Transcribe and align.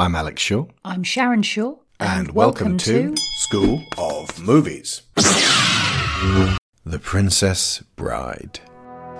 I'm 0.00 0.14
Alex 0.14 0.40
Shaw. 0.40 0.66
I'm 0.84 1.02
Sharon 1.02 1.42
Shaw. 1.42 1.74
And, 1.98 2.30
welcome, 2.30 2.78
to, 2.78 3.16
School 3.38 3.82
of 3.98 4.38
Movies. 4.38 5.02
the 5.16 7.00
Princess 7.02 7.82
Bride. 7.96 8.60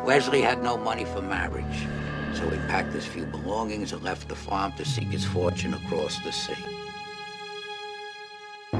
Westley 0.05 0.41
had 0.41 0.63
no 0.63 0.77
money 0.77 1.05
for 1.05 1.21
marriage, 1.21 1.89
so 2.33 2.49
he 2.49 2.59
packed 2.69 2.93
his 2.93 3.05
few 3.05 3.27
belongings 3.27 3.93
and 3.93 4.05
left 4.05 4.29
the 4.29 4.37
farm 4.37 4.73
to 4.75 4.85
seek 4.85 5.09
his 5.09 5.25
fortune 5.25 5.75
across 5.75 6.21
the 6.21 6.31
sea. 6.31 6.55
The 8.71 8.79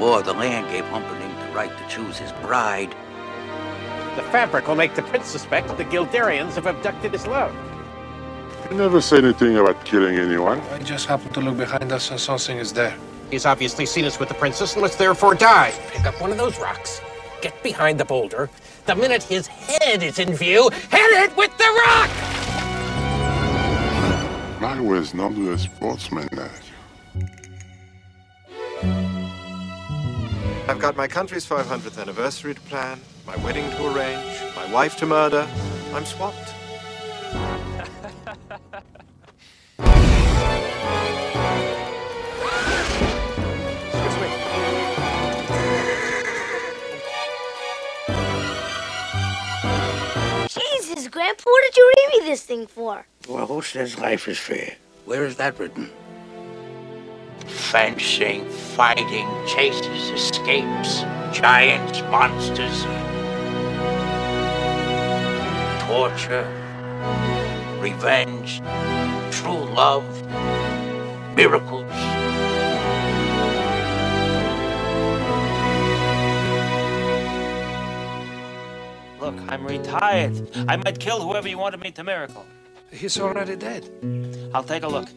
law 0.00 0.20
of 0.20 0.24
the 0.24 0.32
land 0.32 0.70
gave 0.70 0.86
Humperdinck 0.86 1.38
the 1.46 1.54
right 1.54 1.76
to 1.76 1.88
choose 1.94 2.16
his 2.16 2.32
bride. 2.40 2.92
The 4.16 4.22
fabric 4.32 4.66
will 4.66 4.76
make 4.76 4.94
the 4.94 5.02
prince 5.02 5.26
suspect 5.26 5.76
the 5.76 5.84
Guilderians 5.84 6.54
have 6.54 6.64
abducted 6.64 7.12
his 7.12 7.26
love. 7.26 7.54
You 8.68 8.76
never 8.76 9.00
say 9.00 9.18
anything 9.18 9.56
about 9.56 9.84
killing 9.84 10.16
anyone. 10.16 10.60
I 10.72 10.78
just 10.80 11.06
happened 11.06 11.34
to 11.34 11.40
look 11.40 11.56
behind 11.56 11.90
us 11.92 12.10
and 12.10 12.20
something 12.20 12.58
is 12.58 12.72
there. 12.72 12.96
He's 13.30 13.46
obviously 13.46 13.86
seen 13.86 14.04
us 14.04 14.18
with 14.18 14.28
the 14.28 14.34
princess 14.34 14.74
and 14.74 14.82
must 14.82 14.98
therefore 14.98 15.34
die. 15.34 15.72
Pick 15.92 16.04
up 16.04 16.20
one 16.20 16.30
of 16.30 16.38
those 16.38 16.58
rocks, 16.58 17.00
get 17.40 17.60
behind 17.62 17.98
the 17.98 18.04
boulder. 18.04 18.50
The 18.86 18.94
minute 18.94 19.22
his 19.22 19.46
head 19.46 20.02
is 20.02 20.18
in 20.18 20.34
view, 20.34 20.68
hit 20.70 21.10
it 21.22 21.36
with 21.36 21.56
the 21.58 21.64
rock! 21.86 22.10
I 24.62 24.78
was 24.80 25.14
not 25.14 25.32
a 25.32 25.58
sportsman, 25.58 26.28
lad. 26.32 26.50
I've 30.68 30.78
got 30.78 30.96
my 30.96 31.08
country's 31.08 31.46
500th 31.46 32.00
anniversary 32.00 32.54
to 32.54 32.60
plan, 32.62 33.00
my 33.26 33.36
wedding 33.38 33.68
to 33.70 33.86
arrange, 33.86 34.54
my 34.54 34.72
wife 34.72 34.96
to 34.98 35.06
murder. 35.06 35.48
I'm 35.92 36.04
swamped. 36.04 36.54
Excuse 38.30 38.46
me. 44.20 44.28
Jesus, 50.48 51.08
Grandpa, 51.08 51.42
what 51.44 51.62
did 51.64 51.76
you 51.76 51.92
read 51.96 52.08
me 52.12 52.28
this 52.28 52.44
thing 52.44 52.66
for? 52.68 53.04
Well, 53.28 53.46
who 53.46 53.62
says 53.62 53.98
life 53.98 54.28
is 54.28 54.38
fair? 54.38 54.76
Where 55.06 55.24
is 55.24 55.36
that 55.36 55.58
written? 55.58 55.90
Fencing, 57.46 58.48
fighting, 58.48 59.26
chases, 59.48 60.10
escapes, 60.10 61.00
giants, 61.32 62.00
monsters, 62.02 62.84
torture, 65.86 66.46
revenge, 67.80 68.60
true 69.32 69.64
love, 69.74 70.04
miracles. 71.34 71.90
Look, 79.20 79.34
I'm 79.48 79.64
retired. 79.66 80.50
I 80.68 80.76
might 80.76 81.00
kill 81.00 81.20
whoever 81.20 81.48
you 81.48 81.58
wanted 81.58 81.80
me 81.80 81.90
to 81.92 82.04
miracle. 82.04 82.44
He's 82.90 83.18
already 83.18 83.56
dead. 83.56 83.88
I'll 84.52 84.64
take 84.64 84.82
a 84.82 84.88
look. 84.88 85.08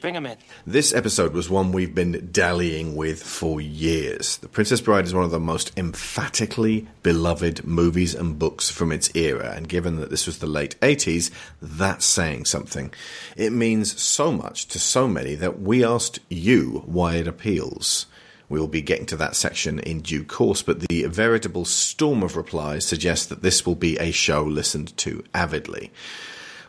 Bring 0.00 0.14
in. 0.14 0.36
This 0.66 0.94
episode 0.94 1.34
was 1.34 1.50
one 1.50 1.72
we've 1.72 1.94
been 1.94 2.30
dallying 2.32 2.96
with 2.96 3.22
for 3.22 3.60
years. 3.60 4.38
The 4.38 4.48
Princess 4.48 4.80
Bride 4.80 5.04
is 5.04 5.12
one 5.12 5.24
of 5.24 5.30
the 5.30 5.38
most 5.38 5.72
emphatically 5.76 6.88
beloved 7.02 7.66
movies 7.66 8.14
and 8.14 8.38
books 8.38 8.70
from 8.70 8.92
its 8.92 9.14
era, 9.14 9.52
and 9.54 9.68
given 9.68 9.96
that 9.96 10.08
this 10.08 10.24
was 10.24 10.38
the 10.38 10.46
late 10.46 10.80
80s, 10.80 11.30
that's 11.60 12.06
saying 12.06 12.46
something. 12.46 12.94
It 13.36 13.52
means 13.52 14.00
so 14.00 14.32
much 14.32 14.68
to 14.68 14.78
so 14.78 15.06
many 15.06 15.34
that 15.34 15.60
we 15.60 15.84
asked 15.84 16.20
you 16.30 16.82
why 16.86 17.16
it 17.16 17.28
appeals. 17.28 18.06
We 18.48 18.58
will 18.58 18.68
be 18.68 18.80
getting 18.80 19.06
to 19.06 19.16
that 19.16 19.36
section 19.36 19.80
in 19.80 20.00
due 20.00 20.24
course, 20.24 20.62
but 20.62 20.80
the 20.80 21.04
veritable 21.04 21.66
storm 21.66 22.22
of 22.22 22.36
replies 22.36 22.86
suggests 22.86 23.26
that 23.26 23.42
this 23.42 23.66
will 23.66 23.74
be 23.74 23.98
a 23.98 24.12
show 24.12 24.44
listened 24.44 24.96
to 24.98 25.24
avidly. 25.34 25.92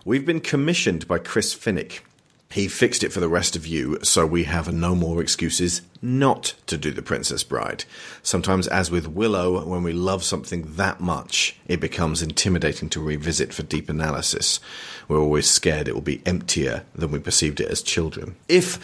We've 0.03 0.25
been 0.25 0.41
commissioned 0.41 1.07
by 1.07 1.19
Chris 1.19 1.55
Finnick. 1.55 1.99
He 2.51 2.67
fixed 2.67 3.03
it 3.03 3.13
for 3.13 3.21
the 3.21 3.29
rest 3.29 3.55
of 3.55 3.65
you, 3.65 3.97
so 4.03 4.25
we 4.25 4.43
have 4.43 4.73
no 4.73 4.93
more 4.93 5.21
excuses 5.21 5.81
not 6.01 6.53
to 6.67 6.77
do 6.77 6.91
The 6.91 7.01
Princess 7.01 7.43
Bride. 7.43 7.85
Sometimes, 8.23 8.67
as 8.67 8.91
with 8.91 9.07
Willow, 9.07 9.63
when 9.65 9.83
we 9.83 9.93
love 9.93 10.23
something 10.23 10.73
that 10.75 10.99
much, 10.99 11.55
it 11.67 11.79
becomes 11.79 12.21
intimidating 12.21 12.89
to 12.89 13.01
revisit 13.01 13.53
for 13.53 13.63
deep 13.63 13.89
analysis. 13.89 14.59
We're 15.07 15.19
always 15.19 15.49
scared 15.49 15.87
it 15.87 15.93
will 15.93 16.01
be 16.01 16.21
emptier 16.25 16.83
than 16.93 17.11
we 17.11 17.19
perceived 17.19 17.61
it 17.61 17.69
as 17.69 17.81
children. 17.81 18.35
If, 18.49 18.75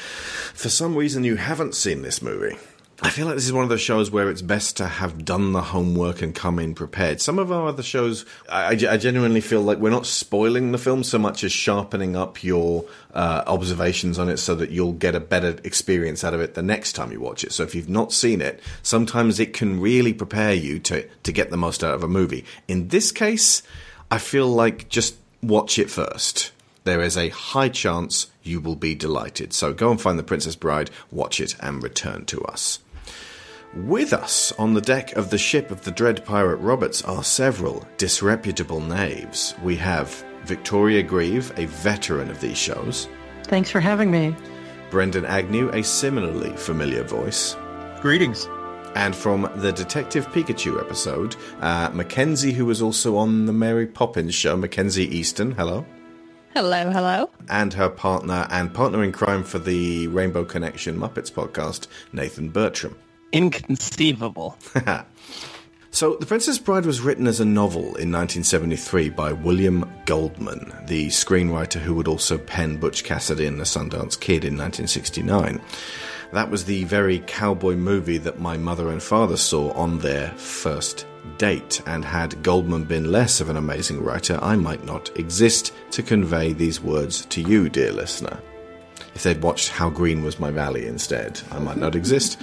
for 0.54 0.70
some 0.70 0.96
reason, 0.96 1.26
you 1.26 1.36
haven't 1.36 1.76
seen 1.76 2.04
this 2.04 2.22
movie, 2.22 2.58
I 3.00 3.12
feel 3.12 3.28
like 3.28 3.36
this 3.36 3.46
is 3.46 3.54
one 3.54 3.62
of 3.62 3.70
those 3.70 3.82
shows 3.82 4.10
where 4.10 4.28
it's 4.28 4.42
best 4.42 4.78
to 4.78 4.88
have 4.88 5.24
done 5.24 5.52
the 5.52 5.62
homework 5.62 6.24
and 6.24 6.34
come 6.34 6.58
in 6.58 6.74
prepared. 6.74 7.22
Some 7.22 7.38
of 7.38 7.52
our 7.52 7.68
other 7.68 7.84
shows, 7.84 8.26
I, 8.50 8.70
I 8.70 8.98
genuinely 8.98 9.40
feel 9.40 9.62
like 9.62 9.78
we're 9.78 9.92
not 9.92 10.08
spoiling 10.08 10.72
the 10.72 10.80
film 10.80 11.04
so 11.04 11.20
much 11.20 11.44
as 11.44 11.52
sharpening 11.52 12.16
up 12.16 12.44
your 12.44 12.86
uh, 13.14 13.44
observations 13.46 14.18
on 14.18 14.30
it 14.30 14.38
so 14.38 14.56
that 14.56 14.72
you'll 14.72 14.94
get 14.94 15.14
a 15.14 15.20
better 15.20 15.58
experience 15.64 16.24
out 16.24 16.34
of 16.34 16.42
it 16.42 16.56
the 16.56 16.64
next 16.64 16.94
time 16.94 17.12
you 17.12 17.20
watch 17.20 17.44
it. 17.44 17.52
So 17.52 17.62
if 17.62 17.76
you've 17.76 17.88
not 17.88 18.14
seen 18.14 18.42
it, 18.42 18.62
sometimes 18.82 19.40
it 19.40 19.54
can 19.54 19.80
really 19.80 20.14
prepare 20.14 20.56
you 20.56 20.80
to, 20.80 21.08
to 21.22 21.32
get 21.32 21.52
the 21.52 21.58
most 21.58 21.84
out 21.84 21.94
of 21.94 22.04
a 22.04 22.08
movie. 22.08 22.46
In 22.68 22.88
this 22.88 23.12
case, 23.12 23.62
I 24.10 24.18
feel 24.18 24.48
like 24.48 24.90
just 24.90 25.18
watch 25.44 25.78
it 25.78 25.92
first 25.92 26.52
there 26.84 27.02
is 27.02 27.18
a 27.18 27.28
high 27.30 27.68
chance 27.68 28.28
you 28.44 28.62
will 28.62 28.78
be 28.78 28.96
delighted. 28.96 29.52
So 29.52 29.74
go 29.74 29.92
and 29.92 30.00
find 30.00 30.18
The 30.18 30.24
Princess 30.24 30.56
Bride, 30.56 30.90
watch 31.12 31.42
it, 31.42 31.54
and 31.60 31.84
return 31.84 32.24
to 32.28 32.42
us. 32.44 32.80
With 33.86 34.12
us 34.14 34.52
on 34.54 34.74
the 34.74 34.82
deck 34.82 35.16
of 35.16 35.30
the 35.30 35.38
ship 35.38 35.72
of 35.72 35.84
the 35.84 35.92
dread 35.92 36.26
pirate 36.26 36.56
Roberts 36.58 37.04
are 37.04 37.24
several 37.24 37.86
disreputable 37.98 38.80
knaves. 38.82 39.54
We 39.64 39.76
have 39.78 40.10
Victoria 40.46 41.04
Grieve, 41.04 41.52
a 41.58 41.66
veteran 41.68 42.30
of 42.30 42.40
these 42.42 42.58
shows, 42.58 43.08
Thanks 43.44 43.70
for 43.72 43.80
having 43.80 44.12
me. 44.12 44.36
Brendan 44.90 45.26
Agnew, 45.26 45.70
a 45.70 45.82
similarly 45.84 46.52
familiar 46.58 47.04
voice, 47.04 47.56
Greetings. 48.02 48.46
and 48.96 49.16
from 49.16 49.50
the 49.58 49.72
Detective 49.72 50.28
Pikachu 50.30 50.80
episode, 50.82 51.36
uh, 51.62 51.90
Mackenzie, 51.94 52.52
who 52.52 52.66
was 52.66 52.82
also 52.82 53.16
on 53.16 53.46
the 53.46 53.54
Mary 53.54 53.88
Poppins 53.88 54.34
show, 54.36 54.58
Mackenzie 54.58 55.08
Easton, 55.16 55.52
hello, 55.52 55.86
Hello, 56.54 56.90
hello. 56.92 57.30
and 57.50 57.74
her 57.74 57.90
partner 57.90 58.48
and 58.50 58.74
partner 58.74 59.02
in 59.04 59.12
crime 59.14 59.44
for 59.44 59.60
the 59.60 60.08
Rainbow 60.08 60.44
Connection 60.44 60.98
Muppets 60.98 61.32
podcast, 61.32 61.88
Nathan 62.12 62.50
Bertram. 62.50 62.98
Inconceivable. 63.32 64.58
So, 65.90 66.14
The 66.14 66.28
Princess 66.28 66.60
Bride 66.60 66.86
was 66.86 67.02
written 67.02 67.26
as 67.26 67.40
a 67.40 67.46
novel 67.46 67.82
in 67.82 68.12
1973 68.12 69.10
by 69.10 69.32
William 69.32 69.90
Goldman, 70.06 70.72
the 70.86 71.08
screenwriter 71.08 71.80
who 71.80 71.96
would 71.96 72.08
also 72.08 72.38
pen 72.38 72.78
Butch 72.78 73.04
Cassidy 73.04 73.48
and 73.48 73.60
the 73.60 73.64
Sundance 73.64 74.20
Kid 74.20 74.46
in 74.46 74.56
1969. 74.56 75.60
That 76.34 76.52
was 76.52 76.66
the 76.66 76.84
very 76.84 77.24
cowboy 77.26 77.76
movie 77.76 78.20
that 78.20 78.40
my 78.40 78.58
mother 78.58 78.90
and 78.90 79.02
father 79.02 79.38
saw 79.38 79.72
on 79.72 79.98
their 79.98 80.30
first 80.34 81.08
date, 81.40 81.82
and 81.88 82.06
had 82.06 82.44
Goldman 82.44 82.84
been 82.84 83.12
less 83.12 83.42
of 83.42 83.50
an 83.50 83.58
amazing 83.58 84.04
writer, 84.04 84.38
I 84.40 84.56
might 84.56 84.86
not 84.86 85.18
exist 85.18 85.74
to 85.92 86.04
convey 86.04 86.54
these 86.54 86.80
words 86.80 87.26
to 87.26 87.42
you, 87.42 87.70
dear 87.70 87.92
listener. 87.92 88.40
If 89.16 89.24
they'd 89.24 89.42
watched 89.42 89.70
How 89.70 89.90
Green 89.90 90.24
Was 90.24 90.40
My 90.40 90.52
Valley 90.52 90.86
instead, 90.86 91.42
I 91.52 91.58
might 91.58 91.78
not 91.78 91.96
exist. 91.96 92.40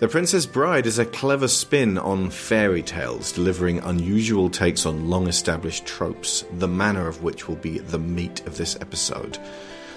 The 0.00 0.08
Princess 0.08 0.46
Bride 0.46 0.86
is 0.86 0.98
a 0.98 1.04
clever 1.04 1.46
spin 1.46 1.98
on 1.98 2.30
fairy 2.30 2.82
tales, 2.82 3.32
delivering 3.32 3.80
unusual 3.80 4.48
takes 4.48 4.86
on 4.86 5.10
long 5.10 5.28
established 5.28 5.84
tropes, 5.84 6.42
the 6.52 6.66
manner 6.66 7.06
of 7.06 7.22
which 7.22 7.46
will 7.46 7.56
be 7.56 7.80
the 7.80 7.98
meat 7.98 8.40
of 8.46 8.56
this 8.56 8.76
episode. 8.76 9.36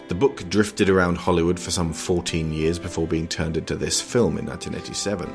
The 0.09 0.15
book 0.15 0.49
drifted 0.49 0.89
around 0.89 1.19
Hollywood 1.19 1.57
for 1.57 1.71
some 1.71 1.93
14 1.93 2.51
years 2.51 2.79
before 2.79 3.07
being 3.07 3.29
turned 3.29 3.55
into 3.55 3.77
this 3.77 4.01
film 4.01 4.37
in 4.37 4.45
1987. 4.45 5.33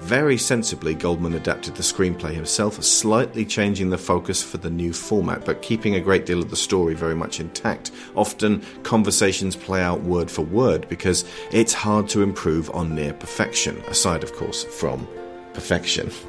Very 0.00 0.38
sensibly, 0.38 0.94
Goldman 0.94 1.34
adapted 1.34 1.74
the 1.74 1.82
screenplay 1.82 2.32
himself, 2.32 2.82
slightly 2.82 3.44
changing 3.44 3.90
the 3.90 3.98
focus 3.98 4.42
for 4.42 4.56
the 4.56 4.70
new 4.70 4.92
format, 4.92 5.44
but 5.44 5.60
keeping 5.60 5.96
a 5.96 6.00
great 6.00 6.24
deal 6.24 6.38
of 6.38 6.50
the 6.50 6.56
story 6.56 6.94
very 6.94 7.14
much 7.14 7.40
intact. 7.40 7.90
Often, 8.14 8.62
conversations 8.84 9.54
play 9.54 9.82
out 9.82 10.02
word 10.02 10.30
for 10.30 10.42
word 10.42 10.88
because 10.88 11.24
it's 11.52 11.74
hard 11.74 12.08
to 12.10 12.22
improve 12.22 12.70
on 12.70 12.94
near 12.94 13.12
perfection, 13.12 13.76
aside, 13.88 14.22
of 14.22 14.32
course, 14.32 14.64
from 14.64 15.06
perfection. 15.52 16.10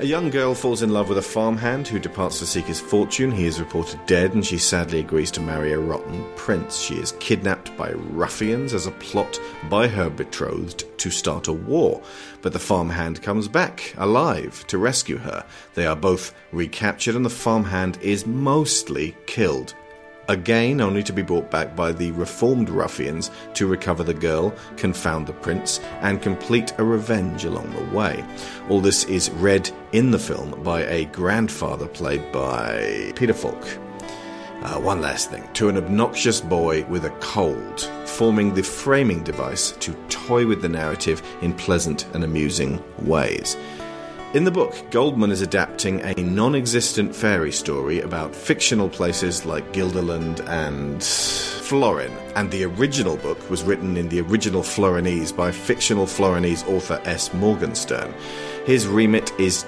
A 0.00 0.04
young 0.04 0.30
girl 0.30 0.54
falls 0.54 0.82
in 0.82 0.90
love 0.90 1.08
with 1.08 1.18
a 1.18 1.22
farmhand 1.22 1.86
who 1.86 2.00
departs 2.00 2.40
to 2.40 2.46
seek 2.46 2.64
his 2.64 2.80
fortune. 2.80 3.30
He 3.30 3.46
is 3.46 3.60
reported 3.60 4.04
dead, 4.06 4.34
and 4.34 4.44
she 4.44 4.58
sadly 4.58 4.98
agrees 4.98 5.30
to 5.32 5.40
marry 5.40 5.72
a 5.72 5.78
rotten 5.78 6.24
prince. 6.34 6.80
She 6.80 6.94
is 6.94 7.12
kidnapped 7.20 7.76
by 7.76 7.92
ruffians 7.92 8.74
as 8.74 8.88
a 8.88 8.92
plot 8.92 9.38
by 9.70 9.86
her 9.86 10.10
betrothed 10.10 10.86
to 10.98 11.10
start 11.10 11.46
a 11.46 11.52
war. 11.52 12.02
But 12.40 12.52
the 12.52 12.58
farmhand 12.58 13.22
comes 13.22 13.46
back, 13.46 13.94
alive, 13.96 14.66
to 14.68 14.78
rescue 14.78 15.18
her. 15.18 15.46
They 15.74 15.86
are 15.86 15.94
both 15.94 16.34
recaptured, 16.50 17.14
and 17.14 17.24
the 17.24 17.30
farmhand 17.30 17.98
is 18.02 18.26
mostly 18.26 19.14
killed. 19.26 19.74
Again 20.28 20.80
only 20.80 21.02
to 21.02 21.12
be 21.12 21.22
brought 21.22 21.50
back 21.50 21.74
by 21.74 21.92
the 21.92 22.10
reformed 22.12 22.70
ruffians 22.70 23.30
to 23.54 23.66
recover 23.66 24.02
the 24.02 24.14
girl, 24.14 24.54
confound 24.76 25.26
the 25.26 25.32
prince, 25.32 25.80
and 26.00 26.22
complete 26.22 26.72
a 26.78 26.84
revenge 26.84 27.44
along 27.44 27.70
the 27.70 27.96
way. 27.96 28.24
All 28.68 28.80
this 28.80 29.04
is 29.04 29.30
read 29.30 29.70
in 29.92 30.10
the 30.10 30.18
film 30.18 30.62
by 30.62 30.82
a 30.84 31.06
grandfather 31.06 31.86
played 31.86 32.30
by 32.32 33.12
Peter 33.16 33.34
Falk. 33.34 33.66
Uh, 34.62 34.78
one 34.78 35.00
last 35.00 35.28
thing. 35.28 35.48
To 35.54 35.68
an 35.68 35.76
obnoxious 35.76 36.40
boy 36.40 36.84
with 36.84 37.04
a 37.04 37.10
cold, 37.18 37.80
forming 38.04 38.54
the 38.54 38.62
framing 38.62 39.24
device 39.24 39.72
to 39.72 39.92
toy 40.08 40.46
with 40.46 40.62
the 40.62 40.68
narrative 40.68 41.20
in 41.40 41.52
pleasant 41.52 42.06
and 42.14 42.22
amusing 42.22 42.80
ways. 43.00 43.56
In 44.34 44.44
the 44.44 44.50
book, 44.50 44.74
Goldman 44.90 45.30
is 45.30 45.42
adapting 45.42 46.00
a 46.00 46.14
non 46.14 46.54
existent 46.54 47.14
fairy 47.14 47.52
story 47.52 48.00
about 48.00 48.34
fictional 48.34 48.88
places 48.88 49.44
like 49.44 49.74
Gilderland 49.74 50.40
and 50.48 51.04
Florin, 51.04 52.10
and 52.34 52.50
the 52.50 52.64
original 52.64 53.18
book 53.18 53.50
was 53.50 53.62
written 53.62 53.98
in 53.98 54.08
the 54.08 54.22
original 54.22 54.62
Florinese 54.62 55.36
by 55.36 55.52
fictional 55.52 56.06
Florinese 56.06 56.66
author 56.66 56.98
S. 57.04 57.34
Morgenstern. 57.34 58.14
His 58.64 58.86
remit 58.86 59.38
is 59.38 59.66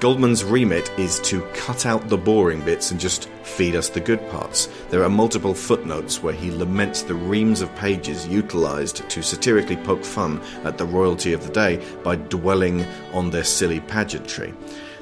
Goldman's 0.00 0.44
remit 0.44 0.96
is 0.96 1.18
to 1.22 1.42
cut 1.54 1.84
out 1.84 2.08
the 2.08 2.16
boring 2.16 2.64
bits 2.64 2.92
and 2.92 3.00
just 3.00 3.28
feed 3.42 3.74
us 3.74 3.88
the 3.88 3.98
good 3.98 4.20
parts. 4.30 4.68
There 4.90 5.02
are 5.02 5.08
multiple 5.08 5.54
footnotes 5.54 6.22
where 6.22 6.32
he 6.32 6.52
laments 6.52 7.02
the 7.02 7.16
reams 7.16 7.60
of 7.60 7.74
pages 7.74 8.24
utilized 8.28 9.10
to 9.10 9.22
satirically 9.22 9.76
poke 9.76 10.04
fun 10.04 10.40
at 10.62 10.78
the 10.78 10.84
royalty 10.84 11.32
of 11.32 11.44
the 11.44 11.52
day 11.52 11.84
by 12.04 12.14
dwelling 12.14 12.86
on 13.12 13.30
their 13.30 13.42
silly 13.42 13.80
pageantry. 13.80 14.54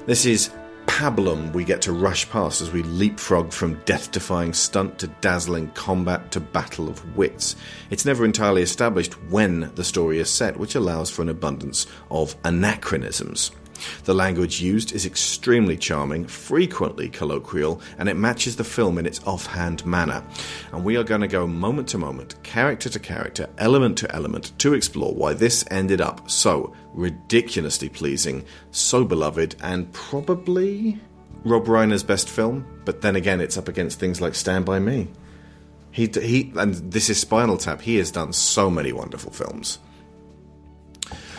This 0.06 0.25
is 0.25 0.48
pablum 0.87 1.52
we 1.52 1.62
get 1.62 1.82
to 1.82 1.93
rush 1.93 2.26
past 2.31 2.62
as 2.62 2.72
we 2.72 2.82
leapfrog 2.82 3.52
from 3.52 3.78
death 3.84 4.10
defying 4.12 4.54
stunt 4.54 4.98
to 5.00 5.08
dazzling 5.20 5.69
combat 5.72 6.31
to 6.31 6.40
battle 6.40 6.88
of 6.88 7.14
wits. 7.14 7.54
It's 7.90 8.06
never 8.06 8.25
entirely 8.25 8.62
established 8.62 9.12
when 9.25 9.70
the 9.75 9.84
story 9.84 10.20
is 10.20 10.31
set, 10.31 10.56
which 10.56 10.75
allows 10.75 11.10
for 11.10 11.20
an 11.20 11.28
abundance 11.28 11.87
of 12.10 12.34
anachronisms. 12.44 13.50
The 14.05 14.14
language 14.14 14.61
used 14.61 14.93
is 14.93 15.06
extremely 15.06 15.76
charming, 15.76 16.26
frequently 16.26 17.08
colloquial, 17.08 17.81
and 17.99 18.08
it 18.08 18.14
matches 18.14 18.56
the 18.56 18.64
film 18.64 18.99
in 18.99 19.06
its 19.06 19.20
offhand 19.26 19.84
manner. 19.87 20.23
And 20.73 20.84
we 20.84 20.96
are 20.96 21.05
going 21.05 21.20
to 21.20 21.28
go 21.28 21.46
moment 21.46 21.88
to 21.88 21.99
moment, 21.99 22.43
character 22.43 22.88
to 22.88 22.99
character, 22.99 23.49
element 23.58 23.99
to 23.99 24.14
element, 24.14 24.52
to 24.58 24.75
explore 24.75 25.14
why 25.14 25.34
this 25.34 25.64
ended 25.70 26.00
up 26.00 26.31
so 26.31 26.75
ridiculously 26.93 27.88
pleasing, 27.88 28.44
so 28.70 29.05
beloved, 29.05 29.56
and 29.62 29.93
probably 29.93 31.00
Rob 31.44 31.67
Reiner's 31.67 32.02
best 32.02 32.29
film. 32.29 32.67
But 32.84 33.02
then 33.02 33.17
again, 33.17 33.40
it's 33.40 33.58
up 33.58 33.69
against 33.69 33.99
things 33.99 34.20
like 34.20 34.34
Stand 34.34 34.64
By 34.64 34.79
Me. 34.79 35.08
He, 35.90 36.06
he, 36.06 36.52
and 36.56 36.75
this 36.93 37.08
is 37.08 37.19
Spinal 37.19 37.56
Tap. 37.56 37.81
He 37.81 37.96
has 37.96 38.11
done 38.11 38.32
so 38.32 38.70
many 38.70 38.93
wonderful 38.93 39.32
films 39.32 39.79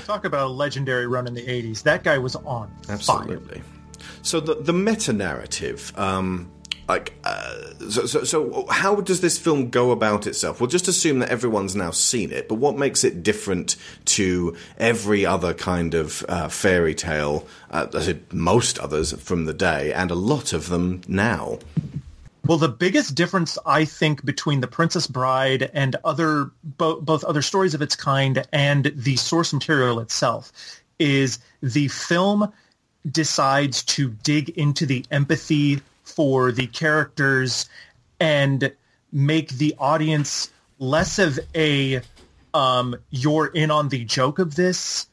talk 0.07 0.25
about 0.25 0.47
a 0.47 0.51
legendary 0.51 1.05
run 1.05 1.27
in 1.27 1.33
the 1.33 1.45
80s. 1.45 1.83
That 1.83 2.03
guy 2.03 2.17
was 2.17 2.35
on 2.37 2.71
Absolutely. 2.89 3.59
Fire. 3.59 3.63
So 4.21 4.39
the 4.39 4.55
the 4.55 4.73
meta 4.73 5.11
narrative, 5.11 5.91
um, 5.97 6.51
like, 6.87 7.13
uh, 7.25 7.73
so, 7.89 8.05
so, 8.05 8.23
so, 8.23 8.65
how 8.69 8.95
does 8.95 9.19
this 9.19 9.37
film 9.37 9.69
go 9.69 9.91
about 9.91 10.25
itself? 10.25 10.61
We'll 10.61 10.69
just 10.69 10.87
assume 10.87 11.19
that 11.19 11.29
everyone's 11.29 11.75
now 11.75 11.91
seen 11.91 12.31
it, 12.31 12.47
but 12.47 12.55
what 12.55 12.77
makes 12.77 13.03
it 13.03 13.23
different 13.23 13.75
to 14.05 14.55
every 14.77 15.25
other 15.25 15.53
kind 15.53 15.93
of 15.93 16.25
uh, 16.29 16.47
fairy 16.47 16.95
tale, 16.95 17.45
uh, 17.71 17.87
most 18.31 18.79
others 18.79 19.11
from 19.13 19.45
the 19.45 19.53
day, 19.53 19.91
and 19.91 20.11
a 20.11 20.15
lot 20.15 20.53
of 20.53 20.69
them 20.69 21.01
now? 21.07 21.59
Well, 22.47 22.57
the 22.57 22.69
biggest 22.69 23.13
difference 23.13 23.57
I 23.65 23.83
think 23.83 24.23
between 24.23 24.61
The 24.61 24.67
Princess 24.67 25.05
Bride 25.05 25.69
and 25.73 25.97
other 26.05 26.49
bo- 26.63 27.01
both 27.01 27.25
other 27.25 27.41
stories 27.41 27.73
of 27.73 27.81
its 27.81 27.93
kind 27.93 28.41
and 28.53 28.89
the 28.95 29.17
source 29.17 29.51
material 29.51 29.99
itself 29.99 30.53
is 30.97 31.39
the 31.61 31.89
film 31.89 32.53
decides 33.11 33.83
to 33.83 34.11
dig 34.23 34.49
into 34.51 34.85
the 34.85 35.05
empathy 35.11 35.81
for 36.05 36.53
the 36.53 36.67
characters 36.67 37.67
and 38.17 38.71
make 39.11 39.49
the 39.49 39.75
audience 39.77 40.49
less 40.79 41.19
of 41.19 41.37
a 41.53 41.99
um, 42.53 42.95
you're 43.09 43.47
in 43.47 43.71
on 43.71 43.89
the 43.89 44.05
joke 44.05 44.39
of 44.39 44.55
this 44.55 45.07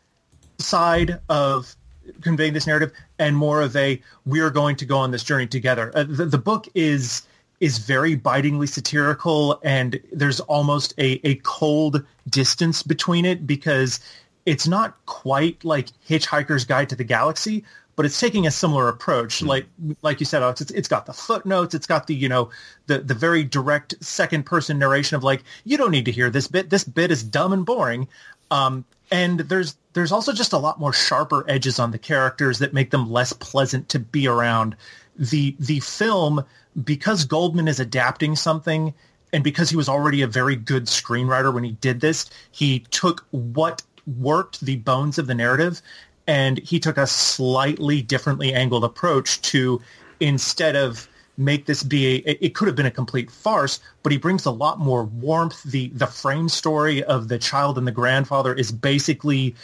side 0.58 1.18
of 1.28 1.74
conveying 2.20 2.52
this 2.52 2.66
narrative 2.66 2.92
and 3.18 3.36
more 3.36 3.62
of 3.62 3.74
a 3.76 4.00
we're 4.26 4.50
going 4.50 4.76
to 4.76 4.84
go 4.84 4.98
on 4.98 5.10
this 5.10 5.24
journey 5.24 5.46
together. 5.46 5.92
Uh, 5.94 6.04
the, 6.04 6.26
the, 6.26 6.38
book 6.38 6.68
is 6.74 7.22
is 7.60 7.78
very 7.78 8.14
bitingly 8.14 8.66
satirical 8.66 9.60
and 9.62 10.00
there's 10.12 10.40
almost 10.40 10.92
a, 10.98 11.20
a 11.26 11.36
cold 11.36 12.04
distance 12.28 12.82
between 12.82 13.24
it 13.24 13.46
because 13.46 14.00
it's 14.46 14.66
not 14.66 14.96
quite 15.06 15.64
like 15.64 15.88
Hitchhiker's 16.08 16.64
Guide 16.64 16.88
to 16.90 16.96
the 16.96 17.04
Galaxy, 17.04 17.64
but 17.96 18.04
it's 18.04 18.18
taking 18.18 18.46
a 18.46 18.50
similar 18.50 18.88
approach. 18.88 19.40
Mm. 19.40 19.46
Like 19.46 19.66
like 20.02 20.20
you 20.20 20.26
said, 20.26 20.42
Alex, 20.42 20.60
it's, 20.60 20.70
it's 20.72 20.88
got 20.88 21.06
the 21.06 21.12
footnotes, 21.12 21.74
it's 21.74 21.86
got 21.86 22.06
the 22.06 22.14
you 22.14 22.28
know 22.28 22.50
the 22.86 22.98
the 22.98 23.14
very 23.14 23.44
direct 23.44 23.94
second 24.04 24.44
person 24.44 24.78
narration 24.78 25.16
of 25.16 25.24
like 25.24 25.42
you 25.64 25.76
don't 25.76 25.90
need 25.90 26.04
to 26.06 26.12
hear 26.12 26.30
this 26.30 26.48
bit. 26.48 26.70
This 26.70 26.84
bit 26.84 27.10
is 27.10 27.22
dumb 27.22 27.52
and 27.52 27.64
boring. 27.64 28.08
Um, 28.50 28.84
and 29.10 29.40
there's 29.40 29.76
there's 29.94 30.12
also 30.12 30.32
just 30.32 30.52
a 30.52 30.58
lot 30.58 30.78
more 30.78 30.92
sharper 30.92 31.44
edges 31.48 31.78
on 31.78 31.90
the 31.90 31.98
characters 31.98 32.58
that 32.58 32.74
make 32.74 32.90
them 32.90 33.10
less 33.10 33.32
pleasant 33.32 33.88
to 33.90 33.98
be 33.98 34.26
around. 34.28 34.76
The 35.16 35.56
the 35.58 35.80
film 35.80 36.44
because 36.84 37.24
Goldman 37.24 37.68
is 37.68 37.80
adapting 37.80 38.36
something 38.36 38.92
and 39.32 39.42
because 39.42 39.70
he 39.70 39.76
was 39.76 39.88
already 39.88 40.22
a 40.22 40.26
very 40.26 40.56
good 40.56 40.84
screenwriter 40.86 41.54
when 41.54 41.64
he 41.64 41.72
did 41.72 42.00
this, 42.00 42.28
he 42.50 42.80
took 42.90 43.24
what 43.30 43.82
worked 44.18 44.60
the 44.60 44.76
bones 44.76 45.18
of 45.18 45.26
the 45.26 45.34
narrative 45.34 45.80
and 46.26 46.58
he 46.58 46.80
took 46.80 46.98
a 46.98 47.06
slightly 47.06 48.02
differently 48.02 48.52
angled 48.52 48.84
approach 48.84 49.40
to 49.42 49.80
instead 50.20 50.76
of 50.76 51.08
make 51.36 51.66
this 51.66 51.82
be 51.82 52.06
a 52.26 52.44
it 52.44 52.54
could 52.54 52.68
have 52.68 52.76
been 52.76 52.86
a 52.86 52.90
complete 52.90 53.30
farce 53.30 53.80
but 54.02 54.12
he 54.12 54.18
brings 54.18 54.44
a 54.46 54.50
lot 54.50 54.78
more 54.78 55.04
warmth 55.04 55.62
the 55.64 55.88
the 55.88 56.06
frame 56.06 56.48
story 56.48 57.02
of 57.02 57.26
the 57.28 57.38
child 57.38 57.76
and 57.76 57.86
the 57.86 57.92
grandfather 57.92 58.54
is 58.54 58.70
basically 58.70 59.54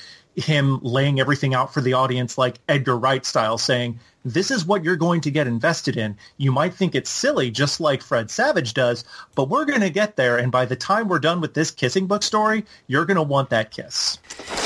him 0.41 0.81
laying 0.83 1.21
everything 1.21 1.55
out 1.55 1.73
for 1.73 1.81
the 1.81 1.93
audience 1.93 2.37
like 2.37 2.59
Edgar 2.69 2.99
Wright 2.99 3.25
style 3.25 3.59
saying 3.59 3.99
this 4.25 4.51
is 4.51 4.65
what 4.65 4.85
you're 4.85 4.97
going 4.97 5.21
to 5.23 5.31
get 5.31 5.47
invested 5.47 5.97
in 5.97 6.17
you 6.37 6.53
might 6.53 6.75
think 6.75 6.95
it's 6.95 7.11
silly 7.11 7.51
just 7.51 7.81
like 7.81 8.03
Fred 8.03 8.31
Savage 8.31 8.75
does 8.75 9.05
but 9.35 9.49
we're 9.49 9.65
going 9.65 9.81
to 9.81 9.91
get 9.91 10.17
there 10.17 10.37
and 10.37 10.51
by 10.51 10.65
the 10.65 10.77
time 10.77 11.09
we're 11.09 11.19
done 11.19 11.41
with 11.41 11.55
this 11.55 11.71
kissing 11.71 12.07
book 12.07 12.23
story 12.23 12.65
you're 12.87 13.05
going 13.05 13.17
to 13.17 13.23
want 13.23 13.51
that 13.51 13.70
kiss 13.70 14.19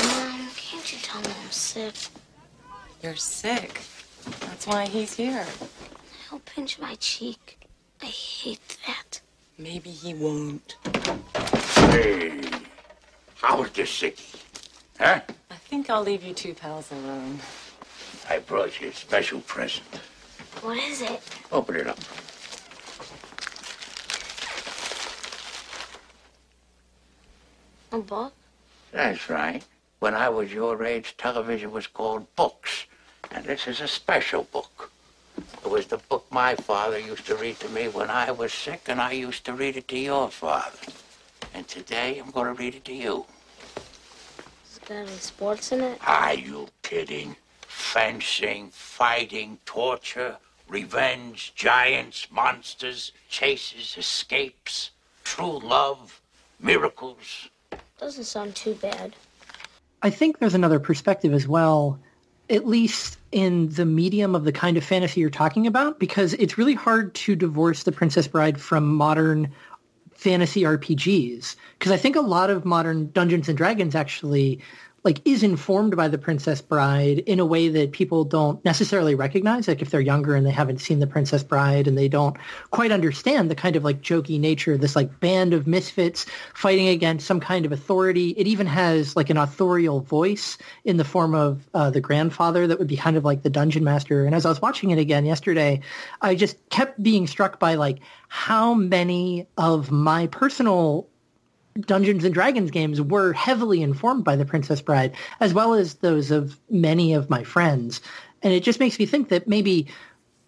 Mom, 0.03 0.49
can't 0.55 0.91
you 0.91 0.99
tell 0.99 1.21
me 1.21 1.29
I'm 1.43 1.51
sick 1.51 1.95
you're 3.03 3.15
sick 3.15 3.81
that's 4.41 4.65
why 4.65 4.87
he's 4.87 5.13
here 5.13 5.45
He'll 6.29 6.39
pinch 6.39 6.79
my 6.79 6.95
cheek. 6.95 7.65
I 8.01 8.07
hate 8.07 8.77
that. 8.87 9.21
Maybe 9.57 9.89
he 9.89 10.13
won't. 10.13 10.75
Hey, 11.75 12.41
how's 13.35 13.69
the 13.71 13.85
city? 13.85 14.23
Huh? 14.99 15.21
I 15.51 15.55
think 15.55 15.89
I'll 15.89 16.03
leave 16.03 16.23
you 16.23 16.33
two 16.33 16.53
pals 16.53 16.91
alone. 16.91 17.39
I 18.29 18.39
brought 18.39 18.79
you 18.79 18.89
a 18.89 18.93
special 18.93 19.41
present. 19.41 19.85
What 20.61 20.77
is 20.77 21.01
it? 21.01 21.21
Open 21.51 21.75
it 21.75 21.87
up. 21.87 21.99
A 27.91 27.99
book? 27.99 28.33
That's 28.91 29.29
right. 29.29 29.63
When 29.99 30.13
I 30.13 30.29
was 30.29 30.53
your 30.53 30.83
age, 30.83 31.15
television 31.17 31.71
was 31.71 31.87
called 31.87 32.33
books. 32.35 32.85
And 33.31 33.45
this 33.45 33.67
is 33.67 33.81
a 33.81 33.87
special 33.87 34.43
book. 34.43 34.91
It 35.63 35.69
was 35.69 35.87
the 35.87 35.97
book 35.97 36.25
my 36.31 36.55
father 36.55 36.99
used 36.99 37.25
to 37.27 37.35
read 37.35 37.59
to 37.59 37.69
me 37.69 37.89
when 37.89 38.09
I 38.09 38.31
was 38.31 38.53
sick, 38.53 38.83
and 38.87 39.01
I 39.01 39.11
used 39.11 39.45
to 39.45 39.53
read 39.53 39.75
it 39.75 39.87
to 39.89 39.97
your 39.97 40.29
father. 40.29 40.77
And 41.53 41.67
today 41.67 42.19
I'm 42.19 42.31
going 42.31 42.47
to 42.47 42.53
read 42.53 42.75
it 42.75 42.85
to 42.85 42.93
you. 42.93 43.25
Is 44.85 44.89
there 44.89 45.01
any 45.01 45.17
sports 45.17 45.71
in 45.71 45.81
it? 45.81 45.99
Are 46.05 46.35
you 46.35 46.67
kidding? 46.83 47.35
Fencing, 47.61 48.69
fighting, 48.69 49.57
torture, 49.65 50.37
revenge, 50.69 51.53
giants, 51.55 52.27
monsters, 52.29 53.11
chases, 53.27 53.95
escapes, 53.97 54.91
true 55.23 55.57
love, 55.57 56.21
miracles. 56.59 57.49
Doesn't 57.99 58.25
sound 58.25 58.55
too 58.55 58.75
bad. 58.75 59.15
I 60.03 60.11
think 60.11 60.37
there's 60.37 60.53
another 60.53 60.79
perspective 60.79 61.33
as 61.33 61.47
well 61.47 61.99
at 62.49 62.67
least 62.67 63.17
in 63.31 63.69
the 63.69 63.85
medium 63.85 64.35
of 64.35 64.43
the 64.43 64.51
kind 64.51 64.77
of 64.77 64.83
fantasy 64.83 65.19
you're 65.19 65.31
talking 65.31 65.65
about, 65.65 65.99
because 65.99 66.33
it's 66.35 66.59
really 66.59 66.75
hard 66.75 67.13
to 67.15 67.35
divorce 67.35 67.81
The 67.81 67.91
Princess 67.91 68.27
Bride 68.27 68.61
from 68.61 68.85
modern 68.85 69.51
fantasy 70.15 70.63
RPGs. 70.63 71.55
Because 71.77 71.91
I 71.91 71.97
think 71.97 72.15
a 72.15 72.21
lot 72.21 72.49
of 72.49 72.65
modern 72.65 73.11
Dungeons 73.11 73.47
and 73.47 73.57
Dragons 73.57 73.95
actually 73.95 74.59
like 75.05 75.21
is 75.23 75.43
informed 75.43 75.95
by 75.95 76.07
the 76.07 76.17
Princess 76.17 76.61
Bride 76.61 77.19
in 77.19 77.39
a 77.39 77.45
way 77.45 77.69
that 77.69 77.91
people 77.91 78.25
don't 78.25 78.63
necessarily 78.65 79.13
recognize. 79.13 79.67
Like 79.67 79.83
if 79.83 79.91
they're 79.91 80.01
younger 80.01 80.35
and 80.35 80.45
they 80.45 80.51
haven't 80.51 80.81
seen 80.81 80.99
the 80.99 81.05
Princess 81.05 81.43
Bride 81.43 81.87
and 81.87 81.95
they 81.95 82.07
don't 82.07 82.35
quite 82.71 82.91
understand 82.91 83.51
the 83.51 83.55
kind 83.55 83.75
of 83.75 83.83
like 83.83 84.01
jokey 84.01 84.39
nature 84.39 84.77
this 84.77 84.95
like 84.95 85.19
band 85.19 85.53
of 85.53 85.67
misfits 85.67 86.25
fighting 86.55 86.87
against 86.87 87.27
some 87.27 87.39
kind 87.39 87.65
of 87.65 87.71
authority. 87.71 88.31
It 88.31 88.47
even 88.47 88.65
has 88.65 89.15
like 89.15 89.29
an 89.29 89.37
authorial 89.37 90.01
voice 90.01 90.57
in 90.83 90.97
the 90.97 91.05
form 91.05 91.35
of 91.35 91.69
uh, 91.75 91.91
the 91.91 92.01
grandfather 92.01 92.65
that 92.65 92.79
would 92.79 92.87
be 92.87 92.97
kind 92.97 93.15
of 93.15 93.23
like 93.23 93.43
the 93.43 93.49
dungeon 93.49 93.83
master. 93.83 94.25
And 94.25 94.33
as 94.33 94.43
I 94.43 94.49
was 94.49 94.61
watching 94.61 94.89
it 94.89 94.97
again 94.97 95.23
yesterday, 95.23 95.81
I 96.21 96.33
just 96.33 96.57
kept 96.69 97.01
being 97.01 97.27
struck 97.27 97.59
by 97.59 97.75
like 97.75 97.99
how 98.27 98.73
many 98.73 99.45
of 99.55 99.91
my 99.91 100.25
personal 100.27 101.07
Dungeons 101.79 102.23
and 102.23 102.33
Dragons 102.33 102.71
games 102.71 103.01
were 103.01 103.33
heavily 103.33 103.81
informed 103.81 104.23
by 104.23 104.35
The 104.35 104.45
Princess 104.45 104.81
Bride, 104.81 105.13
as 105.39 105.53
well 105.53 105.73
as 105.73 105.95
those 105.95 106.31
of 106.31 106.57
many 106.69 107.13
of 107.13 107.29
my 107.29 107.43
friends. 107.43 108.01
And 108.41 108.53
it 108.53 108.63
just 108.63 108.79
makes 108.79 108.97
me 108.97 109.05
think 109.05 109.29
that 109.29 109.47
maybe 109.47 109.87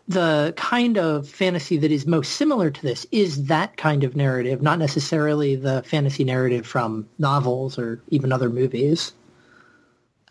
the 0.08 0.54
kind 0.56 0.98
of 0.98 1.28
fantasy 1.28 1.78
that 1.78 1.92
is 1.92 2.08
most 2.08 2.34
similar 2.34 2.70
to 2.70 2.82
this 2.82 3.06
is 3.12 3.48
that 3.48 3.76
kind 3.76 4.06
of 4.06 4.16
narrative, 4.16 4.62
not 4.62 4.80
necessarily 4.80 5.56
the 5.58 5.84
fantasy 5.84 6.24
narrative 6.24 6.66
from 6.66 7.10
novels 7.18 7.78
or 7.78 8.02
even 8.08 8.32
other 8.32 8.50
movies. 8.50 9.12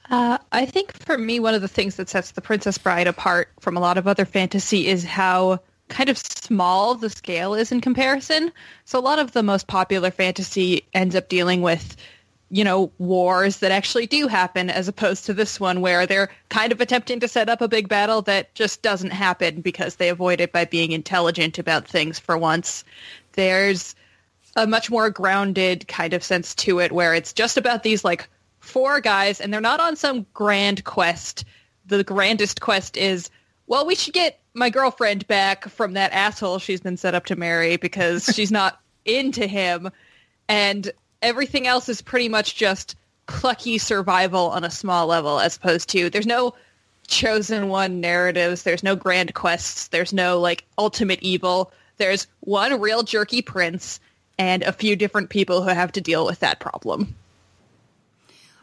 Uh, 0.08 0.38
I 0.52 0.64
think 0.64 0.96
for 1.04 1.18
me, 1.18 1.40
one 1.40 1.54
of 1.54 1.60
the 1.60 1.68
things 1.68 1.96
that 1.96 2.08
sets 2.08 2.30
The 2.30 2.40
Princess 2.40 2.78
Bride 2.78 3.06
apart 3.06 3.50
from 3.60 3.76
a 3.76 3.80
lot 3.80 3.98
of 3.98 4.06
other 4.06 4.24
fantasy 4.24 4.86
is 4.86 5.04
how 5.04 5.60
kind 5.88 6.08
of 6.08 6.18
small 6.18 6.94
the 6.94 7.10
scale 7.10 7.54
is 7.54 7.72
in 7.72 7.80
comparison. 7.80 8.52
So 8.84 8.98
a 8.98 9.00
lot 9.00 9.18
of 9.18 9.32
the 9.32 9.42
most 9.42 9.66
popular 9.66 10.10
fantasy 10.10 10.86
ends 10.92 11.14
up 11.14 11.28
dealing 11.28 11.62
with, 11.62 11.96
you 12.50 12.64
know, 12.64 12.90
wars 12.98 13.58
that 13.58 13.70
actually 13.70 14.06
do 14.06 14.26
happen 14.28 14.70
as 14.70 14.88
opposed 14.88 15.26
to 15.26 15.34
this 15.34 15.60
one 15.60 15.80
where 15.80 16.06
they're 16.06 16.30
kind 16.48 16.72
of 16.72 16.80
attempting 16.80 17.20
to 17.20 17.28
set 17.28 17.48
up 17.48 17.60
a 17.60 17.68
big 17.68 17.88
battle 17.88 18.22
that 18.22 18.54
just 18.54 18.82
doesn't 18.82 19.10
happen 19.10 19.60
because 19.60 19.96
they 19.96 20.08
avoid 20.08 20.40
it 20.40 20.52
by 20.52 20.64
being 20.64 20.92
intelligent 20.92 21.58
about 21.58 21.86
things 21.86 22.18
for 22.18 22.36
once. 22.36 22.84
There's 23.32 23.94
a 24.56 24.66
much 24.66 24.90
more 24.90 25.10
grounded 25.10 25.86
kind 25.86 26.14
of 26.14 26.24
sense 26.24 26.54
to 26.54 26.80
it 26.80 26.90
where 26.90 27.14
it's 27.14 27.32
just 27.32 27.56
about 27.56 27.82
these 27.82 28.04
like 28.04 28.28
four 28.60 29.00
guys 29.00 29.40
and 29.40 29.52
they're 29.52 29.60
not 29.60 29.80
on 29.80 29.96
some 29.96 30.26
grand 30.34 30.82
quest. 30.84 31.44
The 31.86 32.02
grandest 32.02 32.60
quest 32.60 32.96
is, 32.96 33.30
well, 33.66 33.86
we 33.86 33.94
should 33.94 34.14
get 34.14 34.40
my 34.56 34.70
girlfriend 34.70 35.26
back 35.26 35.68
from 35.68 35.92
that 35.92 36.12
asshole 36.12 36.58
she's 36.58 36.80
been 36.80 36.96
set 36.96 37.14
up 37.14 37.26
to 37.26 37.36
marry 37.36 37.76
because 37.76 38.24
she's 38.34 38.50
not 38.50 38.80
into 39.04 39.46
him. 39.46 39.90
And 40.48 40.90
everything 41.22 41.66
else 41.66 41.88
is 41.88 42.00
pretty 42.00 42.28
much 42.28 42.56
just 42.56 42.96
plucky 43.26 43.76
survival 43.78 44.48
on 44.50 44.64
a 44.64 44.70
small 44.70 45.06
level 45.06 45.40
as 45.40 45.56
opposed 45.56 45.88
to 45.90 46.08
there's 46.08 46.26
no 46.26 46.54
chosen 47.06 47.68
one 47.68 48.00
narratives, 48.00 48.62
there's 48.62 48.82
no 48.82 48.96
grand 48.96 49.34
quests, 49.34 49.88
there's 49.88 50.12
no 50.12 50.40
like 50.40 50.64
ultimate 50.78 51.20
evil. 51.22 51.70
There's 51.98 52.26
one 52.40 52.80
real 52.80 53.02
jerky 53.02 53.42
prince 53.42 54.00
and 54.38 54.62
a 54.62 54.72
few 54.72 54.96
different 54.96 55.30
people 55.30 55.62
who 55.62 55.70
have 55.70 55.92
to 55.92 56.00
deal 56.00 56.26
with 56.26 56.40
that 56.40 56.60
problem. 56.60 57.14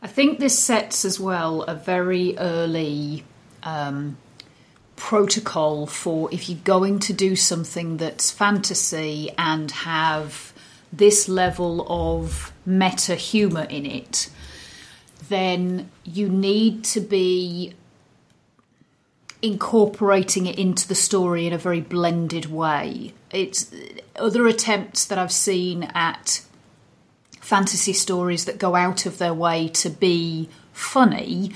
I 0.01 0.07
think 0.07 0.39
this 0.39 0.57
sets 0.57 1.05
as 1.05 1.19
well 1.19 1.63
a 1.63 1.75
very 1.75 2.37
early 2.37 3.23
um, 3.63 4.17
protocol 4.95 5.85
for 5.87 6.29
if 6.31 6.49
you're 6.49 6.59
going 6.63 6.99
to 6.99 7.13
do 7.13 7.35
something 7.35 7.97
that's 7.97 8.31
fantasy 8.31 9.31
and 9.37 9.71
have 9.71 10.53
this 10.91 11.27
level 11.27 11.85
of 11.89 12.53
meta 12.65 13.15
humor 13.15 13.63
in 13.69 13.85
it, 13.85 14.29
then 15.29 15.89
you 16.03 16.29
need 16.29 16.83
to 16.83 16.99
be 16.99 17.73
incorporating 19.41 20.45
it 20.45 20.57
into 20.57 20.87
the 20.87 20.95
story 20.95 21.45
in 21.47 21.53
a 21.53 21.57
very 21.57 21.81
blended 21.81 22.45
way. 22.45 23.13
It's 23.31 23.71
other 24.15 24.47
attempts 24.47 25.05
that 25.05 25.17
I've 25.17 25.31
seen 25.31 25.83
at 25.93 26.41
fantasy 27.41 27.93
stories 27.93 28.45
that 28.45 28.57
go 28.57 28.75
out 28.75 29.05
of 29.05 29.17
their 29.17 29.33
way 29.33 29.67
to 29.67 29.89
be 29.89 30.49
funny 30.71 31.51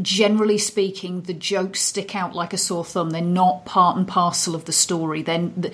generally 0.00 0.58
speaking, 0.58 1.22
the 1.22 1.34
jokes 1.34 1.80
stick 1.80 2.14
out 2.14 2.34
like 2.34 2.52
a 2.52 2.58
sore 2.58 2.84
thumb. 2.84 3.10
They're 3.10 3.22
not 3.22 3.64
part 3.64 3.96
and 3.96 4.06
parcel 4.06 4.54
of 4.54 4.64
the 4.64 4.72
story. 4.72 5.22
Then 5.22 5.72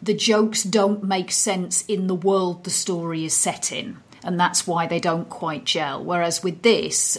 the, 0.00 0.14
jokes 0.14 0.62
don't 0.62 1.04
make 1.04 1.30
sense 1.30 1.84
in 1.86 2.06
the 2.06 2.14
world 2.14 2.64
the 2.64 2.70
story 2.70 3.24
is 3.24 3.34
set 3.34 3.72
in, 3.72 3.98
and 4.24 4.38
that's 4.38 4.66
why 4.66 4.86
they 4.86 5.00
don't 5.00 5.28
quite 5.28 5.64
gel. 5.64 6.04
Whereas 6.04 6.42
with 6.42 6.62
this, 6.62 7.18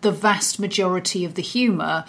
the 0.00 0.12
vast 0.12 0.58
majority 0.58 1.24
of 1.24 1.34
the 1.34 1.42
humour 1.42 2.04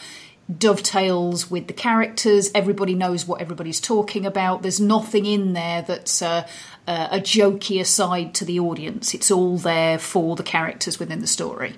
dovetails 0.55 1.51
with 1.51 1.67
the 1.67 1.73
characters. 1.73 2.49
Everybody 2.55 2.93
knows 2.93 3.27
what 3.27 3.41
everybody's 3.41 3.81
talking 3.81 4.25
about. 4.25 4.61
There's 4.61 4.79
nothing 4.79 5.25
in 5.25 5.53
there 5.53 5.81
that's 5.81 6.21
a, 6.21 6.47
a, 6.87 7.07
a 7.11 7.19
jokey 7.19 7.81
aside 7.81 8.33
to 8.35 8.45
the 8.45 8.59
audience. 8.59 9.13
It's 9.13 9.29
all 9.29 9.57
there 9.57 9.99
for 9.99 10.37
the 10.37 10.43
characters 10.43 10.99
within 10.99 11.19
the 11.19 11.27
story 11.27 11.75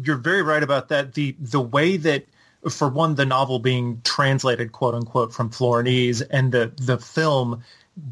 you're 0.00 0.16
very 0.16 0.42
right 0.42 0.62
about 0.62 0.88
that. 0.88 1.14
The 1.14 1.36
the 1.40 1.60
way 1.60 1.96
that 1.98 2.26
for 2.70 2.88
one, 2.88 3.16
the 3.16 3.26
novel 3.26 3.58
being 3.58 4.00
translated 4.04 4.72
quote 4.72 4.94
unquote 4.94 5.32
from 5.32 5.50
Florinese 5.50 6.22
and 6.30 6.52
the 6.52 6.72
the 6.76 6.98
film 6.98 7.62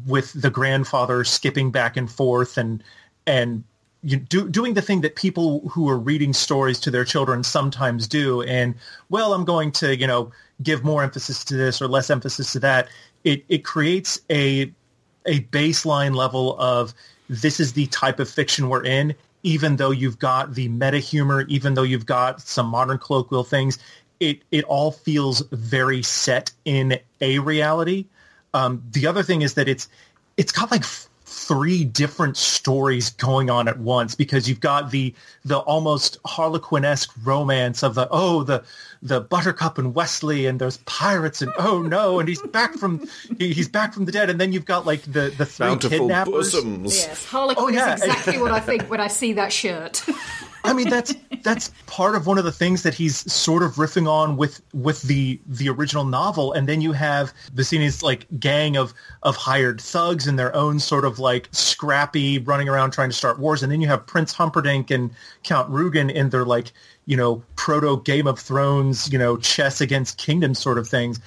with 0.05 0.39
the 0.39 0.49
grandfather 0.49 1.23
skipping 1.23 1.71
back 1.71 1.97
and 1.97 2.11
forth 2.11 2.57
and 2.57 2.83
and 3.25 3.63
you 4.03 4.17
do, 4.17 4.49
doing 4.49 4.73
the 4.73 4.81
thing 4.81 5.01
that 5.01 5.15
people 5.15 5.67
who 5.69 5.87
are 5.89 5.97
reading 5.97 6.33
stories 6.33 6.79
to 6.79 6.91
their 6.91 7.05
children 7.05 7.43
sometimes 7.43 8.07
do 8.07 8.41
and 8.43 8.75
well 9.09 9.33
i'm 9.33 9.45
going 9.45 9.71
to 9.71 9.95
you 9.95 10.07
know 10.07 10.31
give 10.61 10.83
more 10.83 11.03
emphasis 11.03 11.43
to 11.43 11.55
this 11.55 11.81
or 11.81 11.87
less 11.87 12.09
emphasis 12.09 12.53
to 12.53 12.59
that 12.59 12.87
it 13.23 13.43
it 13.49 13.63
creates 13.63 14.19
a 14.31 14.71
a 15.25 15.41
baseline 15.45 16.15
level 16.15 16.57
of 16.59 16.93
this 17.29 17.59
is 17.59 17.73
the 17.73 17.87
type 17.87 18.19
of 18.19 18.29
fiction 18.29 18.69
we're 18.69 18.83
in 18.83 19.15
even 19.43 19.75
though 19.77 19.91
you've 19.91 20.19
got 20.19 20.53
the 20.53 20.67
meta 20.69 20.99
humor, 20.99 21.45
even 21.47 21.73
though 21.73 21.83
you've 21.83 22.05
got 22.05 22.41
some 22.41 22.67
modern 22.67 22.97
colloquial 22.97 23.43
things, 23.43 23.79
it 24.19 24.41
it 24.51 24.63
all 24.65 24.91
feels 24.91 25.41
very 25.51 26.03
set 26.03 26.51
in 26.65 26.99
a 27.21 27.39
reality. 27.39 28.05
Um, 28.53 28.83
the 28.91 29.07
other 29.07 29.23
thing 29.23 29.41
is 29.41 29.55
that 29.55 29.67
it's 29.67 29.87
it's 30.37 30.51
got 30.51 30.71
like 30.71 30.83
three 31.25 31.85
different 31.85 32.35
stories 32.37 33.09
going 33.11 33.49
on 33.49 33.67
at 33.67 33.79
once 33.79 34.15
because 34.15 34.47
you've 34.49 34.59
got 34.59 34.91
the 34.91 35.13
the 35.45 35.57
almost 35.59 36.17
harlequin-esque 36.25 37.11
romance 37.23 37.83
of 37.83 37.95
the 37.95 38.07
oh 38.11 38.43
the 38.43 38.63
the 39.03 39.19
buttercup 39.19 39.77
and 39.79 39.95
westley 39.95 40.45
and 40.45 40.59
there's 40.59 40.77
pirates 40.85 41.41
and 41.41 41.51
oh 41.57 41.81
no 41.81 42.19
and 42.19 42.29
he's 42.29 42.41
back 42.43 42.75
from 42.75 43.07
he, 43.39 43.51
he's 43.51 43.67
back 43.67 43.93
from 43.93 44.05
the 44.05 44.11
dead 44.11 44.29
and 44.29 44.39
then 44.39 44.53
you've 44.53 44.65
got 44.65 44.85
like 44.85 45.01
the 45.03 45.33
the 45.37 45.45
three 45.45 45.65
Bountiful 45.65 45.97
kidnappers 45.99 46.53
bosoms. 46.53 46.95
Yes, 46.97 47.25
harlequin 47.25 47.63
Oh, 47.65 47.67
yeah. 47.69 47.95
is 47.95 48.03
exactly 48.03 48.37
what 48.37 48.51
I 48.51 48.59
think 48.59 48.83
when 48.91 48.99
I 49.01 49.07
see 49.07 49.33
that 49.33 49.51
shirt. 49.51 50.03
I 50.63 50.73
mean 50.73 50.89
that's 50.89 51.13
that's 51.43 51.71
part 51.87 52.15
of 52.15 52.27
one 52.27 52.37
of 52.37 52.43
the 52.43 52.51
things 52.51 52.83
that 52.83 52.93
he's 52.93 53.31
sort 53.31 53.63
of 53.63 53.75
riffing 53.75 54.07
on 54.07 54.37
with 54.37 54.61
with 54.73 55.01
the 55.03 55.39
the 55.47 55.69
original 55.69 56.05
novel, 56.05 56.53
and 56.53 56.67
then 56.67 56.81
you 56.81 56.91
have 56.93 57.33
Vizzini's 57.55 58.03
like 58.03 58.27
gang 58.39 58.77
of 58.77 58.93
of 59.23 59.35
hired 59.35 59.81
thugs 59.81 60.27
and 60.27 60.37
their 60.37 60.55
own 60.55 60.79
sort 60.79 61.05
of 61.05 61.19
like 61.19 61.49
scrappy 61.51 62.39
running 62.39 62.69
around 62.69 62.91
trying 62.91 63.09
to 63.09 63.15
start 63.15 63.39
wars, 63.39 63.63
and 63.63 63.71
then 63.71 63.81
you 63.81 63.87
have 63.87 64.05
Prince 64.05 64.33
Humperdinck 64.33 64.91
and 64.91 65.11
Count 65.43 65.69
Rugen 65.69 66.11
in 66.11 66.29
their 66.29 66.45
like 66.45 66.71
you 67.05 67.17
know 67.17 67.43
proto 67.55 68.01
Game 68.03 68.27
of 68.27 68.39
Thrones 68.39 69.11
you 69.11 69.17
know 69.17 69.37
chess 69.37 69.81
against 69.81 70.17
kingdom 70.17 70.53
sort 70.53 70.77
of 70.77 70.87
things. 70.87 71.19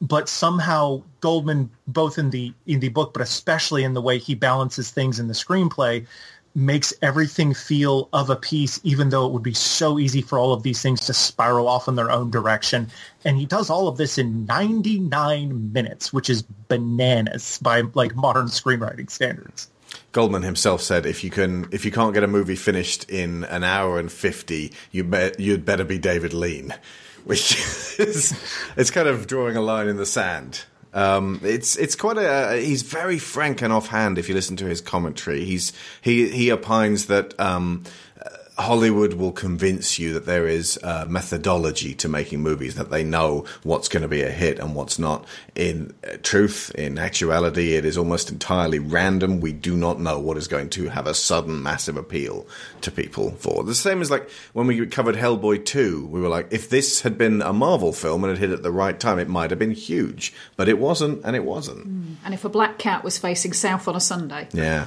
But 0.00 0.28
somehow 0.28 1.02
Goldman, 1.20 1.70
both 1.86 2.18
in 2.18 2.30
the 2.30 2.52
in 2.66 2.80
the 2.80 2.90
book, 2.90 3.14
but 3.14 3.22
especially 3.22 3.84
in 3.84 3.94
the 3.94 4.02
way 4.02 4.18
he 4.18 4.34
balances 4.34 4.90
things 4.90 5.18
in 5.18 5.28
the 5.28 5.34
screenplay, 5.34 6.06
makes 6.54 6.94
everything 7.02 7.52
feel 7.52 8.08
of 8.12 8.30
a 8.30 8.36
piece, 8.36 8.80
even 8.84 9.08
though 9.08 9.26
it 9.26 9.32
would 9.32 9.42
be 9.42 9.54
so 9.54 9.98
easy 9.98 10.22
for 10.22 10.38
all 10.38 10.52
of 10.52 10.62
these 10.62 10.80
things 10.80 11.00
to 11.06 11.14
spiral 11.14 11.68
off 11.68 11.88
in 11.88 11.96
their 11.96 12.10
own 12.10 12.30
direction. 12.30 12.88
And 13.24 13.36
he 13.36 13.46
does 13.46 13.70
all 13.70 13.88
of 13.88 13.96
this 13.96 14.18
in 14.18 14.46
99 14.46 15.72
minutes, 15.72 16.12
which 16.12 16.30
is 16.30 16.42
bananas 16.42 17.58
by 17.60 17.82
like 17.94 18.14
modern 18.14 18.46
screenwriting 18.46 19.10
standards. 19.10 19.68
Goldman 20.12 20.42
himself 20.42 20.80
said, 20.80 21.06
"If 21.06 21.24
you 21.24 21.30
can, 21.30 21.68
if 21.72 21.84
you 21.84 21.90
can't 21.90 22.14
get 22.14 22.22
a 22.22 22.28
movie 22.28 22.56
finished 22.56 23.08
in 23.10 23.44
an 23.44 23.64
hour 23.64 23.98
and 23.98 24.10
fifty, 24.10 24.72
you 24.90 25.04
be, 25.04 25.32
you'd 25.38 25.64
better 25.64 25.84
be 25.84 25.98
David 25.98 26.32
Lean," 26.32 26.74
which 27.24 27.56
is 27.98 28.32
it's 28.76 28.90
kind 28.90 29.08
of 29.08 29.26
drawing 29.26 29.56
a 29.56 29.60
line 29.60 29.88
in 29.88 29.96
the 29.96 30.06
sand. 30.06 30.64
Um, 30.94 31.40
it's 31.42 31.76
it's 31.76 31.96
quite 31.96 32.16
a 32.18 32.56
he's 32.60 32.82
very 32.82 33.18
frank 33.18 33.60
and 33.62 33.72
offhand. 33.72 34.16
If 34.16 34.28
you 34.28 34.34
listen 34.34 34.56
to 34.58 34.66
his 34.66 34.80
commentary, 34.80 35.44
he's 35.44 35.72
he 36.00 36.30
he 36.30 36.52
opines 36.52 37.06
that 37.06 37.38
um, 37.38 37.82
Hollywood 38.56 39.14
will 39.14 39.32
convince 39.32 39.98
you 39.98 40.12
that 40.14 40.26
there 40.26 40.46
is 40.46 40.78
a 40.82 41.06
methodology 41.06 41.94
to 41.94 42.08
making 42.08 42.40
movies, 42.40 42.76
that 42.76 42.90
they 42.90 43.02
know 43.02 43.44
what's 43.64 43.88
going 43.88 44.02
to 44.02 44.08
be 44.08 44.22
a 44.22 44.30
hit 44.30 44.58
and 44.58 44.74
what's 44.74 44.98
not. 44.98 45.26
In 45.56 45.92
uh, 46.06 46.16
truth, 46.22 46.70
in 46.76 46.98
actuality, 46.98 47.74
it 47.74 47.84
is 47.84 47.98
almost 47.98 48.30
entirely 48.30 48.78
random. 48.78 49.40
We 49.40 49.52
do 49.52 49.76
not 49.76 50.00
know 50.00 50.20
what 50.20 50.36
is 50.36 50.46
going 50.46 50.70
to 50.70 50.88
have 50.88 51.06
a 51.06 51.14
sudden 51.14 51.62
massive 51.62 51.96
appeal 51.96 52.46
to 52.82 52.90
people 52.90 53.32
for. 53.32 53.64
The 53.64 53.74
same 53.74 54.00
as 54.00 54.10
like 54.10 54.30
when 54.52 54.66
we 54.68 54.86
covered 54.86 55.16
Hellboy 55.16 55.64
2, 55.64 56.06
we 56.06 56.20
were 56.20 56.28
like, 56.28 56.48
if 56.52 56.70
this 56.70 57.00
had 57.00 57.18
been 57.18 57.42
a 57.42 57.52
Marvel 57.52 57.92
film 57.92 58.22
and 58.22 58.32
it 58.32 58.38
hit 58.38 58.50
at 58.50 58.62
the 58.62 58.70
right 58.70 58.98
time, 58.98 59.18
it 59.18 59.28
might 59.28 59.50
have 59.50 59.58
been 59.58 59.72
huge. 59.72 60.32
But 60.56 60.68
it 60.68 60.78
wasn't, 60.78 61.24
and 61.24 61.34
it 61.34 61.44
wasn't. 61.44 61.86
And 62.24 62.34
if 62.34 62.44
a 62.44 62.48
black 62.48 62.78
cat 62.78 63.02
was 63.02 63.18
facing 63.18 63.52
south 63.52 63.88
on 63.88 63.96
a 63.96 64.00
Sunday, 64.00 64.48
Yeah. 64.52 64.86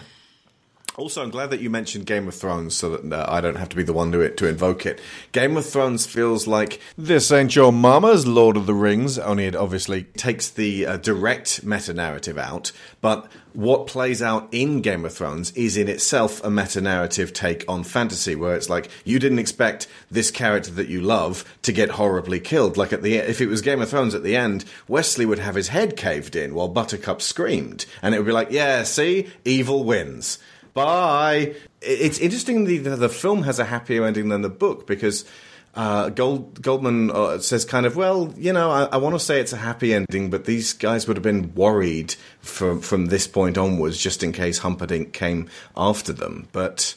Also, 0.97 1.21
I'm 1.21 1.29
glad 1.29 1.51
that 1.51 1.59
you 1.59 1.69
mentioned 1.69 2.07
Game 2.07 2.27
of 2.27 2.33
Thrones 2.33 2.75
so 2.75 2.97
that 2.97 3.13
uh, 3.13 3.27
I 3.29 3.39
don't 3.39 3.57
have 3.57 3.69
to 3.69 3.75
be 3.75 3.83
the 3.83 3.93
one 3.93 4.11
to, 4.13 4.33
to 4.33 4.47
invoke 4.47 4.83
it. 4.83 4.99
Game 5.31 5.55
of 5.55 5.63
Thrones 5.63 6.07
feels 6.07 6.47
like 6.47 6.81
this 6.97 7.31
ain't 7.31 7.55
your 7.55 7.71
mama's 7.71 8.25
Lord 8.25 8.57
of 8.57 8.65
the 8.65 8.73
Rings, 8.73 9.19
only 9.19 9.45
it 9.45 9.55
obviously 9.55 10.05
takes 10.05 10.49
the 10.49 10.87
uh, 10.87 10.97
direct 10.97 11.63
meta 11.63 11.93
narrative 11.93 12.39
out. 12.39 12.71
But 12.99 13.31
what 13.53 13.85
plays 13.85 14.23
out 14.23 14.49
in 14.51 14.81
Game 14.81 15.05
of 15.05 15.13
Thrones 15.13 15.51
is 15.51 15.77
in 15.77 15.87
itself 15.87 16.43
a 16.43 16.49
meta 16.49 16.81
narrative 16.81 17.31
take 17.31 17.63
on 17.67 17.83
fantasy, 17.83 18.33
where 18.33 18.55
it's 18.55 18.67
like 18.67 18.89
you 19.05 19.19
didn't 19.19 19.37
expect 19.37 19.87
this 20.09 20.31
character 20.31 20.71
that 20.71 20.87
you 20.87 20.99
love 20.99 21.45
to 21.61 21.71
get 21.71 21.91
horribly 21.91 22.39
killed. 22.39 22.75
Like 22.75 22.91
at 22.91 23.03
the 23.03 23.17
if 23.17 23.39
it 23.39 23.49
was 23.49 23.61
Game 23.61 23.83
of 23.83 23.89
Thrones 23.89 24.15
at 24.15 24.23
the 24.23 24.35
end, 24.35 24.65
Westley 24.87 25.27
would 25.27 25.37
have 25.37 25.53
his 25.53 25.67
head 25.67 25.95
caved 25.95 26.35
in 26.35 26.55
while 26.55 26.67
Buttercup 26.67 27.21
screamed, 27.21 27.85
and 28.01 28.15
it 28.15 28.17
would 28.17 28.25
be 28.25 28.31
like, 28.31 28.49
yeah, 28.49 28.81
see, 28.81 29.27
evil 29.45 29.83
wins. 29.83 30.39
Bye. 30.77 31.55
It's 31.81 32.19
interesting 32.19 32.65
the, 32.65 33.09
film 33.09 33.41
has 33.41 33.57
a 33.57 33.65
happier 33.65 34.05
ending 34.05 34.29
than 34.29 34.43
the 34.43 34.49
book 34.49 34.85
because 34.85 35.25
uh, 35.73 36.09
Gold, 36.09 36.61
Goldman 36.61 37.09
uh, 37.09 37.39
says 37.39 37.65
kind 37.65 37.87
of 37.87 37.95
well, 37.95 38.31
you 38.37 38.53
know, 38.53 38.69
I, 38.69 38.83
I 38.83 38.97
want 38.97 39.15
to 39.15 39.19
say 39.19 39.39
it's 39.39 39.53
a 39.53 39.57
happy 39.57 39.91
ending, 39.91 40.29
but 40.29 40.45
these 40.45 40.73
guys 40.73 41.07
would 41.07 41.17
have 41.17 41.23
been 41.23 41.55
worried 41.55 42.13
from 42.41 42.81
from 42.81 43.07
this 43.07 43.25
point 43.25 43.57
onwards, 43.57 43.97
just 43.97 44.21
in 44.21 44.31
case 44.31 44.59
Humperdinck 44.59 45.13
came 45.13 45.49
after 45.75 46.13
them. 46.13 46.47
But 46.51 46.93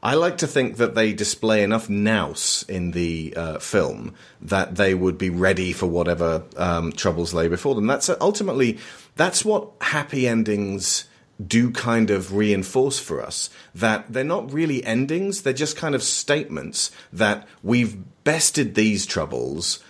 I 0.00 0.14
like 0.14 0.38
to 0.38 0.46
think 0.46 0.76
that 0.76 0.94
they 0.94 1.12
display 1.12 1.64
enough 1.64 1.90
nous 1.90 2.64
in 2.68 2.92
the 2.92 3.34
uh, 3.36 3.58
film 3.58 4.14
that 4.42 4.76
they 4.76 4.94
would 4.94 5.18
be 5.18 5.30
ready 5.30 5.72
for 5.72 5.86
whatever 5.86 6.44
um, 6.56 6.92
troubles 6.92 7.34
lay 7.34 7.48
before 7.48 7.74
them. 7.74 7.88
That's 7.88 8.08
ultimately 8.20 8.78
that's 9.16 9.44
what 9.44 9.72
happy 9.80 10.28
endings 10.28 11.06
do 11.44 11.70
kind 11.70 12.10
of 12.10 12.34
reinforce 12.34 12.98
for 12.98 13.22
us 13.22 13.50
that 13.74 14.12
they're 14.12 14.24
not 14.24 14.52
really 14.52 14.84
endings, 14.84 15.42
they're 15.42 15.52
just 15.52 15.76
kind 15.76 15.94
of 15.94 16.02
statements 16.02 16.90
that 17.12 17.46
we've 17.62 17.96
bested 18.24 18.74
these 18.74 19.06
troubles 19.06 19.82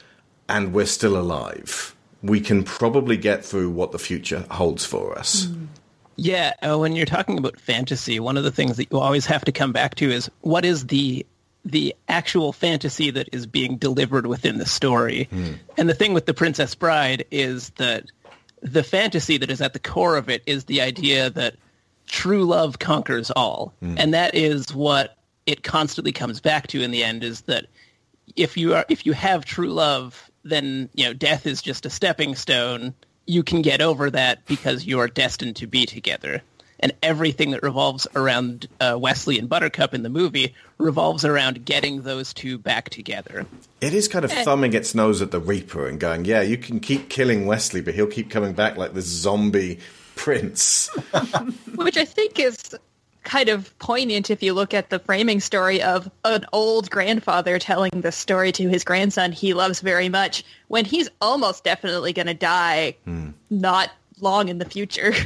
and 0.48 0.72
we're 0.72 0.86
still 0.86 1.16
alive. 1.16 1.94
We 2.22 2.40
can 2.40 2.64
probably 2.64 3.16
get 3.16 3.44
through 3.44 3.70
what 3.70 3.92
the 3.92 3.98
future 3.98 4.46
holds 4.50 4.84
for 4.84 5.18
us. 5.18 5.48
Yeah, 6.16 6.54
uh, 6.62 6.78
when 6.78 6.94
you're 6.94 7.06
talking 7.06 7.38
about 7.38 7.58
fantasy, 7.60 8.20
one 8.20 8.36
of 8.36 8.44
the 8.44 8.52
things 8.52 8.76
that 8.76 8.90
you 8.90 8.98
always 8.98 9.26
have 9.26 9.44
to 9.44 9.52
come 9.52 9.72
back 9.72 9.96
to 9.96 10.10
is 10.10 10.30
what 10.40 10.64
is 10.64 10.86
the 10.86 11.26
the 11.66 11.94
actual 12.08 12.52
fantasy 12.52 13.10
that 13.10 13.26
is 13.32 13.46
being 13.46 13.78
delivered 13.78 14.26
within 14.26 14.58
the 14.58 14.66
story. 14.66 15.28
And 15.78 15.88
the 15.88 15.94
thing 15.94 16.12
with 16.12 16.26
the 16.26 16.34
Princess 16.34 16.74
Bride 16.74 17.24
is 17.30 17.70
that 17.70 18.04
the 18.64 18.82
fantasy 18.82 19.36
that 19.36 19.50
is 19.50 19.60
at 19.60 19.74
the 19.74 19.78
core 19.78 20.16
of 20.16 20.28
it 20.28 20.42
is 20.46 20.64
the 20.64 20.80
idea 20.80 21.30
that 21.30 21.54
true 22.06 22.44
love 22.44 22.78
conquers 22.78 23.30
all. 23.30 23.74
Hmm. 23.80 23.94
And 23.98 24.14
that 24.14 24.34
is 24.34 24.74
what 24.74 25.18
it 25.46 25.62
constantly 25.62 26.12
comes 26.12 26.40
back 26.40 26.66
to 26.68 26.82
in 26.82 26.90
the 26.90 27.04
end 27.04 27.22
is 27.22 27.42
that 27.42 27.66
if 28.36 28.56
you 28.56 28.74
are 28.74 28.86
if 28.88 29.04
you 29.04 29.12
have 29.12 29.44
true 29.44 29.70
love, 29.70 30.30
then 30.42 30.88
you 30.94 31.04
know 31.04 31.12
death 31.12 31.46
is 31.46 31.60
just 31.60 31.84
a 31.84 31.90
stepping 31.90 32.34
stone. 32.34 32.94
You 33.26 33.42
can 33.42 33.62
get 33.62 33.82
over 33.82 34.10
that 34.10 34.44
because 34.46 34.86
you 34.86 34.98
are 34.98 35.08
destined 35.08 35.56
to 35.56 35.66
be 35.66 35.84
together. 35.84 36.42
And 36.84 36.92
everything 37.02 37.52
that 37.52 37.62
revolves 37.62 38.06
around 38.14 38.68
uh, 38.78 38.98
Westley 39.00 39.38
and 39.38 39.48
Buttercup 39.48 39.94
in 39.94 40.02
the 40.02 40.10
movie 40.10 40.54
revolves 40.76 41.24
around 41.24 41.64
getting 41.64 42.02
those 42.02 42.34
two 42.34 42.58
back 42.58 42.90
together. 42.90 43.46
It 43.80 43.94
is 43.94 44.06
kind 44.06 44.22
of 44.22 44.30
thumbing 44.30 44.74
its 44.74 44.94
nose 44.94 45.22
at 45.22 45.30
the 45.30 45.40
Reaper 45.40 45.88
and 45.88 45.98
going, 45.98 46.26
yeah, 46.26 46.42
you 46.42 46.58
can 46.58 46.80
keep 46.80 47.08
killing 47.08 47.46
Westley, 47.46 47.80
but 47.80 47.94
he'll 47.94 48.06
keep 48.06 48.28
coming 48.28 48.52
back 48.52 48.76
like 48.76 48.92
this 48.92 49.06
zombie 49.06 49.78
prince. 50.14 50.88
which 51.74 51.96
I 51.96 52.04
think 52.04 52.38
is 52.38 52.76
kind 53.22 53.48
of 53.48 53.76
poignant 53.78 54.30
if 54.30 54.42
you 54.42 54.52
look 54.52 54.74
at 54.74 54.90
the 54.90 54.98
framing 54.98 55.40
story 55.40 55.82
of 55.82 56.10
an 56.26 56.44
old 56.52 56.90
grandfather 56.90 57.58
telling 57.58 58.02
the 58.02 58.12
story 58.12 58.52
to 58.52 58.68
his 58.68 58.84
grandson 58.84 59.32
he 59.32 59.54
loves 59.54 59.80
very 59.80 60.10
much 60.10 60.44
when 60.68 60.84
he's 60.84 61.08
almost 61.22 61.64
definitely 61.64 62.12
going 62.12 62.26
to 62.26 62.34
die 62.34 62.94
not 63.48 63.90
long 64.20 64.50
in 64.50 64.58
the 64.58 64.66
future. 64.66 65.14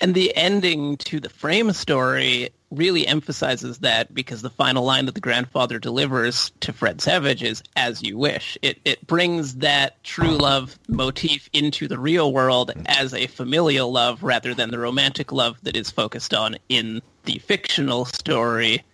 And 0.00 0.14
the 0.14 0.34
ending 0.34 0.96
to 0.98 1.20
the 1.20 1.28
frame 1.28 1.72
story 1.72 2.50
really 2.70 3.06
emphasizes 3.06 3.78
that 3.78 4.14
because 4.14 4.40
the 4.40 4.48
final 4.48 4.84
line 4.84 5.06
that 5.06 5.14
the 5.14 5.20
grandfather 5.20 5.78
delivers 5.78 6.52
to 6.60 6.72
Fred 6.72 7.00
Savage 7.02 7.42
is 7.42 7.62
"as 7.76 8.02
you 8.02 8.16
wish." 8.16 8.56
It 8.62 8.78
it 8.84 9.06
brings 9.06 9.56
that 9.56 10.02
true 10.02 10.36
love 10.36 10.78
motif 10.88 11.50
into 11.52 11.86
the 11.86 11.98
real 11.98 12.32
world 12.32 12.72
as 12.86 13.12
a 13.12 13.26
familial 13.26 13.92
love 13.92 14.22
rather 14.22 14.54
than 14.54 14.70
the 14.70 14.78
romantic 14.78 15.32
love 15.32 15.58
that 15.64 15.76
is 15.76 15.90
focused 15.90 16.32
on 16.32 16.56
in 16.68 17.02
the 17.24 17.38
fictional 17.40 18.04
story 18.06 18.84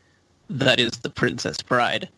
that 0.50 0.80
is 0.80 0.92
the 0.92 1.10
Princess 1.10 1.62
Bride. 1.62 2.08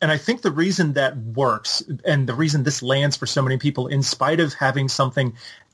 And 0.00 0.10
I 0.10 0.18
think 0.18 0.42
the 0.42 0.50
reason 0.50 0.94
that 0.94 1.16
works 1.16 1.82
and 2.04 2.28
the 2.28 2.34
reason 2.34 2.64
this 2.64 2.82
lands 2.82 3.16
for 3.16 3.26
so 3.26 3.40
many 3.40 3.56
people, 3.56 3.86
in 3.86 4.02
spite 4.02 4.40
of 4.40 4.52
having 4.52 4.88
something 4.88 5.32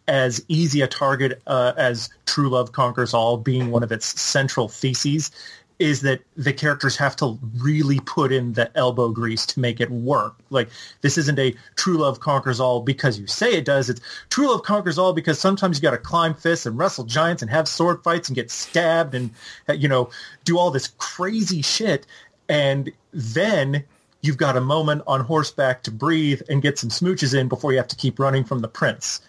as 0.09 0.45
easy 0.49 0.81
a 0.81 0.89
target 0.89 1.41
uh, 1.47 1.75
as 1.77 2.09
True 2.27 2.49
Love 2.49 2.73
Conquers 2.73 3.15
All 3.15 3.37
being 3.37 3.71
one 3.71 3.83
of 3.83 3.93
its 3.93 4.21
central 4.21 4.69
theses, 4.69 5.31
is 5.79 6.01
that 6.01 6.21
the 6.37 6.53
characters 6.53 6.97
have 6.97 7.15
to 7.15 7.39
really 7.59 8.01
put 8.01 8.33
in 8.33 8.53
the 8.55 8.77
elbow 8.77 9.11
grease 9.11 9.47
to 9.47 9.61
make 9.61 9.81
it 9.81 9.91
work. 9.91 10.35
Like 10.51 10.69
this 11.03 11.17
isn't 11.17 11.39
a 11.39 11.55
true 11.77 11.99
love 11.99 12.21
conquers 12.21 12.59
all 12.59 12.81
because 12.81 13.19
you 13.19 13.27
say 13.27 13.53
it 13.55 13.65
does. 13.65 13.89
It's 13.89 14.01
true 14.29 14.49
love 14.49 14.63
conquers 14.63 14.99
all 14.99 15.13
because 15.13 15.39
sometimes 15.39 15.79
you 15.79 15.83
got 15.83 15.93
to 15.93 15.99
climb 15.99 16.35
fists 16.35 16.67
and 16.67 16.77
wrestle 16.77 17.05
giants 17.05 17.43
and 17.43 17.51
have 17.51 17.69
sword 17.69 18.03
fights 18.03 18.29
and 18.29 18.35
get 18.35 18.51
stabbed 18.51 19.15
and 19.15 19.31
uh, 19.69 19.73
you 19.73 19.89
know 19.89 20.11
do 20.45 20.59
all 20.59 20.71
this 20.71 20.89
crazy 20.99 21.63
shit. 21.63 22.07
And 22.49 22.91
then 23.13 23.85
you've 24.23 24.37
got 24.37 24.57
a 24.57 24.61
moment 24.61 25.03
on 25.07 25.21
horseback 25.21 25.85
to 25.85 25.93
breathe 25.93 26.43
and 26.49 26.61
get 26.61 26.79
some 26.79 26.91
smooches 26.91 27.39
in 27.39 27.47
before 27.47 27.71
you 27.71 27.79
have 27.79 27.89
to 27.89 27.97
keep 27.97 28.19
running 28.19 28.43
from 28.43 28.61
the 28.61 28.69
prince. 28.69 29.21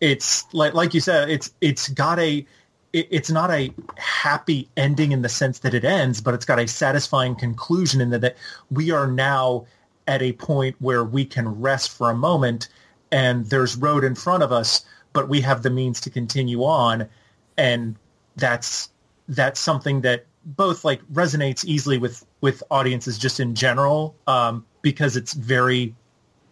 It's 0.00 0.52
like 0.52 0.74
like 0.74 0.94
you 0.94 1.00
said, 1.00 1.30
it's 1.30 1.52
it's 1.60 1.88
got 1.88 2.18
a 2.18 2.46
it, 2.92 3.08
it's 3.10 3.30
not 3.30 3.50
a 3.50 3.72
happy 3.96 4.68
ending 4.76 5.12
in 5.12 5.22
the 5.22 5.28
sense 5.28 5.60
that 5.60 5.74
it 5.74 5.84
ends, 5.84 6.20
but 6.20 6.34
it's 6.34 6.44
got 6.44 6.58
a 6.58 6.68
satisfying 6.68 7.34
conclusion 7.34 8.00
in 8.00 8.10
that, 8.10 8.20
that 8.20 8.36
we 8.70 8.90
are 8.90 9.06
now 9.06 9.66
at 10.06 10.22
a 10.22 10.32
point 10.32 10.76
where 10.78 11.04
we 11.04 11.24
can 11.24 11.60
rest 11.60 11.90
for 11.90 12.10
a 12.10 12.14
moment 12.14 12.68
and 13.12 13.46
there's 13.46 13.76
road 13.76 14.04
in 14.04 14.14
front 14.14 14.42
of 14.42 14.52
us, 14.52 14.84
but 15.12 15.28
we 15.28 15.40
have 15.40 15.62
the 15.62 15.70
means 15.70 16.00
to 16.00 16.10
continue 16.10 16.64
on. 16.64 17.08
And 17.56 17.96
that's, 18.36 18.90
that's 19.28 19.60
something 19.60 20.02
that 20.02 20.24
both 20.44 20.84
like 20.84 21.02
resonates 21.12 21.64
easily 21.64 21.98
with, 21.98 22.24
with 22.40 22.62
audiences 22.70 23.18
just 23.18 23.40
in 23.40 23.54
general, 23.54 24.14
um, 24.26 24.64
because 24.80 25.16
it's 25.16 25.34
very, 25.34 25.94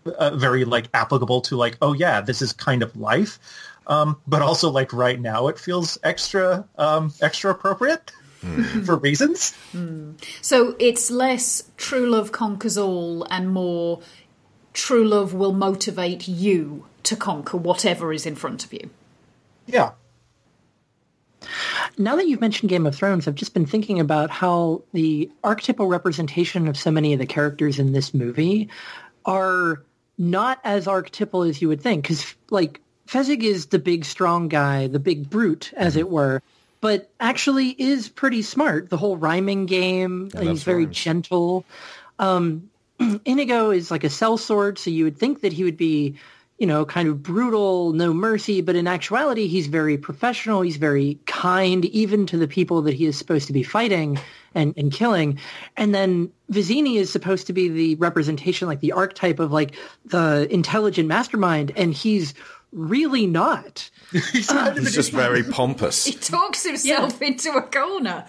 uh, 0.09 0.37
very 0.37 0.65
like 0.65 0.89
applicable 0.95 1.41
to 1.43 1.57
like, 1.57 1.77
oh 1.83 1.93
yeah, 1.93 2.21
this 2.21 2.43
is 2.43 2.53
kind 2.53 2.83
of 2.83 2.97
life. 2.97 3.39
Um, 3.87 4.21
but 4.27 4.43
also 4.43 4.71
like 4.71 4.93
right 4.93 5.21
now 5.21 5.49
it 5.49 5.59
feels 5.59 5.99
extra, 6.03 6.67
um, 6.77 7.13
extra 7.21 7.53
appropriate 7.53 8.11
for 8.85 8.97
reasons. 8.97 9.57
So 10.41 10.77
it's 10.79 11.11
less 11.11 11.71
true 11.77 12.07
love 12.09 12.33
conquers 12.33 12.77
all 12.77 13.25
and 13.25 13.51
more 13.53 14.01
true 14.73 15.07
love 15.07 15.35
will 15.35 15.53
motivate 15.53 16.29
you 16.29 16.87
to 17.05 17.17
conquer 17.17 17.57
whatever 17.57 18.13
is 18.13 18.27
in 18.27 18.35
front 18.35 18.65
of 18.65 18.73
you. 18.73 18.91
Yeah. 19.67 19.93
Now 21.99 22.17
that 22.17 22.27
you've 22.29 22.41
mentioned 22.41 22.69
Game 22.69 22.87
of 22.87 22.95
Thrones, 22.95 23.27
I've 23.27 23.35
just 23.35 23.55
been 23.55 23.67
thinking 23.67 24.01
about 24.01 24.31
how 24.31 24.83
the 24.93 25.31
archetypal 25.43 25.87
representation 25.87 26.69
of 26.69 26.77
so 26.77 26.91
many 26.91 27.13
of 27.13 27.19
the 27.19 27.27
characters 27.27 27.79
in 27.79 27.93
this 27.93 28.13
movie 28.13 28.69
are 29.25 29.83
not 30.19 30.61
as 30.65 30.87
archetypal 30.89 31.43
as 31.43 31.61
you 31.61 31.69
would 31.69 31.81
think. 31.81 32.03
Because, 32.03 32.35
like, 32.51 32.81
Fezzik 33.09 33.43
is 33.43 33.67
the 33.67 33.79
big, 33.79 34.05
strong 34.05 34.49
guy, 34.49 34.87
the 34.87 34.99
big 34.99 35.29
brute, 35.31 35.73
as 35.77 35.97
it 35.97 36.09
were, 36.11 36.43
but 36.81 37.11
actually 37.21 37.71
is 37.71 38.09
pretty 38.09 38.43
smart. 38.43 38.91
The 38.91 38.97
whole 38.97 39.17
rhyming 39.17 39.67
game, 39.67 40.31
Yeah, 40.35 40.43
he's 40.43 40.63
very 40.63 40.85
rhymes. 40.85 40.97
gentle. 40.97 41.65
Um, 42.19 42.71
Inigo 43.25 43.71
is 43.71 43.91
like 43.91 44.05
a 44.05 44.09
sellsword, 44.09 44.79
so 44.79 44.91
you 44.91 45.05
would 45.05 45.19
think 45.19 45.43
that 45.43 45.53
he 45.53 45.65
would 45.65 45.77
be, 45.77 46.17
you 46.59 46.67
know, 46.67 46.85
kind 46.87 47.09
of 47.09 47.23
brutal, 47.23 47.93
no 47.93 48.15
mercy, 48.15 48.63
but 48.63 48.77
in 48.77 48.87
actuality, 48.87 49.47
he's 49.47 49.67
very 49.67 49.99
professional. 49.99 50.63
He's 50.63 50.79
very 50.79 51.19
kind, 51.27 51.85
even 51.87 52.27
to 52.27 52.39
the 52.39 52.49
people 52.49 52.83
that 52.83 52.95
he 52.95 53.05
is 53.05 53.19
supposed 53.19 53.47
to 53.49 53.53
be 53.53 53.63
fighting 53.63 54.19
and, 54.55 54.73
and 54.77 54.91
killing. 54.91 55.39
And 55.77 55.95
then 55.95 56.33
Vizzini 56.51 56.97
is 56.97 57.13
supposed 57.13 57.47
to 57.49 57.53
be 57.53 57.69
the 57.69 57.95
representation, 57.97 58.69
like 58.69 58.81
the 58.81 58.93
archetype 58.93 59.39
of 59.39 59.53
like 59.53 59.75
the 60.07 60.49
intelligent 60.51 61.09
mastermind, 61.09 61.73
and 61.77 61.93
he's 61.93 62.33
really 62.73 63.27
not. 63.27 63.91
he's 64.13 64.49
just 64.95 65.13
very 65.13 65.43
pompous. 65.51 66.07
He 66.07 66.13
talks 66.13 66.65
himself 66.65 67.19
yeah. 67.21 67.29
into 67.29 67.51
a 67.53 67.63
corner. 67.63 68.25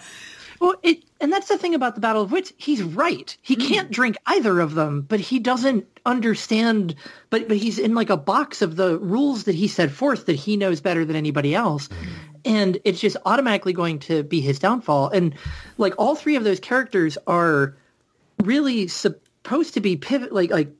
Well, 0.60 0.74
it, 0.82 1.04
and 1.20 1.32
that's 1.32 1.48
the 1.48 1.58
thing 1.58 1.74
about 1.74 1.94
the 1.94 2.00
Battle 2.00 2.22
of 2.22 2.32
Wits. 2.32 2.52
He's 2.56 2.82
right. 2.82 3.36
He 3.42 3.56
mm. 3.56 3.66
can't 3.66 3.90
drink 3.90 4.16
either 4.26 4.60
of 4.60 4.74
them, 4.74 5.02
but 5.02 5.20
he 5.20 5.38
doesn't 5.38 5.86
understand. 6.08 6.94
But 7.30 7.48
but 7.48 7.56
he's 7.56 7.78
in 7.78 7.94
like 7.94 8.10
a 8.10 8.16
box 8.16 8.62
of 8.62 8.76
the 8.76 8.98
rules 8.98 9.44
that 9.44 9.54
he 9.54 9.68
set 9.68 9.90
forth 9.90 10.26
that 10.26 10.34
he 10.34 10.56
knows 10.56 10.80
better 10.80 11.04
than 11.04 11.14
anybody 11.16 11.54
else, 11.54 11.88
mm. 11.88 11.96
and 12.44 12.78
it's 12.84 13.00
just 13.00 13.16
automatically 13.24 13.72
going 13.72 13.98
to 14.00 14.22
be 14.22 14.40
his 14.40 14.58
downfall. 14.58 15.08
And 15.10 15.34
like 15.76 15.94
all 15.98 16.16
three 16.16 16.36
of 16.36 16.44
those 16.44 16.60
characters 16.60 17.16
are 17.26 17.76
really 18.42 18.88
supposed 18.88 19.74
to 19.74 19.80
be 19.80 19.96
pivot 19.96 20.32
like 20.32 20.50
like 20.50 20.70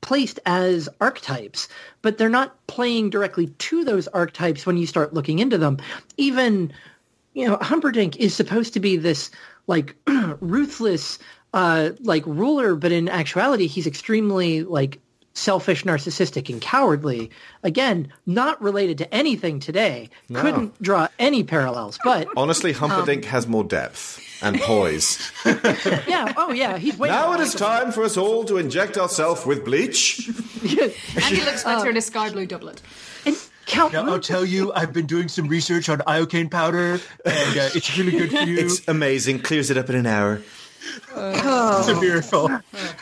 placed 0.00 0.38
as 0.46 0.88
archetypes, 1.00 1.68
but 2.00 2.16
they're 2.16 2.28
not 2.28 2.64
playing 2.68 3.10
directly 3.10 3.48
to 3.48 3.84
those 3.84 4.06
archetypes 4.08 4.64
when 4.64 4.76
you 4.76 4.86
start 4.86 5.14
looking 5.14 5.40
into 5.40 5.58
them. 5.58 5.78
Even 6.16 6.72
you 7.34 7.46
know, 7.46 7.58
Humperdinck 7.60 8.16
is 8.16 8.34
supposed 8.34 8.72
to 8.72 8.80
be 8.80 8.96
this 8.96 9.30
like 9.66 9.94
ruthless 10.40 11.18
uh, 11.56 11.92
like 12.00 12.22
ruler, 12.26 12.74
but 12.76 12.92
in 12.92 13.08
actuality, 13.08 13.66
he's 13.66 13.86
extremely 13.86 14.62
like 14.62 15.00
selfish, 15.32 15.84
narcissistic, 15.84 16.50
and 16.50 16.60
cowardly. 16.60 17.30
Again, 17.62 18.12
not 18.26 18.60
related 18.60 18.98
to 18.98 19.14
anything 19.14 19.58
today. 19.58 20.10
No. 20.28 20.42
Couldn't 20.42 20.82
draw 20.82 21.08
any 21.18 21.44
parallels. 21.44 21.98
But 22.04 22.28
honestly, 22.36 22.72
Humperdinck 22.72 23.24
um, 23.24 23.30
has 23.30 23.46
more 23.46 23.64
depth 23.64 24.22
and 24.42 24.60
poise. 24.60 25.32
yeah. 26.06 26.34
Oh, 26.36 26.52
yeah. 26.52 26.76
He's 26.76 26.98
way 26.98 27.08
now 27.08 27.32
it 27.32 27.40
is 27.40 27.54
time 27.54 27.90
for 27.90 28.04
us 28.04 28.18
all 28.18 28.44
to 28.44 28.58
inject 28.58 28.98
ourselves 28.98 29.46
with 29.46 29.64
bleach. 29.64 30.28
and 30.62 30.70
he 31.24 31.42
looks 31.42 31.64
better 31.64 31.86
uh, 31.86 31.90
in 31.90 31.96
a 31.96 32.02
sky 32.02 32.30
blue 32.30 32.44
doublet. 32.44 32.82
And 33.24 33.34
Count. 33.64 33.94
Now, 33.94 34.04
I'll 34.06 34.20
tell 34.20 34.44
you, 34.44 34.72
I've 34.74 34.92
been 34.92 35.06
doing 35.06 35.28
some 35.28 35.48
research 35.48 35.88
on 35.88 35.98
iocane 36.00 36.50
powder, 36.50 37.00
and 37.24 37.58
uh, 37.58 37.70
it's 37.74 37.98
really 37.98 38.12
good 38.12 38.30
for 38.30 38.42
you. 38.44 38.58
It's 38.58 38.86
amazing. 38.86 39.40
Clears 39.40 39.70
it 39.70 39.78
up 39.78 39.88
in 39.88 39.96
an 39.96 40.06
hour. 40.06 40.40
Uh, 41.14 41.76
it's 41.80 41.88
a 41.88 42.00
miracle. 42.00 42.50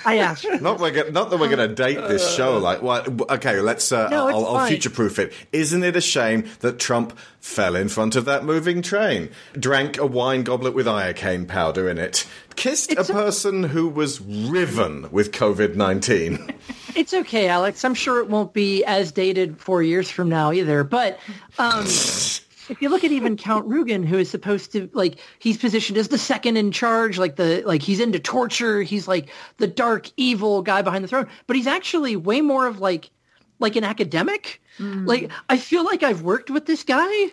I 0.04 0.18
asked. 0.18 0.46
Not, 0.60 0.78
we're, 0.80 1.10
not 1.10 1.30
that 1.30 1.38
we're 1.38 1.54
going 1.54 1.68
to 1.68 1.74
date 1.74 1.96
this 2.08 2.34
show. 2.34 2.58
Like, 2.58 2.82
well, 2.82 3.04
okay, 3.30 3.60
let's. 3.60 3.90
Uh, 3.90 4.08
no, 4.08 4.28
I'll, 4.28 4.46
I'll 4.56 4.66
future-proof 4.66 5.18
it. 5.18 5.32
Isn't 5.52 5.82
it 5.82 5.96
a 5.96 6.00
shame 6.00 6.44
that 6.60 6.78
Trump 6.78 7.18
fell 7.40 7.76
in 7.76 7.88
front 7.88 8.16
of 8.16 8.24
that 8.24 8.44
moving 8.44 8.82
train, 8.82 9.30
drank 9.52 9.98
a 9.98 10.06
wine 10.06 10.42
goblet 10.44 10.74
with 10.74 10.86
iocane 10.86 11.46
powder 11.46 11.88
in 11.88 11.98
it, 11.98 12.26
kissed 12.56 12.92
it's 12.92 13.10
a 13.10 13.12
person 13.12 13.64
a- 13.64 13.68
who 13.68 13.88
was 13.88 14.20
riven 14.20 15.10
with 15.10 15.32
COVID 15.32 15.74
nineteen? 15.74 16.54
It's 16.94 17.12
okay, 17.12 17.48
Alex. 17.48 17.84
I'm 17.84 17.94
sure 17.94 18.20
it 18.20 18.28
won't 18.28 18.52
be 18.52 18.84
as 18.84 19.10
dated 19.10 19.58
four 19.60 19.82
years 19.82 20.08
from 20.08 20.28
now 20.28 20.52
either. 20.52 20.84
But 20.84 21.18
um, 21.58 21.80
if 22.68 22.81
you 22.81 22.88
look 22.88 23.05
at 23.05 23.12
even 23.12 23.37
Count 23.37 23.68
Rugen, 23.68 24.05
who 24.05 24.18
is 24.18 24.31
supposed 24.31 24.72
to 24.72 24.88
like 24.92 25.18
he's 25.38 25.57
positioned 25.57 25.98
as 25.98 26.09
the 26.09 26.18
second 26.18 26.57
in 26.57 26.72
charge, 26.72 27.18
like 27.18 27.37
the 27.37 27.62
like 27.64 27.83
he's 27.83 28.00
into 28.00 28.18
torture, 28.18 28.83
he's 28.83 29.09
like 29.09 29.29
the 29.59 29.66
dark 29.66 30.11
evil 30.16 30.62
guy 30.62 30.83
behind 30.83 31.05
the 31.05 31.09
throne, 31.09 31.29
but 31.46 31.57
he's 31.57 31.66
actually 31.66 32.16
way 32.16 32.40
more 32.40 32.66
of 32.66 32.81
like 32.81 33.11
like 33.59 33.77
an 33.77 33.85
academic. 33.85 34.61
Mm. 34.79 35.07
Like 35.07 35.31
I 35.48 35.57
feel 35.57 35.85
like 35.85 36.03
I've 36.03 36.22
worked 36.22 36.50
with 36.50 36.66
this 36.66 36.83
guy 36.83 37.27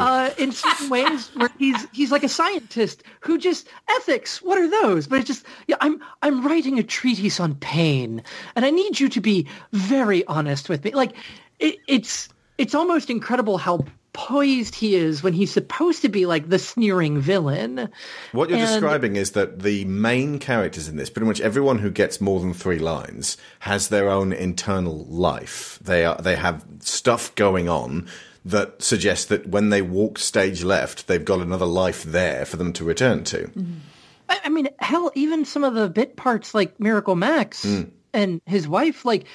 uh, 0.00 0.30
in 0.38 0.52
certain 0.52 0.88
ways 0.88 1.28
where 1.34 1.50
he's 1.58 1.86
he's 1.92 2.12
like 2.12 2.22
a 2.22 2.28
scientist 2.28 3.02
who 3.20 3.38
just 3.38 3.68
ethics. 3.88 4.40
What 4.42 4.58
are 4.58 4.68
those? 4.68 5.06
But 5.06 5.18
it's 5.18 5.26
just 5.26 5.44
yeah. 5.66 5.76
I'm 5.80 6.00
I'm 6.22 6.46
writing 6.46 6.78
a 6.78 6.82
treatise 6.82 7.40
on 7.40 7.56
pain, 7.56 8.22
and 8.54 8.64
I 8.64 8.70
need 8.70 9.00
you 9.00 9.08
to 9.08 9.20
be 9.20 9.48
very 9.72 10.24
honest 10.26 10.68
with 10.68 10.84
me. 10.84 10.92
Like 10.92 11.14
it, 11.58 11.76
it's 11.88 12.28
it's 12.58 12.74
almost 12.74 13.10
incredible 13.10 13.58
how 13.58 13.84
poised 14.14 14.74
he 14.74 14.94
is 14.94 15.22
when 15.22 15.34
he's 15.34 15.52
supposed 15.52 16.00
to 16.02 16.08
be 16.08 16.24
like 16.24 16.48
the 16.48 16.58
sneering 16.58 17.20
villain. 17.20 17.90
What 18.32 18.48
you're 18.48 18.58
and, 18.58 18.66
describing 18.66 19.16
is 19.16 19.32
that 19.32 19.60
the 19.60 19.84
main 19.84 20.38
characters 20.38 20.88
in 20.88 20.96
this, 20.96 21.10
pretty 21.10 21.26
much 21.26 21.42
everyone 21.42 21.80
who 21.80 21.90
gets 21.90 22.20
more 22.20 22.40
than 22.40 22.54
three 22.54 22.78
lines, 22.78 23.36
has 23.58 23.88
their 23.88 24.08
own 24.08 24.32
internal 24.32 25.04
life. 25.04 25.78
They 25.82 26.06
are 26.06 26.16
they 26.16 26.36
have 26.36 26.64
stuff 26.80 27.34
going 27.34 27.68
on 27.68 28.08
that 28.46 28.82
suggests 28.82 29.26
that 29.26 29.46
when 29.48 29.70
they 29.70 29.82
walk 29.82 30.18
stage 30.18 30.62
left, 30.62 31.06
they've 31.06 31.24
got 31.24 31.40
another 31.40 31.66
life 31.66 32.02
there 32.04 32.44
for 32.44 32.56
them 32.56 32.72
to 32.74 32.84
return 32.84 33.24
to. 33.24 33.38
Mm-hmm. 33.38 33.74
I 34.28 34.48
mean, 34.48 34.68
hell, 34.78 35.10
even 35.14 35.44
some 35.44 35.64
of 35.64 35.74
the 35.74 35.88
bit 35.88 36.16
parts 36.16 36.54
like 36.54 36.78
Miracle 36.80 37.14
Max 37.14 37.64
mm. 37.64 37.90
and 38.12 38.40
his 38.46 38.66
wife, 38.66 39.04
like 39.04 39.26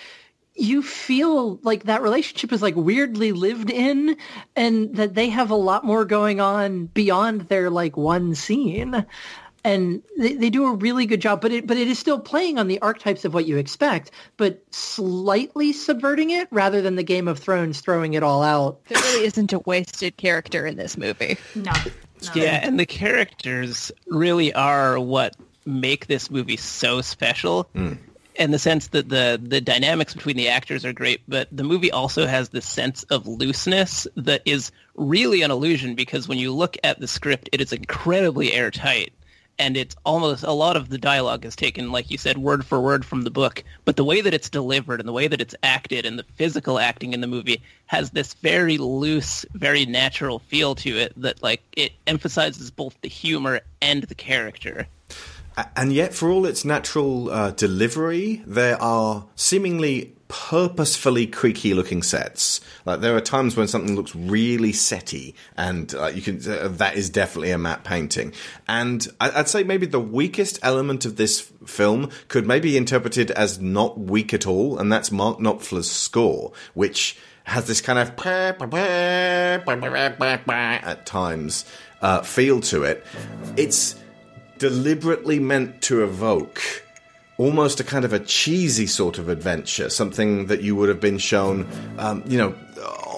you 0.60 0.82
feel 0.82 1.60
like 1.63 1.84
that 1.84 2.02
relationship 2.02 2.52
is 2.52 2.62
like 2.62 2.76
weirdly 2.76 3.32
lived 3.32 3.69
in 3.69 4.17
and 4.56 4.95
that 4.95 5.15
they 5.15 5.30
have 5.30 5.52
a 5.52 5.56
lot 5.56 5.86
more 5.86 6.06
going 6.06 6.41
on 6.41 6.88
beyond 6.88 7.41
their 7.43 7.69
like 7.69 7.95
one 7.95 8.36
scene. 8.36 9.06
And 9.63 10.02
they, 10.17 10.34
they 10.34 10.50
do 10.50 10.65
a 10.65 10.74
really 10.74 11.06
good 11.06 11.22
job 11.22 11.41
but 11.41 11.52
it 11.52 11.67
but 11.67 11.78
it 11.78 11.88
is 11.88 12.00
still 12.00 12.19
playing 12.19 12.58
on 12.58 12.67
the 12.67 12.80
archetypes 12.80 13.26
of 13.26 13.34
what 13.34 13.45
you 13.45 13.58
expect 13.58 14.10
but 14.38 14.63
slightly 14.74 15.74
subverting 15.74 16.30
it 16.30 16.48
rather 16.50 16.82
than 16.82 16.95
the 16.95 17.04
game 17.04 17.28
of 17.28 17.39
thrones 17.39 17.82
throwing 17.82 18.13
it 18.13 18.24
all 18.24 18.41
out. 18.41 18.84
There 18.86 19.02
really 19.02 19.26
isn't 19.26 19.52
a 19.52 19.60
wasted 19.60 20.15
character 20.15 20.65
in 20.65 20.78
this 20.78 20.98
movie. 20.98 21.38
No, 21.56 21.72
no. 21.74 22.32
yeah 22.36 22.62
and 22.63 22.80
the 22.80 22.86
characters 22.86 23.91
really 24.08 24.54
are 24.54 24.98
what 24.98 25.36
make 25.65 26.08
this 26.08 26.32
movie 26.32 26.58
so 26.58 27.02
special. 27.02 27.69
Mm 27.76 27.98
in 28.39 28.52
the 28.52 28.58
sense 28.58 28.88
that 28.88 29.10
the 29.10 29.39
the 29.41 29.60
dynamics 29.60 30.13
between 30.13 30.38
the 30.38 30.47
actors 30.47 30.86
are 30.86 30.93
great, 30.93 31.21
but 31.28 31.49
the 31.52 31.63
movie 31.63 31.91
also 31.91 32.25
has 32.25 32.49
this 32.49 32.65
sense 32.65 33.04
of 33.04 33.28
looseness 33.28 34.08
that 34.15 34.41
is 34.45 34.71
really 34.95 35.41
an 35.41 35.52
illusion 35.52 35.93
because 35.93 36.28
when 36.28 36.38
you 36.38 36.54
look 36.54 36.78
at 36.84 36.99
the 36.99 37.08
script, 37.08 37.49
it 37.52 37.62
is 37.62 37.73
incredibly 37.73 38.54
airtight. 38.54 39.13
And 39.62 39.75
it's 39.75 39.97
almost 40.06 40.45
a 40.45 40.54
lot 40.54 40.78
of 40.78 40.88
the 40.88 40.97
dialogue 40.97 41.43
is 41.43 41.54
taken, 41.54 41.91
like 41.91 42.10
you 42.10 42.17
said, 42.17 42.38
word 42.38 42.65
for 42.65 42.80
word 42.80 43.04
from 43.04 43.23
the 43.23 43.30
book. 43.30 43.62
But 43.84 43.97
the 43.97 44.06
way 44.06 44.21
that 44.21 44.34
it's 44.34 44.49
delivered 44.49 45.02
and 45.02 45.10
the 45.10 45.12
way 45.12 45.28
that 45.28 45.41
it's 45.41 45.56
acted 45.63 46.06
and 46.06 46.17
the 46.17 46.23
physical 46.36 46.80
acting 46.80 47.12
in 47.12 47.19
the 47.19 47.28
movie 47.28 47.62
has 47.88 48.12
this 48.12 48.36
very 48.36 48.78
loose, 48.78 49.45
very 49.54 49.86
natural 49.86 50.39
feel 50.39 50.75
to 50.75 50.97
it 50.97 51.12
that 51.17 51.43
like 51.43 51.62
it 51.75 51.91
emphasizes 52.08 52.71
both 52.71 52.95
the 53.02 53.10
humor 53.10 53.60
and 53.82 54.04
the 54.04 54.15
character 54.15 54.88
and 55.76 55.93
yet, 55.93 56.13
for 56.13 56.30
all 56.30 56.45
its 56.45 56.63
natural 56.63 57.30
uh, 57.30 57.52
delivery, 57.52 58.43
there 58.45 58.82
are 58.82 59.26
seemingly 59.36 60.15
purposefully 60.30 61.26
creaky 61.26 61.74
looking 61.74 62.04
sets. 62.04 62.62
Like 62.86 63.02
there 63.02 63.15
are 63.15 63.22
times 63.22 63.58
when 63.58 63.67
something 63.67 63.95
looks 63.95 64.15
really 64.15 64.72
setty, 64.72 65.34
and 65.58 65.93
uh, 65.95 66.08
you 66.08 66.22
can 66.22 66.38
uh, 66.50 66.67
that 66.69 66.95
is 66.95 67.10
definitely 67.10 67.52
a 67.52 67.58
matte 67.58 67.84
painting. 67.84 68.34
And 68.67 69.06
I, 69.19 69.30
would 69.38 69.50
say 69.50 69.63
maybe 69.63 69.86
the 69.86 70.00
weakest 70.00 70.60
element 70.62 71.06
of 71.06 71.15
this 71.15 71.41
film 71.65 72.12
could 72.28 72.48
maybe 72.48 72.69
be 72.69 72.78
interpreted 72.78 73.32
as 73.32 73.60
not 73.60 74.00
weak 74.00 74.34
at 74.34 74.45
all, 74.45 74.78
and 74.78 74.91
that's 74.91 75.12
Mark 75.12 75.39
Knopfler's 75.39 75.89
score, 75.89 76.54
which 76.76 77.17
has 77.45 77.65
this 77.65 77.82
kind 77.82 77.98
of 77.98 78.15
at 80.84 81.06
times 81.08 81.65
uh, 82.02 82.22
feel 82.22 82.62
to 82.62 82.84
it. 82.84 83.04
It's 83.58 83.95
deliberately 84.60 85.39
meant 85.39 85.82
to 85.84 86.04
evoke 86.04 86.62
almost 87.39 87.80
a 87.80 87.84
kind 87.86 88.04
of 88.04 88.12
a 88.12 88.19
cheesy 88.19 88.86
sort 88.86 89.17
of 89.17 89.30
adventure, 89.30 89.89
something 89.89 90.48
that 90.48 90.62
you 90.62 90.76
would 90.76 90.89
have 90.89 91.00
been 91.00 91.17
shown, 91.17 91.65
um, 91.98 92.22
you 92.28 92.38
know, 92.38 92.54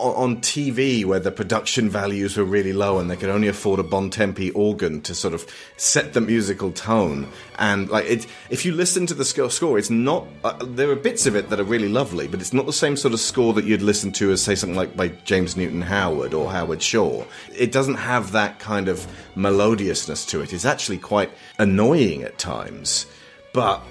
on 0.02 0.38
TV 0.38 1.06
where 1.06 1.20
the 1.20 1.32
production 1.32 1.90
values 1.90 2.36
were 2.38 2.44
really 2.44 2.74
low 2.74 3.00
and 3.00 3.10
they 3.10 3.16
could 3.16 3.30
only 3.30 3.48
afford 3.48 3.80
a 3.80 3.84
Bontempi 3.84 4.52
organ 4.56 5.02
to 5.02 5.16
sort 5.16 5.34
of 5.34 5.46
set 5.78 6.14
the 6.14 6.22
musical 6.22 6.72
tone. 6.72 7.28
And 7.58 7.90
like 7.90 8.06
it, 8.06 8.28
if 8.50 8.66
you 8.66 8.74
listen 8.74 9.06
to 9.08 9.14
the 9.14 9.26
score, 9.26 9.78
it's 9.78 9.90
not. 9.90 10.28
Uh, 10.44 10.54
there 10.62 10.90
are 10.90 10.96
bits 10.96 11.26
of 11.26 11.36
it 11.36 11.50
that 11.50 11.60
are 11.60 11.64
really 11.64 11.90
lovely, 11.90 12.28
but 12.28 12.42
it's 12.42 12.54
not 12.54 12.66
the 12.66 12.74
same 12.74 12.98
sort 12.98 13.14
of 13.14 13.20
score 13.20 13.54
that 13.54 13.66
you'd 13.66 13.82
listen 13.82 14.12
to 14.14 14.32
as 14.32 14.42
say 14.42 14.56
something 14.56 14.76
like 14.76 14.96
by 14.96 15.10
James 15.26 15.56
Newton 15.56 15.82
Howard 15.82 16.34
or 16.34 16.52
Howard 16.52 16.82
Shore. 16.82 17.26
It 17.56 17.72
doesn't 17.72 17.96
have 17.96 18.32
that 18.32 18.60
kind 18.60 18.88
of 18.88 19.08
melodiousness 19.36 20.26
to 20.28 20.42
it. 20.42 20.54
It's 20.54 20.66
actually 20.66 20.98
quite 20.98 21.32
annoying 21.60 22.24
at 22.24 22.38
times, 22.38 23.06
but 23.54 23.84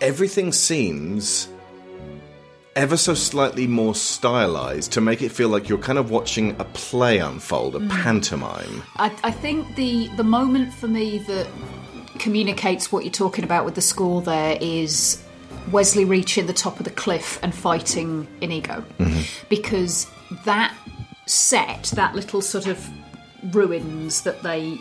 everything 0.00 0.52
seems 0.52 1.48
ever 2.78 2.96
so 2.96 3.12
slightly 3.12 3.66
more 3.66 3.94
stylized 3.94 4.92
to 4.92 5.00
make 5.00 5.20
it 5.20 5.30
feel 5.30 5.48
like 5.48 5.68
you're 5.68 5.78
kind 5.78 5.98
of 5.98 6.12
watching 6.12 6.50
a 6.60 6.64
play 6.64 7.18
unfold, 7.18 7.74
a 7.74 7.80
mm. 7.80 7.90
pantomime. 7.90 8.84
I, 8.96 9.12
I 9.24 9.32
think 9.32 9.74
the 9.74 10.06
the 10.16 10.24
moment 10.24 10.72
for 10.72 10.86
me 10.86 11.18
that 11.18 11.48
communicates 12.18 12.90
what 12.92 13.04
you're 13.04 13.12
talking 13.12 13.44
about 13.44 13.64
with 13.64 13.74
the 13.74 13.82
score 13.82 14.22
there 14.22 14.56
is 14.60 15.22
Westley 15.72 16.04
reaching 16.04 16.46
the 16.46 16.52
top 16.52 16.78
of 16.78 16.84
the 16.84 16.90
cliff 16.90 17.38
and 17.42 17.54
fighting 17.54 18.26
Inigo. 18.40 18.84
Because 19.48 20.06
that 20.44 20.74
set, 21.26 21.84
that 21.94 22.14
little 22.14 22.40
sort 22.40 22.66
of 22.66 22.88
ruins 23.54 24.22
that 24.22 24.42
they 24.42 24.78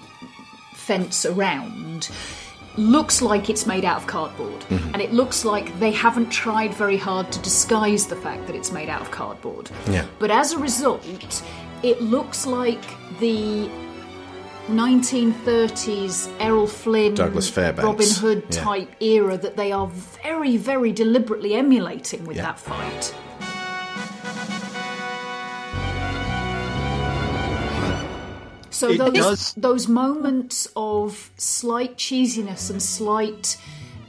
fence 0.73 1.25
around, 1.25 2.09
looks 2.77 3.21
like 3.21 3.49
it's 3.49 3.65
made 3.65 3.83
out 3.85 3.97
of 3.97 4.07
cardboard. 4.07 4.61
Mhm. 4.69 4.93
And 4.93 5.01
it 5.01 5.11
looks 5.13 5.43
like 5.43 5.77
they 5.79 5.91
haven't 5.91 6.29
tried 6.29 6.73
very 6.73 6.97
hard 6.97 7.31
to 7.31 7.39
disguise 7.39 8.05
the 8.07 8.15
fact 8.15 8.45
that 8.47 8.55
it's 8.55 8.71
made 8.71 8.87
out 8.89 9.01
of 9.01 9.09
cardboard. 9.11 9.69
Yeah. 9.89 10.05
But 10.19 10.29
as 10.31 10.53
a 10.53 10.59
result, 10.59 11.03
it 11.83 12.01
looks 12.01 12.45
like 12.45 12.83
the 13.19 13.69
1930s 14.69 16.29
Errol 16.39 16.67
Flynn, 16.67 17.15
Douglas 17.15 17.49
Fairbanks. 17.49 17.83
Robin 17.85 18.09
Hood 18.09 18.43
Yeah. 18.51 18.63
type 18.63 18.89
era 18.99 19.37
that 19.37 19.55
they 19.57 19.71
are 19.71 19.87
very, 20.23 20.57
very 20.57 20.91
deliberately 20.91 21.53
emulating 21.55 22.25
with 22.25 22.37
Yeah. 22.37 22.43
that 22.43 22.59
fight. 22.59 23.13
So 28.79 28.89
It 28.91 28.97
those 28.99 29.13
does- 29.13 29.53
those 29.57 29.87
moments 29.87 30.67
of 30.75 31.31
slight 31.37 31.97
cheesiness 31.97 32.69
and 32.69 32.79
slight 32.81 33.57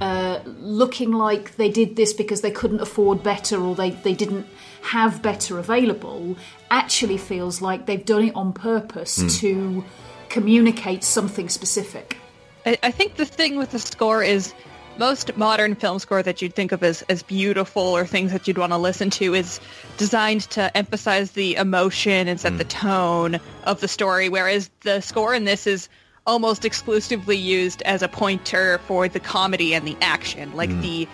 uh, 0.00 0.40
looking 0.78 1.10
like 1.12 1.56
they 1.56 1.70
did 1.70 1.96
this 1.96 2.12
because 2.12 2.40
they 2.42 2.50
couldn't 2.60 2.80
afford 2.80 3.22
better 3.22 3.56
or 3.66 3.74
they, 3.74 3.90
they 3.90 4.14
didn't 4.14 4.46
have 4.82 5.22
better 5.22 5.58
available 5.58 6.36
actually 6.70 7.16
feels 7.18 7.60
like 7.60 7.86
they've 7.86 8.04
done 8.04 8.24
it 8.28 8.34
on 8.36 8.52
purpose 8.52 9.14
Hmm. 9.20 9.28
to 9.42 9.84
communicate 10.28 11.02
something 11.02 11.48
specific. 11.48 12.16
I, 12.66 12.78
I 12.82 12.90
think 12.92 13.16
the 13.16 13.24
thing 13.24 13.56
with 13.58 13.70
the 13.70 13.78
score 13.78 14.22
is 14.22 14.52
most 14.98 15.36
modern 15.36 15.74
film 15.74 15.98
score 15.98 16.22
that 16.22 16.42
you'd 16.42 16.54
think 16.54 16.72
of 16.72 16.82
as, 16.82 17.02
as 17.02 17.22
beautiful 17.22 17.82
or 17.82 18.04
things 18.06 18.32
that 18.32 18.46
you'd 18.48 18.58
want 18.58 18.72
to 18.72 18.78
listen 18.78 19.10
to 19.10 19.34
is 19.34 19.60
designed 19.96 20.42
to 20.50 20.76
emphasize 20.76 21.32
the 21.32 21.54
emotion 21.56 22.28
and 22.28 22.40
set 22.40 22.58
the 22.58 22.64
tone 22.64 23.38
of 23.64 23.80
the 23.80 23.88
story, 23.88 24.28
whereas 24.28 24.70
the 24.82 25.00
score 25.00 25.34
in 25.34 25.44
this 25.44 25.66
is 25.66 25.88
almost 26.26 26.64
exclusively 26.64 27.36
used 27.36 27.80
as 27.82 28.02
a 28.02 28.08
pointer 28.08 28.78
for 28.86 29.08
the 29.08 29.20
comedy 29.20 29.74
and 29.74 29.86
the 29.86 29.96
action. 30.02 30.54
Like 30.54 30.70
Mm. 30.70 30.82
the 30.82 31.08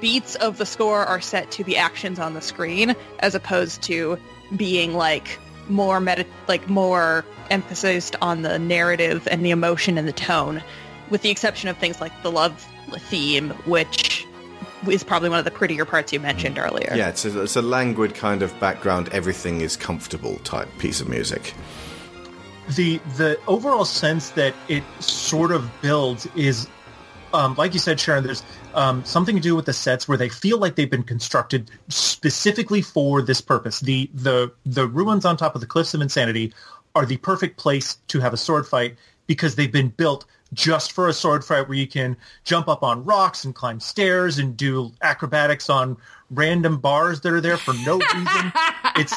beats 0.00 0.34
of 0.36 0.58
the 0.58 0.66
score 0.66 1.04
are 1.04 1.20
set 1.20 1.50
to 1.52 1.64
the 1.64 1.76
actions 1.76 2.18
on 2.18 2.34
the 2.34 2.40
screen 2.40 2.94
as 3.20 3.34
opposed 3.34 3.82
to 3.82 4.18
being 4.56 4.94
like 4.94 5.38
more 5.68 6.00
meta 6.00 6.24
like 6.48 6.68
more 6.68 7.24
emphasized 7.50 8.16
on 8.22 8.42
the 8.42 8.58
narrative 8.58 9.28
and 9.30 9.44
the 9.44 9.50
emotion 9.50 9.98
and 9.98 10.08
the 10.08 10.12
tone 10.12 10.62
with 11.10 11.22
the 11.22 11.30
exception 11.30 11.68
of 11.68 11.76
things 11.76 12.00
like 12.00 12.12
the 12.22 12.30
love 12.30 12.66
theme 12.98 13.50
which 13.66 14.26
is 14.88 15.04
probably 15.04 15.28
one 15.28 15.38
of 15.38 15.44
the 15.44 15.50
prettier 15.50 15.84
parts 15.84 16.12
you 16.12 16.18
mentioned 16.20 16.58
earlier 16.58 16.92
Yeah, 16.94 17.10
it's 17.10 17.24
a, 17.24 17.42
it's 17.42 17.56
a 17.56 17.62
languid 17.62 18.14
kind 18.14 18.42
of 18.42 18.58
background, 18.60 19.10
everything 19.12 19.60
is 19.60 19.76
comfortable 19.76 20.36
type 20.38 20.68
piece 20.78 21.00
of 21.02 21.08
music. 21.08 21.54
the 22.76 22.98
the 23.16 23.38
overall 23.46 23.84
sense 23.84 24.30
that 24.30 24.54
it 24.68 24.82
sort 25.00 25.50
of 25.52 25.68
builds 25.82 26.26
is 26.36 26.68
um, 27.32 27.54
like 27.56 27.74
you 27.74 27.80
said 27.80 27.98
sharon 28.00 28.24
there's 28.24 28.42
um, 28.74 29.04
something 29.04 29.34
to 29.36 29.42
do 29.42 29.56
with 29.56 29.66
the 29.66 29.72
sets 29.72 30.06
where 30.08 30.16
they 30.18 30.28
feel 30.28 30.58
like 30.58 30.76
they've 30.76 30.90
been 30.90 31.02
constructed 31.02 31.70
specifically 31.88 32.80
for 32.82 33.22
this 33.22 33.40
purpose 33.40 33.80
the 33.80 34.08
the 34.14 34.52
the 34.64 34.86
ruins 34.86 35.24
on 35.24 35.36
top 35.36 35.54
of 35.54 35.60
the 35.60 35.66
cliffs 35.66 35.94
of 35.94 36.00
insanity 36.00 36.52
are 36.94 37.04
the 37.06 37.16
perfect 37.18 37.56
place 37.56 37.96
to 38.08 38.20
have 38.20 38.32
a 38.32 38.36
sword 38.36 38.66
fight 38.66 38.96
because 39.26 39.54
they've 39.56 39.72
been 39.72 39.88
built 39.88 40.24
just 40.52 40.92
for 40.92 41.08
a 41.08 41.12
sword 41.12 41.44
fight 41.44 41.68
where 41.68 41.78
you 41.78 41.86
can 41.86 42.16
jump 42.44 42.68
up 42.68 42.82
on 42.82 43.04
rocks 43.04 43.44
and 43.44 43.54
climb 43.54 43.80
stairs 43.80 44.38
and 44.38 44.56
do 44.56 44.92
acrobatics 45.02 45.70
on 45.70 45.96
random 46.30 46.78
bars 46.78 47.20
that 47.20 47.32
are 47.32 47.40
there 47.40 47.56
for 47.56 47.74
no 47.84 47.98
reason. 48.14 48.52
It's 48.96 49.14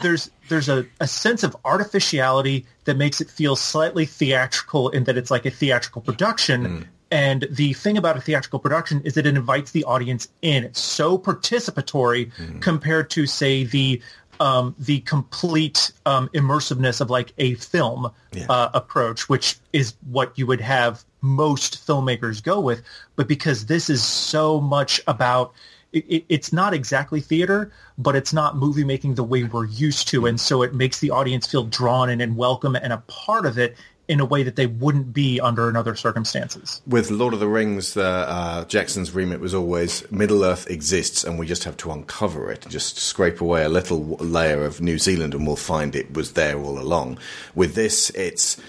there's 0.00 0.30
there's 0.48 0.68
a, 0.68 0.86
a 1.00 1.06
sense 1.06 1.42
of 1.42 1.56
artificiality 1.64 2.66
that 2.84 2.96
makes 2.96 3.20
it 3.20 3.30
feel 3.30 3.56
slightly 3.56 4.06
theatrical 4.06 4.88
in 4.90 5.04
that 5.04 5.16
it's 5.16 5.30
like 5.30 5.46
a 5.46 5.50
theatrical 5.50 6.02
production. 6.02 6.64
Hmm. 6.64 6.82
And 7.12 7.48
the 7.50 7.72
thing 7.72 7.98
about 7.98 8.16
a 8.16 8.20
theatrical 8.20 8.60
production 8.60 9.02
is 9.04 9.14
that 9.14 9.26
it 9.26 9.36
invites 9.36 9.72
the 9.72 9.82
audience 9.82 10.28
in. 10.42 10.62
It's 10.62 10.80
so 10.80 11.18
participatory 11.18 12.32
hmm. 12.32 12.60
compared 12.60 13.10
to, 13.10 13.26
say, 13.26 13.64
the 13.64 14.00
um, 14.40 14.74
the 14.78 15.00
complete 15.00 15.92
um, 16.06 16.28
immersiveness 16.34 17.00
of 17.00 17.10
like 17.10 17.32
a 17.38 17.54
film 17.54 18.10
uh, 18.48 18.70
approach, 18.74 19.28
which 19.28 19.56
is 19.72 19.94
what 20.10 20.36
you 20.38 20.46
would 20.46 20.60
have 20.60 21.04
most 21.20 21.86
filmmakers 21.86 22.42
go 22.42 22.58
with. 22.58 22.82
But 23.16 23.28
because 23.28 23.66
this 23.66 23.90
is 23.90 24.02
so 24.02 24.60
much 24.60 25.00
about 25.06 25.52
it, 25.92 26.04
it, 26.08 26.24
it's 26.28 26.52
not 26.52 26.72
exactly 26.72 27.20
theater, 27.20 27.70
but 27.98 28.16
it's 28.16 28.32
not 28.32 28.56
movie 28.56 28.84
making 28.84 29.14
the 29.14 29.24
way 29.24 29.44
we're 29.44 29.66
used 29.66 30.08
to, 30.08 30.26
and 30.26 30.40
so 30.40 30.62
it 30.62 30.74
makes 30.74 31.00
the 31.00 31.10
audience 31.10 31.46
feel 31.46 31.64
drawn 31.64 32.08
in 32.08 32.20
and 32.20 32.36
welcome 32.36 32.76
and 32.76 32.92
a 32.92 32.98
part 33.08 33.44
of 33.44 33.58
it 33.58 33.76
in 34.10 34.18
a 34.18 34.24
way 34.24 34.42
that 34.42 34.56
they 34.56 34.66
wouldn't 34.66 35.12
be 35.12 35.40
under 35.40 35.68
in 35.68 35.76
other 35.76 35.94
circumstances. 35.94 36.82
With 36.84 37.12
Lord 37.12 37.32
of 37.32 37.38
the 37.38 37.46
Rings, 37.46 37.96
uh, 37.96 38.02
uh, 38.02 38.64
Jackson's 38.64 39.14
remit 39.14 39.38
was 39.38 39.54
always 39.54 40.10
Middle 40.10 40.44
Earth 40.44 40.68
exists, 40.68 41.22
and 41.22 41.38
we 41.38 41.46
just 41.46 41.62
have 41.62 41.76
to 41.76 41.92
uncover 41.92 42.50
it, 42.50 42.66
just 42.68 42.98
scrape 42.98 43.40
away 43.40 43.62
a 43.62 43.68
little 43.68 44.16
layer 44.16 44.64
of 44.64 44.80
New 44.80 44.98
Zealand, 44.98 45.32
and 45.32 45.46
we'll 45.46 45.54
find 45.54 45.94
it 45.94 46.12
was 46.12 46.32
there 46.32 46.58
all 46.58 46.80
along. 46.80 47.20
With 47.54 47.76
this, 47.76 48.10
it's 48.10 48.60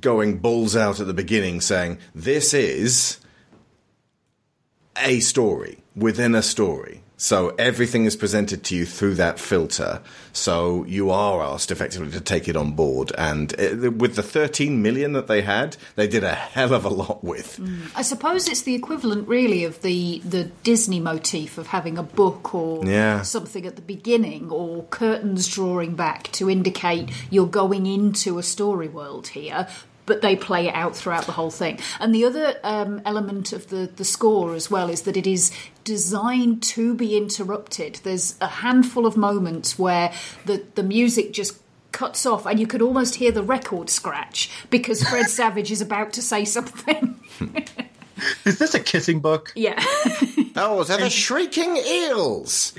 going 0.00 0.38
balls 0.38 0.74
out 0.74 0.98
at 0.98 1.06
the 1.06 1.12
beginning, 1.12 1.60
saying 1.60 1.98
this 2.14 2.54
is 2.54 3.18
a 4.96 5.20
story 5.20 5.82
within 5.94 6.34
a 6.34 6.42
story. 6.42 7.02
So 7.18 7.54
everything 7.58 8.04
is 8.04 8.14
presented 8.14 8.62
to 8.64 8.76
you 8.76 8.84
through 8.84 9.14
that 9.14 9.38
filter. 9.40 10.02
So 10.34 10.84
you 10.84 11.10
are 11.10 11.40
asked 11.42 11.70
effectively 11.70 12.10
to 12.10 12.20
take 12.20 12.46
it 12.46 12.56
on 12.56 12.72
board. 12.72 13.10
And 13.16 13.54
uh 13.58 13.90
with 13.90 14.16
the 14.16 14.22
13 14.22 14.82
million 14.82 15.12
that 15.14 15.26
they 15.26 15.40
had, 15.40 15.78
they 15.94 16.06
did 16.06 16.24
a 16.24 16.34
hell 16.34 16.74
of 16.74 16.84
a 16.84 16.90
lot 16.90 17.24
with. 17.24 17.58
I 17.96 18.02
suppose 18.02 18.46
it's 18.48 18.62
the 18.62 18.74
equivalent, 18.74 19.28
really, 19.28 19.64
of 19.64 19.80
the 19.80 20.20
the 20.24 20.44
Disney 20.62 21.00
motif 21.00 21.56
of 21.56 21.68
having 21.68 21.96
a 21.96 22.02
book 22.02 22.54
or 22.54 22.84
Yeah. 22.84 23.22
something 23.22 23.64
at 23.64 23.76
the 23.76 23.82
beginning, 23.82 24.50
or 24.50 24.84
curtains 24.84 25.48
drawing 25.48 25.94
back 25.94 26.30
to 26.32 26.50
indicate 26.50 27.10
you're 27.30 27.46
going 27.46 27.86
into 27.86 28.38
a 28.38 28.42
story 28.42 28.88
world 28.88 29.28
here. 29.28 29.66
But 30.04 30.20
they 30.22 30.36
play 30.36 30.68
it 30.68 30.74
out 30.74 30.94
throughout 30.94 31.24
the 31.26 31.32
whole 31.32 31.50
thing. 31.50 31.80
And 31.98 32.14
the 32.14 32.24
other 32.26 32.54
um, 32.62 33.00
element 33.04 33.52
of 33.52 33.70
the, 33.70 33.90
the 33.96 34.04
score 34.04 34.54
as 34.54 34.70
well 34.70 34.88
is 34.88 35.02
that 35.02 35.16
it 35.16 35.26
is 35.26 35.50
designed 35.86 36.62
to 36.64 36.94
be 36.94 37.16
interrupted. 37.16 38.00
There's 38.02 38.34
a 38.42 38.48
handful 38.48 39.06
of 39.06 39.16
moments 39.16 39.78
where 39.78 40.12
the, 40.44 40.62
the 40.74 40.82
music 40.82 41.32
just 41.32 41.58
cuts 41.92 42.26
off 42.26 42.44
and 42.44 42.60
you 42.60 42.66
could 42.66 42.82
almost 42.82 43.14
hear 43.14 43.32
the 43.32 43.42
record 43.42 43.88
scratch 43.88 44.50
because 44.68 45.02
Fred 45.08 45.26
Savage 45.30 45.70
is 45.70 45.80
about 45.80 46.12
to 46.14 46.20
say 46.22 46.44
something. 46.44 47.18
Is 48.44 48.58
this 48.58 48.74
a 48.74 48.80
kissing 48.80 49.20
book? 49.20 49.52
Yeah. 49.54 49.76
oh, 50.56 50.84
they're 50.84 50.98
the 50.98 51.08
shrieking 51.10 51.76
eels. 51.76 52.74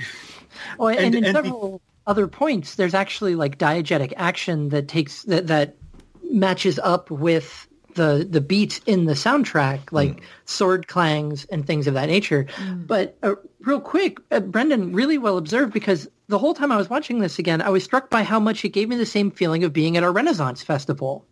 Oh, 0.78 0.86
and, 0.88 0.98
And- 0.98 1.14
in 1.16 1.24
and 1.24 1.34
the- 1.36 1.42
several 1.42 1.80
other 2.06 2.28
points, 2.28 2.74
there's 2.76 2.94
actually 2.94 3.34
like 3.34 3.58
diegetic 3.58 4.12
action 4.16 4.68
that 4.70 4.88
takes 4.88 5.22
that 5.24 5.46
that 5.48 5.76
matches 6.30 6.78
up 6.78 7.10
with 7.10 7.67
the 7.98 8.26
the 8.28 8.40
beats 8.40 8.80
in 8.86 9.04
the 9.04 9.12
soundtrack, 9.12 9.92
like 9.92 10.22
sword 10.46 10.86
clangs 10.86 11.44
and 11.46 11.66
things 11.66 11.86
of 11.86 11.94
that 11.94 12.06
nature. 12.06 12.46
But 12.86 13.18
uh, 13.22 13.34
real 13.60 13.80
quick, 13.80 14.18
uh, 14.30 14.40
Brendan, 14.40 14.94
really 14.94 15.18
well 15.18 15.36
observed 15.36 15.72
because 15.74 16.08
the 16.28 16.38
whole 16.38 16.54
time 16.54 16.72
I 16.72 16.76
was 16.76 16.88
watching 16.88 17.18
this 17.18 17.38
again, 17.38 17.60
I 17.60 17.68
was 17.68 17.84
struck 17.84 18.08
by 18.08 18.22
how 18.22 18.40
much 18.40 18.64
it 18.64 18.70
gave 18.70 18.88
me 18.88 18.96
the 18.96 19.06
same 19.06 19.30
feeling 19.30 19.64
of 19.64 19.72
being 19.72 19.96
at 19.96 20.02
a 20.04 20.10
Renaissance 20.10 20.62
festival, 20.62 21.26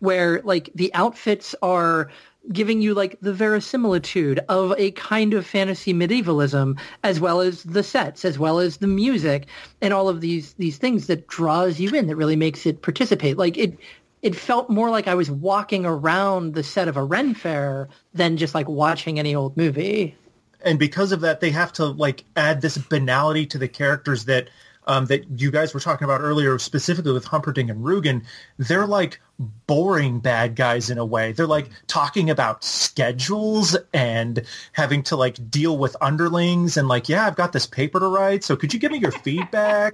where 0.00 0.40
like 0.42 0.70
the 0.74 0.92
outfits 0.94 1.54
are 1.62 2.10
giving 2.52 2.80
you 2.80 2.94
like 2.94 3.18
the 3.20 3.32
verisimilitude 3.32 4.40
of 4.48 4.72
a 4.78 4.90
kind 4.92 5.34
of 5.34 5.46
fantasy 5.46 5.92
medievalism 5.92 6.76
as 7.04 7.20
well 7.20 7.40
as 7.40 7.62
the 7.64 7.82
sets 7.82 8.24
as 8.24 8.38
well 8.38 8.58
as 8.58 8.78
the 8.78 8.86
music 8.86 9.46
and 9.82 9.92
all 9.92 10.08
of 10.08 10.20
these 10.20 10.54
these 10.54 10.78
things 10.78 11.06
that 11.06 11.26
draws 11.28 11.78
you 11.78 11.90
in 11.90 12.06
that 12.06 12.16
really 12.16 12.36
makes 12.36 12.64
it 12.64 12.82
participate. 12.82 13.36
Like 13.36 13.58
it 13.58 13.76
it 14.22 14.36
felt 14.36 14.68
more 14.70 14.90
like 14.90 15.08
I 15.08 15.14
was 15.14 15.30
walking 15.30 15.86
around 15.86 16.54
the 16.54 16.62
set 16.62 16.88
of 16.88 16.96
a 16.96 17.04
Ren 17.04 17.34
fair 17.34 17.88
than 18.12 18.36
just 18.36 18.54
like 18.54 18.68
watching 18.68 19.18
any 19.18 19.34
old 19.34 19.56
movie. 19.56 20.16
and 20.62 20.78
because 20.78 21.12
of 21.12 21.20
that, 21.22 21.40
they 21.40 21.50
have 21.50 21.72
to 21.74 21.86
like 21.86 22.24
add 22.36 22.60
this 22.60 22.76
banality 22.78 23.46
to 23.46 23.58
the 23.58 23.68
characters 23.68 24.26
that 24.26 24.48
um, 24.86 25.06
that 25.06 25.40
you 25.40 25.50
guys 25.50 25.72
were 25.72 25.80
talking 25.80 26.04
about 26.04 26.20
earlier, 26.20 26.58
specifically 26.58 27.12
with 27.12 27.24
Humperdinck 27.24 27.70
and 27.70 27.84
Rugen. 27.84 28.24
They're 28.58 28.86
like 28.86 29.20
boring 29.66 30.20
bad 30.20 30.56
guys 30.56 30.90
in 30.90 30.98
a 30.98 31.04
way. 31.04 31.32
They're 31.32 31.46
like 31.46 31.70
talking 31.86 32.28
about 32.28 32.64
schedules 32.64 33.76
and 33.92 34.42
having 34.72 35.02
to 35.04 35.16
like 35.16 35.50
deal 35.50 35.78
with 35.78 35.96
underlings 36.00 36.76
and 36.76 36.88
like, 36.88 37.08
yeah, 37.08 37.26
I've 37.26 37.36
got 37.36 37.52
this 37.52 37.66
paper 37.66 38.00
to 38.00 38.06
write, 38.06 38.42
so 38.42 38.56
could 38.56 38.72
you 38.74 38.80
give 38.80 38.90
me 38.90 38.98
your 38.98 39.12
feedback? 39.24 39.92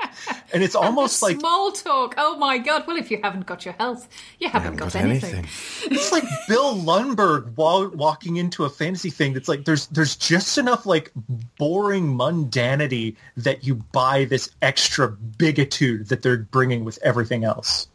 And 0.57 0.65
it's 0.65 0.75
almost 0.75 1.21
like 1.21 1.39
small 1.39 1.71
talk. 1.71 2.15
Oh 2.17 2.39
my 2.39 2.57
god! 2.57 2.87
Well, 2.87 2.97
if 2.97 3.11
you 3.11 3.21
haven't 3.23 3.45
got 3.45 3.67
your 3.67 3.75
health, 3.75 4.09
you 4.39 4.49
haven't, 4.49 4.77
got, 4.77 4.97
anything. 4.97 5.45
it's 5.83 6.11
like 6.11 6.25
Bill 6.49 6.75
Lumbergh 6.75 7.55
wa- 7.59 7.89
walking 7.89 8.39
into 8.39 8.65
a 8.65 8.71
fantasy 8.71 9.11
thing 9.11 9.35
that's 9.35 9.51
like 9.51 9.67
there's 9.67 9.87
there's 9.89 10.17
just 10.17 10.57
enough 10.57 10.87
like 10.87 11.13
boring 11.59 12.17
mundanity 12.17 13.17
that 13.37 13.67
you 13.67 13.75
buy 13.75 14.25
this 14.25 14.49
extra 14.63 15.11
bigitude 15.11 16.09
that 16.09 16.23
they're 16.23 16.39
bringing 16.39 16.87
with 16.87 16.99
everything 17.03 17.45
else. 17.45 17.87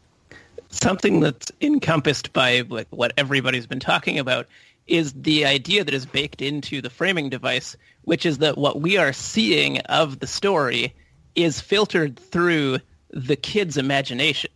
Something 0.68 1.18
that's 1.18 1.50
encompassed 1.60 2.32
by 2.32 2.60
like 2.68 2.86
what 2.90 3.12
everybody's 3.18 3.66
been 3.66 3.80
talking 3.80 4.20
about 4.20 4.46
is 4.86 5.12
the 5.14 5.46
idea 5.46 5.82
that 5.82 5.94
is 5.94 6.06
baked 6.06 6.40
into 6.40 6.80
the 6.80 6.90
framing 6.90 7.28
device, 7.28 7.76
which 8.02 8.24
is 8.24 8.38
that 8.38 8.56
what 8.56 8.80
we 8.80 8.98
are 8.98 9.12
seeing 9.12 9.78
of 9.80 10.20
the 10.20 10.28
story 10.28 10.94
is 11.34 11.60
filtered 11.60 12.18
through 12.18 12.78
the 13.10 13.36
kid's 13.36 13.76
imagination. 13.76 14.50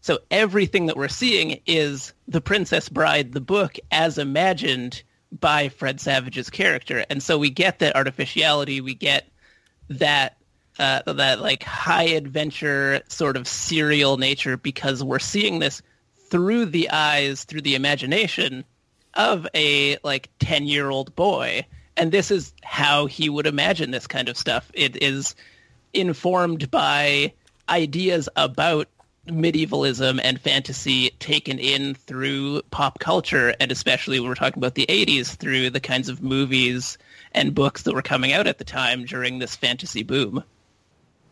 So 0.00 0.20
everything 0.30 0.86
that 0.86 0.96
we're 0.96 1.08
seeing 1.08 1.60
is 1.66 2.12
The 2.28 2.40
Princess 2.40 2.88
Bride, 2.88 3.32
the 3.32 3.40
book, 3.40 3.76
as 3.90 4.16
imagined 4.18 5.02
by 5.32 5.68
Fred 5.68 6.00
Savage's 6.00 6.50
character. 6.50 7.04
And 7.10 7.22
so 7.22 7.36
we 7.38 7.50
get 7.50 7.80
that 7.80 7.96
artificiality, 7.96 8.80
we 8.80 8.94
get 8.94 9.28
that 9.90 10.36
uh, 10.78 11.02
that 11.12 11.40
like 11.40 11.64
high 11.64 12.04
adventure 12.04 13.00
sort 13.08 13.36
of 13.36 13.48
serial 13.48 14.16
nature 14.16 14.56
because 14.56 15.02
we're 15.02 15.18
seeing 15.18 15.58
this 15.58 15.82
through 16.30 16.66
the 16.66 16.88
eyes, 16.90 17.44
through 17.44 17.62
the 17.62 17.74
imagination 17.74 18.64
of 19.14 19.46
a 19.54 19.98
like 20.04 20.30
10 20.38 20.66
year 20.66 20.88
old 20.90 21.14
boy. 21.16 21.66
And 21.96 22.12
this 22.12 22.30
is 22.30 22.54
how 22.62 23.06
he 23.06 23.28
would 23.28 23.46
imagine 23.46 23.90
this 23.90 24.06
kind 24.06 24.28
of 24.28 24.36
stuff. 24.36 24.70
It 24.72 25.02
is 25.02 25.34
informed 25.98 26.70
by 26.70 27.32
ideas 27.68 28.28
about 28.36 28.88
medievalism 29.26 30.20
and 30.22 30.40
fantasy 30.40 31.10
taken 31.18 31.58
in 31.58 31.94
through 31.94 32.62
pop 32.70 32.98
culture 32.98 33.54
and 33.60 33.70
especially 33.70 34.20
when 34.20 34.28
we're 34.28 34.34
talking 34.34 34.58
about 34.58 34.74
the 34.74 34.86
80s 34.86 35.36
through 35.36 35.70
the 35.70 35.80
kinds 35.80 36.08
of 36.08 36.22
movies 36.22 36.98
and 37.32 37.54
books 37.54 37.82
that 37.82 37.94
were 37.94 38.02
coming 38.02 38.32
out 38.32 38.46
at 38.46 38.58
the 38.58 38.64
time 38.64 39.04
during 39.04 39.38
this 39.38 39.54
fantasy 39.54 40.02
boom. 40.02 40.42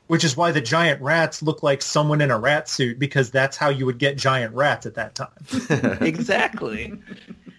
Which 0.09 0.25
is 0.25 0.37
why 0.37 0.53
the 0.53 0.61
giant 0.61 1.03
rats 1.03 1.43
look 1.43 1.63
like 1.63 1.83
someone 1.83 2.21
in 2.21 2.31
a 2.31 2.39
rat 2.39 2.69
suit 2.69 2.99
because 2.99 3.31
that's 3.31 3.57
how 3.57 3.71
you 3.71 3.87
would 3.87 3.99
get 3.99 4.17
giant 4.17 4.55
rats 4.55 4.87
at 4.87 4.95
that 4.95 5.15
time. 5.15 5.99
Exactly. 6.07 6.93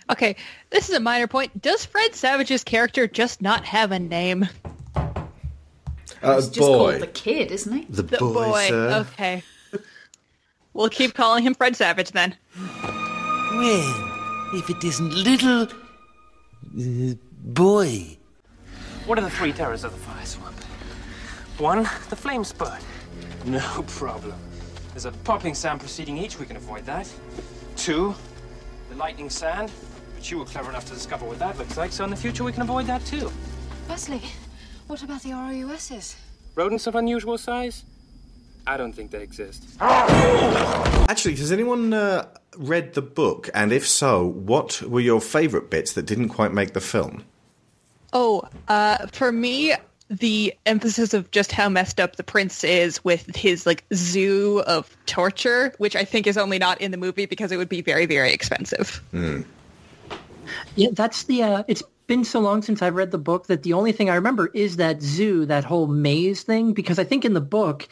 Okay 0.09 0.35
this 0.69 0.89
is 0.89 0.95
a 0.95 0.99
minor 0.99 1.27
point. 1.27 1.61
Does 1.61 1.85
fred 1.85 2.15
savage's 2.15 2.63
character 2.63 3.07
just 3.07 3.41
not 3.41 3.65
have 3.65 3.91
a 3.91 3.99
name 3.99 4.47
uh, 6.23 6.35
He's 6.35 6.47
just 6.49 6.59
boy. 6.59 6.91
called 6.91 7.01
the 7.01 7.07
kid, 7.07 7.51
isn't 7.51 7.73
he? 7.73 7.85
The, 7.89 8.03
the 8.03 8.17
boy, 8.17 8.33
boy 8.33 8.65
sir. 8.67 9.05
okay 9.09 9.43
we'll 10.73 10.89
keep 10.89 11.13
calling 11.13 11.43
him 11.43 11.53
fred 11.55 11.75
savage 11.75 12.11
then 12.11 12.35
Well, 12.55 14.49
if 14.53 14.69
it 14.69 14.83
isn't 14.83 15.13
little 15.13 15.63
uh, 15.63 17.15
boy. 17.43 18.17
What 19.05 19.17
are 19.17 19.21
the 19.21 19.29
three 19.29 19.53
terrors 19.53 19.83
of 19.83 19.91
the 19.93 19.97
fire 19.99 20.25
swamp? 20.25 20.59
One, 21.59 21.83
the 22.09 22.15
flame 22.15 22.43
spurt. 22.43 22.81
No 23.45 23.83
problem. 23.87 24.35
There's 24.91 25.05
a 25.05 25.11
popping 25.11 25.55
sound 25.55 25.79
preceding 25.79 26.17
each. 26.17 26.37
We 26.39 26.45
can 26.45 26.57
avoid 26.57 26.85
that. 26.85 27.11
Two, 27.75 28.13
the 28.89 28.95
lightning 28.95 29.29
sand. 29.29 29.71
But 30.15 30.29
you 30.29 30.39
were 30.39 30.45
clever 30.45 30.69
enough 30.69 30.85
to 30.85 30.93
discover 30.93 31.25
what 31.25 31.39
that 31.39 31.57
looks 31.57 31.77
like, 31.77 31.91
so 31.91 32.03
in 32.03 32.09
the 32.09 32.15
future 32.15 32.43
we 32.43 32.51
can 32.51 32.63
avoid 32.63 32.85
that 32.87 33.05
too. 33.05 33.31
Westley, 33.87 34.21
what 34.87 35.03
about 35.03 35.21
the 35.21 35.31
ROUSs? 35.31 36.15
Rodents 36.55 36.87
of 36.87 36.95
unusual 36.95 37.37
size? 37.37 37.83
I 38.65 38.75
don't 38.75 38.93
think 38.93 39.11
they 39.11 39.21
exist. 39.21 39.63
Actually, 39.79 41.35
has 41.35 41.51
anyone 41.51 41.93
uh, 41.93 42.27
read 42.57 42.93
the 42.95 43.01
book? 43.01 43.49
And 43.53 43.71
if 43.71 43.87
so, 43.87 44.25
what 44.25 44.81
were 44.81 44.99
your 44.99 45.21
favourite 45.21 45.69
bits 45.69 45.93
that 45.93 46.05
didn't 46.05 46.29
quite 46.29 46.51
make 46.51 46.73
the 46.73 46.81
film? 46.81 47.23
Oh, 48.11 48.43
uh, 48.67 49.07
for 49.07 49.31
me, 49.31 49.73
the 50.09 50.53
emphasis 50.65 51.13
of 51.13 51.31
just 51.31 51.51
how 51.51 51.69
messed 51.69 51.99
up 51.99 52.15
the 52.15 52.23
prince 52.23 52.63
is 52.63 53.03
with 53.03 53.33
his 53.35 53.65
like 53.65 53.85
zoo 53.93 54.63
of 54.67 54.95
torture, 55.05 55.73
which 55.77 55.95
I 55.95 56.03
think 56.03 56.27
is 56.27 56.37
only 56.37 56.59
not 56.59 56.81
in 56.81 56.91
the 56.91 56.97
movie 56.97 57.25
because 57.25 57.51
it 57.51 57.57
would 57.57 57.69
be 57.69 57.81
very, 57.81 58.05
very 58.05 58.31
expensive. 58.33 59.01
Yeah, 60.75 60.89
that's 60.93 61.23
the. 61.23 61.43
Uh, 61.43 61.63
it's 61.67 61.83
been 62.07 62.23
so 62.23 62.39
long 62.39 62.61
since 62.61 62.81
I've 62.81 62.95
read 62.95 63.11
the 63.11 63.17
book 63.17 63.47
that 63.47 63.63
the 63.63 63.73
only 63.73 63.91
thing 63.91 64.09
I 64.09 64.15
remember 64.15 64.49
is 64.53 64.77
that 64.77 65.01
zoo, 65.01 65.45
that 65.45 65.65
whole 65.65 65.87
maze 65.87 66.43
thing. 66.43 66.73
Because 66.73 66.97
I 66.99 67.03
think 67.03 67.25
in 67.25 67.33
the 67.33 67.41
book, 67.41 67.87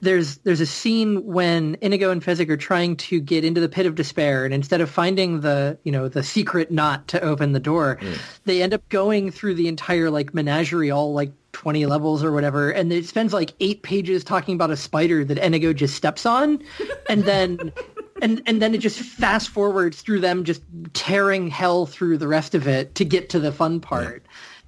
there's 0.00 0.38
there's 0.38 0.60
a 0.60 0.66
scene 0.66 1.24
when 1.26 1.76
Inigo 1.80 2.10
and 2.10 2.22
Fezzik 2.22 2.48
are 2.48 2.56
trying 2.56 2.96
to 2.96 3.20
get 3.20 3.44
into 3.44 3.60
the 3.60 3.68
pit 3.68 3.86
of 3.86 3.94
despair, 3.94 4.44
and 4.44 4.54
instead 4.54 4.80
of 4.80 4.88
finding 4.88 5.40
the 5.40 5.78
you 5.82 5.92
know 5.92 6.08
the 6.08 6.22
secret 6.22 6.70
knot 6.70 7.08
to 7.08 7.20
open 7.20 7.52
the 7.52 7.60
door, 7.60 7.98
mm. 8.00 8.18
they 8.44 8.62
end 8.62 8.74
up 8.74 8.88
going 8.88 9.30
through 9.30 9.54
the 9.54 9.68
entire 9.68 10.10
like 10.10 10.32
menagerie, 10.32 10.90
all 10.90 11.12
like 11.12 11.32
20 11.52 11.86
levels 11.86 12.22
or 12.22 12.30
whatever, 12.32 12.70
and 12.70 12.92
it 12.92 13.06
spends 13.06 13.32
like 13.32 13.54
eight 13.58 13.82
pages 13.82 14.22
talking 14.22 14.54
about 14.54 14.70
a 14.70 14.76
spider 14.76 15.24
that 15.24 15.38
Inigo 15.38 15.72
just 15.72 15.94
steps 15.94 16.24
on, 16.26 16.62
and 17.08 17.24
then. 17.24 17.72
And 18.20 18.42
and 18.46 18.60
then 18.60 18.74
it 18.74 18.78
just 18.78 18.98
fast 18.98 19.48
forwards 19.48 20.00
through 20.02 20.20
them 20.20 20.44
just 20.44 20.62
tearing 20.92 21.48
hell 21.48 21.86
through 21.86 22.18
the 22.18 22.28
rest 22.28 22.54
of 22.54 22.66
it 22.66 22.94
to 22.96 23.04
get 23.04 23.30
to 23.30 23.40
the 23.40 23.52
fun 23.52 23.80
part. 23.80 24.24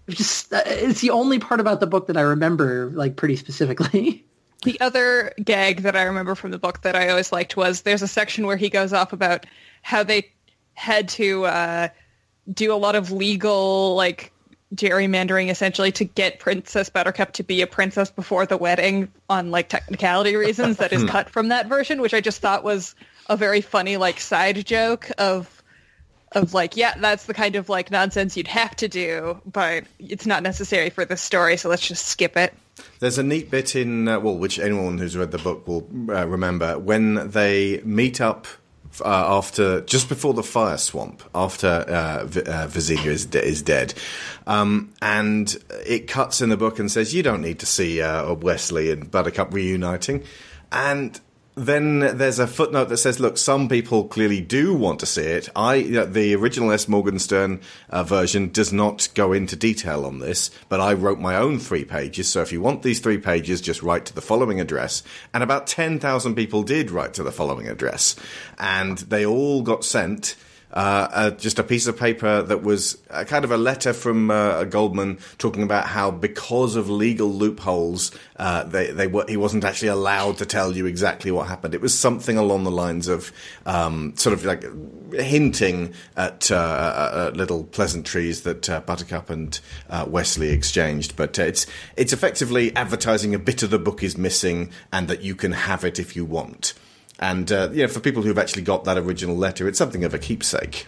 It's 0.06 0.16
just 0.16 0.52
uh, 0.52 0.62
it's 0.66 1.00
the 1.00 1.10
only 1.10 1.38
part 1.38 1.60
about 1.60 1.80
the 1.80 1.86
book 1.86 2.06
that 2.06 2.16
I 2.16 2.22
remember 2.22 2.90
like 2.94 3.16
pretty 3.16 3.36
specifically. 3.36 4.24
The 4.62 4.78
other 4.78 5.32
gag 5.42 5.84
that 5.84 5.96
I 5.96 6.02
remember 6.02 6.34
from 6.34 6.50
the 6.50 6.58
book 6.58 6.82
that 6.82 6.94
I 6.94 7.08
always 7.08 7.32
liked 7.32 7.56
was 7.56 7.80
there's 7.80 8.02
a 8.02 8.06
section 8.06 8.46
where 8.46 8.58
he 8.58 8.68
goes 8.68 8.92
off 8.92 9.14
about 9.14 9.46
how 9.80 10.02
they 10.02 10.30
had 10.74 11.08
to 11.10 11.46
uh, 11.46 11.88
do 12.52 12.70
a 12.70 12.76
lot 12.76 12.94
of 12.94 13.10
legal 13.10 13.94
like 13.94 14.32
gerrymandering 14.74 15.50
essentially 15.50 15.90
to 15.92 16.04
get 16.04 16.38
Princess 16.38 16.88
Buttercup 16.88 17.32
to 17.32 17.42
be 17.42 17.60
a 17.62 17.66
princess 17.66 18.10
before 18.10 18.46
the 18.46 18.56
wedding 18.56 19.10
on 19.28 19.50
like 19.50 19.68
technicality 19.68 20.36
reasons 20.36 20.76
that 20.76 20.92
is 20.92 21.04
cut 21.04 21.28
from 21.28 21.48
that 21.48 21.66
version, 21.66 22.00
which 22.00 22.14
I 22.14 22.20
just 22.20 22.40
thought 22.40 22.62
was 22.62 22.94
a 23.31 23.37
very 23.37 23.62
funny 23.62 23.97
like 23.97 24.21
side 24.21 24.66
joke 24.66 25.11
of 25.16 25.62
of 26.33 26.55
like, 26.55 26.77
yeah, 26.77 26.95
that's 26.99 27.27
the 27.27 27.35
kind 27.35 27.57
of 27.57 27.69
like 27.69 27.90
nonsense 27.90 28.37
you'd 28.37 28.47
have 28.47 28.77
to 28.77 28.87
do, 28.87 29.40
but 29.45 29.85
it's 29.99 30.27
not 30.27 30.43
necessary 30.43 30.90
for 30.90 31.05
the 31.05 31.16
story, 31.16 31.57
so 31.57 31.69
let's 31.69 31.88
just 31.88 32.07
skip 32.07 32.37
it. 32.37 32.55
There's 33.01 33.19
a 33.19 33.23
neat 33.23 33.51
bit 33.51 33.75
in, 33.75 34.07
uh, 34.07 34.21
well, 34.21 34.37
which 34.37 34.59
anyone 34.59 34.99
who's 34.99 35.16
read 35.16 35.33
the 35.33 35.38
book 35.38 35.66
will 35.66 35.88
uh, 36.09 36.27
remember, 36.29 36.79
when 36.79 37.31
they 37.31 37.81
meet 37.85 38.21
up 38.21 38.47
uh, 39.05 39.37
after, 39.37 39.81
just 39.83 40.09
before 40.09 40.33
the 40.33 40.45
fire 40.45 40.79
swamp, 40.79 41.23
after 41.35 41.66
uh, 41.66 42.25
v- 42.27 42.43
uh, 42.43 42.69
is, 42.75 43.27
de- 43.27 43.45
is 43.45 43.62
dead. 43.62 43.95
Um, 44.47 44.93
and 45.03 45.57
it 45.85 46.07
cuts 46.07 46.40
in 46.40 46.49
the 46.49 46.57
book 46.57 46.79
and 46.79 46.90
says, 46.90 47.12
you 47.12 47.25
don't 47.25 47.43
need 47.43 47.59
to 47.59 47.66
see 47.66 48.01
uh, 48.01 48.35
Westley 48.35 48.93
and 48.93 49.11
Buttercup 49.11 49.53
reuniting. 49.53 50.23
And 50.71 51.21
then 51.66 52.16
there's 52.16 52.38
a 52.38 52.46
footnote 52.46 52.88
that 52.88 52.96
says, 52.96 53.20
"Look, 53.20 53.37
some 53.37 53.68
people 53.68 54.05
clearly 54.05 54.40
do 54.40 54.75
want 54.75 55.01
to 55.01 55.07
see 55.07 55.23
it. 55.23 55.49
I, 55.55 55.83
the 55.83 56.35
original 56.35 56.73
S. 56.73 56.88
Morgenstern 56.88 57.61
uh, 57.90 58.03
version 58.03 58.51
does 58.51 58.73
not 58.73 59.09
go 59.14 59.33
into 59.33 59.57
detail 59.57 60.07
on 60.07 60.20
this, 60.20 60.51
but 60.68 60.81
I 60.81 60.94
wrote 60.94 61.18
my 61.18 61.37
own 61.37 61.59
three 61.59 61.85
pages. 61.85 62.29
So 62.29 62.40
if 62.40 62.53
you 62.53 62.61
want 62.61 62.83
these 62.83 63.01
three 63.01 63.18
pages, 63.18 63.61
just 63.61 63.83
write 63.83 64.07
to 64.07 64.14
the 64.14 64.20
following 64.20 64.61
address." 64.61 65.03
And 65.35 65.42
about 65.42 65.66
ten 65.66 65.99
thousand 65.99 66.35
people 66.35 66.62
did 66.62 66.90
write 66.90 67.14
to 67.14 67.23
the 67.23 67.33
following 67.33 67.68
address, 67.68 68.16
and 68.59 68.99
they 68.99 69.27
all 69.27 69.62
got 69.62 69.85
sent. 69.85 70.37
Uh, 70.72 71.09
uh, 71.12 71.30
just 71.33 71.59
a 71.59 71.64
piece 71.64 71.87
of 71.87 71.98
paper 71.98 72.42
that 72.42 72.62
was 72.62 72.96
uh, 73.11 73.24
kind 73.24 73.44
of 73.44 73.50
a 73.50 73.56
letter 73.56 73.92
from 73.92 74.30
uh, 74.30 74.64
Goldman 74.64 75.18
talking 75.38 75.64
about 75.64 75.87
how 75.87 76.11
because 76.11 76.76
of 76.76 76.88
legal 76.88 77.28
loopholes, 77.28 78.12
uh, 78.37 78.62
they 78.64 78.92
they 78.92 79.09
were, 79.09 79.24
he 79.28 79.37
wasn't 79.37 79.64
actually 79.64 79.88
allowed 79.88 80.38
to 80.38 80.46
tell 80.46 80.76
you 80.76 80.87
exactly 80.87 81.33
what 81.33 81.48
happened. 81.48 81.74
It 81.74 81.80
was 81.80 81.98
something 81.98 82.37
along 82.37 82.64
the 82.64 82.70
lines 82.70 83.09
of 83.09 83.33
um, 83.66 84.16
sort 84.16 84.33
of 84.33 84.44
like 84.44 84.64
hinting 85.12 85.92
at 86.16 86.50
uh, 86.52 86.54
uh, 86.54 87.33
little 87.35 87.64
pleasantries 87.64 88.42
that 88.42 88.87
Buttercup 88.87 89.28
and 89.28 89.59
Westley 90.06 90.50
exchanged. 90.50 91.16
But 91.16 91.38
it's 91.38 91.66
it's 91.96 92.12
effectively 92.12 92.74
advertising 92.76 93.35
a 93.35 93.38
bit 93.40 93.64
of 93.64 93.70
the 93.70 93.78
book 93.78 94.04
is 94.04 94.16
missing 94.16 94.70
and 94.92 95.09
that 95.09 95.22
you 95.22 95.35
can 95.35 95.52
have 95.52 95.85
it 95.85 95.98
if 95.98 96.14
you 96.14 96.24
want. 96.24 96.74
And 97.20 97.52
uh, 97.52 97.68
you 97.72 97.83
know, 97.83 97.88
for 97.88 98.00
people 98.00 98.22
who've 98.22 98.38
actually 98.38 98.62
got 98.62 98.85
that 98.85 98.98
original 98.98 99.37
letter, 99.37 99.68
it's 99.68 99.78
something 99.78 100.04
of 100.04 100.14
a 100.14 100.18
keepsake. 100.18 100.87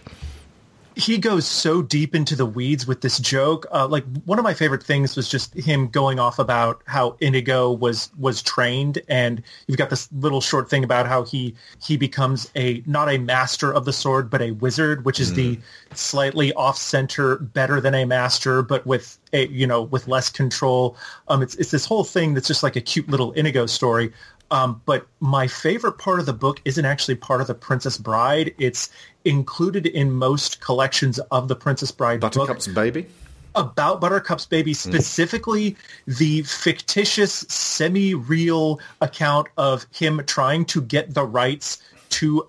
he 0.95 1.17
goes 1.17 1.45
so 1.45 1.81
deep 1.81 2.13
into 2.13 2.35
the 2.35 2.45
weeds 2.45 2.85
with 2.85 3.01
this 3.01 3.17
joke. 3.19 3.65
Uh, 3.71 3.87
like 3.87 4.03
one 4.25 4.37
of 4.37 4.43
my 4.43 4.53
favorite 4.53 4.83
things 4.83 5.15
was 5.15 5.27
just 5.27 5.53
him 5.53 5.87
going 5.87 6.19
off 6.19 6.39
about 6.39 6.81
how 6.85 7.15
Inigo 7.19 7.71
was 7.71 8.09
was 8.17 8.41
trained, 8.41 8.99
and 9.07 9.41
you've 9.67 9.77
got 9.77 9.89
this 9.89 10.11
little 10.11 10.41
short 10.41 10.69
thing 10.69 10.83
about 10.83 11.07
how 11.07 11.23
he 11.23 11.55
he 11.81 11.97
becomes 11.97 12.49
a 12.55 12.83
not 12.85 13.09
a 13.09 13.17
master 13.17 13.71
of 13.71 13.85
the 13.85 13.93
sword, 13.93 14.29
but 14.29 14.41
a 14.41 14.51
wizard, 14.51 15.05
which 15.05 15.19
is 15.19 15.33
the 15.33 15.59
slightly 15.93 16.53
off 16.53 16.77
center, 16.77 17.37
better 17.37 17.81
than 17.81 17.95
a 17.95 18.05
master, 18.05 18.61
but 18.61 18.85
with 18.85 19.17
a 19.33 19.47
you 19.47 19.67
know 19.67 19.83
with 19.83 20.07
less 20.07 20.29
control. 20.29 20.95
Um, 21.27 21.41
it's 21.41 21.55
it's 21.55 21.71
this 21.71 21.85
whole 21.85 22.03
thing 22.03 22.33
that's 22.33 22.47
just 22.47 22.63
like 22.63 22.75
a 22.75 22.81
cute 22.81 23.09
little 23.09 23.31
Inigo 23.33 23.65
story. 23.65 24.11
Um, 24.53 24.83
but 24.85 25.07
my 25.19 25.47
favorite 25.47 25.93
part 25.93 26.19
of 26.19 26.27
the 26.27 26.33
book 26.33 26.61
isn't 26.63 26.85
actually 26.85 27.15
part 27.15 27.41
of 27.41 27.47
the 27.47 27.55
Princess 27.55 27.97
Bride. 27.97 28.53
It's 28.59 28.91
included 29.25 29.87
in 29.87 30.11
most 30.11 30.61
collections 30.61 31.17
of 31.31 31.47
the 31.47 31.55
Princess 31.55 31.89
Bride 31.89 32.19
Buttercup's 32.19 32.67
book 32.67 32.75
baby. 32.75 33.07
about 33.55 33.99
Buttercup's 33.99 34.45
baby, 34.45 34.75
specifically 34.75 35.75
the 36.05 36.43
fictitious, 36.43 37.45
semi-real 37.49 38.79
account 39.01 39.47
of 39.57 39.87
him 39.91 40.21
trying 40.27 40.65
to 40.65 40.83
get 40.83 41.15
the 41.15 41.23
rights 41.23 41.81
to 42.11 42.47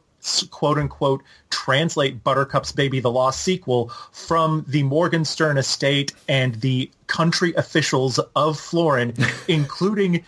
quote 0.50 0.76
unquote 0.76 1.22
translate 1.48 2.22
Buttercup's 2.22 2.72
Baby 2.72 3.00
the 3.00 3.10
Lost 3.10 3.40
sequel 3.40 3.90
from 4.12 4.64
the 4.68 4.82
Morgenstern 4.82 5.56
estate 5.56 6.12
and 6.28 6.56
the 6.56 6.90
country 7.06 7.54
officials 7.54 8.18
of 8.36 8.58
Florin, 8.60 9.14
including 9.48 10.22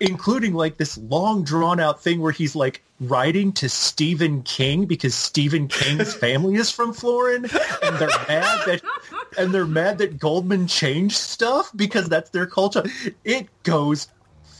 including 0.00 0.54
like 0.54 0.78
this 0.78 0.96
long 0.98 1.44
drawn 1.44 1.78
out 1.78 2.02
thing 2.02 2.20
where 2.20 2.32
he's 2.32 2.56
like 2.56 2.82
writing 3.00 3.52
to 3.52 3.68
Stephen 3.68 4.42
King 4.42 4.86
because 4.86 5.14
Stephen 5.14 5.68
King's 5.68 6.14
family 6.14 6.56
is 6.56 6.70
from 6.70 6.92
Florin 6.92 7.44
and 7.82 7.98
they're 7.98 8.08
mad 8.28 8.60
that 8.66 8.82
and 9.38 9.54
they're 9.54 9.66
mad 9.66 9.98
that 9.98 10.18
Goldman 10.18 10.66
changed 10.66 11.16
stuff 11.16 11.70
because 11.76 12.08
that's 12.08 12.30
their 12.30 12.46
culture. 12.46 12.84
It 13.24 13.48
goes 13.62 14.08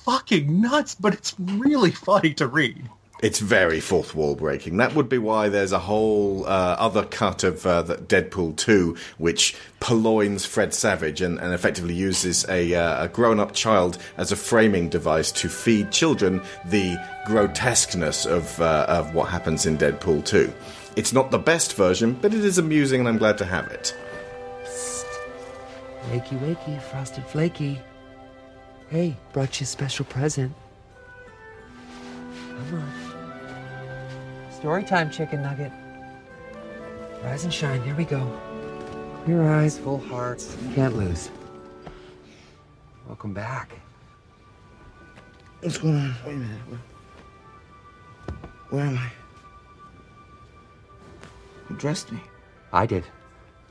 fucking 0.05 0.61
nuts, 0.61 0.95
but 0.95 1.15
it's 1.15 1.35
really 1.39 1.91
funny 1.91 2.35
to 2.35 2.47
read. 2.47 2.89
It's 3.23 3.39
very 3.39 3.81
fourth 3.81 4.15
wall 4.15 4.35
breaking. 4.35 4.79
That 4.79 4.95
would 4.95 5.11
be 5.11 5.19
why 5.19 5.51
there's 5.51 5.73
a 5.73 5.79
whole 5.79 6.47
uh, 6.47 6.77
other 6.79 7.05
cut 7.05 7.45
of 7.45 7.67
uh, 7.67 7.83
Deadpool 7.85 8.57
2, 8.57 8.97
which 9.19 9.57
purloins 9.79 10.47
Fred 10.47 10.73
Savage 10.73 11.21
and, 11.21 11.39
and 11.39 11.53
effectively 11.53 11.93
uses 11.93 12.49
a, 12.49 12.75
uh, 12.75 13.05
a 13.05 13.09
grown 13.09 13.39
up 13.39 13.53
child 13.53 13.99
as 14.17 14.33
a 14.33 14.37
framing 14.37 14.89
device 14.89 15.31
to 15.33 15.51
feed 15.51 15.91
children 15.91 16.41
the 16.65 16.97
grotesqueness 17.27 18.25
of, 18.25 18.59
uh, 18.59 18.87
of 18.89 19.15
what 19.15 19.29
happens 19.29 19.67
in 19.67 19.77
Deadpool 19.77 20.25
2. 20.25 20.51
It's 20.97 21.13
not 21.13 21.31
the 21.31 21.39
best 21.39 21.75
version, 21.75 22.15
but 22.15 22.33
it 22.33 22.43
is 22.43 22.57
amusing 22.57 23.01
and 23.01 23.09
I'm 23.09 23.19
glad 23.19 23.37
to 23.39 23.45
have 23.45 23.71
it. 23.71 23.95
Wakey, 26.11 26.39
wakey, 26.41 26.81
frosted 26.81 27.27
flaky. 27.27 27.81
Hey, 28.89 29.15
brought 29.35 29.61
you 29.61 29.65
a 29.65 29.67
special 29.67 30.07
present. 30.07 30.53
Come 32.69 32.81
on. 32.81 33.00
Story 34.61 34.85
time, 34.85 35.11
chicken 35.11 35.41
nugget. 35.43 35.73
Rise 37.25 37.45
and 37.45 37.53
shine. 37.53 37.83
Here 37.83 37.95
we 37.95 38.05
go. 38.05 38.31
Clear 39.25 39.43
eyes, 39.49 39.79
full 39.79 39.97
hearts. 39.97 40.55
Can't 40.75 40.95
lose. 40.97 41.31
Welcome 43.07 43.33
back. 43.33 43.71
What's 45.63 45.79
going 45.79 45.97
on? 45.97 46.15
Wait 46.27 46.35
a 46.35 46.37
minute. 46.37 46.59
Where, 46.69 46.81
where 48.69 48.85
am 48.85 48.99
I? 48.99 49.11
Who 51.65 51.77
dressed 51.77 52.13
me? 52.13 52.21
I 52.71 52.85
did. 52.85 53.05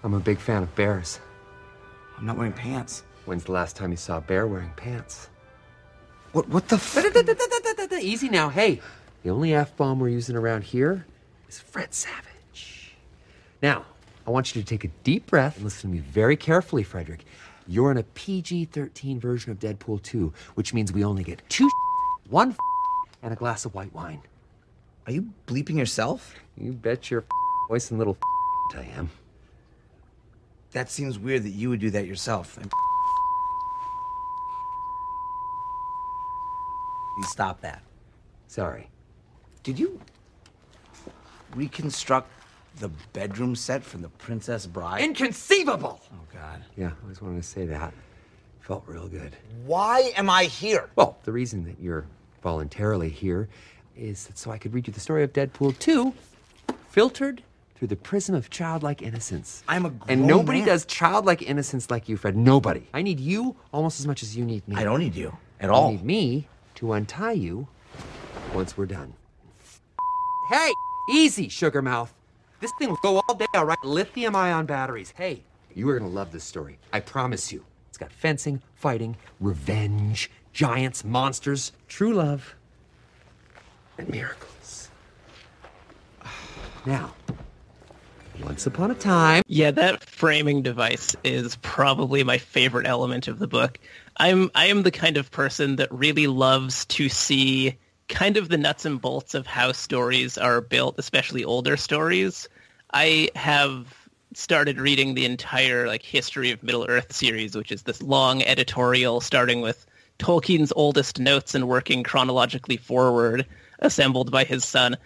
I'm 0.03 0.15
a 0.15 0.19
big 0.19 0.39
fan 0.39 0.63
of 0.63 0.73
bears. 0.75 1.19
I'm 2.17 2.25
not 2.25 2.35
wearing 2.35 2.53
pants. 2.53 3.03
When's 3.25 3.43
the 3.43 3.51
last 3.51 3.75
time 3.75 3.91
you 3.91 3.97
saw 3.97 4.17
a 4.17 4.21
bear 4.21 4.47
wearing 4.47 4.73
pants? 4.75 5.29
What? 6.31 6.49
What 6.49 6.67
the? 6.67 6.77
F- 6.77 7.93
Easy 8.01 8.29
now. 8.29 8.49
Hey, 8.49 8.81
the 9.23 9.29
only 9.29 9.53
f 9.53 9.75
bomb 9.75 9.99
we're 9.99 10.09
using 10.09 10.35
around 10.35 10.63
here 10.63 11.05
is 11.47 11.59
Fred 11.59 11.93
Savage. 11.93 12.93
Now, 13.61 13.85
I 14.25 14.31
want 14.31 14.55
you 14.55 14.61
to 14.61 14.67
take 14.67 14.83
a 14.83 14.89
deep 15.03 15.27
breath 15.27 15.55
and 15.55 15.65
listen 15.65 15.89
to 15.89 15.95
me 15.95 15.99
very 15.99 16.37
carefully, 16.37 16.83
Frederick. 16.83 17.25
You're 17.67 17.91
in 17.91 17.97
a 17.97 18.03
PG-13 18.03 19.19
version 19.19 19.51
of 19.51 19.59
Deadpool 19.59 20.01
2, 20.01 20.33
which 20.55 20.73
means 20.73 20.91
we 20.91 21.03
only 21.03 21.23
get 21.23 21.41
two, 21.49 21.69
one, 22.29 22.55
and 23.21 23.33
a 23.33 23.35
glass 23.35 23.65
of 23.65 23.73
white 23.73 23.93
wine. 23.93 24.21
Are 25.05 25.11
you 25.11 25.29
bleeping 25.47 25.77
yourself? 25.77 26.35
You 26.57 26.71
bet 26.71 27.11
your 27.11 27.25
voice 27.69 27.89
and 27.91 27.99
little 27.99 28.17
I 28.75 28.83
am. 28.95 29.09
That 30.71 30.91
seems 30.91 31.17
weird 31.17 31.43
that 31.43 31.49
you 31.49 31.69
would 31.69 31.79
do 31.79 31.89
that 31.89 32.05
yourself. 32.05 32.57
And 32.57 32.71
Please 37.15 37.29
stop 37.29 37.61
that. 37.61 37.83
Sorry. 38.47 38.88
Did 39.69 39.77
you 39.77 40.01
reconstruct 41.55 42.27
the 42.79 42.89
bedroom 43.13 43.55
set 43.55 43.83
from 43.83 44.01
the 44.01 44.09
Princess 44.09 44.65
Bride? 44.65 45.03
Inconceivable! 45.03 46.01
Oh 46.11 46.17
God. 46.33 46.63
Yeah, 46.75 46.87
I 46.87 47.03
always 47.03 47.21
wanted 47.21 47.43
to 47.43 47.47
say 47.47 47.67
that. 47.67 47.93
Felt 48.61 48.83
real 48.87 49.07
good. 49.07 49.35
Why 49.67 50.11
am 50.17 50.27
I 50.27 50.45
here? 50.45 50.89
Well, 50.95 51.19
the 51.23 51.31
reason 51.31 51.65
that 51.65 51.75
you're 51.79 52.07
voluntarily 52.41 53.09
here 53.09 53.47
is 53.95 54.25
that 54.25 54.39
so 54.39 54.49
I 54.49 54.57
could 54.57 54.73
read 54.73 54.87
you 54.87 54.93
the 54.93 54.99
story 54.99 55.21
of 55.21 55.33
Deadpool 55.33 55.77
2, 55.77 56.15
filtered 56.87 57.43
through 57.75 57.89
the 57.89 57.95
prism 57.95 58.33
of 58.33 58.49
childlike 58.49 59.03
innocence. 59.03 59.61
I'm 59.67 59.85
a 59.85 59.93
And 60.07 60.25
nobody 60.25 60.61
man. 60.61 60.69
does 60.69 60.83
childlike 60.85 61.43
innocence 61.43 61.91
like 61.91 62.09
you, 62.09 62.17
Fred. 62.17 62.35
Nobody. 62.35 62.87
I 62.91 63.03
need 63.03 63.19
you 63.19 63.55
almost 63.71 63.99
as 63.99 64.07
much 64.07 64.23
as 64.23 64.35
you 64.35 64.45
need 64.45 64.67
me. 64.67 64.77
I 64.77 64.83
don't 64.83 64.99
need 64.99 65.13
you 65.13 65.37
at 65.59 65.67
You 65.67 65.75
all. 65.75 65.91
You 65.91 65.97
need 65.97 66.05
me 66.05 66.47
to 66.73 66.93
untie 66.93 67.33
you 67.33 67.67
once 68.55 68.75
we're 68.75 68.87
done. 68.87 69.13
Hey, 70.49 70.73
easy, 71.07 71.47
sugar 71.47 71.79
mouth. 71.79 72.11
This 72.59 72.71
thing 72.79 72.89
will 72.89 72.97
go 73.03 73.21
all 73.27 73.35
day, 73.35 73.45
all 73.53 73.65
right? 73.65 73.77
Lithium 73.83 74.35
ion 74.35 74.65
batteries. 74.65 75.13
Hey, 75.15 75.43
you 75.75 75.87
are 75.89 75.99
gonna 75.99 76.09
love 76.09 76.31
this 76.31 76.43
story. 76.43 76.79
I 76.91 77.01
promise 77.01 77.51
you. 77.51 77.63
It's 77.89 77.99
got 77.99 78.11
fencing, 78.11 78.63
fighting, 78.73 79.15
revenge, 79.39 80.31
giants, 80.51 81.05
monsters, 81.05 81.71
true 81.87 82.15
love, 82.15 82.55
and 83.99 84.09
miracles. 84.09 84.89
Now, 86.85 87.13
once 88.43 88.65
upon 88.65 88.89
a 88.89 88.95
time. 88.95 89.43
Yeah, 89.45 89.69
that 89.69 90.03
framing 90.03 90.63
device 90.63 91.15
is 91.23 91.57
probably 91.57 92.23
my 92.23 92.39
favorite 92.39 92.87
element 92.87 93.27
of 93.27 93.37
the 93.37 93.47
book. 93.47 93.77
I'm 94.17 94.49
I 94.55 94.65
am 94.67 94.81
the 94.81 94.89
kind 94.89 95.17
of 95.17 95.29
person 95.29 95.75
that 95.75 95.91
really 95.91 96.25
loves 96.25 96.85
to 96.85 97.07
see 97.07 97.77
kind 98.09 98.35
of 98.35 98.49
the 98.49 98.57
nuts 98.57 98.85
and 98.85 98.99
bolts 98.99 99.33
of 99.33 99.47
how 99.47 99.71
stories 99.71 100.37
are 100.37 100.59
built, 100.59 100.95
especially 100.97 101.45
older 101.45 101.77
stories. 101.77 102.49
I 102.93 103.29
have 103.35 104.09
started 104.33 104.79
reading 104.79 105.13
the 105.13 105.25
entire 105.25 105.87
like 105.87 106.03
history 106.03 106.51
of 106.51 106.61
Middle 106.61 106.85
Earth 106.89 107.13
series, 107.13 107.55
which 107.55 107.71
is 107.71 107.83
this 107.83 108.01
long 108.01 108.43
editorial 108.43 109.21
starting 109.21 109.61
with 109.61 109.85
Tolkien's 110.17 110.73
oldest 110.75 111.19
notes 111.19 111.55
and 111.55 111.67
working 111.67 112.03
chronologically 112.03 112.77
forward, 112.77 113.45
assembled 113.79 114.31
by 114.31 114.43
his 114.43 114.65
son. 114.65 114.97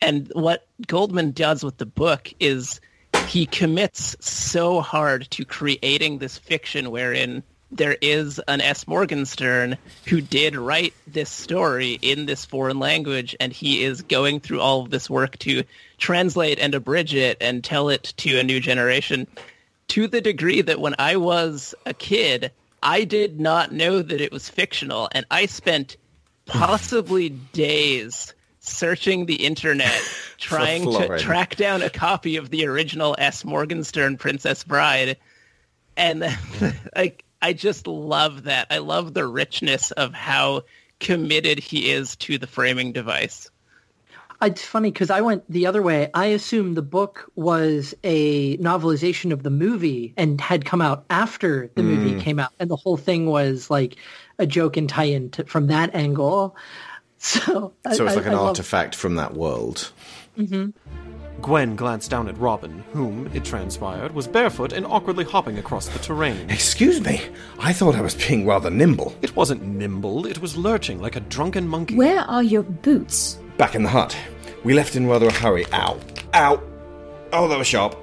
And 0.00 0.30
what 0.34 0.66
Goldman 0.86 1.32
does 1.32 1.62
with 1.62 1.76
the 1.76 1.86
book 1.86 2.32
is 2.40 2.80
he 3.28 3.46
commits 3.46 4.16
so 4.20 4.80
hard 4.80 5.30
to 5.32 5.44
creating 5.44 6.18
this 6.18 6.38
fiction 6.38 6.90
wherein 6.90 7.42
there 7.72 7.96
is 8.00 8.38
an 8.46 8.60
S. 8.60 8.86
Morgenstern 8.86 9.78
who 10.06 10.20
did 10.20 10.54
write 10.54 10.92
this 11.06 11.30
story 11.30 11.98
in 12.02 12.26
this 12.26 12.44
foreign 12.44 12.78
language, 12.78 13.34
and 13.40 13.52
he 13.52 13.82
is 13.82 14.02
going 14.02 14.40
through 14.40 14.60
all 14.60 14.82
of 14.82 14.90
this 14.90 15.08
work 15.08 15.38
to 15.38 15.64
translate 15.96 16.58
and 16.58 16.74
abridge 16.74 17.14
it 17.14 17.38
and 17.40 17.64
tell 17.64 17.88
it 17.88 18.12
to 18.18 18.38
a 18.38 18.44
new 18.44 18.60
generation 18.60 19.26
to 19.88 20.06
the 20.06 20.20
degree 20.20 20.60
that 20.62 20.80
when 20.80 20.94
I 20.98 21.16
was 21.16 21.74
a 21.86 21.94
kid, 21.94 22.52
I 22.82 23.04
did 23.04 23.40
not 23.40 23.72
know 23.72 24.02
that 24.02 24.20
it 24.20 24.32
was 24.32 24.48
fictional, 24.48 25.08
and 25.12 25.24
I 25.30 25.46
spent 25.46 25.96
possibly 26.46 27.30
days 27.30 28.34
searching 28.60 29.26
the 29.26 29.44
internet 29.44 30.00
trying 30.38 30.90
to 30.90 31.18
track 31.18 31.56
down 31.56 31.82
a 31.82 31.90
copy 31.90 32.36
of 32.36 32.50
the 32.50 32.66
original 32.66 33.14
S. 33.18 33.44
Morgenstern 33.44 34.16
Princess 34.18 34.62
Bride. 34.62 35.16
And 35.96 36.20
like 36.96 37.24
I 37.42 37.52
just 37.52 37.86
love 37.86 38.44
that. 38.44 38.68
I 38.70 38.78
love 38.78 39.12
the 39.14 39.26
richness 39.26 39.90
of 39.90 40.14
how 40.14 40.62
committed 41.00 41.58
he 41.58 41.90
is 41.90 42.14
to 42.16 42.38
the 42.38 42.46
framing 42.46 42.92
device. 42.92 43.50
It's 44.40 44.64
funny 44.64 44.90
because 44.90 45.10
I 45.10 45.20
went 45.20 45.44
the 45.48 45.66
other 45.66 45.82
way. 45.82 46.10
I 46.14 46.26
assumed 46.26 46.76
the 46.76 46.82
book 46.82 47.30
was 47.36 47.94
a 48.02 48.56
novelization 48.58 49.32
of 49.32 49.42
the 49.44 49.50
movie 49.50 50.14
and 50.16 50.40
had 50.40 50.64
come 50.64 50.80
out 50.80 51.04
after 51.10 51.70
the 51.76 51.82
movie 51.84 52.14
Mm. 52.14 52.20
came 52.20 52.38
out, 52.40 52.50
and 52.58 52.68
the 52.68 52.74
whole 52.76 52.96
thing 52.96 53.26
was 53.26 53.70
like 53.70 53.96
a 54.40 54.46
joke 54.46 54.76
and 54.76 54.88
tie-in 54.88 55.30
to, 55.30 55.44
from 55.44 55.66
that 55.68 55.94
angle. 55.94 56.56
So, 57.24 57.72
So 57.92 58.04
it's 58.06 58.16
like 58.16 58.26
an 58.26 58.32
love- 58.32 58.48
artifact 58.48 58.96
from 58.96 59.14
that 59.14 59.34
world. 59.34 59.92
Mhm. 60.36 60.72
Gwen 61.42 61.74
glanced 61.74 62.08
down 62.08 62.28
at 62.28 62.38
Robin, 62.38 62.84
whom, 62.92 63.28
it 63.34 63.44
transpired, 63.44 64.14
was 64.14 64.28
barefoot 64.28 64.72
and 64.72 64.86
awkwardly 64.86 65.24
hopping 65.24 65.58
across 65.58 65.88
the 65.88 65.98
terrain. 65.98 66.48
Excuse 66.48 67.00
me, 67.00 67.20
I 67.58 67.72
thought 67.72 67.96
I 67.96 68.00
was 68.00 68.14
being 68.14 68.46
rather 68.46 68.70
nimble. 68.70 69.14
It 69.22 69.34
wasn't 69.34 69.64
nimble, 69.64 70.24
it 70.26 70.40
was 70.40 70.56
lurching 70.56 71.00
like 71.00 71.16
a 71.16 71.20
drunken 71.20 71.66
monkey. 71.66 71.96
Where 71.96 72.20
are 72.20 72.44
your 72.44 72.62
boots? 72.62 73.40
Back 73.58 73.74
in 73.74 73.82
the 73.82 73.88
hut. 73.88 74.16
We 74.62 74.72
left 74.72 74.94
in 74.94 75.08
rather 75.08 75.26
a 75.26 75.32
hurry. 75.32 75.66
Ow. 75.72 75.98
Ow. 76.34 76.62
Oh, 77.32 77.48
that 77.48 77.58
was 77.58 77.66
sharp. 77.66 77.96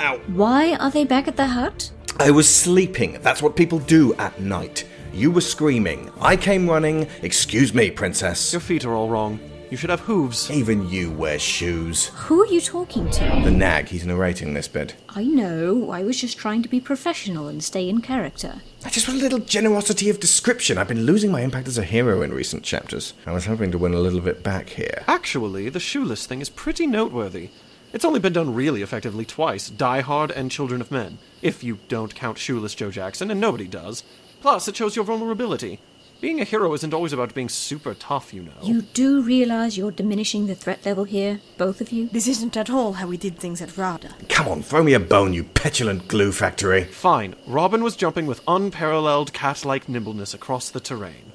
Ow. 0.00 0.16
Why 0.28 0.74
are 0.76 0.90
they 0.90 1.04
back 1.04 1.28
at 1.28 1.36
the 1.36 1.46
hut? 1.46 1.90
I 2.18 2.30
was 2.30 2.48
sleeping. 2.48 3.18
That's 3.20 3.42
what 3.42 3.54
people 3.54 3.80
do 3.80 4.14
at 4.14 4.40
night. 4.40 4.86
You 5.12 5.30
were 5.30 5.42
screaming. 5.42 6.10
I 6.22 6.36
came 6.36 6.68
running. 6.68 7.06
Excuse 7.20 7.74
me, 7.74 7.90
princess. 7.90 8.50
Your 8.52 8.60
feet 8.60 8.86
are 8.86 8.94
all 8.94 9.10
wrong. 9.10 9.38
You 9.72 9.78
should 9.78 9.88
have 9.88 10.00
hooves. 10.00 10.50
Even 10.50 10.90
you 10.90 11.10
wear 11.10 11.38
shoes. 11.38 12.08
Who 12.08 12.42
are 12.42 12.46
you 12.46 12.60
talking 12.60 13.10
to? 13.10 13.40
The 13.42 13.50
nag, 13.50 13.88
he's 13.88 14.04
narrating 14.04 14.52
this 14.52 14.68
bit. 14.68 14.96
I 15.08 15.24
know. 15.24 15.90
I 15.90 16.02
was 16.02 16.20
just 16.20 16.36
trying 16.36 16.60
to 16.62 16.68
be 16.68 16.78
professional 16.78 17.48
and 17.48 17.64
stay 17.64 17.88
in 17.88 18.02
character. 18.02 18.60
I 18.84 18.90
just 18.90 19.08
want 19.08 19.20
a 19.20 19.22
little 19.22 19.38
generosity 19.38 20.10
of 20.10 20.20
description. 20.20 20.76
I've 20.76 20.88
been 20.88 21.06
losing 21.06 21.32
my 21.32 21.40
impact 21.40 21.68
as 21.68 21.78
a 21.78 21.84
hero 21.84 22.20
in 22.20 22.34
recent 22.34 22.64
chapters. 22.64 23.14
I 23.24 23.32
was 23.32 23.46
hoping 23.46 23.72
to 23.72 23.78
win 23.78 23.94
a 23.94 23.98
little 23.98 24.20
bit 24.20 24.42
back 24.42 24.68
here. 24.68 25.04
Actually, 25.08 25.70
the 25.70 25.80
shoeless 25.80 26.26
thing 26.26 26.42
is 26.42 26.50
pretty 26.50 26.86
noteworthy. 26.86 27.48
It's 27.94 28.04
only 28.04 28.20
been 28.20 28.34
done 28.34 28.54
really 28.54 28.82
effectively 28.82 29.24
twice 29.24 29.70
Die 29.70 30.00
Hard 30.02 30.30
and 30.32 30.50
Children 30.50 30.82
of 30.82 30.90
Men, 30.90 31.16
if 31.40 31.64
you 31.64 31.78
don't 31.88 32.14
count 32.14 32.36
Shoeless 32.36 32.74
Joe 32.74 32.90
Jackson, 32.90 33.30
and 33.30 33.40
nobody 33.40 33.68
does. 33.68 34.04
Plus, 34.42 34.68
it 34.68 34.76
shows 34.76 34.96
your 34.96 35.06
vulnerability. 35.06 35.80
Being 36.22 36.40
a 36.40 36.44
hero 36.44 36.72
isn't 36.72 36.94
always 36.94 37.12
about 37.12 37.34
being 37.34 37.48
super 37.48 37.94
tough, 37.94 38.32
you 38.32 38.44
know. 38.44 38.52
You 38.62 38.82
do 38.82 39.22
realize 39.22 39.76
you're 39.76 39.90
diminishing 39.90 40.46
the 40.46 40.54
threat 40.54 40.86
level 40.86 41.02
here, 41.02 41.40
both 41.58 41.80
of 41.80 41.90
you? 41.90 42.08
This 42.10 42.28
isn't 42.28 42.56
at 42.56 42.70
all 42.70 42.92
how 42.92 43.08
we 43.08 43.16
did 43.16 43.40
things 43.40 43.60
at 43.60 43.76
RADA. 43.76 44.14
Come 44.28 44.46
on, 44.46 44.62
throw 44.62 44.84
me 44.84 44.94
a 44.94 45.00
bone, 45.00 45.32
you 45.32 45.42
petulant 45.42 46.06
glue 46.06 46.30
factory. 46.30 46.84
Fine. 46.84 47.34
Robin 47.44 47.82
was 47.82 47.96
jumping 47.96 48.26
with 48.26 48.40
unparalleled 48.46 49.32
cat 49.32 49.64
like 49.64 49.88
nimbleness 49.88 50.32
across 50.32 50.70
the 50.70 50.78
terrain. 50.78 51.32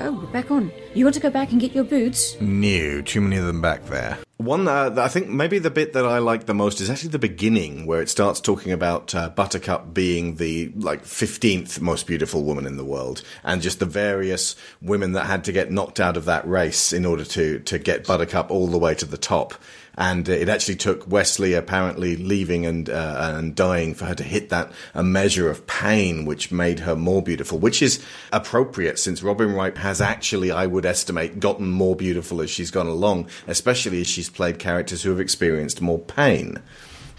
Oh, 0.00 0.10
we're 0.10 0.26
back 0.32 0.50
on. 0.50 0.72
You 0.92 1.04
want 1.04 1.14
to 1.14 1.20
go 1.20 1.30
back 1.30 1.52
and 1.52 1.60
get 1.60 1.72
your 1.72 1.84
boots? 1.84 2.36
No, 2.40 3.00
too 3.00 3.20
many 3.20 3.36
of 3.36 3.46
them 3.46 3.60
back 3.60 3.84
there. 3.86 4.18
One, 4.38 4.66
uh, 4.66 4.92
I 4.98 5.06
think 5.06 5.28
maybe 5.28 5.60
the 5.60 5.70
bit 5.70 5.92
that 5.92 6.04
I 6.04 6.18
like 6.18 6.46
the 6.46 6.54
most 6.54 6.80
is 6.80 6.90
actually 6.90 7.10
the 7.10 7.20
beginning, 7.20 7.86
where 7.86 8.02
it 8.02 8.08
starts 8.08 8.40
talking 8.40 8.72
about 8.72 9.14
uh, 9.14 9.28
Buttercup 9.30 9.94
being 9.94 10.36
the 10.36 10.72
like 10.76 11.04
fifteenth 11.04 11.80
most 11.80 12.08
beautiful 12.08 12.42
woman 12.42 12.66
in 12.66 12.76
the 12.76 12.84
world, 12.84 13.22
and 13.44 13.62
just 13.62 13.78
the 13.78 13.86
various 13.86 14.56
women 14.82 15.12
that 15.12 15.26
had 15.26 15.44
to 15.44 15.52
get 15.52 15.70
knocked 15.70 16.00
out 16.00 16.16
of 16.16 16.24
that 16.24 16.46
race 16.46 16.92
in 16.92 17.06
order 17.06 17.24
to 17.24 17.60
to 17.60 17.78
get 17.78 18.06
Buttercup 18.06 18.50
all 18.50 18.66
the 18.66 18.78
way 18.78 18.94
to 18.96 19.06
the 19.06 19.16
top. 19.16 19.54
And 19.96 20.28
uh, 20.28 20.32
it 20.32 20.48
actually 20.48 20.76
took 20.76 21.10
Westley 21.10 21.54
apparently 21.54 22.16
leaving 22.16 22.66
and 22.66 22.88
uh, 22.88 23.34
and 23.36 23.54
dying 23.54 23.94
for 23.94 24.06
her 24.06 24.14
to 24.14 24.24
hit 24.24 24.48
that 24.48 24.72
a 24.94 25.02
measure 25.02 25.48
of 25.50 25.66
pain, 25.66 26.24
which 26.24 26.50
made 26.50 26.80
her 26.80 26.96
more 26.96 27.22
beautiful, 27.22 27.58
which 27.58 27.82
is 27.82 28.04
appropriate 28.32 28.98
since 28.98 29.22
Robin 29.22 29.52
Wright 29.52 29.76
has 29.78 30.00
actually, 30.00 30.50
I 30.50 30.66
would 30.66 30.86
estimate, 30.86 31.40
gotten 31.40 31.70
more 31.70 31.96
beautiful 31.96 32.40
as 32.40 32.50
she's 32.50 32.70
gone 32.70 32.86
along, 32.86 33.28
especially 33.46 34.00
as 34.00 34.06
she's 34.06 34.28
played 34.30 34.58
characters 34.58 35.02
who 35.02 35.10
have 35.10 35.20
experienced 35.20 35.80
more 35.80 35.98
pain 35.98 36.60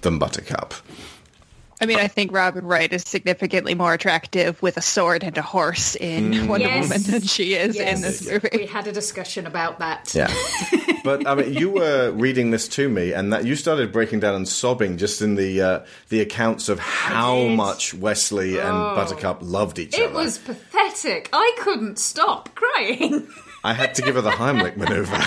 than 0.02 0.20
Buttercup. 0.20 0.74
I 1.82 1.86
mean, 1.86 2.00
I 2.00 2.08
think 2.08 2.32
Robin 2.32 2.66
Wright 2.66 2.92
is 2.92 3.04
significantly 3.04 3.76
more 3.76 3.94
attractive 3.94 4.62
with 4.62 4.78
a 4.78 4.82
sword 4.82 5.24
and 5.24 5.38
a 5.38 5.42
horse 5.42 5.96
in 5.96 6.32
Mm. 6.32 6.48
Wonder 6.48 6.68
Yes. 6.68 6.84
Woman 6.84 7.02
than 7.04 7.22
she 7.24 7.54
is 7.56 7.76
Yes. 7.76 7.96
in 7.98 8.02
this 8.02 8.26
movie. 8.30 8.50
We 8.54 8.66
had 8.66 8.88
a 8.88 8.92
discussion 8.94 9.46
about 9.46 9.80
that. 9.80 10.14
Yeah. 10.16 10.34
but 11.04 11.28
I 11.28 11.36
mean, 11.36 11.54
you 11.54 11.70
were 11.70 12.12
reading 12.12 12.52
this 12.52 12.68
to 12.70 12.88
me, 12.90 13.12
and 13.14 13.34
that 13.34 13.44
you 13.46 13.56
started 13.56 13.92
breaking 13.92 14.22
down 14.22 14.36
and 14.36 14.48
sobbing 14.48 14.98
just 14.98 15.22
in 15.22 15.36
the 15.36 15.62
uh, 15.62 15.80
the 16.10 16.22
accounts 16.22 16.70
of 16.70 16.80
how 16.80 17.48
much 17.48 17.94
Westley 17.94 18.58
and 18.58 18.70
Oh. 18.76 18.96
Buttercup 18.96 19.40
loved 19.42 19.78
each 19.78 19.94
It 19.96 20.02
other. 20.02 20.12
It 20.12 20.14
was 20.14 20.38
pathetic. 20.38 21.30
I 21.34 21.56
couldn't 21.60 22.00
stop 22.00 22.56
crying. 22.56 23.28
I 23.64 23.74
had 23.74 23.96
to 23.96 24.02
give 24.02 24.16
her 24.16 24.22
the 24.22 24.32
Heimlich 24.32 24.78
maneuver. 24.78 25.22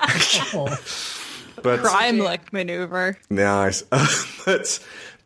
but 1.62 1.80
Crime-like 1.80 2.52
maneuver. 2.52 3.18
Nice, 3.30 3.82
but 4.44 4.78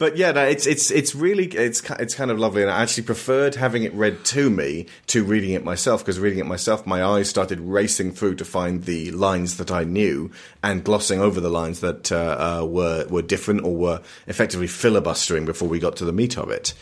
but 0.03 0.16
yeah, 0.16 0.32
no, 0.32 0.44
it's 0.44 0.66
it's 0.66 0.90
it's 0.90 1.14
really 1.14 1.44
it's 1.44 1.80
it's 2.00 2.16
kind 2.16 2.32
of 2.32 2.36
lovely, 2.36 2.61
and 2.61 2.68
I 2.72 2.82
actually 2.82 3.05
preferred 3.05 3.55
having 3.55 3.84
it 3.84 3.94
read 3.94 4.24
to 4.24 4.50
me 4.50 4.86
to 5.07 5.22
reading 5.22 5.50
it 5.50 5.64
myself 5.64 6.00
because 6.00 6.18
reading 6.18 6.40
it 6.40 6.46
myself, 6.46 6.84
my 6.84 7.05
eyes 7.05 7.30
started 7.30 7.61
racing 7.61 8.11
through 8.11 8.34
to 8.34 8.44
find 8.44 8.82
the 8.82 9.12
lines 9.12 9.59
that 9.59 9.70
I 9.70 9.84
knew 9.84 10.32
and 10.61 10.82
glossing 10.82 11.20
over 11.20 11.40
the 11.40 11.48
lines 11.48 11.78
that 11.82 12.11
uh, 12.11 12.62
uh, 12.62 12.66
were 12.66 13.07
were 13.11 13.22
different 13.22 13.62
or 13.62 13.76
were 13.76 14.03
effectively 14.26 14.66
filibustering 14.66 15.44
before 15.44 15.68
we 15.68 15.78
got 15.78 15.94
to 15.98 16.05
the 16.05 16.12
meat 16.12 16.36
of 16.36 16.50
it. 16.50 16.74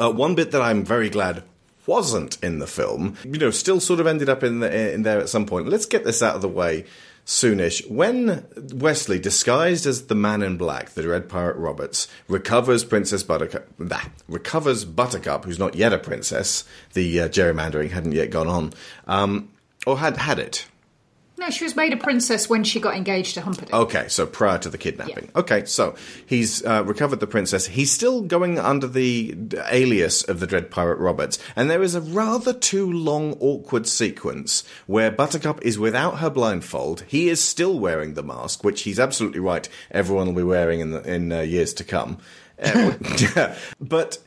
Uh, 0.00 0.10
one 0.10 0.34
bit 0.34 0.50
that 0.52 0.62
I'm 0.62 0.82
very 0.82 1.10
glad 1.10 1.42
wasn't 1.86 2.42
in 2.42 2.58
the 2.58 2.66
film, 2.66 3.18
you 3.22 3.38
know, 3.38 3.50
still 3.50 3.80
sort 3.80 4.00
of 4.00 4.06
ended 4.06 4.30
up 4.30 4.42
in 4.42 4.60
the, 4.60 4.94
in 4.94 5.02
there 5.02 5.20
at 5.20 5.28
some 5.28 5.44
point. 5.44 5.68
Let's 5.68 5.84
get 5.84 6.04
this 6.04 6.22
out 6.22 6.34
of 6.34 6.40
the 6.40 6.48
way 6.48 6.86
soonish. 7.26 7.88
When 7.90 8.46
Westley, 8.72 9.18
disguised 9.18 9.84
as 9.84 10.06
the 10.06 10.14
Man 10.14 10.42
in 10.42 10.56
Black, 10.56 10.90
the 10.90 11.02
Dread 11.02 11.28
Pirate 11.28 11.56
Roberts, 11.56 12.08
recovers 12.28 12.84
Princess 12.84 13.24
Buttercup, 13.24 13.66
bah, 13.78 14.04
recovers 14.28 14.84
Buttercup, 14.84 15.44
who's 15.44 15.58
not 15.58 15.74
yet 15.74 15.92
a 15.92 15.98
princess, 15.98 16.64
the 16.94 17.20
uh, 17.20 17.28
gerrymandering 17.28 17.90
hadn't 17.90 18.12
yet 18.12 18.30
gone 18.30 18.48
on, 18.48 18.72
um, 19.06 19.50
or 19.86 19.98
had 19.98 20.16
had 20.16 20.38
it. 20.38 20.66
No, 21.38 21.50
she 21.50 21.64
was 21.64 21.76
made 21.76 21.92
a 21.92 21.98
princess 21.98 22.48
when 22.48 22.64
she 22.64 22.80
got 22.80 22.96
engaged 22.96 23.34
to 23.34 23.42
Humperdinck. 23.42 23.74
Okay, 23.74 24.08
so 24.08 24.26
prior 24.26 24.58
to 24.58 24.70
the 24.70 24.78
kidnapping. 24.78 25.28
Okay, 25.36 25.66
so 25.66 25.94
he's 26.24 26.64
uh, 26.64 26.82
recovered 26.84 27.20
the 27.20 27.26
princess. 27.26 27.66
He's 27.66 27.92
still 27.92 28.22
going 28.22 28.58
under 28.58 28.86
the 28.86 29.36
alias 29.68 30.22
of 30.22 30.40
the 30.40 30.46
Dread 30.46 30.70
Pirate 30.70 30.98
Roberts, 30.98 31.38
and 31.54 31.70
there 31.70 31.82
is 31.82 31.94
a 31.94 32.00
rather 32.00 32.54
too 32.54 32.90
long, 32.90 33.36
awkward 33.38 33.86
sequence 33.86 34.64
where 34.86 35.10
Buttercup 35.10 35.62
is 35.62 35.78
without 35.78 36.18
her 36.18 36.30
blindfold. 36.30 37.04
He 37.06 37.28
is 37.28 37.42
still 37.42 37.78
wearing 37.78 38.14
the 38.14 38.22
mask, 38.22 38.64
which 38.64 38.82
he's 38.82 38.98
absolutely 38.98 39.40
right. 39.40 39.68
Everyone 39.90 40.28
will 40.28 40.34
be 40.34 40.42
wearing 40.42 40.80
in 40.80 40.90
the, 40.90 41.02
in 41.02 41.32
uh, 41.32 41.40
years 41.40 41.74
to 41.74 41.84
come. 41.84 42.18
But 43.80 44.18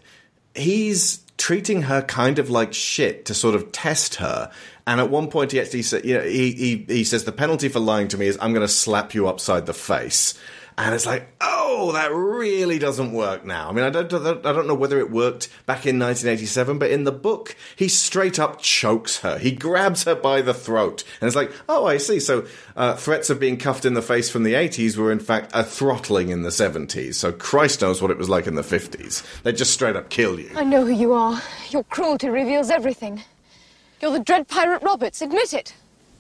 he's 0.54 1.24
treating 1.38 1.84
her 1.84 2.02
kind 2.02 2.38
of 2.38 2.50
like 2.50 2.74
shit 2.74 3.26
to 3.26 3.34
sort 3.34 3.56
of 3.56 3.72
test 3.72 4.16
her. 4.16 4.52
And 4.90 5.00
at 5.00 5.12
one 5.12 5.28
point, 5.28 5.52
he 5.52 5.62
actually 5.62 5.84
said, 5.84 6.04
you 6.04 6.18
know, 6.18 6.24
he, 6.24 6.52
he, 6.52 6.86
he 6.88 7.04
says, 7.04 7.24
the 7.24 7.32
penalty 7.32 7.70
for 7.70 7.80
lying 7.80 8.08
to 8.08 8.18
me 8.18 8.26
is 8.26 8.40
I'm 8.42 8.54
going 8.54 8.66
to 8.66 8.74
slap 8.74 9.14
you 9.14 9.28
upside 9.28 9.68
the 9.68 9.74
face. 9.74 10.34
And 10.80 10.96
it's 10.96 11.06
like, 11.06 11.32
oh, 11.42 11.92
that 11.92 12.12
really 12.12 12.80
doesn't 12.80 13.12
work 13.12 13.46
now. 13.46 13.70
I 13.70 13.72
mean, 13.72 13.86
I 13.86 13.92
don't, 13.92 14.12
I 14.12 14.52
don't 14.52 14.66
know 14.66 14.74
whether 14.74 14.98
it 14.98 15.12
worked 15.12 15.50
back 15.68 15.86
in 15.86 16.00
1987, 16.00 16.80
but 16.80 16.90
in 16.90 17.04
the 17.04 17.12
book, 17.12 17.56
he 17.76 17.88
straight 17.88 18.40
up 18.40 18.64
chokes 18.64 19.20
her. 19.20 19.38
He 19.38 19.52
grabs 19.52 20.06
her 20.06 20.16
by 20.16 20.42
the 20.42 20.56
throat. 20.56 21.04
And 21.22 21.28
it's 21.28 21.36
like, 21.36 21.52
oh, 21.68 21.86
I 21.86 21.98
see. 21.98 22.20
So 22.20 22.48
uh, 22.76 22.96
threats 22.96 23.30
of 23.30 23.40
being 23.40 23.58
cuffed 23.58 23.86
in 23.86 23.94
the 23.94 24.02
face 24.02 24.32
from 24.32 24.42
the 24.42 24.54
80s 24.54 24.98
were, 24.98 25.12
in 25.12 25.20
fact, 25.20 25.52
a 25.54 25.64
throttling 25.64 26.30
in 26.30 26.42
the 26.42 26.50
70s. 26.50 27.14
So 27.14 27.32
Christ 27.32 27.82
knows 27.82 28.02
what 28.02 28.10
it 28.10 28.18
was 28.18 28.28
like 28.30 28.48
in 28.48 28.56
the 28.56 28.64
50s. 28.64 29.44
They 29.44 29.52
just 29.52 29.72
straight 29.72 29.96
up 29.96 30.10
kill 30.10 30.40
you. 30.40 30.50
I 30.56 30.64
know 30.64 30.84
who 30.84 30.94
you 30.94 31.14
are. 31.14 31.40
Your 31.70 31.84
cruelty 31.84 32.30
reveals 32.30 32.72
everything. 32.72 33.22
You're 34.02 34.12
the 34.12 34.20
dread 34.20 34.48
pirate 34.48 34.82
Roberts. 34.82 35.22
Admit 35.22 35.54
it. 35.54 35.74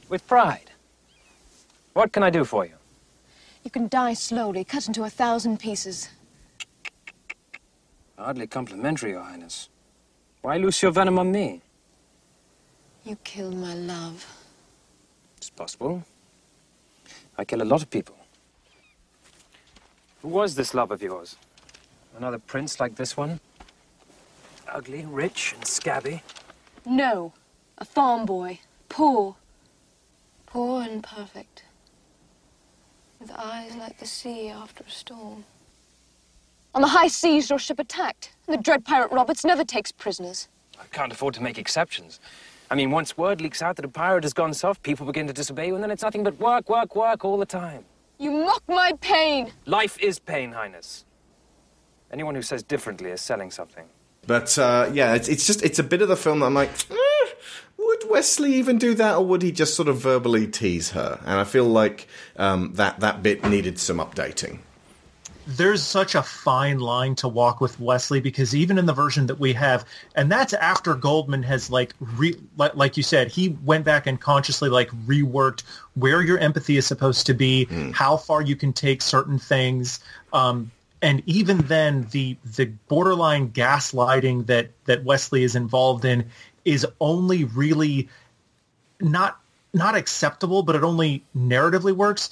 With 0.10 0.26
pride. 0.28 0.72
What 1.94 2.12
can 2.12 2.24
I 2.24 2.30
do 2.30 2.44
for 2.44 2.66
you? 2.66 2.74
You 3.64 3.72
can 3.72 3.88
die 3.88 4.14
slowly, 4.14 4.64
cut 4.64 4.88
into 4.88 5.04
a 5.04 5.10
thousand 5.10 5.60
pieces. 5.60 6.10
Hardly 8.18 8.48
complimentary, 8.48 9.12
Your 9.12 9.22
Highness. 9.22 9.70
Why 10.42 10.58
loose 10.58 10.82
your 10.82 10.92
venom 10.92 11.20
on 11.20 11.32
me? 11.32 11.62
You 13.04 13.16
killed 13.24 13.56
my 13.56 13.74
love. 13.74 14.26
It's 15.38 15.50
possible. 15.50 16.04
I 17.38 17.46
kill 17.46 17.62
a 17.62 17.64
lot 17.64 17.82
of 17.82 17.90
people. 17.90 18.16
Who 20.22 20.28
was 20.30 20.56
this 20.56 20.74
love 20.74 20.92
of 20.92 21.02
yours? 21.02 21.38
Another 22.18 22.40
prince 22.40 22.80
like 22.80 22.96
this 22.96 23.16
one? 23.16 23.40
Ugly, 24.68 25.06
rich, 25.06 25.54
and 25.56 25.66
scabby? 25.66 26.22
No. 26.86 27.34
A 27.80 27.86
farm 27.86 28.26
boy. 28.26 28.60
Poor. 28.90 29.36
Poor 30.46 30.84
and 30.84 31.02
perfect. 31.04 31.64
With 33.20 33.32
eyes 33.32 33.76
like 33.76 34.00
the 34.00 34.06
sea 34.06 34.50
after 34.50 34.84
a 34.84 34.90
storm. 34.90 35.46
On 36.76 36.82
the 36.82 36.88
high 36.88 37.08
seas, 37.08 37.50
your 37.50 37.60
ship 37.60 37.80
attacked. 37.80 38.32
And 38.48 38.58
the 38.58 38.62
dread 38.62 38.86
pirate 38.86 39.12
Roberts 39.12 39.44
never 39.44 39.64
takes 39.64 39.92
prisoners. 39.92 40.48
I 40.80 40.86
can't 40.92 41.12
afford 41.12 41.34
to 41.36 41.42
make 41.42 41.58
exceptions. 41.58 42.20
I 42.72 42.76
mean, 42.76 42.92
once 42.92 43.18
word 43.18 43.42
leaks 43.42 43.62
out 43.62 43.78
that 43.78 43.86
a 43.86 43.90
pirate 43.90 44.24
has 44.24 44.34
gone 44.34 44.54
soft, 44.54 44.84
people 44.84 45.06
begin 45.06 45.26
to 45.28 45.34
disobey 45.34 45.68
you, 45.68 45.76
and 45.76 45.84
then 45.84 45.90
it's 45.90 46.04
nothing 46.04 46.24
but 46.24 46.40
work, 46.40 46.70
work, 46.70 46.96
work 46.96 47.26
all 47.26 47.38
the 47.38 47.46
time. 47.46 47.84
You 48.20 48.32
mock 48.32 48.62
my 48.68 48.94
pain. 49.02 49.52
Life 49.66 49.98
is 50.00 50.20
pain, 50.20 50.52
Highness. 50.52 51.06
Anyone 52.12 52.36
who 52.36 52.42
says 52.42 52.62
differently 52.64 53.10
is 53.12 53.22
selling 53.22 53.50
something. 53.50 53.86
But 54.28 54.58
uh, 54.60 54.90
yeah, 54.94 55.16
it's, 55.16 55.28
it's 55.28 55.48
just 55.48 55.64
it's 55.64 55.80
a 55.80 55.84
bit 55.84 56.02
of 56.02 56.08
the 56.08 56.16
film 56.16 56.40
that 56.40 56.48
I'm 56.48 56.54
like, 56.54 56.70
eh, 56.70 57.19
would 57.90 58.10
Westley 58.10 58.54
even 58.54 58.78
do 58.78 58.94
that, 58.96 59.18
or 59.18 59.26
would 59.26 59.42
he 59.42 59.52
just 59.52 59.74
sort 59.76 59.90
of 59.90 59.98
verbally 59.98 60.48
tease 60.48 60.92
her? 60.92 61.20
And 61.26 61.40
I 61.40 61.44
feel 61.44 61.66
like 61.66 62.08
um, 62.38 62.74
that 62.76 63.00
that 63.02 63.22
bit 63.22 63.44
needed 63.44 63.80
some 63.80 63.98
updating. 63.98 64.60
there's 65.58 65.82
such 65.82 66.14
a 66.14 66.22
fine 66.22 66.80
line 66.80 67.16
to 67.16 67.28
walk 67.28 67.60
with 67.60 67.80
Westley 67.80 68.22
because 68.22 68.54
even 68.54 68.78
in 68.78 68.86
the 68.86 68.94
version 68.94 69.26
that 69.28 69.40
we 69.40 69.54
have, 69.54 69.84
and 70.16 70.32
that's 70.32 70.54
after 70.54 70.94
Goldman 70.94 71.42
has 71.44 71.72
like, 71.72 71.94
re, 72.00 72.36
like, 72.56 72.76
like 72.76 72.98
you 72.98 73.04
said, 73.04 73.30
he 73.30 73.58
went 73.66 73.84
back 73.84 74.06
and 74.06 74.22
consciously 74.22 74.70
like 74.70 74.90
reworked 75.08 75.64
where 75.96 76.22
your 76.22 76.38
empathy 76.38 76.78
is 76.78 76.86
supposed 76.86 77.26
to 77.26 77.34
be, 77.34 77.66
how 77.94 78.16
far 78.16 78.42
you 78.44 78.56
can 78.56 78.74
take 78.74 79.02
certain 79.02 79.40
things, 79.40 80.00
um, 80.34 80.72
and 81.02 81.24
even 81.26 81.60
then, 81.60 82.08
the 82.12 82.36
the 82.44 82.66
borderline 82.90 83.50
gaslighting 83.52 84.48
that 84.48 84.70
that 84.84 85.06
Wesley 85.06 85.44
is 85.44 85.56
involved 85.56 86.04
in 86.04 86.30
is 86.72 86.86
only 87.00 87.44
really 87.44 88.10
not 89.00 89.40
not 89.74 89.96
acceptable, 89.96 90.64
but 90.64 90.76
it 90.76 90.84
only 90.84 91.24
narratively 91.36 91.94
works. 91.94 92.30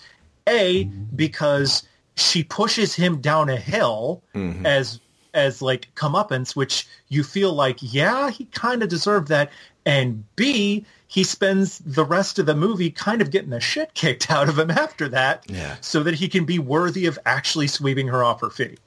A 0.47 0.85
because 1.15 1.83
she 2.15 2.43
pushes 2.43 2.95
him 2.95 3.19
down 3.21 3.49
a 3.49 3.57
hill 3.57 4.23
mm-hmm. 4.33 4.65
as 4.65 4.99
as 5.33 5.61
like 5.61 5.93
comeuppance, 5.95 6.55
which 6.55 6.87
you 7.09 7.23
feel 7.23 7.53
like, 7.53 7.77
yeah, 7.81 8.31
he 8.31 8.45
kind 8.45 8.81
of 8.81 8.89
deserved 8.89 9.27
that. 9.27 9.51
And 9.85 10.23
B, 10.35 10.85
he 11.07 11.23
spends 11.23 11.79
the 11.79 12.03
rest 12.03 12.39
of 12.39 12.45
the 12.45 12.55
movie 12.55 12.89
kind 12.89 13.21
of 13.21 13.29
getting 13.29 13.51
the 13.51 13.59
shit 13.59 13.93
kicked 13.93 14.31
out 14.31 14.49
of 14.49 14.57
him 14.57 14.71
after 14.71 15.07
that, 15.09 15.45
Yeah. 15.47 15.75
so 15.81 16.01
that 16.03 16.15
he 16.15 16.27
can 16.27 16.43
be 16.45 16.59
worthy 16.59 17.05
of 17.05 17.19
actually 17.25 17.67
sweeping 17.67 18.07
her 18.07 18.23
off 18.23 18.41
her 18.41 18.49
feet. 18.49 18.79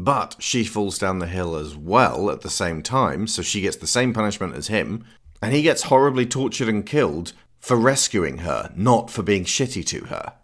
But 0.00 0.36
she 0.38 0.62
falls 0.64 0.96
down 0.96 1.18
the 1.18 1.26
hill 1.26 1.56
as 1.56 1.76
well 1.76 2.30
at 2.30 2.42
the 2.42 2.50
same 2.50 2.82
time, 2.82 3.26
so 3.26 3.42
she 3.42 3.60
gets 3.62 3.76
the 3.76 3.86
same 3.88 4.14
punishment 4.14 4.54
as 4.54 4.68
him, 4.68 5.04
and 5.42 5.52
he 5.52 5.60
gets 5.62 5.82
horribly 5.84 6.24
tortured 6.24 6.68
and 6.68 6.86
killed 6.86 7.32
for 7.58 7.76
rescuing 7.76 8.38
her, 8.38 8.72
not 8.76 9.10
for 9.10 9.22
being 9.24 9.44
shitty 9.44 9.84
to 9.86 10.04
her. 10.04 10.34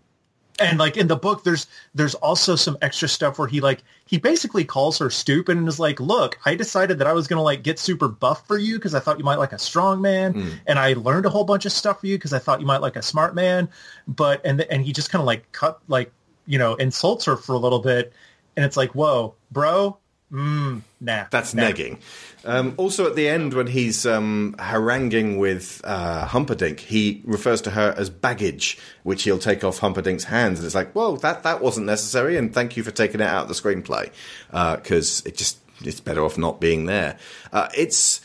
and 0.61 0.79
like 0.79 0.97
in 0.97 1.09
the 1.09 1.17
book 1.17 1.43
there's 1.43 1.67
there's 1.97 2.15
also 2.17 2.55
some 2.55 2.79
extra 2.81 3.09
stuff 3.09 3.39
where 3.41 3.49
he 3.49 3.61
like 3.61 3.83
he 4.07 4.19
basically 4.19 4.65
calls 4.65 4.97
her 4.99 5.11
stupid 5.11 5.57
and 5.57 5.67
is 5.67 5.81
like 5.81 5.99
look 5.99 6.39
i 6.47 6.55
decided 6.55 6.97
that 6.97 7.09
i 7.09 7.13
was 7.13 7.27
going 7.27 7.37
to 7.37 7.43
like 7.43 7.65
get 7.65 7.77
super 7.77 8.07
buff 8.07 8.47
for 8.47 8.57
you 8.57 8.77
because 8.77 8.95
i 8.95 9.01
thought 9.01 9.19
you 9.19 9.25
might 9.25 9.39
like 9.41 9.53
a 9.53 9.59
strong 9.59 10.01
man 10.01 10.33
Hmm. 10.33 10.49
and 10.69 10.79
i 10.79 10.93
learned 10.93 11.27
a 11.27 11.29
whole 11.29 11.43
bunch 11.43 11.67
of 11.67 11.73
stuff 11.73 11.99
for 12.01 12.07
you 12.07 12.17
because 12.19 12.33
i 12.33 12.39
thought 12.39 12.61
you 12.61 12.67
might 12.67 12.81
like 12.81 12.95
a 12.95 13.03
smart 13.03 13.35
man 13.35 13.69
but 14.07 14.41
and 14.45 14.61
and 14.71 14.85
he 14.85 14.93
just 14.93 15.11
kind 15.11 15.21
of 15.21 15.27
like 15.27 15.51
cut 15.51 15.81
like 15.89 16.13
you 16.47 16.57
know 16.57 16.77
insults 16.77 17.25
her 17.25 17.37
for 17.37 17.55
a 17.55 17.59
little 17.59 17.81
bit 17.81 18.13
and 18.57 18.65
it's 18.65 18.77
like 18.77 18.95
whoa 18.95 19.35
bro 19.51 19.99
mm, 20.33 20.81
nah 21.01 21.25
That's 21.31 21.55
nah. 21.55 21.65
negging. 21.65 21.99
Um, 22.47 22.75
also, 22.77 23.07
at 23.07 23.17
the 23.17 23.27
end, 23.27 23.55
when 23.55 23.67
he's 23.69 24.05
um, 24.05 24.55
haranguing 24.59 25.39
with 25.39 25.81
uh, 25.83 26.27
Humperdinck, 26.27 26.79
he 26.79 27.23
refers 27.25 27.63
to 27.63 27.71
her 27.71 27.95
as 27.97 28.11
baggage, 28.11 28.77
which 29.03 29.23
he'll 29.23 29.39
take 29.39 29.65
off 29.65 29.79
Humperdinck's 29.79 30.25
hands, 30.25 30.59
and 30.59 30.67
it's 30.67 30.75
like, 30.75 30.95
well, 30.95 31.17
that 31.17 31.43
that 31.45 31.63
wasn't 31.63 31.87
necessary, 31.87 32.37
and 32.37 32.53
thank 32.53 32.77
you 32.77 32.83
for 32.83 32.91
taking 32.91 33.21
it 33.21 33.27
out 33.27 33.43
of 33.45 33.49
the 33.49 33.55
screenplay 33.55 34.11
because 34.51 35.23
it 35.25 35.37
just 35.37 35.59
it's 35.83 36.01
better 36.01 36.25
off 36.25 36.39
not 36.39 36.61
being 36.61 36.87
there. 36.87 37.19
Uh, 37.53 37.69
it's, 37.77 38.21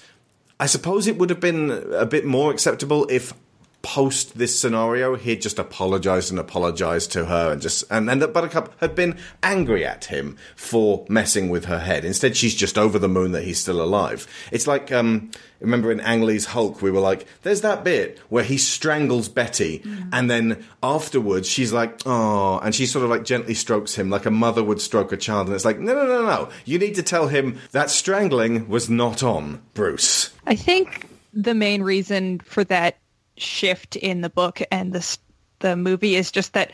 I 0.59 0.65
suppose, 0.65 1.07
it 1.07 1.17
would 1.17 1.29
have 1.29 1.39
been 1.39 1.71
a 1.93 2.05
bit 2.05 2.25
more 2.25 2.51
acceptable 2.51 3.07
if 3.09 3.33
post 3.81 4.37
this 4.37 4.59
scenario 4.59 5.15
he'd 5.15 5.41
just 5.41 5.57
apologized 5.57 6.31
and 6.31 6.39
apologized 6.39 7.13
to 7.13 7.25
her 7.25 7.51
and 7.51 7.61
just 7.61 7.83
and 7.89 8.09
then 8.09 8.19
that 8.19 8.33
buttercup 8.33 8.77
had 8.81 8.93
been 8.93 9.17
angry 9.41 9.85
at 9.85 10.05
him 10.05 10.35
for 10.55 11.05
messing 11.07 11.49
with 11.49 11.65
her 11.65 11.79
head. 11.79 12.03
Instead 12.03 12.35
she's 12.35 12.55
just 12.55 12.77
over 12.77 12.99
the 12.99 13.07
moon 13.07 13.31
that 13.31 13.43
he's 13.43 13.59
still 13.59 13.81
alive. 13.81 14.27
It's 14.51 14.67
like 14.67 14.91
um 14.91 15.31
remember 15.61 15.91
in 15.91 16.01
ang 16.01 16.23
lee's 16.23 16.45
hulk 16.45 16.81
we 16.81 16.91
were 16.91 16.99
like 16.99 17.25
there's 17.43 17.61
that 17.61 17.83
bit 17.83 18.17
where 18.29 18.43
he 18.43 18.57
strangles 18.57 19.27
betty 19.27 19.83
and 20.13 20.29
then 20.29 20.65
afterwards 20.81 21.49
she's 21.49 21.73
like 21.73 22.01
oh 22.05 22.59
and 22.59 22.73
she 22.73 22.85
sort 22.85 23.03
of 23.03 23.09
like 23.09 23.23
gently 23.23 23.53
strokes 23.53 23.95
him 23.95 24.09
like 24.09 24.25
a 24.25 24.31
mother 24.31 24.63
would 24.63 24.81
stroke 24.81 25.11
a 25.13 25.17
child. 25.17 25.47
And 25.47 25.55
it's 25.55 25.65
like 25.65 25.79
no 25.79 25.93
no 25.93 26.05
no 26.05 26.25
no. 26.25 26.49
You 26.65 26.79
need 26.79 26.95
to 26.95 27.03
tell 27.03 27.27
him 27.27 27.59
that 27.71 27.89
strangling 27.89 28.67
was 28.67 28.89
not 28.89 29.23
on 29.23 29.61
bruce. 29.73 30.31
I 30.45 30.55
think 30.55 31.07
the 31.33 31.53
main 31.53 31.81
reason 31.81 32.39
for 32.39 32.63
that 32.65 32.97
shift 33.41 33.95
in 33.95 34.21
the 34.21 34.29
book 34.29 34.61
and 34.71 34.93
the 34.93 35.17
the 35.59 35.75
movie 35.75 36.15
is 36.15 36.31
just 36.31 36.53
that 36.53 36.71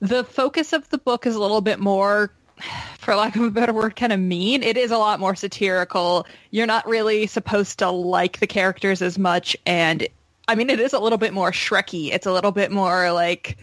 the 0.00 0.24
focus 0.24 0.72
of 0.72 0.88
the 0.90 0.98
book 0.98 1.26
is 1.26 1.34
a 1.34 1.40
little 1.40 1.60
bit 1.60 1.78
more 1.78 2.32
for 2.98 3.14
lack 3.14 3.36
of 3.36 3.42
a 3.42 3.50
better 3.50 3.72
word 3.72 3.96
kind 3.96 4.12
of 4.12 4.20
mean. 4.20 4.62
It 4.62 4.76
is 4.76 4.90
a 4.90 4.98
lot 4.98 5.20
more 5.20 5.34
satirical. 5.34 6.26
You're 6.50 6.66
not 6.66 6.86
really 6.86 7.26
supposed 7.26 7.78
to 7.78 7.90
like 7.90 8.40
the 8.40 8.46
characters 8.46 9.02
as 9.02 9.18
much 9.18 9.56
and 9.66 10.06
i 10.48 10.54
mean 10.54 10.70
it 10.70 10.78
is 10.78 10.92
a 10.92 11.00
little 11.00 11.18
bit 11.18 11.32
more 11.32 11.50
shreky 11.50 12.12
it's 12.12 12.24
a 12.24 12.32
little 12.32 12.52
bit 12.52 12.70
more 12.70 13.10
like 13.10 13.58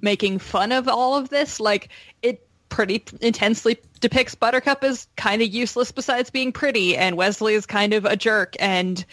making 0.00 0.38
fun 0.38 0.72
of 0.72 0.88
all 0.88 1.16
of 1.16 1.28
this. 1.28 1.60
Like 1.60 1.88
it 2.22 2.46
pretty 2.68 3.04
intensely 3.20 3.78
depicts 4.00 4.34
buttercup 4.34 4.84
as 4.84 5.08
kind 5.16 5.42
of 5.42 5.48
useless 5.48 5.90
besides 5.90 6.30
being 6.30 6.52
pretty 6.52 6.96
and 6.96 7.16
westley 7.16 7.54
is 7.54 7.64
kind 7.64 7.94
of 7.94 8.04
a 8.04 8.14
jerk 8.14 8.54
and 8.60 9.04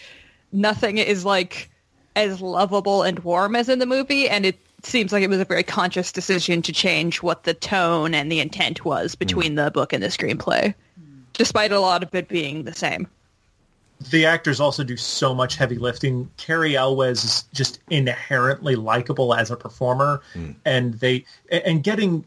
nothing 0.52 0.98
is 0.98 1.24
like 1.24 1.70
as 2.16 2.40
lovable 2.40 3.02
and 3.02 3.20
warm 3.20 3.54
as 3.54 3.68
in 3.68 3.78
the 3.78 3.86
movie 3.86 4.28
and 4.28 4.44
it 4.44 4.58
seems 4.82 5.12
like 5.12 5.22
it 5.22 5.30
was 5.30 5.40
a 5.40 5.44
very 5.44 5.62
conscious 5.62 6.10
decision 6.10 6.62
to 6.62 6.72
change 6.72 7.22
what 7.22 7.44
the 7.44 7.54
tone 7.54 8.14
and 8.14 8.30
the 8.30 8.40
intent 8.40 8.84
was 8.84 9.14
hmm. 9.14 9.18
between 9.18 9.54
the 9.54 9.70
book 9.70 9.92
and 9.92 10.02
the 10.02 10.08
screenplay 10.08 10.74
despite 11.34 11.70
a 11.70 11.80
lot 11.80 12.02
of 12.02 12.14
it 12.14 12.28
being 12.28 12.64
the 12.64 12.74
same 12.74 13.06
the 14.10 14.26
actors 14.26 14.60
also 14.60 14.84
do 14.84 14.96
so 14.96 15.34
much 15.34 15.56
heavy 15.56 15.76
lifting. 15.76 16.30
Cary 16.36 16.76
Elwes 16.76 17.24
is 17.24 17.44
just 17.54 17.80
inherently 17.88 18.76
likable 18.76 19.34
as 19.34 19.50
a 19.50 19.56
performer, 19.56 20.20
hmm. 20.34 20.52
and 20.64 20.94
they 20.94 21.24
and 21.50 21.82
getting 21.82 22.24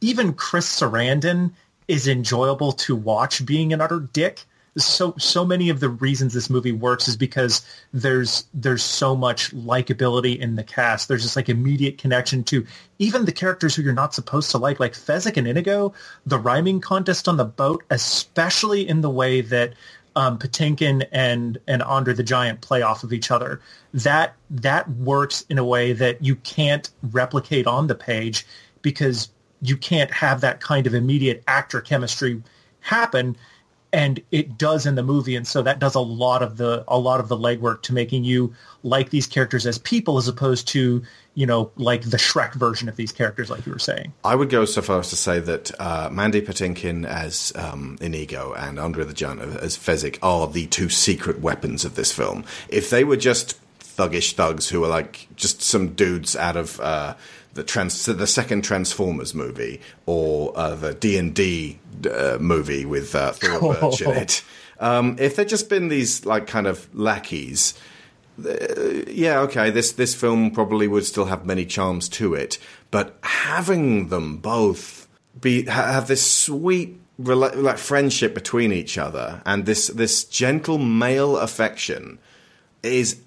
even 0.00 0.32
Chris 0.32 0.80
Sarandon 0.80 1.50
is 1.88 2.08
enjoyable 2.08 2.72
to 2.72 2.96
watch 2.96 3.44
being 3.44 3.72
an 3.72 3.80
utter 3.80 4.00
dick. 4.00 4.44
So 4.76 5.14
so 5.18 5.44
many 5.44 5.70
of 5.70 5.78
the 5.80 5.88
reasons 5.88 6.34
this 6.34 6.50
movie 6.50 6.72
works 6.72 7.06
is 7.06 7.16
because 7.16 7.64
there's 7.92 8.44
there's 8.52 8.82
so 8.82 9.14
much 9.14 9.54
likability 9.54 10.38
in 10.38 10.56
the 10.56 10.64
cast. 10.64 11.06
There's 11.06 11.22
just 11.22 11.36
like 11.36 11.48
immediate 11.48 11.98
connection 11.98 12.42
to 12.44 12.66
even 12.98 13.24
the 13.24 13.32
characters 13.32 13.74
who 13.76 13.82
you're 13.82 13.92
not 13.92 14.14
supposed 14.14 14.50
to 14.50 14.58
like, 14.58 14.80
like 14.80 14.94
Fezzik 14.94 15.36
and 15.36 15.46
Inigo. 15.46 15.94
The 16.26 16.38
rhyming 16.38 16.80
contest 16.80 17.28
on 17.28 17.36
the 17.36 17.44
boat, 17.44 17.84
especially 17.90 18.88
in 18.88 19.00
the 19.00 19.10
way 19.10 19.42
that 19.42 19.74
um, 20.16 20.38
Patinkin 20.38 21.06
and 21.12 21.58
and 21.66 21.82
Andre 21.82 22.14
the 22.14 22.22
Giant 22.22 22.60
play 22.60 22.82
off 22.82 23.04
of 23.04 23.12
each 23.12 23.30
other. 23.30 23.60
That 23.92 24.34
that 24.50 24.88
works 24.90 25.44
in 25.48 25.58
a 25.58 25.64
way 25.64 25.92
that 25.92 26.22
you 26.22 26.36
can't 26.36 26.90
replicate 27.02 27.66
on 27.66 27.86
the 27.86 27.94
page 27.94 28.46
because 28.82 29.30
you 29.62 29.76
can't 29.76 30.10
have 30.10 30.40
that 30.42 30.60
kind 30.60 30.86
of 30.86 30.94
immediate 30.94 31.42
actor 31.48 31.80
chemistry 31.80 32.42
happen 32.80 33.36
and 33.94 34.20
it 34.32 34.58
does 34.58 34.86
in 34.86 34.96
the 34.96 35.02
movie 35.04 35.36
and 35.36 35.46
so 35.46 35.62
that 35.62 35.78
does 35.78 35.94
a 35.94 36.00
lot 36.00 36.42
of 36.42 36.56
the 36.56 36.84
a 36.88 36.98
lot 36.98 37.20
of 37.20 37.28
the 37.28 37.36
legwork 37.36 37.80
to 37.82 37.94
making 37.94 38.24
you 38.24 38.52
like 38.82 39.10
these 39.10 39.26
characters 39.26 39.66
as 39.66 39.78
people 39.78 40.18
as 40.18 40.26
opposed 40.26 40.66
to 40.66 41.00
you 41.34 41.46
know 41.46 41.70
like 41.76 42.02
the 42.02 42.16
Shrek 42.16 42.54
version 42.54 42.88
of 42.88 42.96
these 42.96 43.12
characters 43.12 43.50
like 43.50 43.64
you 43.64 43.72
were 43.72 43.78
saying 43.78 44.12
I 44.24 44.34
would 44.34 44.50
go 44.50 44.64
so 44.64 44.82
far 44.82 44.98
as 44.98 45.10
to 45.10 45.16
say 45.16 45.38
that 45.38 45.70
uh, 45.80 46.10
Mandy 46.10 46.42
Patinkin 46.42 47.06
as 47.06 47.52
um, 47.54 47.96
Inigo 48.00 48.52
and 48.54 48.80
Andre 48.80 49.04
the 49.04 49.14
Giant 49.14 49.40
as 49.40 49.78
Fezzik 49.78 50.18
are 50.22 50.48
the 50.48 50.66
two 50.66 50.88
secret 50.88 51.40
weapons 51.40 51.84
of 51.84 51.94
this 51.94 52.12
film. 52.12 52.44
If 52.68 52.90
they 52.90 53.04
were 53.04 53.16
just 53.16 53.60
thuggish 53.80 54.32
thugs 54.32 54.68
who 54.68 54.82
are 54.82 54.88
like 54.88 55.28
just 55.36 55.62
some 55.62 55.94
dudes 55.94 56.34
out 56.34 56.56
of 56.56 56.80
uh, 56.80 57.14
the 57.54 57.64
trans 57.64 58.04
the 58.04 58.26
second 58.26 58.62
Transformers 58.62 59.34
movie 59.34 59.80
or 60.06 60.52
uh, 60.56 60.74
the 60.74 60.94
D 60.94 61.16
and 61.16 61.34
D 61.34 61.78
uh, 62.12 62.38
movie 62.40 62.84
with 62.84 63.14
uh, 63.14 63.32
Thora 63.32 63.60
Birch 63.80 64.02
in 64.02 64.10
it, 64.10 64.44
um, 64.80 65.16
if 65.18 65.36
they'd 65.36 65.48
just 65.48 65.68
been 65.68 65.88
these 65.88 66.26
like 66.26 66.46
kind 66.46 66.66
of 66.66 66.92
lackeys 66.94 67.74
yeah, 68.36 69.40
okay, 69.40 69.70
this 69.70 69.92
this 69.92 70.14
film 70.14 70.50
probably 70.50 70.88
would 70.88 71.04
still 71.04 71.26
have 71.26 71.46
many 71.46 71.64
charms 71.64 72.08
to 72.10 72.34
it, 72.34 72.58
but 72.90 73.16
having 73.22 74.08
them 74.08 74.38
both 74.38 75.06
be 75.40 75.64
ha- 75.64 75.92
have 75.92 76.08
this 76.08 76.28
sweet 76.28 76.98
rela- 77.20 77.54
like 77.54 77.78
friendship 77.78 78.34
between 78.34 78.72
each 78.72 78.98
other 78.98 79.40
and 79.46 79.66
this 79.66 79.86
this 79.88 80.24
gentle 80.24 80.78
male 80.78 81.36
affection 81.36 82.18
is 82.82 83.20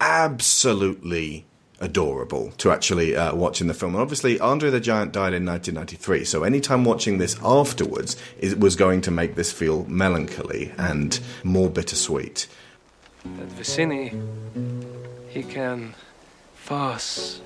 absolutely 0.00 1.44
adorable 1.80 2.52
to 2.58 2.70
actually 2.70 3.16
uh, 3.16 3.34
watch 3.34 3.60
in 3.60 3.66
the 3.66 3.74
film. 3.74 3.94
And 3.94 4.02
obviously, 4.02 4.38
Andre 4.40 4.70
the 4.70 4.80
Giant 4.80 5.12
died 5.12 5.34
in 5.34 5.44
1993, 5.44 6.24
so 6.24 6.44
anytime 6.44 6.84
watching 6.84 7.18
this 7.18 7.36
afterwards 7.42 8.16
it 8.38 8.60
was 8.60 8.76
going 8.76 9.00
to 9.02 9.10
make 9.10 9.34
this 9.34 9.52
feel 9.52 9.84
melancholy 9.86 10.72
and 10.78 11.18
more 11.42 11.68
bittersweet. 11.68 12.46
That 13.24 13.48
Vizzini, 13.50 14.12
he 15.28 15.42
can 15.42 15.94
fuss. 16.54 17.40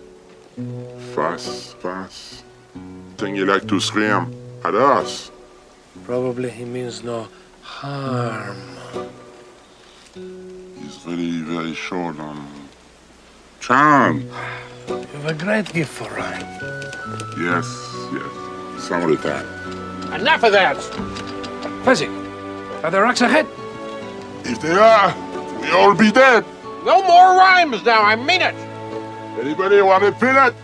Fuss, 1.14 1.74
fuss. 1.74 2.42
Think 3.16 3.36
you 3.36 3.46
like 3.46 3.66
to 3.68 3.80
scream 3.80 4.34
at 4.64 4.74
us? 4.74 5.30
Probably 6.04 6.50
he 6.50 6.64
means 6.64 7.02
no 7.02 7.28
harm. 7.62 8.56
He's 10.14 11.04
really 11.06 11.42
very 11.42 11.74
short 11.74 12.18
on 12.18 12.67
Charm. 13.68 14.22
You 14.88 14.96
have 14.96 15.26
a 15.26 15.34
great 15.34 15.70
gift 15.74 15.90
for 15.92 16.08
rhyme. 16.08 16.40
Yes, 17.38 17.66
yes. 18.14 18.82
some 18.82 19.02
of 19.02 19.20
Summertime. 19.20 19.44
Enough 20.18 20.42
of 20.44 20.52
that! 20.52 20.76
Fezzik, 21.84 22.08
are 22.82 22.90
there 22.90 23.02
rocks 23.02 23.20
ahead? 23.20 23.46
If 24.44 24.62
they 24.62 24.72
are, 24.72 25.14
we 25.60 25.70
all 25.72 25.94
be 25.94 26.10
dead. 26.10 26.46
No 26.86 27.02
more 27.02 27.36
rhymes 27.36 27.84
now, 27.84 28.00
I 28.00 28.16
mean 28.16 28.40
it! 28.40 28.54
Anybody 29.38 29.82
want 29.82 30.02
to 30.02 30.12
fill 30.12 30.46
it? 30.46 30.54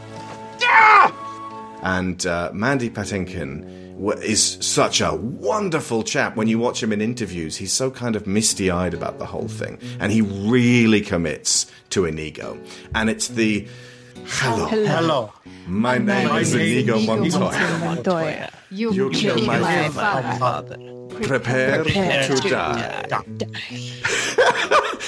And 1.83 2.25
uh, 2.25 2.51
Mandy 2.55 2.89
Patinkin 2.89 3.61
w- 3.61 3.84
is 4.23 4.59
such 4.61 5.01
a 5.01 5.15
wonderful 5.15 6.03
chap. 6.03 6.37
When 6.37 6.49
you 6.49 6.59
watch 6.59 6.83
him 6.83 6.93
in 6.93 7.01
interviews, 7.01 7.57
he's 7.57 7.73
so 7.73 7.91
kind 7.91 8.17
of 8.17 8.27
misty 8.27 8.71
eyed 8.71 8.95
about 8.95 9.19
the 9.19 9.27
whole 9.27 9.49
thing. 9.49 9.79
And 10.01 10.13
he 10.13 10.21
really 10.21 11.01
commits 11.01 11.71
to 11.91 12.05
Inigo. 12.05 12.59
And 12.95 13.09
it's 13.09 13.29
the 13.29 13.67
Oh, 14.17 14.67
hello. 14.71 14.87
Hello. 14.87 15.33
My 15.67 15.99
name 15.99 16.29
My 16.29 16.41
is 16.41 16.55
name 16.55 16.79
Inigo 16.89 17.01
Montoya. 17.01 17.79
Montoya. 17.81 18.51
You, 18.71 18.93
You 18.93 19.11
killed 19.11 19.37
killed 19.39 19.47
my, 19.47 19.59
my 19.59 19.89
father. 19.91 20.77
Prepare, 21.23 21.85
Prepare 21.85 22.27
to, 22.29 22.37
to 22.37 22.49
die. 22.49 23.07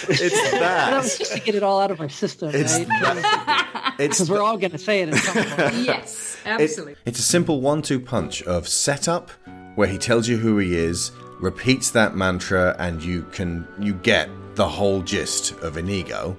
it's 0.08 0.50
That 0.52 0.60
that. 0.60 1.02
was 1.02 1.18
just 1.18 1.32
to 1.34 1.40
get 1.40 1.54
it 1.54 1.62
all 1.62 1.80
out 1.80 1.90
of 1.90 2.00
our 2.00 2.08
system, 2.08 2.50
It's 2.54 2.78
right? 2.78 3.94
Because 3.98 4.30
we're 4.30 4.40
all 4.42 4.56
going 4.56 4.70
to 4.72 4.78
say 4.78 5.02
it 5.02 5.08
at 5.10 5.16
some 5.16 5.44
point. 5.44 5.74
yes, 5.84 6.36
It- 6.44 6.48
absolutely. 6.48 6.96
it's 7.06 7.18
a 7.18 7.22
simple 7.22 7.60
one-two 7.60 7.98
punch 8.00 8.42
of 8.44 8.68
setup, 8.68 9.30
where 9.74 9.88
he 9.88 9.98
tells 9.98 10.28
you 10.28 10.36
who 10.36 10.58
he 10.58 10.76
is, 10.76 11.10
repeats 11.40 11.90
that 11.90 12.14
mantra, 12.14 12.76
and 12.78 13.02
you 13.02 13.22
can 13.32 13.66
you 13.80 13.94
get 13.94 14.28
the 14.54 14.68
whole 14.68 15.02
gist 15.02 15.52
of 15.60 15.76
Inigo, 15.76 16.36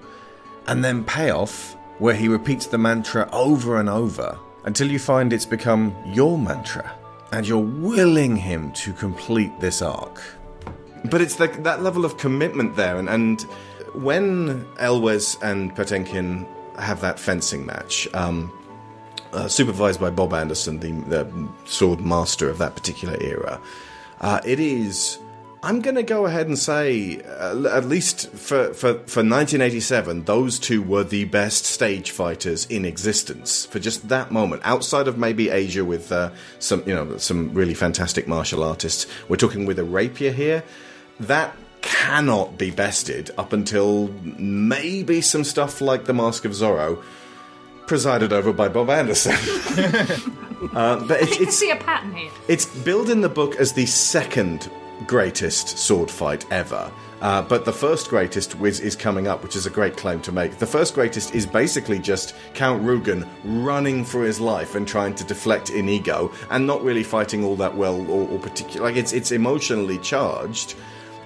and 0.68 0.84
then 0.84 1.04
payoff, 1.04 1.76
where 2.00 2.14
he 2.14 2.28
repeats 2.28 2.68
the 2.68 2.78
mantra 2.78 3.30
over 3.32 3.80
and 3.80 3.90
over 3.90 4.38
until 4.66 4.92
you 4.92 5.00
find 5.00 5.34
it's 5.34 5.46
become 5.46 5.96
your 6.06 6.38
mantra, 6.38 6.92
and 7.32 7.48
you're 7.48 7.58
willing 7.58 8.36
him 8.36 8.72
to 8.74 8.94
complete 8.94 9.60
this 9.60 9.82
arc. 9.82 10.22
But 11.06 11.22
it's 11.22 11.36
the, 11.36 11.48
that 11.60 11.82
level 11.82 12.06
of 12.06 12.18
commitment 12.18 12.76
there, 12.76 12.98
and, 12.98 13.10
and 13.10 13.42
when 13.94 14.66
Elwes 14.80 15.38
and 15.42 15.76
Patinkin 15.76 16.46
have 16.78 17.02
that 17.02 17.20
fencing 17.20 17.66
match, 17.66 18.08
um, 18.14 18.52
uh, 19.34 19.48
supervised 19.48 20.00
by 20.00 20.10
Bob 20.10 20.34
Anderson, 20.34 20.80
the, 20.80 20.92
the 21.10 21.50
sword 21.66 22.02
master 22.02 22.50
of 22.50 22.58
that 22.58 22.76
particular 22.76 23.18
era, 23.22 23.60
uh, 24.22 24.42
it 24.46 24.60
is. 24.60 25.20
I'm 25.64 25.82
going 25.82 25.96
to 25.96 26.04
go 26.04 26.28
ahead 26.28 26.48
and 26.48 26.58
say, 26.58 27.22
uh, 27.24 27.66
at 27.70 27.86
least 27.86 28.30
for, 28.30 28.74
for, 28.74 28.94
for 28.94 29.24
1987, 29.24 30.26
those 30.26 30.60
two 30.60 30.84
were 30.84 31.04
the 31.04 31.26
best 31.26 31.66
stage 31.66 32.12
fighters 32.12 32.66
in 32.68 32.86
existence 32.86 33.66
for 33.66 33.80
just 33.80 34.08
that 34.10 34.32
moment. 34.32 34.62
Outside 34.66 35.08
of 35.08 35.18
maybe 35.18 35.50
Asia 35.50 35.84
with 35.84 36.12
uh, 36.12 36.30
some, 36.60 36.84
you 36.86 36.94
know, 36.94 37.18
some 37.18 37.54
really 37.54 37.74
fantastic 37.74 38.28
martial 38.28 38.64
artists, 38.64 39.08
we're 39.28 39.36
talking 39.36 39.66
with 39.66 39.80
a 39.80 39.84
rapier 39.84 40.32
here. 40.32 40.64
That 41.20 41.58
cannot 41.82 42.58
be 42.60 42.70
bested 42.70 43.32
up 43.38 43.52
until 43.52 44.10
maybe 44.24 45.22
some 45.22 45.44
stuff 45.44 45.82
like 45.82 46.06
the 46.06 46.14
Mask 46.14 46.46
of 46.46 46.52
Zorro, 46.52 47.02
presided 47.88 48.32
over 48.32 48.54
by 48.54 48.68
Bob 48.68 48.92
Anderson. 48.92 49.32
uh, 50.74 51.04
but 51.08 51.24
I 51.24 51.28
it's, 51.28 51.58
see 51.58 51.72
a 51.72 51.78
pattern 51.78 52.14
here. 52.14 52.30
it's 52.48 52.66
billed 52.66 53.10
in 53.10 53.22
the 53.22 53.30
book 53.30 53.56
as 53.56 53.74
the 53.74 53.86
second 53.88 54.70
greatest 55.06 55.78
sword 55.78 56.10
fight 56.10 56.46
ever. 56.52 56.92
Uh, 57.22 57.42
but 57.42 57.66
the 57.66 57.74
first 57.74 58.10
greatest 58.10 58.56
is, 58.62 58.80
is 58.80 58.96
coming 58.96 59.28
up, 59.28 59.42
which 59.42 59.56
is 59.56 59.66
a 59.66 59.70
great 59.70 59.98
claim 59.98 60.22
to 60.22 60.32
make. 60.32 60.58
The 60.58 60.68
first 60.68 60.94
greatest 60.94 61.34
is 61.34 61.46
basically 61.46 61.98
just 61.98 62.36
Count 62.54 62.84
Rugen 62.84 63.28
running 63.44 64.06
for 64.06 64.24
his 64.24 64.40
life 64.40 64.76
and 64.76 64.88
trying 64.88 65.16
to 65.16 65.24
deflect 65.24 65.72
Inigo, 65.72 66.32
and 66.52 66.68
not 66.68 66.84
really 66.84 67.04
fighting 67.04 67.44
all 67.44 67.56
that 67.56 67.76
well 67.76 68.00
or, 68.10 68.28
or. 68.30 68.40
Like 68.80 68.96
it's 68.96 69.14
it's 69.14 69.32
emotionally 69.32 69.98
charged, 69.98 70.76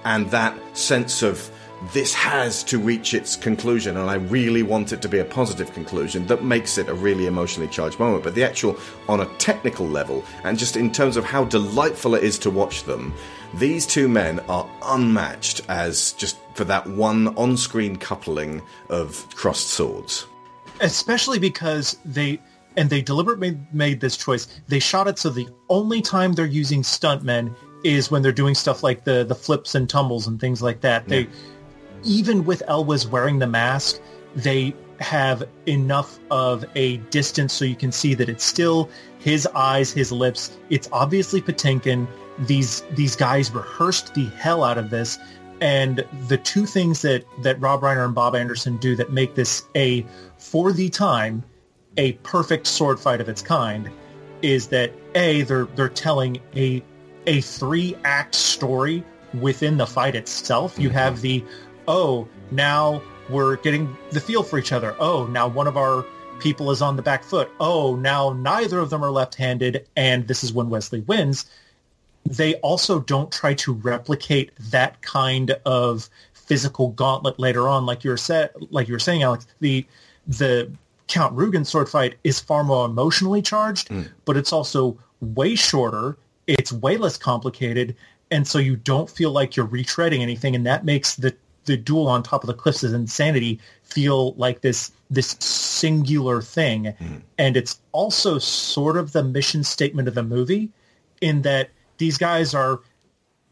and 0.04 0.30
that 0.30 0.56
sense 0.76 1.22
of 1.22 1.50
this 1.92 2.14
has 2.14 2.62
to 2.64 2.78
reach 2.78 3.12
its 3.12 3.36
conclusion, 3.36 3.96
and 3.96 4.08
I 4.08 4.14
really 4.14 4.62
want 4.62 4.92
it 4.92 5.02
to 5.02 5.08
be 5.08 5.18
a 5.18 5.24
positive 5.24 5.72
conclusion 5.74 6.26
that 6.28 6.44
makes 6.44 6.78
it 6.78 6.88
a 6.88 6.94
really 6.94 7.26
emotionally 7.26 7.68
charged 7.68 7.98
moment. 7.98 8.22
But 8.22 8.34
the 8.34 8.44
actual, 8.44 8.78
on 9.08 9.20
a 9.20 9.26
technical 9.36 9.86
level, 9.86 10.24
and 10.44 10.56
just 10.56 10.76
in 10.76 10.92
terms 10.92 11.16
of 11.16 11.24
how 11.24 11.44
delightful 11.44 12.14
it 12.14 12.22
is 12.22 12.38
to 12.40 12.50
watch 12.50 12.84
them, 12.84 13.12
these 13.54 13.86
two 13.86 14.08
men 14.08 14.40
are 14.48 14.68
unmatched 14.82 15.62
as 15.68 16.12
just 16.12 16.38
for 16.54 16.64
that 16.64 16.86
one 16.86 17.28
on 17.36 17.56
screen 17.56 17.96
coupling 17.96 18.62
of 18.88 19.26
crossed 19.34 19.68
swords. 19.68 20.26
especially 20.80 21.38
because 21.38 21.96
they 22.04 22.40
and 22.76 22.88
they 22.88 23.02
deliberately 23.02 23.58
made, 23.72 24.00
this 24.00 24.16
choice. 24.16 24.48
They 24.68 24.78
shot 24.78 25.06
it 25.06 25.18
so 25.18 25.28
the 25.28 25.48
only 25.68 26.00
time 26.00 26.32
they're 26.32 26.46
using 26.46 26.82
stuntmen 26.82 27.54
is 27.84 28.10
when 28.10 28.22
they're 28.22 28.32
doing 28.32 28.54
stuff 28.54 28.82
like 28.82 29.04
the 29.04 29.24
the 29.24 29.34
flips 29.34 29.74
and 29.74 29.88
tumbles 29.88 30.26
and 30.26 30.40
things 30.40 30.62
like 30.62 30.80
that. 30.80 31.06
They 31.08 31.28
even 32.04 32.44
with 32.44 32.62
Elwes 32.68 33.06
wearing 33.06 33.38
the 33.38 33.46
mask, 33.46 34.00
they 34.34 34.74
have 35.00 35.48
enough 35.66 36.18
of 36.30 36.64
a 36.74 36.96
distance 37.10 37.52
so 37.52 37.64
you 37.64 37.76
can 37.76 37.92
see 37.92 38.14
that 38.14 38.28
it's 38.28 38.44
still 38.44 38.88
his 39.18 39.46
eyes, 39.54 39.92
his 39.92 40.12
lips. 40.12 40.56
It's 40.70 40.88
obviously 40.92 41.40
Patinkin. 41.40 42.06
These 42.40 42.82
these 42.92 43.16
guys 43.16 43.50
rehearsed 43.50 44.14
the 44.14 44.26
hell 44.26 44.64
out 44.64 44.78
of 44.78 44.90
this, 44.90 45.18
and 45.60 46.04
the 46.28 46.38
two 46.38 46.66
things 46.66 47.02
that 47.02 47.24
that 47.42 47.60
Rob 47.60 47.82
Reiner 47.82 48.04
and 48.04 48.14
Bob 48.14 48.34
Anderson 48.34 48.76
do 48.78 48.96
that 48.96 49.12
make 49.12 49.34
this 49.34 49.64
a 49.76 50.04
for 50.38 50.72
the 50.72 50.88
time 50.88 51.44
a 51.96 52.12
perfect 52.24 52.66
sword 52.66 52.98
fight 52.98 53.20
of 53.20 53.28
its 53.28 53.42
kind 53.42 53.90
is 54.42 54.68
that 54.68 54.92
a 55.14 55.42
they're 55.42 55.66
they're 55.76 55.88
telling 55.88 56.40
a 56.56 56.82
a 57.26 57.40
three 57.42 57.96
act 58.04 58.34
story 58.34 59.04
within 59.40 59.76
the 59.76 59.86
fight 59.86 60.14
itself. 60.14 60.78
You 60.78 60.90
have 60.90 61.20
the 61.20 61.44
oh 61.86 62.28
now 62.50 63.02
we're 63.30 63.56
getting 63.56 63.96
the 64.10 64.20
feel 64.20 64.42
for 64.42 64.58
each 64.58 64.72
other. 64.72 64.96
Oh 64.98 65.26
now 65.26 65.48
one 65.48 65.66
of 65.66 65.76
our 65.76 66.04
people 66.40 66.70
is 66.70 66.82
on 66.82 66.96
the 66.96 67.02
back 67.02 67.22
foot. 67.22 67.50
Oh 67.60 67.94
now 67.94 68.32
neither 68.32 68.78
of 68.80 68.90
them 68.90 69.04
are 69.04 69.10
left 69.10 69.36
handed, 69.36 69.88
and 69.96 70.26
this 70.26 70.42
is 70.42 70.52
when 70.52 70.70
Westley 70.70 71.00
wins. 71.00 71.46
They 72.24 72.54
also 72.56 73.00
don't 73.00 73.32
try 73.32 73.54
to 73.54 73.72
replicate 73.72 74.52
that 74.70 75.02
kind 75.02 75.52
of 75.66 76.08
physical 76.32 76.88
gauntlet 76.90 77.38
later 77.38 77.68
on, 77.68 77.86
like 77.86 78.04
you 78.04 78.10
were 78.10 78.16
said, 78.16 78.50
like 78.70 78.88
you 78.88 78.94
were 78.94 79.00
saying, 79.00 79.22
Alex. 79.22 79.46
The 79.60 79.86
the 80.26 80.70
Count 81.08 81.34
Rugen 81.36 81.66
sword 81.66 81.88
fight 81.88 82.14
is 82.24 82.40
far 82.40 82.62
more 82.64 82.86
emotionally 82.86 83.42
charged, 83.42 83.88
mm. 83.88 84.08
but 84.24 84.36
it's 84.36 84.52
also 84.52 84.98
way 85.20 85.54
shorter. 85.54 86.16
It's 86.46 86.72
way 86.72 86.96
less 86.96 87.16
complicated, 87.16 87.96
and 88.30 88.46
so 88.46 88.58
you 88.58 88.76
don't 88.76 89.08
feel 89.10 89.30
like 89.30 89.56
you're 89.56 89.66
retreading 89.66 90.20
anything, 90.20 90.54
and 90.54 90.66
that 90.66 90.84
makes 90.84 91.16
the 91.16 91.34
the 91.64 91.76
duel 91.76 92.08
on 92.08 92.22
top 92.22 92.42
of 92.42 92.48
the 92.48 92.54
cliffs 92.54 92.82
of 92.82 92.92
insanity 92.92 93.60
feel 93.82 94.32
like 94.34 94.60
this 94.62 94.90
this 95.10 95.36
singular 95.38 96.42
thing. 96.42 96.94
Mm. 96.98 97.22
And 97.38 97.56
it's 97.56 97.80
also 97.92 98.38
sort 98.38 98.96
of 98.96 99.12
the 99.12 99.22
mission 99.22 99.62
statement 99.64 100.08
of 100.08 100.14
the 100.14 100.22
movie 100.22 100.70
in 101.20 101.42
that 101.42 101.70
these 102.02 102.18
guys 102.18 102.52
are 102.52 102.80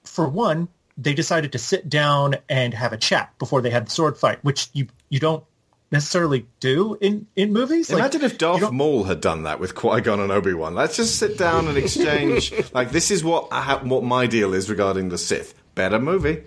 for 0.03 0.29
one, 0.29 0.67
they 0.99 1.15
decided 1.15 1.53
to 1.53 1.59
sit 1.59 1.89
down 1.89 2.35
and 2.49 2.75
have 2.75 2.93
a 2.93 2.97
chat 2.97 3.33
before 3.39 3.63
they 3.63 3.71
had 3.71 3.87
the 3.87 3.91
sword 3.93 4.19
fight, 4.19 4.43
which 4.43 4.69
you 4.73 4.89
you 5.09 5.21
don't 5.21 5.45
necessarily 5.93 6.47
do 6.59 6.99
in 7.01 7.29
in 7.37 7.53
movies. 7.53 7.91
Like, 7.91 8.01
Imagine 8.01 8.23
if 8.23 8.39
Darth 8.39 8.73
Maul 8.73 9.05
had 9.05 9.21
done 9.21 9.45
that 9.45 9.61
with 9.61 9.77
Qui 9.77 10.01
Gon 10.01 10.19
and 10.19 10.33
Obi 10.33 10.53
Wan. 10.53 10.75
Let's 10.75 10.97
just 10.97 11.15
sit 11.15 11.39
down 11.39 11.69
and 11.69 11.79
exchange. 11.79 12.53
like 12.73 12.91
this 12.91 13.13
is 13.13 13.23
what 13.23 13.47
I 13.53 13.61
ha- 13.61 13.83
what 13.85 14.03
my 14.03 14.27
deal 14.27 14.53
is 14.53 14.69
regarding 14.69 15.11
the 15.11 15.19
Sith. 15.19 15.55
Better 15.77 16.01
movie. 16.01 16.43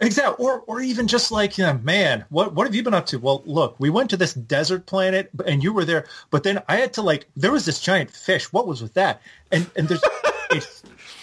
Exactly, 0.00 0.42
or 0.42 0.60
or 0.66 0.80
even 0.80 1.06
just 1.06 1.30
like, 1.30 1.58
you 1.58 1.64
know, 1.64 1.74
man, 1.82 2.24
what 2.30 2.54
what 2.54 2.66
have 2.66 2.74
you 2.74 2.82
been 2.82 2.94
up 2.94 3.06
to? 3.06 3.18
Well, 3.18 3.42
look, 3.44 3.76
we 3.78 3.90
went 3.90 4.08
to 4.10 4.16
this 4.16 4.32
desert 4.32 4.86
planet, 4.86 5.28
and 5.46 5.62
you 5.62 5.74
were 5.74 5.84
there, 5.84 6.06
but 6.30 6.44
then 6.44 6.62
I 6.66 6.76
had 6.76 6.94
to 6.94 7.02
like, 7.02 7.26
there 7.36 7.52
was 7.52 7.66
this 7.66 7.78
giant 7.78 8.10
fish. 8.10 8.50
What 8.54 8.66
was 8.66 8.80
with 8.80 8.94
that? 8.94 9.20
And 9.52 9.70
and 9.76 9.86
there's 9.86 10.02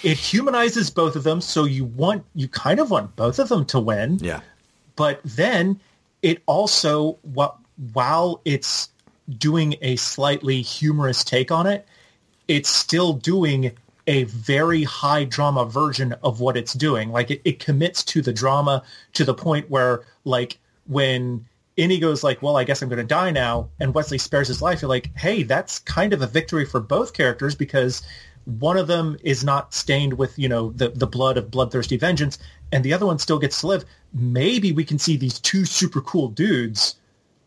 it 0.03 0.17
humanizes 0.17 0.89
both 0.89 1.15
of 1.15 1.23
them, 1.23 1.41
so 1.41 1.65
you 1.65 1.85
want 1.85 2.23
you 2.35 2.47
kind 2.47 2.79
of 2.79 2.91
want 2.91 3.15
both 3.15 3.39
of 3.39 3.49
them 3.49 3.65
to 3.65 3.79
win. 3.79 4.19
Yeah. 4.21 4.41
But 4.95 5.21
then 5.23 5.79
it 6.21 6.41
also 6.45 7.17
what 7.21 7.55
while 7.93 8.41
it's 8.45 8.89
doing 9.37 9.75
a 9.81 9.95
slightly 9.95 10.61
humorous 10.61 11.23
take 11.23 11.51
on 11.51 11.67
it, 11.67 11.87
it's 12.47 12.69
still 12.69 13.13
doing 13.13 13.71
a 14.07 14.23
very 14.25 14.83
high 14.83 15.23
drama 15.23 15.65
version 15.65 16.13
of 16.23 16.39
what 16.39 16.57
it's 16.57 16.73
doing. 16.73 17.11
Like 17.11 17.31
it, 17.31 17.41
it 17.45 17.59
commits 17.59 18.03
to 18.05 18.21
the 18.21 18.33
drama 18.33 18.83
to 19.13 19.23
the 19.23 19.33
point 19.33 19.69
where 19.69 20.03
like 20.25 20.57
when 20.87 21.45
Inigo's 21.77 22.23
like, 22.23 22.41
well, 22.41 22.57
I 22.57 22.63
guess 22.63 22.81
I'm 22.81 22.89
going 22.89 22.97
to 22.97 23.03
die 23.03 23.31
now, 23.31 23.69
and 23.79 23.93
Westley 23.93 24.17
spares 24.17 24.47
his 24.47 24.61
life, 24.61 24.81
you're 24.81 24.89
like, 24.89 25.15
hey, 25.17 25.43
that's 25.43 25.79
kind 25.79 26.13
of 26.13 26.21
a 26.21 26.27
victory 26.27 26.65
for 26.65 26.79
both 26.79 27.13
characters 27.13 27.55
because 27.55 28.01
one 28.59 28.77
of 28.77 28.87
them 28.87 29.17
is 29.23 29.43
not 29.43 29.73
stained 29.73 30.13
with, 30.13 30.37
you 30.37 30.49
know, 30.49 30.71
the, 30.71 30.89
the 30.89 31.07
blood 31.07 31.37
of 31.37 31.51
bloodthirsty 31.51 31.97
vengeance, 31.97 32.37
and 32.71 32.83
the 32.83 32.93
other 32.93 33.05
one 33.05 33.19
still 33.19 33.39
gets 33.39 33.61
to 33.61 33.67
live. 33.67 33.85
Maybe 34.13 34.71
we 34.71 34.83
can 34.83 34.99
see 34.99 35.17
these 35.17 35.39
two 35.39 35.65
super 35.65 36.01
cool 36.01 36.29
dudes 36.29 36.95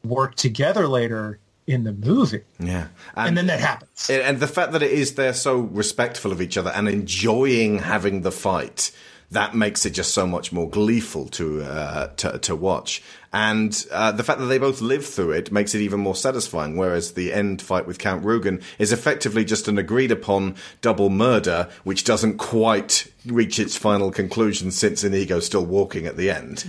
work 0.05 0.35
together 0.35 0.87
later 0.87 1.39
in 1.67 1.85
the 1.85 1.93
movie. 1.93 2.43
Yeah. 2.59 2.89
And, 3.15 3.37
then 3.37 3.47
that 3.47 3.61
happens. 3.61 4.11
And 4.11 4.39
the 4.39 4.47
fact 4.47 4.73
that 4.73 4.83
it 4.83 4.91
is 4.93 5.15
they're 5.15 5.33
so 5.33 5.59
respectful 5.59 6.31
of 6.31 6.41
each 6.41 6.57
other 6.57 6.71
and 6.71 6.89
enjoying 6.89 7.79
having 7.79 8.23
the 8.23 8.33
fight, 8.33 8.91
that 9.31 9.55
makes 9.55 9.87
it 9.87 9.91
just 9.91 10.13
so 10.13 10.27
much 10.27 10.53
more 10.53 10.69
gleeful 10.69 11.27
to 11.29 11.63
uh, 11.63 12.09
to, 12.17 12.39
to 12.39 12.55
watch. 12.55 13.03
And 13.35 13.85
uh, 13.91 14.13
the 14.13 14.23
fact 14.23 14.39
that 14.39 14.47
they 14.47 14.59
both 14.59 14.81
live 14.81 15.05
through 15.05 15.33
it 15.33 15.51
makes 15.51 15.75
it 15.75 15.81
even 15.81 15.99
more 15.99 16.15
satisfying. 16.15 16.77
Whereas 16.77 17.15
the 17.15 17.33
end 17.33 17.61
fight 17.61 17.85
with 17.85 17.99
Count 17.99 18.25
Rugen 18.25 18.63
is 18.79 18.93
effectively 18.93 19.45
just 19.45 19.67
an 19.67 19.77
agreed 19.77 20.13
upon 20.13 20.55
double 20.81 21.11
murder, 21.11 21.69
which 21.83 22.05
doesn't 22.05 22.39
quite 22.39 23.13
reach 23.27 23.59
its 23.59 23.77
final 23.77 24.13
conclusion 24.13 24.71
since 24.71 25.03
Inigo's 25.03 25.47
still 25.47 25.67
walking 25.67 26.07
at 26.07 26.17
the 26.17 26.31
end. 26.31 26.65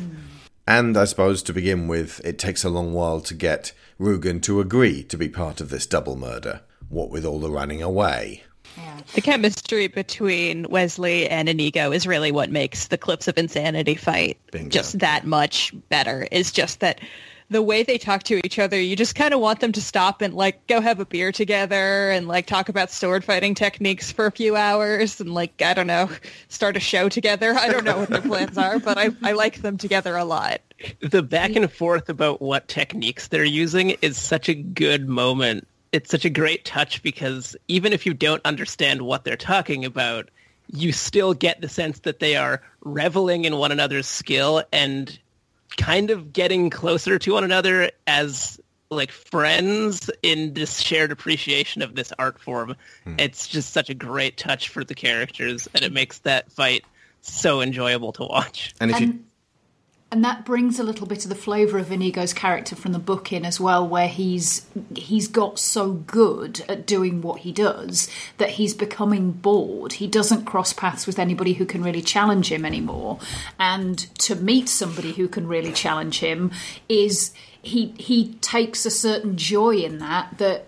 And 0.66 0.98
I 0.98 1.06
suppose 1.06 1.44
to 1.44 1.54
begin 1.54 1.88
with, 1.88 2.20
it 2.26 2.40
takes 2.40 2.64
a 2.64 2.70
long 2.70 2.94
while 2.94 3.22
to 3.22 3.36
get 3.36 3.72
Rugen 4.00 4.42
to 4.42 4.60
agree 4.60 5.04
to 5.04 5.18
be 5.18 5.30
part 5.30 5.62
of 5.62 5.70
this 5.70 5.86
double 5.86 6.16
murder. 6.16 6.62
What 6.90 7.12
with 7.12 7.26
all 7.26 7.40
the 7.40 7.52
running 7.52 7.84
away. 7.84 8.44
The 9.14 9.22
chemistry 9.22 9.88
between 9.88 10.66
Westley 10.70 11.30
and 11.30 11.48
Inigo 11.48 11.92
is 11.92 12.06
really 12.06 12.32
what 12.32 12.50
makes 12.50 12.88
the 12.88 12.98
Cliffs 12.98 13.28
of 13.28 13.38
Insanity 13.38 13.96
fight 13.96 14.38
just 14.68 15.00
that 15.00 15.26
much 15.26 15.74
better. 15.90 16.28
Is 16.32 16.52
just 16.52 16.80
that 16.82 17.00
the 17.50 17.62
way 17.62 17.84
they 17.84 17.98
talk 17.98 18.24
to 18.24 18.42
each 18.44 18.58
other, 18.58 18.80
you 18.80 18.96
just 18.96 19.16
kind 19.16 19.34
of 19.34 19.40
want 19.40 19.60
them 19.60 19.72
to 19.72 19.82
stop 19.82 20.22
and 20.22 20.34
like 20.34 20.66
go 20.68 20.82
have 20.82 21.00
a 21.00 21.06
beer 21.06 21.32
together 21.32 22.10
and 22.10 22.28
like 22.28 22.48
talk 22.48 22.70
about 22.70 22.90
sword 22.90 23.24
fighting 23.24 23.54
techniques 23.54 24.12
for 24.12 24.26
a 24.26 24.32
few 24.32 24.56
hours 24.56 25.22
and 25.22 25.34
like 25.34 25.62
I 25.62 25.74
don't 25.74 25.88
know, 25.88 26.10
start 26.48 26.76
a 26.76 26.80
show 26.80 27.08
together. 27.08 27.54
I 27.54 27.70
don't 27.70 27.84
know 27.84 28.00
what 28.00 28.10
their 28.10 28.22
plans 28.22 28.58
are, 28.58 28.80
but 28.80 28.98
I, 28.98 29.10
I 29.24 29.34
like 29.34 29.62
them 29.62 29.78
together 29.78 30.16
a 30.16 30.26
lot. 30.26 30.62
The 31.02 31.24
back 31.24 31.56
and 31.56 31.72
forth 31.72 32.10
about 32.10 32.42
what 32.42 32.68
techniques 32.68 33.28
they're 33.28 33.44
using 33.44 33.92
is 34.02 34.18
such 34.18 34.50
a 34.50 34.56
good 34.56 35.08
moment. 35.08 35.68
It's 35.96 36.12
such 36.12 36.26
a 36.26 36.30
great 36.30 36.66
touch 36.66 37.02
because 37.04 37.56
even 37.70 37.94
if 37.94 38.06
you 38.06 38.14
don't 38.14 38.42
understand 38.44 39.02
what 39.02 39.24
they're 39.24 39.38
talking 39.38 39.86
about, 39.86 40.30
you 40.68 40.92
still 40.92 41.34
get 41.34 41.62
the 41.62 41.70
sense 41.70 42.00
that 42.00 42.20
they 42.20 42.36
are 42.36 42.62
reveling 42.82 43.46
in 43.46 43.56
one 43.56 43.72
another's 43.72 44.06
skill 44.06 44.62
and 44.74 45.18
kind 45.78 46.10
of 46.10 46.34
getting 46.34 46.70
closer 46.70 47.18
to 47.20 47.32
one 47.32 47.46
another 47.46 47.92
as 48.08 48.60
like 48.90 49.10
friends 49.10 50.12
in 50.22 50.54
this 50.54 50.82
shared 50.82 51.14
appreciation 51.14 51.82
of 51.82 51.96
this 51.96 52.12
art 52.20 52.42
form. 52.42 52.76
Hmm. 53.06 53.16
It's 53.18 53.48
just 53.48 53.72
such 53.72 53.90
a 53.90 53.94
great 53.94 54.36
touch 54.36 54.68
for 54.68 54.84
the 54.84 54.96
characters 54.96 55.70
and 55.74 55.82
it 55.82 55.94
makes 55.94 56.20
that 56.20 56.52
fight 56.52 56.84
so 57.22 57.62
enjoyable 57.62 58.12
to 58.12 58.24
watch. 58.24 58.76
And 58.82 58.92
if 58.92 59.00
you 59.00 59.08
and 59.08 59.26
that 60.24 60.46
brings 60.46 60.80
a 60.80 60.84
little 60.84 61.08
bit 61.08 61.24
of 61.26 61.30
the 61.30 61.36
flavour 61.36 61.78
of 61.78 61.92
Inigo's 61.92 62.34
character 62.34 62.76
from 62.76 62.92
the 62.92 63.00
book 63.00 63.34
in 63.34 63.46
as 63.46 63.60
well, 63.60 63.88
where 63.88 64.08
he's 64.08 64.66
he's 64.96 65.28
got 65.28 65.60
so 65.60 65.92
good 65.92 66.64
at 66.70 66.86
doing 66.86 67.22
what 67.22 67.42
he 67.42 67.52
does 67.52 68.10
that 68.38 68.52
he's 68.52 68.74
becoming 68.74 69.32
bored. 69.32 69.94
He 69.94 70.08
doesn't 70.08 70.46
cross 70.46 70.74
paths 70.74 71.08
with 71.08 71.20
anybody 71.20 71.54
who 71.54 71.66
can 71.66 71.84
really 71.84 72.02
challenge 72.02 72.52
him 72.52 72.66
anymore, 72.66 73.20
and 73.60 73.98
to 74.20 74.36
meet 74.36 74.70
somebody 74.70 75.14
who 75.14 75.28
can 75.28 75.48
really 75.48 75.74
challenge 75.74 76.20
him 76.20 76.52
is 76.88 77.34
he 77.62 77.94
he 77.98 78.34
takes 78.36 78.86
a 78.86 78.92
certain 78.92 79.38
joy 79.38 79.78
in 79.78 80.00
that 80.00 80.38
that 80.38 80.68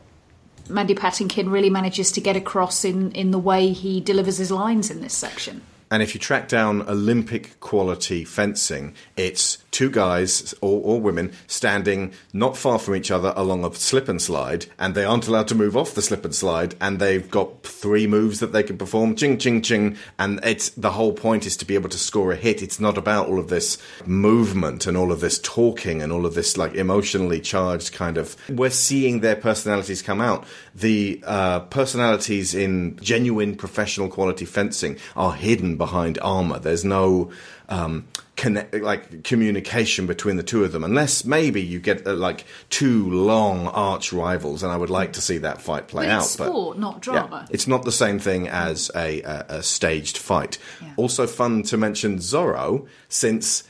Mandy 0.69 0.95
Patinkin 0.95 1.51
really 1.51 1.69
manages 1.69 2.11
to 2.13 2.21
get 2.21 2.35
across 2.35 2.83
in 2.83 3.11
in 3.11 3.31
the 3.31 3.39
way 3.39 3.71
he 3.71 4.01
delivers 4.01 4.37
his 4.37 4.51
lines 4.51 4.89
in 4.89 5.01
this 5.01 5.13
section. 5.13 5.61
And 5.89 6.03
if 6.03 6.13
you 6.13 6.19
track 6.19 6.47
down 6.47 6.81
Olympic 6.81 7.59
quality 7.59 8.25
fencing, 8.25 8.93
it's 9.15 9.59
two 9.71 9.89
guys 9.89 10.53
or, 10.61 10.81
or, 10.81 11.01
women 11.01 11.31
standing 11.45 12.11
not 12.33 12.57
far 12.57 12.79
from 12.79 12.95
each 12.95 13.11
other 13.11 13.33
along 13.35 13.63
a 13.63 13.73
slip 13.73 14.07
and 14.07 14.21
slide, 14.21 14.65
and 14.79 14.95
they 14.95 15.03
aren't 15.03 15.27
allowed 15.27 15.47
to 15.47 15.55
move 15.55 15.77
off 15.77 15.93
the 15.93 16.01
slip 16.01 16.25
and 16.25 16.33
slide, 16.33 16.75
and 16.81 16.99
they've 16.99 17.29
got 17.29 17.63
three 17.63 18.07
moves 18.07 18.39
that 18.39 18.53
they 18.53 18.63
can 18.63 18.77
perform, 18.77 19.15
ching, 19.15 19.37
ching, 19.37 19.61
ching, 19.61 19.97
and 20.17 20.39
it's 20.43 20.69
the 20.69 20.91
whole 20.91 21.13
point 21.13 21.45
is 21.45 21.57
to 21.57 21.65
be 21.65 21.75
able 21.75 21.89
to 21.89 21.97
score 21.97 22.31
a 22.31 22.35
hit. 22.35 22.61
It's 22.61 22.79
not 22.79 22.97
about 22.97 23.27
all 23.27 23.39
of 23.39 23.49
this 23.49 23.77
movement 24.05 24.87
and 24.87 24.97
all 24.97 25.11
of 25.11 25.19
this 25.19 25.39
talking 25.39 26.01
and 26.01 26.11
all 26.11 26.25
of 26.25 26.33
this 26.33 26.57
like 26.57 26.73
emotionally 26.73 27.39
charged 27.39 27.93
kind 27.93 28.17
of. 28.17 28.35
We're 28.49 28.69
seeing 28.69 29.19
their 29.19 29.35
personalities 29.35 30.01
come 30.01 30.21
out. 30.21 30.45
The 30.73 31.21
uh, 31.25 31.59
personalities 31.61 32.55
in 32.55 32.97
genuine 32.97 33.55
professional 33.55 34.09
quality 34.09 34.45
fencing 34.45 34.97
are 35.15 35.33
hidden 35.33 35.77
behind 35.77 36.17
armor. 36.21 36.59
There's 36.59 36.85
no 36.85 37.31
um, 37.69 38.07
connect, 38.37 38.73
like 38.75 39.23
communication 39.23 40.05
between 40.07 40.37
the 40.37 40.43
two 40.43 40.63
of 40.63 40.71
them, 40.71 40.83
unless 40.83 41.25
maybe 41.25 41.61
you 41.61 41.79
get 41.79 42.07
uh, 42.07 42.13
like 42.13 42.45
two 42.69 43.09
long 43.11 43.67
arch 43.67 44.13
rivals. 44.13 44.63
And 44.63 44.71
I 44.71 44.77
would 44.77 44.89
like 44.89 45.13
to 45.13 45.21
see 45.21 45.39
that 45.39 45.61
fight 45.61 45.87
play 45.87 46.05
But 46.05 46.11
out. 46.11 46.21
it's 46.21 46.31
sport, 46.31 46.77
not 46.77 47.01
drama. 47.01 47.45
Yeah, 47.49 47.53
it's 47.53 47.67
not 47.67 47.83
the 47.83 47.91
same 47.91 48.19
thing 48.19 48.47
as 48.47 48.89
a, 48.95 49.21
a, 49.23 49.45
a 49.49 49.63
staged 49.63 50.17
fight. 50.17 50.57
Also, 50.95 51.27
fun 51.27 51.63
to 51.63 51.77
mention 51.77 52.17
Zorro, 52.19 52.87
since 53.09 53.63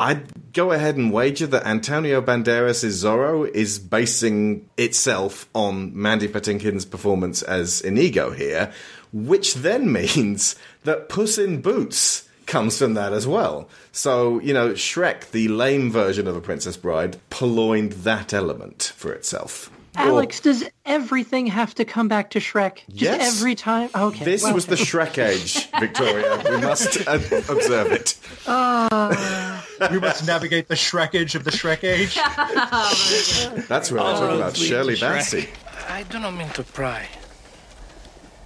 I'd 0.00 0.52
go 0.52 0.72
ahead 0.72 0.96
and 0.96 1.12
wager 1.12 1.46
that 1.48 1.66
Antonio 1.66 2.20
Banderas' 2.20 2.84
Zorro 2.84 3.48
is 3.48 3.78
basing 3.78 4.68
itself 4.76 5.48
on 5.54 5.90
Mandy 6.00 6.28
Patinkin's 6.28 6.84
performance 6.84 7.42
as 7.42 7.80
Inigo 7.80 8.30
here, 8.30 8.72
which 9.12 9.54
then 9.54 9.92
means 9.92 10.56
that 10.84 11.08
Puss 11.08 11.38
in 11.38 11.60
Boots 11.60 12.27
comes 12.48 12.78
from 12.78 12.94
that 12.94 13.12
as 13.12 13.26
well. 13.26 13.68
So, 13.92 14.40
you 14.40 14.52
know, 14.52 14.70
Shrek, 14.70 15.30
the 15.30 15.46
lame 15.48 15.92
version 15.92 16.26
of 16.26 16.34
A 16.34 16.40
Princess 16.40 16.76
Bride, 16.76 17.18
purloined 17.30 17.92
that 17.92 18.34
element 18.34 18.92
for 18.96 19.12
itself. 19.12 19.70
Alex, 19.94 20.38
does 20.40 20.64
everything 20.86 21.48
have 21.48 21.74
to 21.74 21.84
come 21.84 22.06
back 22.06 22.30
to 22.30 22.38
Shrek? 22.38 22.78
Just 22.88 23.02
Yes. 23.02 23.36
every 23.36 23.56
time? 23.56 23.90
Okay. 23.94 24.24
This 24.24 24.44
well, 24.44 24.54
was 24.54 24.66
the 24.66 24.76
Shrek 24.76 25.18
age, 25.18 25.68
Victoria. 25.80 26.40
we 26.48 26.56
must 26.58 27.06
uh, 27.06 27.14
observe 27.48 27.92
it. 27.92 28.16
Ah. 28.46 29.66
we 29.90 29.98
must 29.98 30.26
navigate 30.26 30.68
the 30.68 30.76
Shrekage 30.76 31.34
of 31.34 31.44
the 31.44 31.50
Shrek 31.50 31.82
age. 31.82 32.14
That's 33.68 33.90
where 33.90 34.00
I 34.00 34.12
talk 34.12 34.36
about 34.36 34.56
Shirley 34.56 34.94
Bassey. 34.94 35.48
I 35.88 36.04
do 36.04 36.18
not 36.20 36.34
mean 36.34 36.48
to 36.50 36.62
pry. 36.62 37.08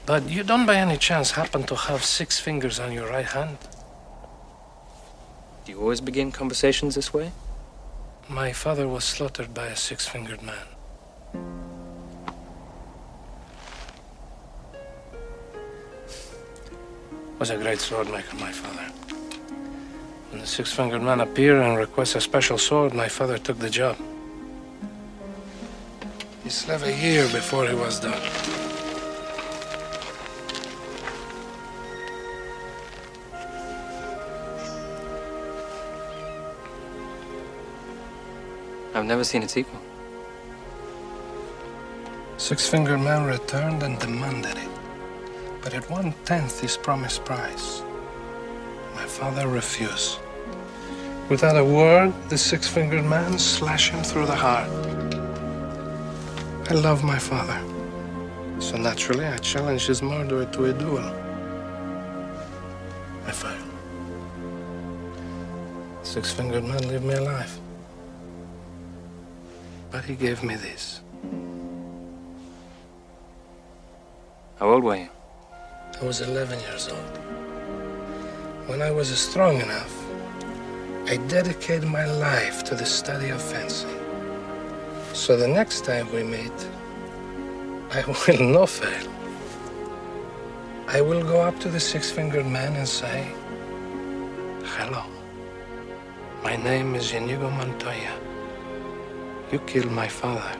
But 0.06 0.28
you 0.28 0.42
don't 0.42 0.66
by 0.66 0.76
any 0.76 0.96
chance 0.96 1.32
happen 1.32 1.64
to 1.64 1.76
have 1.76 2.02
six 2.02 2.40
fingers 2.40 2.80
on 2.80 2.92
your 2.92 3.08
right 3.08 3.26
hand? 3.26 3.58
Do 5.64 5.70
you 5.70 5.80
always 5.80 6.00
begin 6.00 6.32
conversations 6.32 6.96
this 6.96 7.14
way? 7.14 7.30
My 8.28 8.52
father 8.52 8.88
was 8.88 9.04
slaughtered 9.04 9.54
by 9.54 9.66
a 9.66 9.76
six 9.76 10.08
fingered 10.08 10.42
man. 10.42 10.66
Was 17.38 17.50
a 17.50 17.56
great 17.56 17.78
sword 17.78 18.10
maker, 18.10 18.34
my 18.36 18.50
father. 18.50 18.90
When 20.30 20.40
the 20.40 20.46
six 20.48 20.72
fingered 20.72 21.02
man 21.02 21.20
appeared 21.20 21.62
and 21.62 21.78
requested 21.78 22.18
a 22.18 22.20
special 22.20 22.58
sword, 22.58 22.92
my 22.92 23.08
father 23.08 23.38
took 23.38 23.60
the 23.60 23.70
job. 23.70 23.96
He 26.42 26.50
slept 26.50 26.84
a 26.84 26.96
year 26.96 27.28
before 27.28 27.68
he 27.68 27.74
was 27.74 28.00
done. 28.00 28.71
I've 38.94 39.06
never 39.06 39.24
seen 39.24 39.42
a 39.42 39.48
equal. 39.56 39.80
Six 42.36 42.68
Finger 42.68 42.98
Man 42.98 43.24
returned 43.24 43.82
and 43.82 43.98
demanded 43.98 44.58
it, 44.58 44.68
but 45.62 45.72
at 45.72 45.88
one 45.88 46.12
tenth 46.26 46.60
his 46.60 46.76
promised 46.76 47.24
price. 47.24 47.82
My 48.94 49.06
father 49.06 49.48
refused. 49.48 50.18
Without 51.30 51.56
a 51.56 51.64
word, 51.64 52.12
the 52.28 52.36
Six 52.36 52.68
Fingered 52.68 53.06
Man 53.06 53.38
slashed 53.38 53.92
him 53.92 54.04
through 54.04 54.26
the 54.26 54.36
heart. 54.36 54.68
I 56.68 56.74
love 56.74 57.02
my 57.02 57.18
father, 57.18 57.58
so 58.58 58.76
naturally 58.76 59.24
I 59.24 59.38
challenged 59.38 59.86
his 59.86 60.02
murderer 60.02 60.44
to 60.44 60.66
a 60.66 60.72
duel. 60.74 61.08
I 63.24 63.30
failed. 63.30 63.70
Six 66.02 66.30
Fingered 66.30 66.64
Man 66.64 66.86
leave 66.88 67.02
me 67.02 67.14
alive. 67.14 67.61
But 69.92 70.04
he 70.04 70.14
gave 70.14 70.42
me 70.42 70.56
this. 70.56 71.02
How 74.58 74.70
old 74.70 74.84
were 74.84 74.96
you? 74.96 75.10
I 76.00 76.04
was 76.04 76.22
11 76.22 76.58
years 76.60 76.88
old. 76.88 77.18
When 78.68 78.80
I 78.80 78.90
was 78.90 79.08
strong 79.16 79.60
enough, 79.60 79.94
I 81.06 81.18
dedicated 81.28 81.86
my 81.88 82.06
life 82.06 82.64
to 82.64 82.74
the 82.74 82.86
study 82.86 83.28
of 83.28 83.42
fencing. 83.42 83.98
So 85.12 85.36
the 85.36 85.48
next 85.48 85.84
time 85.84 86.10
we 86.10 86.22
meet, 86.22 86.58
I 87.90 88.02
will 88.26 88.48
not 88.48 88.70
fail. 88.70 89.12
I 90.88 91.02
will 91.02 91.22
go 91.22 91.42
up 91.42 91.58
to 91.60 91.68
the 91.68 91.80
six 91.80 92.10
fingered 92.10 92.46
man 92.46 92.74
and 92.76 92.88
say, 92.88 93.28
Hello. 94.64 95.04
My 96.42 96.56
name 96.56 96.94
is 96.94 97.12
Inigo 97.12 97.50
Montoya. 97.50 98.31
You 99.52 99.58
killed 99.66 99.92
my 99.92 100.08
father. 100.08 100.56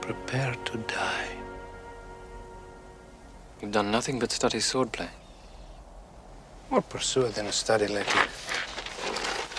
Prepare 0.00 0.56
to 0.64 0.76
die. 0.78 1.28
You've 3.62 3.70
done 3.70 3.92
nothing 3.92 4.18
but 4.18 4.32
study 4.32 4.58
swordplay. 4.58 5.08
More 6.68 6.82
pursue 6.82 7.26
it 7.26 7.36
than 7.36 7.46
a 7.46 7.52
study 7.52 7.86
lately. 7.86 8.22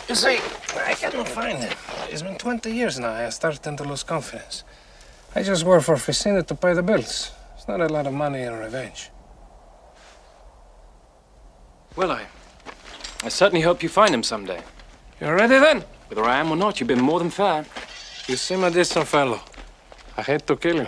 You 0.09 0.15
see, 0.15 0.39
I 0.75 0.93
cannot 0.93 1.29
find 1.29 1.57
him. 1.57 1.73
It's 2.09 2.21
been 2.21 2.37
20 2.37 2.69
years 2.69 2.99
now. 2.99 3.13
I 3.13 3.29
started 3.29 3.77
to 3.77 3.83
lose 3.85 4.03
confidence. 4.03 4.65
I 5.33 5.41
just 5.41 5.63
work 5.63 5.81
for 5.83 5.95
Vizzini 5.95 6.45
to 6.47 6.55
pay 6.55 6.73
the 6.73 6.83
bills. 6.83 7.31
It's 7.55 7.67
not 7.69 7.79
a 7.79 7.87
lot 7.87 8.07
of 8.07 8.13
money 8.13 8.41
in 8.41 8.53
revenge. 8.53 9.09
Well, 11.95 12.11
I. 12.11 12.25
I 13.23 13.29
certainly 13.29 13.61
hope 13.61 13.81
you 13.81 13.87
find 13.87 14.13
him 14.13 14.21
someday. 14.21 14.61
You're 15.21 15.35
ready 15.35 15.59
then? 15.59 15.85
Whether 16.09 16.25
I 16.25 16.37
am 16.37 16.51
or 16.51 16.57
not, 16.57 16.79
you've 16.79 16.87
been 16.87 17.01
more 17.01 17.19
than 17.19 17.29
fair. 17.29 17.65
You 18.27 18.37
seem 18.37 18.63
a 18.63 18.71
decent 18.71 19.07
fellow. 19.07 19.39
I 20.17 20.23
hate 20.23 20.47
to 20.47 20.55
kill 20.55 20.77
you. 20.77 20.87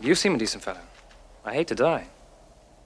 You 0.00 0.14
seem 0.14 0.34
a 0.34 0.38
decent 0.38 0.62
fellow. 0.62 0.80
I 1.42 1.54
hate 1.54 1.68
to 1.68 1.74
die. 1.74 2.06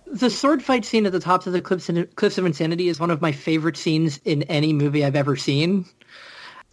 The 0.06 0.30
sword 0.30 0.62
fight 0.62 0.84
scene 0.84 1.04
at 1.04 1.10
the 1.10 1.18
top 1.18 1.46
of 1.46 1.52
the 1.52 1.60
Cliffs, 1.60 1.90
Cliffs 2.14 2.38
of 2.38 2.46
Insanity 2.46 2.88
is 2.88 3.00
one 3.00 3.10
of 3.10 3.20
my 3.20 3.32
favorite 3.32 3.76
scenes 3.76 4.20
in 4.24 4.44
any 4.44 4.72
movie 4.72 5.04
I've 5.04 5.16
ever 5.16 5.36
seen. 5.36 5.84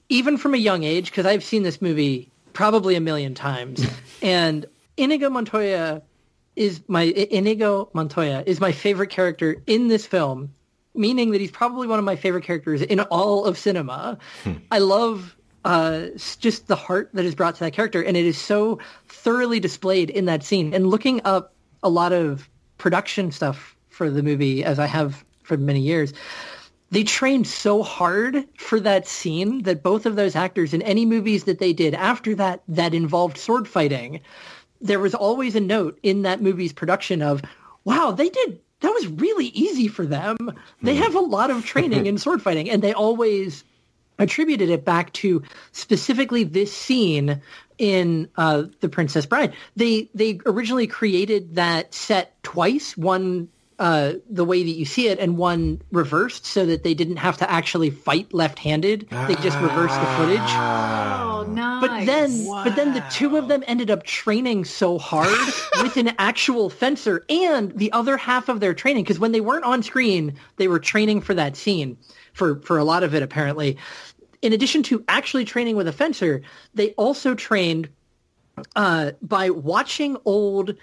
Even 0.09 0.37
from 0.37 0.53
a 0.53 0.57
young 0.57 0.83
age, 0.83 1.09
because 1.09 1.25
I've 1.25 1.43
seen 1.43 1.63
this 1.63 1.81
movie 1.81 2.29
probably 2.53 2.95
a 2.95 3.01
million 3.01 3.33
times. 3.33 3.83
and 4.21 4.67
Inigo 4.97 5.31
Montoya 5.31 6.03
is 6.55 6.81
my 6.87 7.03
Inigo 7.03 7.89
Montoya 7.93 8.43
is 8.45 8.59
my 8.59 8.71
favorite 8.71 9.09
character 9.09 9.55
in 9.65 9.87
this 9.87 10.05
film, 10.05 10.53
meaning 10.93 11.31
that 11.31 11.41
he's 11.41 11.51
probably 11.51 11.87
one 11.87 11.97
of 11.97 12.05
my 12.05 12.15
favorite 12.15 12.43
characters 12.43 12.83
in 12.83 12.99
all 12.99 13.45
of 13.45 13.57
cinema. 13.57 14.19
Hmm. 14.43 14.53
I 14.71 14.79
love 14.79 15.35
uh, 15.65 16.07
just 16.39 16.67
the 16.67 16.75
heart 16.75 17.09
that 17.13 17.25
is 17.25 17.35
brought 17.35 17.55
to 17.55 17.59
that 17.61 17.73
character, 17.73 18.01
and 18.01 18.15
it 18.15 18.25
is 18.25 18.37
so 18.37 18.79
thoroughly 19.07 19.59
displayed 19.59 20.09
in 20.09 20.25
that 20.25 20.43
scene. 20.43 20.73
And 20.73 20.87
looking 20.87 21.21
up 21.25 21.53
a 21.83 21.89
lot 21.89 22.13
of 22.13 22.49
production 22.77 23.31
stuff 23.31 23.75
for 23.89 24.09
the 24.09 24.23
movie, 24.23 24.63
as 24.63 24.79
I 24.79 24.85
have 24.85 25.23
for 25.43 25.57
many 25.57 25.81
years, 25.81 26.13
they 26.91 27.03
trained 27.03 27.45
so 27.47 27.83
hard 27.83 28.45
for 28.57 28.79
that 28.79 29.07
scene 29.07 29.63
that 29.63 29.83
both 29.83 30.05
of 30.05 30.15
those 30.15 30.35
actors 30.35 30.73
in 30.73 30.81
any 30.81 31.05
movies 31.05 31.43
that 31.43 31.59
they 31.59 31.73
did 31.73 31.93
after 31.93 32.35
that 32.35 32.63
that 32.67 32.93
involved 32.93 33.37
sword 33.37 33.67
fighting, 33.67 34.21
there 34.81 34.99
was 34.99 35.13
always 35.13 35.55
a 35.55 35.59
note 35.59 35.99
in 36.01 36.23
that 36.23 36.41
movie's 36.41 36.73
production 36.73 37.21
of, 37.21 37.41
wow, 37.83 38.11
they 38.11 38.29
did 38.29 38.59
that 38.81 38.93
was 38.93 39.07
really 39.07 39.47
easy 39.47 39.87
for 39.87 40.05
them. 40.05 40.37
They 40.81 40.95
have 40.95 41.15
a 41.15 41.19
lot 41.19 41.51
of 41.51 41.65
training 41.65 42.05
in 42.05 42.17
sword 42.17 42.41
fighting 42.41 42.69
and 42.69 42.81
they 42.81 42.93
always 42.93 43.63
attributed 44.19 44.69
it 44.69 44.85
back 44.85 45.11
to 45.13 45.41
specifically 45.71 46.43
this 46.43 46.75
scene 46.75 47.41
in 47.77 48.29
uh, 48.35 48.63
The 48.81 48.89
Princess 48.89 49.25
Bride. 49.25 49.53
They 49.75 50.09
they 50.13 50.39
originally 50.45 50.87
created 50.87 51.55
that 51.55 51.93
set 51.93 52.41
twice, 52.43 52.95
one 52.95 53.49
uh, 53.79 54.15
the 54.29 54.43
way 54.43 54.61
that 54.61 54.71
you 54.71 54.83
see 54.83 55.07
it 55.07 55.19
and 55.19 55.37
one 55.37 55.81
reversed 55.91 56.45
so 56.45 56.65
that 56.65 56.83
they 56.83 56.93
didn't 56.93 57.15
have 57.15 57.37
to 57.37 57.49
actually 57.49 57.89
fight 57.89 58.33
left-handed. 58.33 59.07
They 59.09 59.35
just 59.35 59.57
reversed 59.59 59.97
the 59.97 60.05
footage. 60.17 60.39
Oh, 60.41 61.47
nice. 61.49 61.79
But 61.79 62.05
then, 62.05 62.45
but 62.45 62.75
then 62.75 62.93
the 62.93 63.03
two 63.09 63.37
of 63.37 63.47
them 63.47 63.63
ended 63.67 63.89
up 63.89 64.03
training 64.03 64.65
so 64.65 64.97
hard 64.97 65.33
with 65.81 65.95
an 65.95 66.11
actual 66.19 66.69
fencer 66.69 67.23
and 67.29 67.71
the 67.71 67.93
other 67.93 68.17
half 68.17 68.49
of 68.49 68.59
their 68.59 68.73
training 68.73 69.05
because 69.05 69.17
when 69.17 69.31
they 69.31 69.39
weren't 69.39 69.63
on 69.63 69.81
screen, 69.81 70.35
they 70.57 70.67
were 70.67 70.79
training 70.79 71.21
for 71.21 71.33
that 71.33 71.55
scene 71.55 71.97
for 72.33 72.59
for 72.61 72.77
a 72.77 72.83
lot 72.83 73.03
of 73.03 73.15
it 73.15 73.23
apparently. 73.23 73.77
In 74.41 74.53
addition 74.53 74.83
to 74.83 75.03
actually 75.07 75.45
training 75.45 75.75
with 75.75 75.87
a 75.87 75.91
fencer, 75.91 76.41
they 76.73 76.91
also 76.91 77.35
trained 77.35 77.89
uh, 78.75 79.11
by 79.21 79.49
watching 79.49 80.17
old 80.25 80.75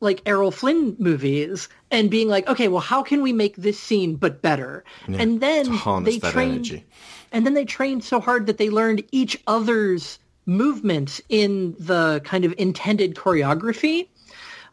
like 0.00 0.22
Errol 0.24 0.50
Flynn 0.50 0.96
movies 0.98 1.68
and 1.90 2.10
being 2.10 2.28
like, 2.28 2.48
okay, 2.48 2.68
well, 2.68 2.80
how 2.80 3.02
can 3.02 3.22
we 3.22 3.32
make 3.32 3.56
this 3.56 3.78
scene 3.78 4.16
but 4.16 4.40
better? 4.40 4.82
Yeah, 5.06 5.18
and 5.20 5.40
then 5.40 5.78
they 6.04 6.18
trained, 6.18 6.66
energy. 6.66 6.84
and 7.32 7.44
then 7.44 7.54
they 7.54 7.66
trained 7.66 8.02
so 8.02 8.18
hard 8.18 8.46
that 8.46 8.56
they 8.58 8.70
learned 8.70 9.04
each 9.12 9.40
other's 9.46 10.18
movements 10.46 11.20
in 11.28 11.76
the 11.78 12.20
kind 12.24 12.44
of 12.44 12.54
intended 12.56 13.14
choreography. 13.14 14.08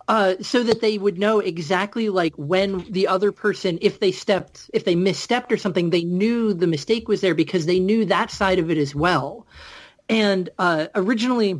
Uh, 0.07 0.35
so 0.39 0.63
that 0.63 0.79
they 0.79 0.97
would 0.97 1.19
know 1.19 1.39
exactly 1.39 2.07
like 2.07 2.33
when 2.37 2.85
the 2.89 3.05
other 3.05 3.29
person, 3.31 3.77
if 3.81 3.99
they 3.99 4.11
stepped, 4.11 4.69
if 4.73 4.85
they 4.85 4.95
misstepped 4.95 5.51
or 5.51 5.57
something, 5.57 5.89
they 5.89 6.05
knew 6.05 6.53
the 6.53 6.67
mistake 6.67 7.09
was 7.09 7.19
there 7.19 7.35
because 7.35 7.65
they 7.65 7.77
knew 7.77 8.05
that 8.05 8.31
side 8.31 8.57
of 8.57 8.71
it 8.71 8.77
as 8.77 8.95
well. 8.95 9.45
And 10.07 10.49
uh, 10.57 10.87
originally, 10.95 11.59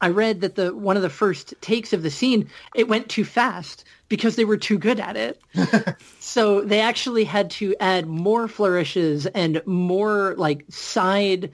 I 0.00 0.08
read 0.08 0.40
that 0.40 0.54
the 0.54 0.74
one 0.74 0.96
of 0.96 1.02
the 1.02 1.10
first 1.10 1.54
takes 1.60 1.92
of 1.92 2.02
the 2.02 2.10
scene 2.10 2.48
it 2.74 2.88
went 2.88 3.08
too 3.08 3.24
fast 3.24 3.84
because 4.08 4.36
they 4.36 4.44
were 4.44 4.56
too 4.56 4.78
good 4.78 5.00
at 5.00 5.16
it. 5.16 5.40
so 6.20 6.60
they 6.62 6.80
actually 6.80 7.24
had 7.24 7.50
to 7.52 7.74
add 7.80 8.06
more 8.06 8.48
flourishes 8.48 9.26
and 9.26 9.62
more 9.66 10.34
like 10.36 10.64
side 10.68 11.50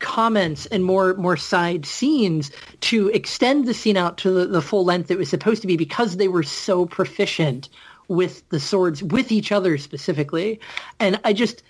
comments 0.00 0.66
and 0.66 0.84
more 0.84 1.14
more 1.14 1.36
side 1.38 1.86
scenes 1.86 2.50
to 2.80 3.08
extend 3.10 3.66
the 3.66 3.74
scene 3.74 3.96
out 3.98 4.18
to 4.18 4.30
the, 4.30 4.46
the 4.46 4.62
full 4.62 4.84
length 4.84 5.10
it 5.10 5.18
was 5.18 5.30
supposed 5.30 5.62
to 5.62 5.68
be 5.68 5.76
because 5.78 6.16
they 6.18 6.28
were 6.28 6.42
so 6.44 6.86
proficient 6.86 7.68
with 8.08 8.48
the 8.50 8.60
swords 8.60 9.02
with 9.02 9.32
each 9.32 9.52
other 9.52 9.78
specifically. 9.78 10.60
And 11.00 11.20
i 11.24 11.32
just 11.32 11.62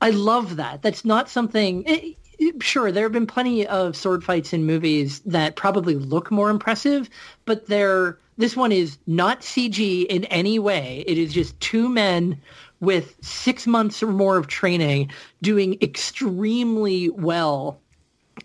i 0.00 0.10
love 0.10 0.56
that. 0.56 0.82
That's 0.82 1.04
not 1.04 1.28
something 1.30 1.84
it, 1.84 2.04
it- 2.04 2.16
sure 2.62 2.92
there 2.92 3.04
have 3.04 3.12
been 3.12 3.26
plenty 3.28 3.66
of 3.66 3.96
sword 3.96 4.24
fights 4.24 4.52
in 4.52 4.66
movies 4.66 5.20
that 5.20 5.56
probably 5.56 5.94
look 5.96 6.30
more 6.32 6.50
impressive 6.50 7.08
but 7.46 7.66
they're 7.68 8.18
this 8.38 8.56
one 8.56 8.72
is 8.72 8.98
not 9.06 9.40
cg 9.42 10.06
in 10.06 10.24
any 10.26 10.58
way. 10.58 11.04
It 11.06 11.18
is 11.18 11.32
just 11.32 11.58
two 11.60 11.88
men 11.88 12.40
with 12.84 13.16
six 13.20 13.66
months 13.66 14.02
or 14.02 14.08
more 14.08 14.36
of 14.36 14.46
training 14.46 15.10
doing 15.42 15.76
extremely 15.80 17.10
well 17.10 17.80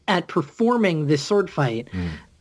at 0.07 0.27
performing 0.27 1.07
this 1.07 1.21
sword 1.21 1.49
fight 1.49 1.87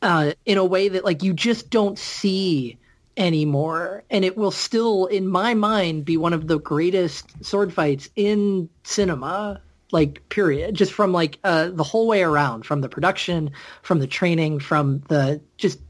uh, 0.02 0.32
in 0.44 0.58
a 0.58 0.64
way 0.64 0.88
that 0.88 1.04
like 1.04 1.22
you 1.22 1.32
just 1.32 1.70
don't 1.70 1.98
see 1.98 2.78
anymore. 3.16 4.04
And 4.10 4.24
it 4.24 4.36
will 4.36 4.50
still 4.50 5.06
in 5.06 5.26
my 5.26 5.54
mind 5.54 6.04
be 6.04 6.16
one 6.16 6.32
of 6.32 6.46
the 6.46 6.58
greatest 6.58 7.44
sword 7.44 7.72
fights 7.72 8.08
in 8.16 8.68
cinema 8.84 9.60
like 9.90 10.26
period. 10.28 10.74
Just 10.74 10.92
from 10.92 11.12
like 11.12 11.38
uh, 11.44 11.70
the 11.70 11.84
whole 11.84 12.06
way 12.06 12.22
around 12.22 12.64
from 12.64 12.80
the 12.80 12.88
production 12.88 13.50
from 13.82 13.98
the 13.98 14.06
training 14.06 14.60
from 14.60 15.02
the 15.08 15.40
just 15.56 15.80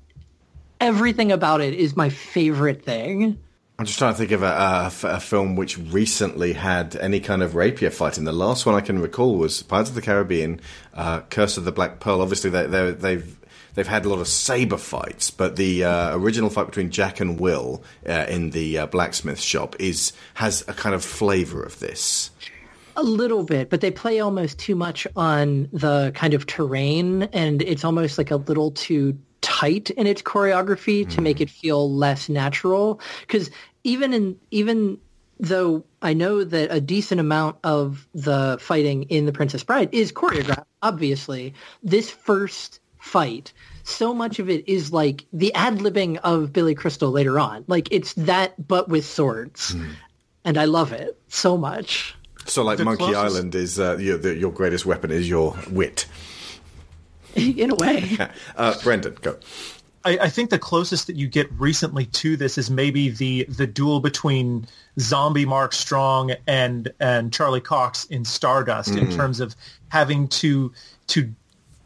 everything 0.81 1.33
about 1.33 1.61
it 1.61 1.75
is 1.75 1.97
my 1.97 2.09
favorite 2.09 2.85
thing 2.85 3.39
I'm 3.81 3.87
just 3.87 3.97
trying 3.97 4.13
to 4.13 4.19
think 4.19 4.33
of 4.33 4.43
a 4.43 5.21
film 5.21 5.55
which 5.55 5.79
recently 5.79 6.53
had 6.53 6.97
any 6.97 7.21
kind 7.21 7.45
of 7.45 7.55
rapier 7.55 7.91
fighting. 7.91 8.25
The 8.25 8.33
last 8.33 8.67
one 8.67 8.75
I 8.75 8.81
can 8.81 8.99
recall 8.99 9.37
was 9.37 9.63
Pirates 9.63 9.91
of 9.91 9.95
the 9.95 10.03
Caribbean, 10.03 10.61
uh, 10.95 11.21
Curse 11.31 11.59
of 11.59 11.65
the 11.65 11.71
Black 11.71 12.01
Pearl. 12.01 12.21
Obviously, 12.21 12.51
they, 12.51 12.67
they, 12.67 12.91
they've 12.91 13.37
they've 13.75 13.87
had 13.87 14.05
a 14.05 14.09
lot 14.09 14.19
of 14.19 14.27
saber 14.27 14.79
fights, 14.79 15.31
but 15.31 15.55
the 15.55 15.85
uh, 15.85 16.17
original 16.17 16.51
fight 16.51 16.67
between 16.67 16.91
Jack 16.91 17.21
and 17.21 17.39
Will 17.39 17.85
uh, 18.05 18.27
in 18.29 18.51
the 18.51 18.79
uh, 18.79 18.87
blacksmith 18.87 19.39
shop 19.39 19.77
is 19.79 20.13
has 20.35 20.65
a 20.67 20.73
kind 20.73 20.97
of 20.97 21.05
flavor 21.05 21.63
of 21.63 21.79
this. 21.79 22.33
A 22.97 23.05
little 23.05 23.45
bit, 23.45 23.71
but 23.71 23.81
they 23.81 23.93
play 23.93 24.19
almost 24.19 24.59
too 24.59 24.75
much 24.75 25.07
on 25.15 25.69
the 25.73 26.11
kind 26.17 26.35
of 26.35 26.47
terrain, 26.47 27.23
and 27.33 27.63
it's 27.63 27.85
almost 27.85 28.19
like 28.19 28.33
a 28.33 28.37
little 28.37 28.73
too 28.73 29.17
tight 29.41 29.91
in 29.91 30.07
its 30.07 30.23
choreography 30.23 31.09
to 31.11 31.21
make 31.21 31.41
it 31.41 31.51
feel 31.51 31.93
less 31.93 32.29
natural. 32.29 33.01
Because 33.21 33.51
even 33.85 34.13
in 34.13 34.39
even 34.51 34.99
though 35.41 35.85
I 36.03 36.15
know 36.15 36.45
that 36.45 36.73
a 36.73 36.81
decent 36.81 37.21
amount 37.21 37.57
of 37.65 38.07
the 38.15 38.59
fighting 38.61 39.05
in 39.05 39.27
The 39.27 39.33
Princess 39.33 39.63
Bride 39.63 39.89
is 39.93 40.13
choreographed, 40.13 40.65
obviously, 40.83 41.55
this 41.83 42.11
first 42.11 42.81
fight, 42.99 43.53
so 43.85 44.13
much 44.13 44.39
of 44.39 44.51
it 44.51 44.69
is 44.69 44.93
like 44.93 45.25
the 45.33 45.55
ad 45.55 45.79
libbing 45.79 46.19
of 46.19 46.53
Billy 46.53 46.75
Crystal 46.75 47.11
later 47.11 47.39
on. 47.39 47.65
Like 47.69 47.89
it's 47.91 48.13
that, 48.15 48.67
but 48.67 48.89
with 48.89 49.05
swords, 49.05 49.75
and 50.45 50.59
I 50.59 50.65
love 50.67 50.93
it 50.93 51.19
so 51.29 51.57
much. 51.57 52.15
So, 52.47 52.65
like 52.65 52.79
The 52.79 52.85
Monkey 52.85 53.05
closest- 53.05 53.37
Island 53.37 53.55
is 53.55 53.79
uh, 53.79 53.97
your, 53.99 54.19
the, 54.19 54.35
your 54.37 54.53
greatest 54.53 54.87
weapon 54.87 55.11
is 55.11 55.29
your 55.29 55.57
wit. 55.71 56.07
in 57.37 57.71
a 57.71 57.75
way. 57.75 58.17
uh, 58.57 58.75
Brendan, 58.83 59.17
go. 59.21 59.37
I, 60.05 60.19
I 60.23 60.29
think 60.29 60.51
the 60.51 60.59
closest 60.59 61.07
that 61.09 61.17
you 61.17 61.27
get 61.27 61.51
recently 61.53 62.07
to 62.07 62.37
this 62.37 62.57
is 62.57 62.71
maybe 62.71 63.11
the 63.11 63.45
the 63.45 63.67
duel 63.67 64.01
between 64.01 64.67
Zombie 65.01 65.45
Mark 65.45 65.73
Strong 65.73 66.33
and 66.47 66.91
and 67.01 67.33
Charlie 67.33 67.61
Cox 67.61 68.05
in 68.05 68.25
Stardust 68.25 68.91
in 68.91 69.09
Mm. 69.09 69.17
terms 69.17 69.41
of 69.41 69.57
having 69.89 70.29
to 70.29 70.73
to 71.09 71.33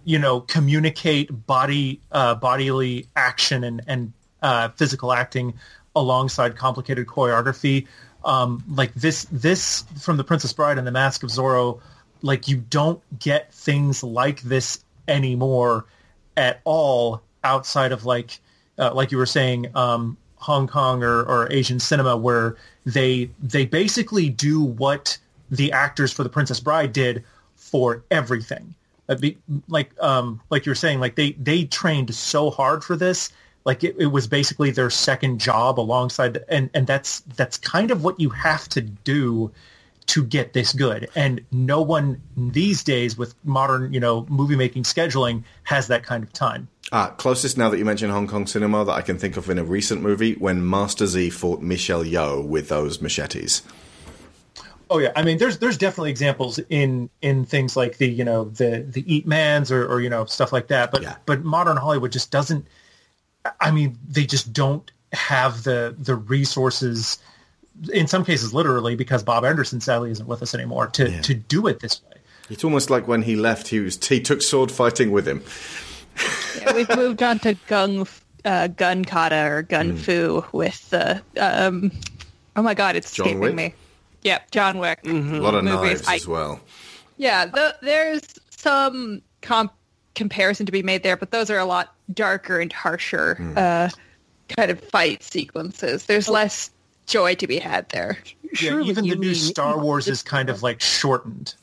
you 0.04 0.18
know 0.18 0.40
communicate 0.40 1.46
body 1.46 2.00
uh, 2.12 2.34
bodily 2.34 3.08
action 3.16 3.64
and 3.64 3.80
and 3.86 4.12
uh, 4.42 4.68
physical 4.70 5.12
acting 5.12 5.54
alongside 5.96 6.56
complicated 6.56 7.06
choreography. 7.06 7.86
Um, 8.24 8.62
like 8.68 8.94
this 8.94 9.26
this 9.32 9.84
from 10.00 10.16
the 10.16 10.24
Princess 10.24 10.52
Bride 10.52 10.78
and 10.78 10.86
the 10.86 10.92
Mask 10.92 11.22
of 11.22 11.30
Zorro 11.30 11.80
like 12.22 12.46
you 12.46 12.56
don't 12.56 13.00
get 13.18 13.52
things 13.52 14.04
like 14.04 14.42
this 14.42 14.78
anymore 15.08 15.86
at 16.36 16.60
all 16.64 17.22
outside 17.44 17.92
of 17.92 18.04
like 18.04 18.40
uh, 18.78 18.92
like 18.94 19.12
you 19.12 19.18
were 19.18 19.26
saying 19.26 19.66
um, 19.74 20.16
Hong 20.36 20.66
Kong 20.66 21.02
or, 21.02 21.22
or 21.22 21.50
Asian 21.52 21.78
cinema 21.78 22.16
where 22.16 22.56
they 22.84 23.30
they 23.40 23.64
basically 23.64 24.28
do 24.28 24.62
what 24.62 25.18
the 25.50 25.72
actors 25.72 26.12
for 26.12 26.22
the 26.22 26.28
Princess 26.28 26.60
Bride 26.60 26.92
did 26.92 27.24
for 27.54 28.02
everything. 28.10 28.74
Uh, 29.08 29.16
like 29.68 29.92
um, 30.02 30.40
like 30.50 30.66
you 30.66 30.70
were 30.70 30.76
saying, 30.76 31.00
like 31.00 31.14
they 31.14 31.32
they 31.32 31.64
trained 31.64 32.14
so 32.14 32.50
hard 32.50 32.82
for 32.82 32.96
this. 32.96 33.30
Like 33.64 33.84
it, 33.84 33.94
it 33.98 34.06
was 34.06 34.26
basically 34.26 34.70
their 34.70 34.90
second 34.90 35.38
job 35.38 35.78
alongside, 35.78 36.42
and 36.48 36.70
and 36.74 36.86
that's 36.86 37.20
that's 37.36 37.58
kind 37.58 37.90
of 37.90 38.02
what 38.02 38.18
you 38.18 38.30
have 38.30 38.68
to 38.70 38.80
do 38.80 39.52
to 40.06 40.24
get 40.24 40.52
this 40.52 40.72
good. 40.72 41.08
And 41.14 41.44
no 41.50 41.80
one 41.82 42.20
these 42.36 42.82
days 42.82 43.16
with 43.16 43.34
modern, 43.44 43.92
you 43.92 44.00
know, 44.00 44.26
movie 44.28 44.56
making 44.56 44.82
scheduling 44.82 45.44
has 45.64 45.88
that 45.88 46.04
kind 46.04 46.22
of 46.22 46.32
time. 46.32 46.68
Ah, 46.90 47.08
closest 47.16 47.56
now 47.56 47.70
that 47.70 47.78
you 47.78 47.84
mention 47.84 48.10
Hong 48.10 48.26
Kong 48.26 48.46
cinema 48.46 48.84
that 48.84 48.92
I 48.92 49.02
can 49.02 49.18
think 49.18 49.36
of 49.36 49.48
in 49.48 49.58
a 49.58 49.64
recent 49.64 50.02
movie 50.02 50.34
when 50.34 50.68
Master 50.68 51.06
Z 51.06 51.30
fought 51.30 51.62
Michelle 51.62 52.04
Yeoh 52.04 52.46
with 52.46 52.68
those 52.68 53.00
machetes. 53.00 53.62
Oh 54.90 54.98
yeah, 54.98 55.12
I 55.16 55.22
mean, 55.22 55.38
there's 55.38 55.56
there's 55.56 55.78
definitely 55.78 56.10
examples 56.10 56.60
in 56.68 57.08
in 57.22 57.46
things 57.46 57.76
like 57.76 57.96
the 57.96 58.06
you 58.06 58.24
know 58.24 58.44
the 58.44 58.84
the 58.86 59.18
Ip 59.18 59.26
Mans 59.26 59.72
or, 59.72 59.86
or 59.86 60.02
you 60.02 60.10
know 60.10 60.26
stuff 60.26 60.52
like 60.52 60.66
that. 60.68 60.90
But 60.90 61.20
but 61.24 61.42
modern 61.42 61.78
Hollywood 61.78 62.12
just 62.12 62.30
doesn't. 62.30 62.66
I 63.58 63.70
mean, 63.70 63.96
they 64.06 64.26
just 64.26 64.52
don't 64.52 64.90
have 65.14 65.62
the 65.64 65.96
the 65.98 66.14
resources. 66.14 67.18
In 67.92 68.06
some 68.06 68.24
cases, 68.24 68.52
literally, 68.52 68.94
because 68.96 69.22
Bob 69.22 69.44
Anderson 69.44 69.80
sadly 69.80 70.10
isn't 70.10 70.26
with 70.28 70.42
us 70.42 70.54
anymore 70.54 70.88
to 70.88 71.10
Yeah. 71.10 71.20
to 71.22 71.34
do 71.34 71.66
it 71.66 71.80
this 71.80 72.00
way. 72.04 72.18
It's 72.50 72.64
almost 72.64 72.90
like 72.90 73.08
when 73.08 73.22
he 73.22 73.36
left, 73.36 73.68
he 73.68 73.80
was 73.80 74.04
he 74.06 74.20
took 74.20 74.42
sword 74.42 74.70
fighting 74.70 75.10
with 75.10 75.26
him. 75.26 75.42
Yeah, 76.60 76.74
we've 76.74 76.96
moved 76.96 77.22
on 77.22 77.38
to 77.40 77.54
gung 77.68 78.06
uh, 78.44 78.66
gun 78.68 79.04
kata 79.04 79.46
or 79.50 79.62
gun 79.62 79.96
fu 79.96 80.44
with 80.52 80.90
the 80.90 81.22
um, 81.40 81.90
oh 82.56 82.62
my 82.62 82.74
god, 82.74 82.96
it's 82.96 83.12
John 83.14 83.26
escaping 83.26 83.40
Wick? 83.40 83.54
me. 83.54 83.74
Yep, 84.22 84.50
John 84.50 84.78
Wick. 84.78 85.00
A 85.04 85.08
lot 85.10 85.54
of 85.54 85.64
movies. 85.64 86.00
knives 86.06 86.08
I- 86.08 86.14
as 86.16 86.28
well. 86.28 86.60
Yeah, 87.16 87.46
the, 87.46 87.76
there's 87.82 88.22
some 88.50 89.22
comp- 89.42 89.72
comparison 90.14 90.66
to 90.66 90.72
be 90.72 90.82
made 90.82 91.02
there, 91.02 91.16
but 91.16 91.30
those 91.30 91.50
are 91.50 91.58
a 91.58 91.64
lot 91.64 91.94
darker 92.12 92.58
and 92.60 92.72
harsher 92.72 93.36
Hmm. 93.36 93.54
uh, 93.56 93.88
kind 94.56 94.70
of 94.70 94.80
fight 94.80 95.22
sequences. 95.22 96.04
There's 96.06 96.28
less 96.28 96.70
joy 97.12 97.34
to 97.36 97.46
be 97.46 97.58
had 97.58 97.88
there. 97.90 98.18
Yeah, 98.60 98.80
even 98.80 99.06
the 99.06 99.16
new 99.16 99.34
Star 99.34 99.78
Wars 99.78 100.08
is 100.08 100.22
kind 100.22 100.50
of 100.50 100.62
like 100.62 100.80
shortened. 100.80 101.54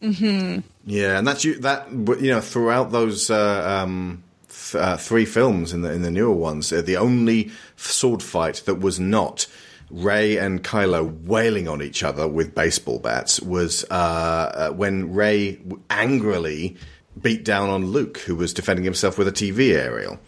hmm 0.00 0.58
Yeah, 0.86 1.18
and 1.18 1.26
that's 1.26 1.44
you. 1.44 1.58
That 1.60 1.90
you 1.90 2.30
know, 2.30 2.40
throughout 2.40 2.90
those 2.92 3.30
uh, 3.30 3.82
um, 3.82 4.22
th- 4.48 4.82
uh, 4.82 4.96
three 4.96 5.24
films 5.24 5.72
in 5.72 5.82
the 5.82 5.92
in 5.92 6.02
the 6.02 6.10
newer 6.10 6.34
ones, 6.34 6.72
uh, 6.72 6.82
the 6.82 6.96
only 6.96 7.50
sword 7.76 8.22
fight 8.22 8.62
that 8.66 8.76
was 8.80 8.98
not 8.98 9.46
Rey 9.90 10.38
and 10.38 10.62
Kylo 10.64 11.24
wailing 11.24 11.68
on 11.68 11.82
each 11.82 12.02
other 12.02 12.26
with 12.26 12.54
baseball 12.54 12.98
bats 12.98 13.40
was 13.40 13.84
uh, 13.90 13.94
uh, 13.94 14.70
when 14.70 15.14
Rey 15.14 15.60
angrily 15.90 16.76
beat 17.20 17.44
down 17.44 17.70
on 17.70 17.86
Luke, 17.86 18.18
who 18.18 18.34
was 18.34 18.52
defending 18.52 18.84
himself 18.84 19.18
with 19.18 19.28
a 19.28 19.32
TV 19.32 19.74
aerial. 19.74 20.18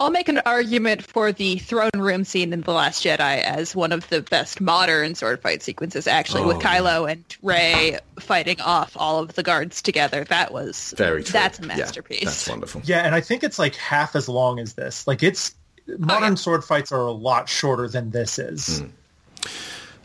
I'll 0.00 0.10
make 0.10 0.30
an 0.30 0.38
argument 0.46 1.02
for 1.04 1.30
the 1.30 1.58
throne 1.58 1.90
room 1.98 2.24
scene 2.24 2.54
in 2.54 2.62
The 2.62 2.72
Last 2.72 3.04
Jedi 3.04 3.18
as 3.42 3.76
one 3.76 3.92
of 3.92 4.08
the 4.08 4.22
best 4.22 4.58
modern 4.58 5.14
sword 5.14 5.42
fight 5.42 5.62
sequences, 5.62 6.06
actually, 6.06 6.42
with 6.46 6.56
Oh, 6.56 6.60
Kylo 6.60 7.10
and 7.12 7.22
Rey 7.42 7.98
fighting 8.18 8.58
off 8.62 8.96
all 8.96 9.18
of 9.18 9.34
the 9.34 9.42
guards 9.42 9.82
together. 9.82 10.24
That 10.24 10.52
was 10.54 10.94
Very 10.96 11.22
true. 11.22 11.32
That's 11.34 11.58
a 11.58 11.62
Yeah, 11.62 11.68
masterpiece. 11.76 12.24
that's 12.24 12.48
wonderful. 12.48 12.80
Yeah, 12.84 13.00
and 13.04 13.14
I 13.14 13.20
think 13.20 13.44
it's 13.44 13.58
like 13.58 13.74
half 13.76 14.16
as 14.16 14.26
long 14.26 14.58
as 14.58 14.72
this. 14.72 15.06
Like 15.06 15.22
it's 15.22 15.54
modern 15.98 16.38
sword 16.38 16.64
fights 16.64 16.90
are 16.92 17.00
a 17.02 17.12
lot 17.12 17.50
shorter 17.50 17.86
than 17.86 18.10
this 18.10 18.38
is. 18.38 18.82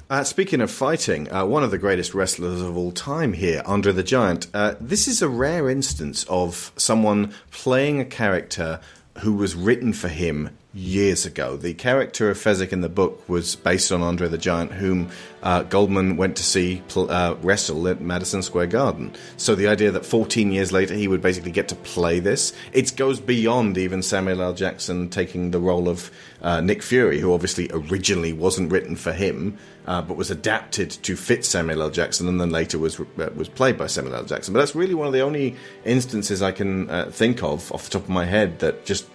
Uh, 0.10 0.24
speaking 0.24 0.60
of 0.62 0.70
fighting, 0.70 1.32
uh, 1.34 1.46
one 1.46 1.64
of 1.64 1.72
the 1.72 1.78
greatest 1.80 2.14
wrestlers 2.14 2.62
of 2.62 2.78
all 2.78 2.92
time 2.92 3.34
here, 3.34 3.64
Andre 3.66 3.92
the 3.94 4.04
Giant. 4.04 4.48
Uh, 4.54 4.76
this 4.80 5.08
is 5.08 5.22
a 5.22 5.30
rare 5.30 5.68
instance 5.70 6.26
of 6.30 6.72
someone 6.76 7.34
playing 7.50 8.00
a 8.02 8.06
character 8.06 8.80
who 9.20 9.34
was 9.34 9.56
written 9.56 9.94
for 9.94 10.08
him 10.08 10.50
years 10.76 11.26
ago. 11.26 11.56
The 11.56 11.74
character 11.74 12.30
of 12.30 12.38
Fezzik 12.38 12.74
in 12.74 12.82
the 12.82 12.90
book 12.90 13.28
was 13.30 13.56
based 13.56 13.94
on 13.94 14.02
Andre 14.02 14.28
the 14.28 14.38
Giant, 14.38 14.74
whom 14.74 15.10
uh, 15.42 15.64
Goldman 15.64 16.18
went 16.18 16.36
to 16.36 16.44
see 16.44 16.84
pl- 16.90 17.10
uh, 17.10 17.36
wrestle 17.36 17.88
at 17.88 18.02
Madison 18.02 18.44
Square 18.44 18.68
Garden. 18.68 19.14
So 19.38 19.56
the 19.56 19.68
idea 19.68 19.92
that 19.92 20.06
14 20.06 20.52
years 20.52 20.74
later 20.74 20.94
he 20.94 21.08
would 21.08 21.22
basically 21.22 21.52
get 21.52 21.70
to 21.70 21.76
play 21.76 22.20
this, 22.20 22.52
it 22.74 22.94
goes 22.98 23.22
beyond 23.22 23.78
even 23.78 24.02
Samuel 24.02 24.42
L. 24.42 24.54
Jackson 24.54 25.10
taking 25.10 25.52
the 25.52 25.60
role 25.60 25.88
of 25.88 26.12
uh, 26.42 26.60
Nick 26.60 26.84
Fury, 26.84 27.20
who 27.20 27.34
obviously 27.34 27.70
originally 27.72 28.34
wasn't 28.34 28.70
written 28.70 28.98
for 28.98 29.14
him, 29.14 29.58
uh, 29.88 30.02
but 30.02 30.18
was 30.18 30.30
adapted 30.30 30.92
to 30.92 31.16
fit 31.16 31.46
Samuel 31.46 31.84
L. 31.84 31.90
Jackson, 31.90 32.28
and 32.28 32.42
then 32.42 32.50
later 32.50 32.78
was 32.78 33.00
uh, 33.00 33.30
was 33.36 33.48
played 33.48 33.78
by 33.78 33.88
Samuel 33.88 34.16
L. 34.16 34.26
Jackson. 34.26 34.54
But 34.54 34.60
that's 34.60 34.76
really 34.76 34.94
one 34.94 35.08
of 35.08 35.14
the 35.14 35.22
only 35.22 35.56
instances 35.86 36.42
I 36.42 36.52
can 36.52 36.90
uh, 36.90 37.10
think 37.12 37.42
of 37.44 37.72
off 37.72 37.86
the 37.86 37.92
top 37.92 38.04
of 38.04 38.10
my 38.10 38.26
head 38.26 38.60
that 38.60 38.86
just 38.86 39.08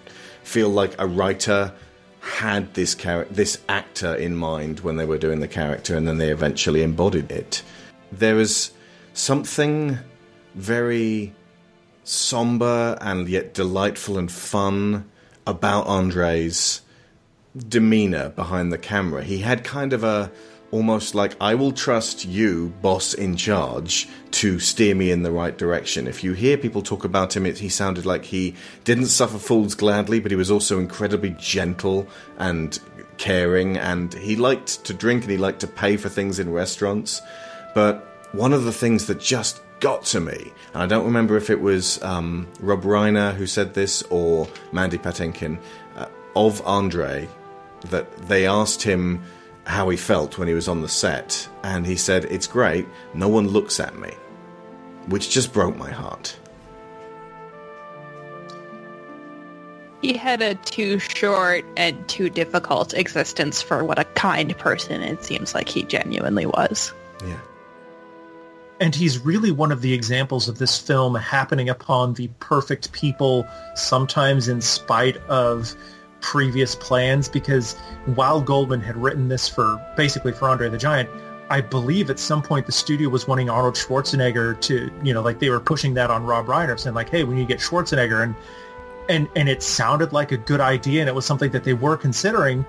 feel 0.43 0.69
like 0.69 0.95
a 0.99 1.07
writer 1.07 1.73
had 2.21 2.73
this 2.73 2.95
char- 2.95 3.27
this 3.31 3.59
actor 3.67 4.15
in 4.15 4.35
mind 4.35 4.81
when 4.81 4.95
they 4.95 5.05
were 5.05 5.17
doing 5.17 5.39
the 5.39 5.47
character, 5.47 5.95
and 5.95 6.07
then 6.07 6.17
they 6.17 6.31
eventually 6.31 6.83
embodied 6.83 7.31
it. 7.31 7.63
There 8.11 8.39
is 8.39 8.71
something 9.13 9.97
very 10.55 11.33
somber 12.03 12.97
and 13.01 13.27
yet 13.27 13.53
delightful 13.53 14.17
and 14.17 14.31
fun 14.31 15.09
about 15.47 15.87
Andre's 15.87 16.81
demeanor 17.67 18.29
behind 18.29 18.71
the 18.71 18.77
camera. 18.77 19.23
He 19.23 19.39
had 19.39 19.63
kind 19.63 19.93
of 19.93 20.03
a 20.03 20.31
almost 20.71 21.13
like 21.13 21.35
I 21.39 21.55
will 21.55 21.71
trust 21.71 22.25
you, 22.25 22.73
boss 22.81 23.13
in 23.13 23.35
charge, 23.35 24.07
to 24.31 24.59
steer 24.59 24.95
me 24.95 25.11
in 25.11 25.23
the 25.23 25.31
right 25.31 25.57
direction. 25.57 26.07
If 26.07 26.23
you 26.23 26.33
hear 26.33 26.57
people 26.57 26.81
talk 26.81 27.03
about 27.03 27.35
him, 27.35 27.45
it, 27.45 27.59
he 27.59 27.69
sounded 27.69 28.05
like 28.05 28.25
he 28.25 28.55
didn't 28.83 29.07
suffer 29.07 29.37
fools 29.37 29.75
gladly, 29.75 30.19
but 30.19 30.31
he 30.31 30.37
was 30.37 30.49
also 30.49 30.79
incredibly 30.79 31.35
gentle 31.37 32.07
and 32.37 32.79
caring, 33.17 33.77
and 33.77 34.13
he 34.15 34.35
liked 34.35 34.83
to 34.85 34.93
drink 34.93 35.23
and 35.23 35.31
he 35.31 35.37
liked 35.37 35.59
to 35.59 35.67
pay 35.67 35.97
for 35.97 36.09
things 36.09 36.39
in 36.39 36.51
restaurants. 36.51 37.21
But 37.75 38.07
one 38.31 38.53
of 38.53 38.63
the 38.63 38.73
things 38.73 39.07
that 39.07 39.19
just 39.19 39.61
got 39.79 40.05
to 40.05 40.19
me, 40.19 40.53
and 40.73 40.83
I 40.83 40.87
don't 40.87 41.05
remember 41.05 41.35
if 41.35 41.49
it 41.49 41.59
was 41.59 42.01
um, 42.03 42.47
Rob 42.59 42.83
Reiner 42.83 43.33
who 43.33 43.45
said 43.45 43.73
this 43.73 44.01
or 44.03 44.47
Mandy 44.71 44.97
Patinkin, 44.97 45.59
uh, 45.95 46.07
of 46.35 46.65
Andre, 46.65 47.27
that 47.89 48.15
they 48.27 48.45
asked 48.45 48.81
him 48.81 49.21
how 49.65 49.89
he 49.89 49.97
felt 49.97 50.37
when 50.37 50.47
he 50.47 50.53
was 50.53 50.67
on 50.67 50.81
the 50.81 50.89
set, 50.89 51.47
and 51.63 51.85
he 51.85 51.95
said, 51.95 52.25
It's 52.25 52.47
great, 52.47 52.87
no 53.13 53.27
one 53.27 53.47
looks 53.47 53.79
at 53.79 53.97
me. 53.97 54.11
Which 55.07 55.29
just 55.29 55.53
broke 55.53 55.77
my 55.77 55.91
heart. 55.91 56.37
He 60.01 60.13
had 60.17 60.41
a 60.41 60.55
too 60.55 60.97
short 60.97 61.63
and 61.77 62.07
too 62.09 62.29
difficult 62.29 62.93
existence 62.95 63.61
for 63.61 63.83
what 63.83 63.99
a 63.99 64.03
kind 64.03 64.57
person 64.57 65.03
it 65.03 65.23
seems 65.23 65.53
like 65.53 65.69
he 65.69 65.83
genuinely 65.83 66.47
was. 66.47 66.91
Yeah. 67.23 67.39
And 68.79 68.95
he's 68.95 69.19
really 69.19 69.51
one 69.51 69.71
of 69.71 69.81
the 69.81 69.93
examples 69.93 70.49
of 70.49 70.57
this 70.57 70.75
film 70.75 71.13
happening 71.13 71.69
upon 71.69 72.15
the 72.15 72.29
perfect 72.39 72.91
people, 72.93 73.47
sometimes 73.75 74.47
in 74.47 74.59
spite 74.59 75.17
of 75.27 75.75
previous 76.21 76.75
plans, 76.75 77.27
because 77.27 77.77
while 78.05 78.41
Goldman 78.41 78.81
had 78.81 78.95
written 78.95 79.27
this 79.27 79.47
for 79.47 79.81
basically 79.97 80.31
for 80.31 80.49
Andre 80.49 80.69
the 80.69 80.77
Giant, 80.77 81.09
I 81.49 81.59
believe 81.59 82.09
at 82.09 82.17
some 82.17 82.41
point 82.41 82.65
the 82.65 82.71
studio 82.71 83.09
was 83.09 83.27
wanting 83.27 83.49
Arnold 83.49 83.75
Schwarzenegger 83.75 84.59
to, 84.61 84.89
you 85.03 85.13
know, 85.13 85.21
like 85.21 85.39
they 85.39 85.49
were 85.49 85.59
pushing 85.59 85.93
that 85.95 86.09
on 86.09 86.23
Rob 86.23 86.45
Reiner, 86.45 86.79
saying 86.79 86.95
like, 86.95 87.09
hey, 87.09 87.25
we 87.25 87.35
need 87.35 87.47
to 87.47 87.53
get 87.53 87.59
Schwarzenegger. 87.59 88.23
And, 88.23 88.35
and, 89.09 89.27
and 89.35 89.49
it 89.49 89.61
sounded 89.61 90.13
like 90.13 90.31
a 90.31 90.37
good 90.37 90.61
idea 90.61 91.01
and 91.01 91.09
it 91.09 91.15
was 91.15 91.25
something 91.25 91.51
that 91.51 91.65
they 91.65 91.73
were 91.73 91.97
considering, 91.97 92.65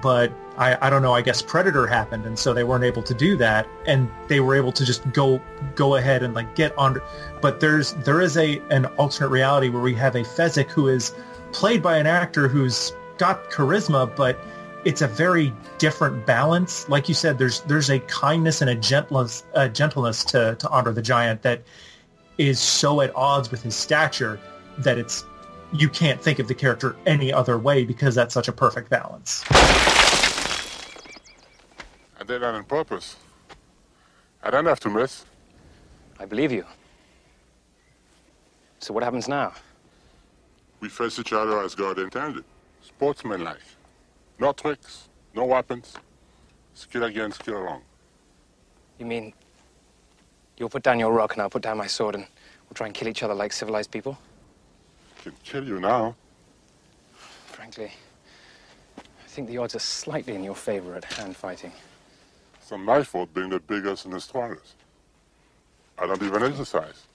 but 0.00 0.32
I, 0.56 0.86
I 0.86 0.90
don't 0.90 1.02
know, 1.02 1.12
I 1.12 1.22
guess 1.22 1.42
Predator 1.42 1.86
happened 1.86 2.24
and 2.24 2.38
so 2.38 2.54
they 2.54 2.64
weren't 2.64 2.84
able 2.84 3.02
to 3.02 3.14
do 3.14 3.36
that 3.36 3.66
and 3.86 4.10
they 4.28 4.40
were 4.40 4.54
able 4.54 4.72
to 4.72 4.84
just 4.84 5.10
go 5.12 5.40
go 5.74 5.96
ahead 5.96 6.22
and 6.22 6.34
like 6.34 6.54
get 6.54 6.76
on 6.76 7.00
but 7.40 7.60
there's 7.60 7.92
there 8.04 8.20
is 8.20 8.36
a 8.36 8.60
an 8.70 8.86
alternate 8.96 9.28
reality 9.28 9.68
where 9.70 9.82
we 9.82 9.94
have 9.94 10.14
a 10.14 10.20
Fezzik 10.20 10.70
who 10.70 10.88
is 10.88 11.14
played 11.52 11.82
by 11.82 11.98
an 11.98 12.06
actor 12.06 12.48
who's 12.48 12.92
got 13.18 13.50
charisma 13.50 14.14
but 14.16 14.38
it's 14.84 15.00
a 15.02 15.06
very 15.06 15.52
different 15.78 16.26
balance. 16.26 16.88
Like 16.88 17.08
you 17.08 17.14
said, 17.14 17.38
there's 17.38 17.60
there's 17.62 17.90
a 17.90 18.00
kindness 18.00 18.60
and 18.60 18.70
a 18.70 18.74
gentleness 18.74 19.44
a 19.54 19.68
gentleness 19.68 20.24
to, 20.24 20.56
to 20.56 20.68
Andre 20.68 20.92
the 20.92 21.02
Giant 21.02 21.42
that 21.42 21.62
is 22.38 22.58
so 22.58 23.00
at 23.00 23.14
odds 23.14 23.50
with 23.50 23.62
his 23.62 23.76
stature 23.76 24.40
that 24.78 24.98
it's 24.98 25.24
you 25.72 25.88
can't 25.88 26.20
think 26.20 26.38
of 26.38 26.48
the 26.48 26.54
character 26.54 26.96
any 27.06 27.32
other 27.32 27.58
way 27.58 27.84
because 27.84 28.14
that's 28.14 28.34
such 28.34 28.48
a 28.48 28.52
perfect 28.52 28.90
balance. 28.90 29.44
I 32.18 32.24
did 32.26 32.42
that 32.42 32.54
on 32.54 32.64
purpose. 32.64 33.16
I 34.42 34.50
don't 34.50 34.66
have 34.66 34.80
to 34.80 34.90
miss. 34.90 35.24
I 36.18 36.26
believe 36.26 36.52
you. 36.52 36.64
So 38.80 38.92
what 38.92 39.02
happens 39.02 39.28
now? 39.28 39.52
We 40.82 40.88
face 40.88 41.20
each 41.20 41.32
other 41.32 41.60
as 41.60 41.76
God 41.76 42.00
intended. 42.00 42.44
Sportsmanlike. 42.82 43.62
No 44.40 44.52
tricks, 44.52 45.08
no 45.32 45.44
weapons. 45.44 45.94
Skill 46.74 47.04
against 47.04 47.38
skill 47.38 47.58
alone. 47.58 47.82
You 48.98 49.06
mean 49.06 49.32
you'll 50.58 50.68
put 50.68 50.82
down 50.82 50.98
your 50.98 51.12
rock 51.12 51.34
and 51.34 51.42
I'll 51.42 51.50
put 51.50 51.62
down 51.62 51.78
my 51.78 51.86
sword 51.86 52.16
and 52.16 52.24
we'll 52.24 52.74
try 52.74 52.86
and 52.88 52.94
kill 52.94 53.06
each 53.06 53.22
other 53.22 53.32
like 53.32 53.52
civilized 53.52 53.92
people? 53.92 54.18
I 55.20 55.22
Can 55.22 55.32
kill 55.44 55.64
you 55.64 55.78
now. 55.78 56.16
Frankly, 57.46 57.92
I 58.98 59.28
think 59.28 59.46
the 59.46 59.58
odds 59.58 59.76
are 59.76 59.78
slightly 59.78 60.34
in 60.34 60.42
your 60.42 60.56
favor 60.56 60.96
at 60.96 61.04
hand 61.04 61.36
fighting. 61.36 61.70
It's 62.60 62.72
not 62.72 62.80
my 62.80 63.04
fault 63.04 63.32
being 63.32 63.50
the 63.50 63.60
biggest 63.60 64.04
and 64.04 64.14
the 64.14 64.20
strongest. 64.20 64.74
I 65.96 66.08
don't 66.08 66.22
even 66.24 66.42
exercise. 66.42 67.06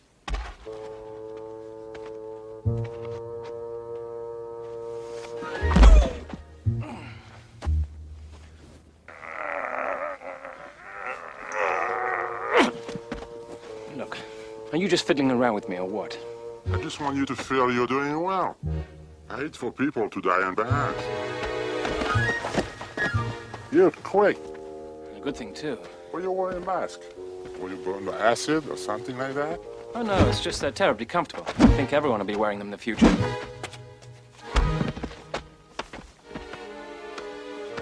Are 14.77 14.79
you 14.79 14.87
just 14.87 15.07
fiddling 15.07 15.31
around 15.31 15.55
with 15.55 15.67
me 15.67 15.77
or 15.77 15.85
what? 15.85 16.15
I 16.71 16.79
just 16.83 17.01
want 17.01 17.17
you 17.17 17.25
to 17.25 17.35
feel 17.35 17.73
you're 17.73 17.87
doing 17.87 18.21
well. 18.21 18.55
I 19.27 19.37
hate 19.37 19.55
for 19.55 19.71
people 19.71 20.07
to 20.07 20.21
die 20.21 20.47
in 20.47 20.53
bad. 20.53 20.93
You're 23.71 23.89
quick. 23.89 24.37
A 25.15 25.19
good 25.19 25.35
thing, 25.35 25.55
too. 25.55 25.79
Why 26.11 26.19
are 26.19 26.21
you 26.21 26.31
wearing 26.31 26.61
a 26.61 26.65
mask? 26.65 26.99
Were 27.59 27.69
you 27.69 27.77
burned 27.77 28.05
by 28.05 28.19
acid 28.19 28.69
or 28.69 28.77
something 28.77 29.17
like 29.17 29.33
that? 29.33 29.59
Oh, 29.95 30.03
no, 30.03 30.15
it's 30.27 30.41
just 30.43 30.61
they're 30.61 30.69
terribly 30.69 31.07
comfortable. 31.07 31.47
I 31.47 31.75
think 31.75 31.91
everyone 31.91 32.19
will 32.19 32.27
be 32.27 32.35
wearing 32.35 32.59
them 32.59 32.67
in 32.67 32.71
the 32.71 32.77
future. 32.77 33.07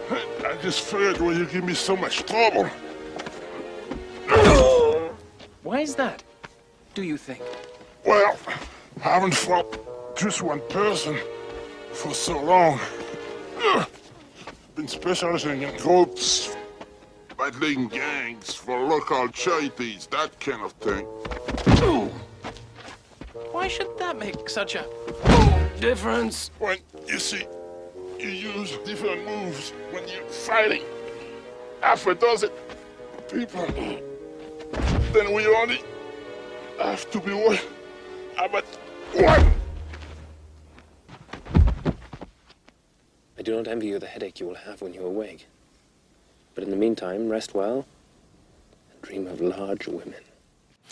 I 0.09 0.57
just 0.61 0.79
figured 0.79 1.19
when 1.19 1.37
you 1.37 1.45
give 1.45 1.65
me 1.65 1.73
so 1.73 1.97
much 1.97 2.23
trouble. 2.23 2.69
Why 5.63 5.81
is 5.81 5.95
that? 5.95 6.23
Do 6.95 7.03
you 7.03 7.17
think? 7.17 7.41
Well, 8.05 8.39
I 9.03 9.09
haven't 9.09 9.35
fought 9.35 10.15
just 10.15 10.41
one 10.41 10.61
person 10.69 11.19
for 11.91 12.13
so 12.13 12.41
long. 12.41 12.79
Been 14.75 14.87
specializing 14.87 15.63
in 15.63 15.75
groups, 15.75 16.55
battling 17.37 17.89
gangs 17.89 18.53
for 18.53 18.79
local 18.79 19.27
charities, 19.27 20.07
that 20.07 20.39
kind 20.39 20.61
of 20.63 20.71
thing. 20.73 21.03
Why 23.51 23.67
should 23.67 23.97
that 23.99 24.17
make 24.17 24.47
such 24.47 24.75
a 24.75 24.85
difference? 25.81 26.49
When 26.59 26.77
you 27.07 27.19
see, 27.19 27.45
you 28.17 28.29
use 28.29 28.77
different 28.85 29.25
moves 29.25 29.71
when 29.91 30.07
you're 30.07 30.23
fighting. 30.29 30.83
Half 31.81 32.07
a 32.07 32.15
dozen 32.15 32.51
people. 33.29 33.67
Then 35.11 35.33
we 35.33 35.45
only 35.45 35.81
have 36.79 37.09
to 37.11 37.19
be 37.19 37.33
one. 37.33 37.59
About 38.37 38.65
one. 39.13 39.53
I 43.37 43.41
do 43.41 43.55
not 43.55 43.67
envy 43.67 43.87
you 43.87 43.99
the 43.99 44.07
headache 44.07 44.39
you 44.39 44.47
will 44.47 44.55
have 44.55 44.81
when 44.81 44.93
you 44.93 45.05
awake. 45.05 45.47
But 46.53 46.63
in 46.63 46.69
the 46.69 46.77
meantime, 46.77 47.29
rest 47.29 47.53
well 47.53 47.85
and 48.91 49.01
dream 49.01 49.27
of 49.27 49.41
large 49.41 49.87
women. 49.87 50.15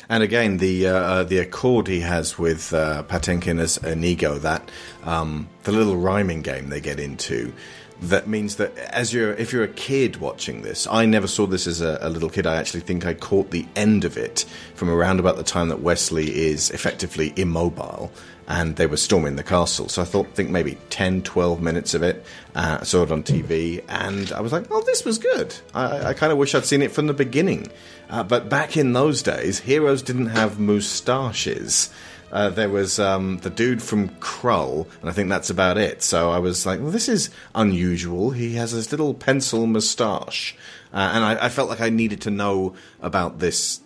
And 0.10 0.24
again, 0.24 0.58
the 0.58 0.88
uh, 0.88 0.94
uh, 0.94 1.24
the 1.24 1.38
accord 1.38 1.88
he 1.88 2.00
has 2.00 2.38
with 2.38 2.74
uh, 2.74 3.04
Patinkin 3.04 3.60
as 3.60 3.78
Inigo, 3.78 4.40
that 4.40 4.70
um, 5.04 5.48
the 5.64 5.72
little 5.72 5.98
rhyming 5.98 6.42
game 6.42 6.70
they 6.70 6.82
get 6.82 7.00
into, 7.00 7.54
that 8.02 8.28
means 8.28 8.58
that 8.58 8.78
as 8.78 9.14
you're 9.14 9.34
if 9.34 9.54
you're 9.54 9.64
a 9.64 9.68
kid 9.68 10.18
watching 10.18 10.62
this, 10.62 10.88
I 10.88 11.06
never 11.06 11.28
saw 11.28 11.46
this 11.46 11.68
as 11.68 11.82
a, 11.82 11.98
a, 12.02 12.10
little 12.10 12.30
kid. 12.30 12.46
I 12.46 12.56
actually 12.56 12.82
think 12.82 13.06
I 13.06 13.14
caught 13.14 13.52
the 13.52 13.66
end 13.76 14.04
of 14.04 14.18
it 14.18 14.46
from 14.76 14.90
around 14.90 15.20
about 15.20 15.38
the 15.38 15.44
time 15.44 15.70
that 15.70 15.82
Westley 15.82 16.48
is 16.48 16.70
effectively 16.72 17.34
immobile 17.36 18.12
and 18.48 18.76
they 18.76 18.88
were 18.88 18.98
storming 18.98 19.36
the 19.36 19.44
castle. 19.44 19.88
So 19.90 20.02
I 20.02 20.06
thought, 20.06 20.34
think 20.34 20.50
maybe 20.50 20.78
10, 20.90 21.22
12 21.24 21.62
minutes 21.62 21.94
of 21.94 22.04
it. 22.04 22.26
Uh, 22.56 22.80
I 22.82 22.84
saw 22.84 23.04
it 23.04 23.12
on 23.12 23.24
TV, 23.24 23.84
and 23.88 24.32
I 24.32 24.42
was 24.42 24.52
like, 24.52 24.66
oh, 24.70 24.82
this 24.82 25.06
was 25.06 25.18
good. 25.18 25.56
I, 25.74 26.08
I 26.08 26.14
kind 26.14 26.32
of 26.32 26.38
wish 26.38 26.54
I'd 26.54 26.66
seen 26.66 26.82
it 26.82 26.92
from 26.92 27.08
the 27.08 27.14
beginning. 27.14 27.72
Uh, 28.10 28.24
but 28.24 28.50
back 28.50 28.76
in 28.76 28.94
those 28.94 29.22
days, 29.22 29.60
heroes 29.60 30.02
didn't 30.02 30.28
have 30.28 30.60
moustaches. 30.60 31.90
Uh, 32.34 32.50
there 32.50 32.68
was 32.68 32.98
um, 32.98 33.38
the 33.38 33.50
dude 33.52 33.82
from 33.82 34.10
Krull, 34.10 34.88
and 35.02 35.10
I 35.10 35.14
think 35.14 35.30
that's 35.30 35.52
about 35.52 35.78
it. 35.78 36.02
So 36.02 36.32
I 36.32 36.40
was 36.40 36.66
like, 36.66 36.82
well, 36.82 36.90
this 36.90 37.08
is 37.08 37.30
unusual. 37.54 38.32
He 38.32 38.56
has 38.56 38.74
this 38.74 38.90
little 38.90 39.14
pencil 39.14 39.68
moustache. 39.68 40.56
Uh, 40.92 41.12
and 41.14 41.24
I, 41.24 41.46
I 41.46 41.50
felt 41.50 41.70
like 41.70 41.80
I 41.80 41.90
needed 41.90 42.22
to 42.22 42.32
know 42.32 42.74
about 43.04 43.38
this 43.38 43.82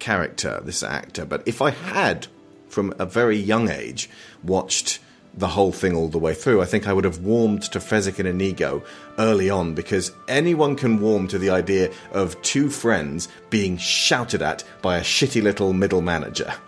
character, 0.00 0.60
this 0.64 0.82
actor. 0.82 1.24
But 1.24 1.44
if 1.46 1.62
I 1.62 1.70
had 1.70 2.26
from 2.68 2.92
a 2.98 3.06
very 3.06 3.36
young 3.36 3.70
age 3.70 4.10
watched 4.42 4.98
the 5.32 5.48
whole 5.48 5.70
thing 5.70 5.94
all 5.94 6.08
the 6.08 6.18
way 6.18 6.34
through, 6.34 6.60
I 6.60 6.64
think 6.64 6.88
I 6.88 6.92
would 6.92 7.04
have 7.04 7.20
warmed 7.20 7.62
to 7.70 7.78
Fezzik 7.78 8.18
and 8.18 8.26
Inigo 8.26 8.82
early 9.16 9.48
on 9.48 9.74
because 9.74 10.10
anyone 10.26 10.74
can 10.74 11.00
warm 11.00 11.28
to 11.28 11.38
the 11.38 11.50
idea 11.50 11.92
of 12.10 12.40
two 12.42 12.68
friends 12.68 13.28
being 13.48 13.76
shouted 13.76 14.42
at 14.42 14.64
by 14.82 14.96
a 14.96 15.02
shitty 15.02 15.40
little 15.40 15.72
middle 15.72 16.02
manager. 16.02 16.52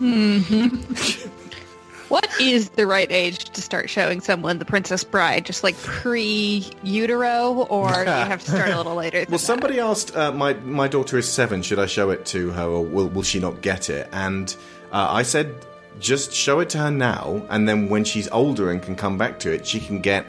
Mm-hmm. 0.00 1.28
what 2.08 2.28
is 2.40 2.70
the 2.70 2.86
right 2.86 3.10
age 3.10 3.44
to 3.44 3.62
start 3.62 3.88
showing 3.88 4.20
someone 4.20 4.58
the 4.58 4.64
Princess 4.64 5.04
Bride? 5.04 5.46
Just 5.46 5.64
like 5.64 5.76
pre-utero, 5.78 7.66
or 7.68 7.92
do 7.92 7.98
you 8.00 8.06
have 8.06 8.44
to 8.44 8.50
start 8.50 8.70
a 8.70 8.76
little 8.76 8.94
later? 9.04 9.24
well, 9.28 9.38
somebody 9.38 9.80
asked 9.80 10.16
uh, 10.16 10.32
my 10.32 10.54
my 10.54 10.88
daughter 10.88 11.16
is 11.18 11.28
seven. 11.28 11.62
Should 11.62 11.78
I 11.78 11.86
show 11.86 12.10
it 12.10 12.26
to 12.26 12.50
her, 12.50 12.64
or 12.64 12.84
will 12.84 13.08
will 13.08 13.22
she 13.22 13.40
not 13.40 13.62
get 13.62 13.90
it? 13.90 14.08
And 14.12 14.54
uh, 14.92 15.08
I 15.10 15.22
said, 15.22 15.54
just 15.98 16.32
show 16.32 16.60
it 16.60 16.68
to 16.70 16.78
her 16.78 16.90
now, 16.90 17.42
and 17.48 17.68
then 17.68 17.88
when 17.88 18.04
she's 18.04 18.28
older 18.28 18.70
and 18.70 18.82
can 18.82 18.96
come 18.96 19.16
back 19.16 19.38
to 19.40 19.52
it, 19.52 19.66
she 19.66 19.80
can 19.80 20.00
get 20.00 20.26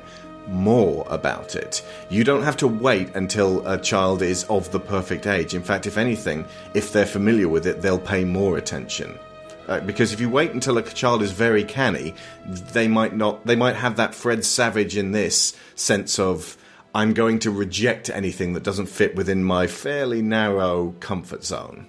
more 0.47 1.05
about 1.09 1.55
it. 1.55 1.83
You 2.09 2.23
don't 2.23 2.43
have 2.43 2.57
to 2.57 2.67
wait 2.67 3.13
until 3.15 3.67
a 3.67 3.77
child 3.77 4.21
is 4.21 4.45
of 4.45 4.71
the 4.71 4.79
perfect 4.79 5.27
age. 5.27 5.53
In 5.53 5.61
fact, 5.61 5.85
if 5.87 5.97
anything, 5.97 6.45
if 6.73 6.93
they're 6.93 7.05
familiar 7.05 7.49
with 7.49 7.67
it, 7.67 7.81
they'll 7.81 7.99
pay 7.99 8.23
more 8.23 8.57
attention. 8.57 9.19
Uh, 9.67 9.79
because 9.81 10.13
if 10.13 10.21
you 10.21 10.29
wait 10.29 10.51
until 10.51 10.77
a 10.77 10.83
child 10.83 11.21
is 11.21 11.31
very 11.31 11.63
canny, 11.63 12.13
they 12.45 12.87
might 12.87 13.15
not. 13.15 13.45
They 13.45 13.55
might 13.55 13.75
have 13.75 13.97
that 13.97 14.15
Fred 14.15 14.45
Savage 14.45 14.95
in 14.95 15.11
this 15.11 15.55
sense 15.75 16.19
of 16.19 16.57
I'm 16.95 17.13
going 17.13 17.39
to 17.39 17.51
reject 17.51 18.09
anything 18.09 18.53
that 18.53 18.63
doesn't 18.63 18.87
fit 18.87 19.15
within 19.15 19.43
my 19.43 19.67
fairly 19.67 20.21
narrow 20.21 20.95
comfort 20.99 21.43
zone 21.43 21.87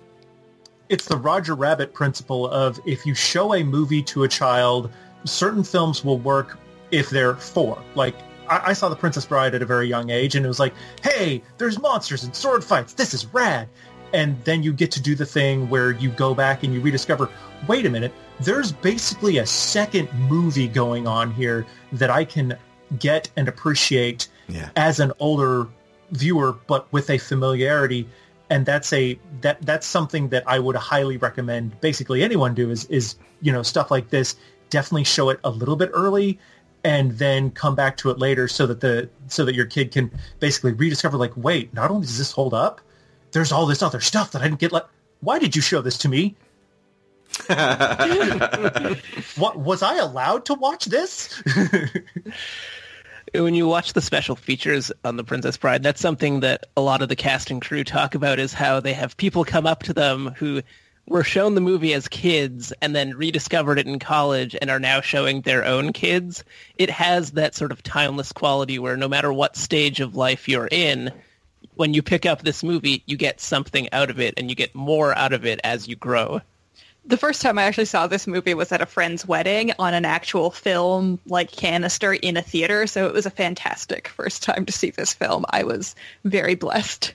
it's 0.89 1.07
the 1.07 1.17
Roger 1.17 1.55
Rabbit 1.55 1.93
principle 1.93 2.49
of 2.49 2.81
if 2.87 3.05
you 3.05 3.15
show 3.15 3.55
a 3.55 3.63
movie 3.63 4.03
to 4.05 4.25
a 4.25 4.29
child, 4.29 4.91
certain 5.25 5.65
films 5.65 6.05
will 6.05 6.19
work 6.19 6.59
if 6.91 7.11
they're 7.11 7.35
four. 7.35 7.83
Like 7.95 8.15
I, 8.49 8.73
saw 8.73 8.89
The 8.89 8.97
Princess 8.97 9.27
Bride 9.27 9.55
at 9.55 9.61
a 9.61 9.67
very 9.67 9.87
young 9.87 10.09
age, 10.09 10.35
and 10.35 10.45
it 10.45 10.49
was 10.49 10.59
like, 10.59 10.73
hey, 11.03 11.43
there's 11.59 11.79
monsters 11.79 12.25
and 12.25 12.35
sword 12.35 12.65
fights. 12.65 12.95
This 12.95 13.13
is 13.13 13.27
rad. 13.27 13.69
And 14.13 14.43
then 14.45 14.63
you 14.63 14.73
get 14.73 14.91
to 14.93 15.03
do 15.03 15.15
the 15.15 15.27
thing 15.27 15.69
where 15.69 15.93
you 15.93 16.11
go 16.11 16.35
back 16.35 16.63
and 16.63 16.73
you 16.73 16.81
rediscover, 16.81 17.29
wait 17.67 17.87
a 17.87 17.91
minute, 17.91 18.13
there's 18.41 18.73
basically 18.73 19.39
a 19.39 19.47
second 19.47 20.09
movie 20.29 20.69
going 20.69 21.07
on 21.07 21.31
here 21.33 21.67
that 21.93 22.11
I 22.11 22.25
can 22.25 22.57
get 22.99 23.31
and 23.37 23.49
appreciate 23.49 24.29
yeah. 24.49 24.71
as 24.77 25.01
an 25.01 25.13
older 25.19 25.69
viewer, 26.13 26.53
but 26.67 26.91
with 26.93 27.11
a 27.11 27.19
familiarity 27.19 28.09
and 28.51 28.65
that's 28.65 28.93
a 28.93 29.19
that 29.41 29.61
that's 29.63 29.87
something 29.87 30.29
that 30.29 30.45
I 30.47 30.59
would 30.59 30.77
highly 30.77 31.17
recommend 31.17 31.81
basically 31.81 32.23
anyone 32.23 32.55
do 32.55 32.71
is 32.71 32.85
is 32.87 33.17
you 33.41 33.53
know 33.53 33.63
stuff 33.63 33.91
like 33.91 34.11
this 34.11 34.37
definitely 34.71 35.05
show 35.05 35.31
it 35.31 35.41
a 35.45 35.51
little 35.51 35.77
bit 35.77 35.91
early 35.93 36.39
and 36.85 37.13
then 37.19 37.51
come 37.51 37.75
back 37.75 37.97
to 37.99 38.11
it 38.11 38.19
later 38.19 38.49
so 38.49 38.67
that 38.67 38.81
the 38.81 39.09
so 39.27 39.45
that 39.45 39.55
your 39.55 39.67
kid 39.67 39.93
can 39.93 40.11
basically 40.41 40.73
rediscover 40.73 41.17
like 41.17 41.37
wait 41.37 41.73
not 41.75 41.91
only 41.91 42.07
does 42.07 42.19
this 42.19 42.33
hold 42.33 42.55
up 42.55 42.81
there's 43.33 43.53
all 43.53 43.67
this 43.67 43.83
other 43.83 44.01
stuff 44.01 44.33
that 44.33 44.43
I 44.43 44.47
didn't 44.47 44.61
get 44.61 44.73
like 44.73 44.87
why 45.21 45.39
did 45.39 45.57
you 45.57 45.63
show 45.63 45.83
this 45.83 45.99
to 45.99 46.09
me 46.09 46.37
what 49.37 49.59
was 49.59 49.83
I 49.83 49.99
allowed 49.99 50.47
to 50.47 50.55
watch 50.55 50.87
this 50.87 51.43
when 53.35 53.55
you 53.55 53.67
watch 53.67 53.93
the 53.93 54.01
special 54.01 54.37
features 54.37 54.91
on 55.05 55.17
the 55.17 55.25
Princess 55.25 55.57
Bride, 55.57 55.83
that's 55.83 56.01
something 56.01 56.41
that 56.41 56.67
a 56.77 56.81
lot 56.81 57.03
of 57.03 57.09
the 57.09 57.17
cast 57.17 57.51
and 57.51 57.61
crew 57.61 57.85
talk 57.85 58.15
about 58.15 58.39
is 58.39 58.53
how 58.53 58.81
they 58.81 58.93
have 58.93 59.17
people 59.17 59.45
come 59.45 59.67
up 59.67 59.83
to 59.85 59.93
them 59.93 60.33
who 60.37 60.63
were 61.07 61.25
shown 61.25 61.55
the 61.55 61.61
movie 61.61 61.95
as 61.95 62.07
kids 62.09 62.73
and 62.83 62.95
then 62.95 63.17
rediscovered 63.17 63.79
it 63.79 63.87
in 63.87 63.99
college 63.99 64.55
and 64.61 64.71
are 64.71 64.81
now 64.81 65.01
showing 65.01 65.41
their 65.41 65.65
own 65.65 65.93
kids. 65.93 66.45
It 66.77 66.91
has 66.91 67.33
that 67.33 67.55
sort 67.55 67.73
of 67.73 67.83
timeless 67.83 68.33
quality 68.33 68.79
where 68.79 68.97
no 68.97 69.09
matter 69.09 69.33
what 69.33 69.57
stage 69.57 70.01
of 70.01 70.17
life 70.17 70.49
you're 70.49 70.69
in, 70.71 71.11
when 71.79 71.95
you 71.95 72.03
pick 72.03 72.27
up 72.27 72.43
this 72.43 72.65
movie, 72.65 73.05
you 73.07 73.17
get 73.17 73.41
something 73.41 73.89
out 73.93 74.11
of 74.11 74.19
it 74.19 74.35
and 74.37 74.51
you 74.51 74.57
get 74.57 74.75
more 74.75 75.17
out 75.17 75.33
of 75.33 75.47
it 75.47 75.61
as 75.63 75.87
you 75.87 75.95
grow. 75.95 76.41
the 77.07 77.17
first 77.17 77.41
time 77.41 77.57
I 77.57 77.63
actually 77.63 77.85
saw 77.85 78.09
this 78.09 78.27
movie 78.27 78.53
was 78.53 78.73
at 78.73 78.83
a 78.83 78.87
friend's 78.87 79.25
wedding 79.25 79.73
on 79.79 79.95
an 79.95 80.05
actual 80.05 80.51
film 80.51 81.21
like 81.25 81.53
canister 81.53 82.13
in 82.13 82.37
a 82.37 82.43
theater. 82.43 82.89
So 82.89 83.07
it 83.07 83.15
was 83.15 83.27
a 83.27 83.31
fantastic 83.31 84.09
first 84.09 84.43
time 84.43 84.67
to 84.67 84.73
see 84.73 84.91
this 84.91 85.15
film. 85.15 85.45
I 85.51 85.63
was 85.63 85.95
very 86.25 86.57
blessed. 86.57 87.15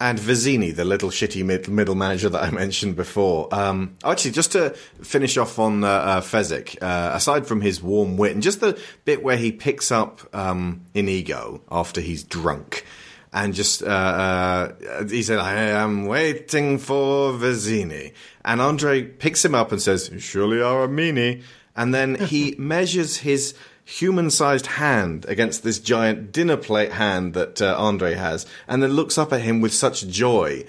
And 0.00 0.18
Vizzini, 0.18 0.76
the 0.76 0.84
little 0.84 1.08
shitty 1.08 1.42
mid- 1.42 1.68
middle 1.68 1.94
manager 1.94 2.28
that 2.28 2.42
I 2.42 2.50
mentioned 2.50 2.96
before. 2.96 3.48
Um, 3.54 3.96
actually, 4.04 4.32
just 4.32 4.52
to 4.52 4.70
finish 5.00 5.38
off 5.38 5.58
on 5.58 5.82
uh, 5.82 5.88
uh, 5.88 6.20
Fezzik, 6.20 6.76
uh, 6.82 7.12
aside 7.14 7.46
from 7.46 7.62
his 7.62 7.82
warm 7.82 8.18
wit 8.18 8.32
and 8.32 8.42
just 8.42 8.60
the 8.60 8.78
bit 9.06 9.22
where 9.22 9.38
he 9.38 9.50
picks 9.50 9.90
up 9.90 10.20
um, 10.34 10.82
Inigo 10.92 11.62
after 11.70 12.02
he's 12.02 12.22
drunk, 12.22 12.84
and 13.34 13.52
just 13.52 13.82
uh, 13.82 13.86
uh, 13.86 15.04
he 15.08 15.22
said, 15.22 15.40
"I 15.40 15.54
am 15.54 16.06
waiting 16.06 16.78
for 16.78 17.32
Vizzini," 17.32 18.12
and 18.44 18.60
Andre 18.60 19.02
picks 19.02 19.44
him 19.44 19.56
up 19.56 19.72
and 19.72 19.82
says, 19.82 20.08
"Surely 20.18 20.62
are 20.62 20.84
a 20.84 20.88
meanie," 20.88 21.42
and 21.76 21.92
then 21.92 22.14
he 22.26 22.54
measures 22.56 23.18
his 23.18 23.54
human-sized 23.84 24.66
hand 24.66 25.26
against 25.28 25.62
this 25.62 25.78
giant 25.78 26.32
dinner 26.32 26.56
plate 26.56 26.92
hand 26.92 27.34
that 27.34 27.60
uh, 27.60 27.74
Andre 27.76 28.14
has, 28.14 28.46
and 28.68 28.82
then 28.82 28.92
looks 28.92 29.18
up 29.18 29.32
at 29.32 29.42
him 29.42 29.60
with 29.60 29.74
such 29.74 30.06
joy 30.06 30.64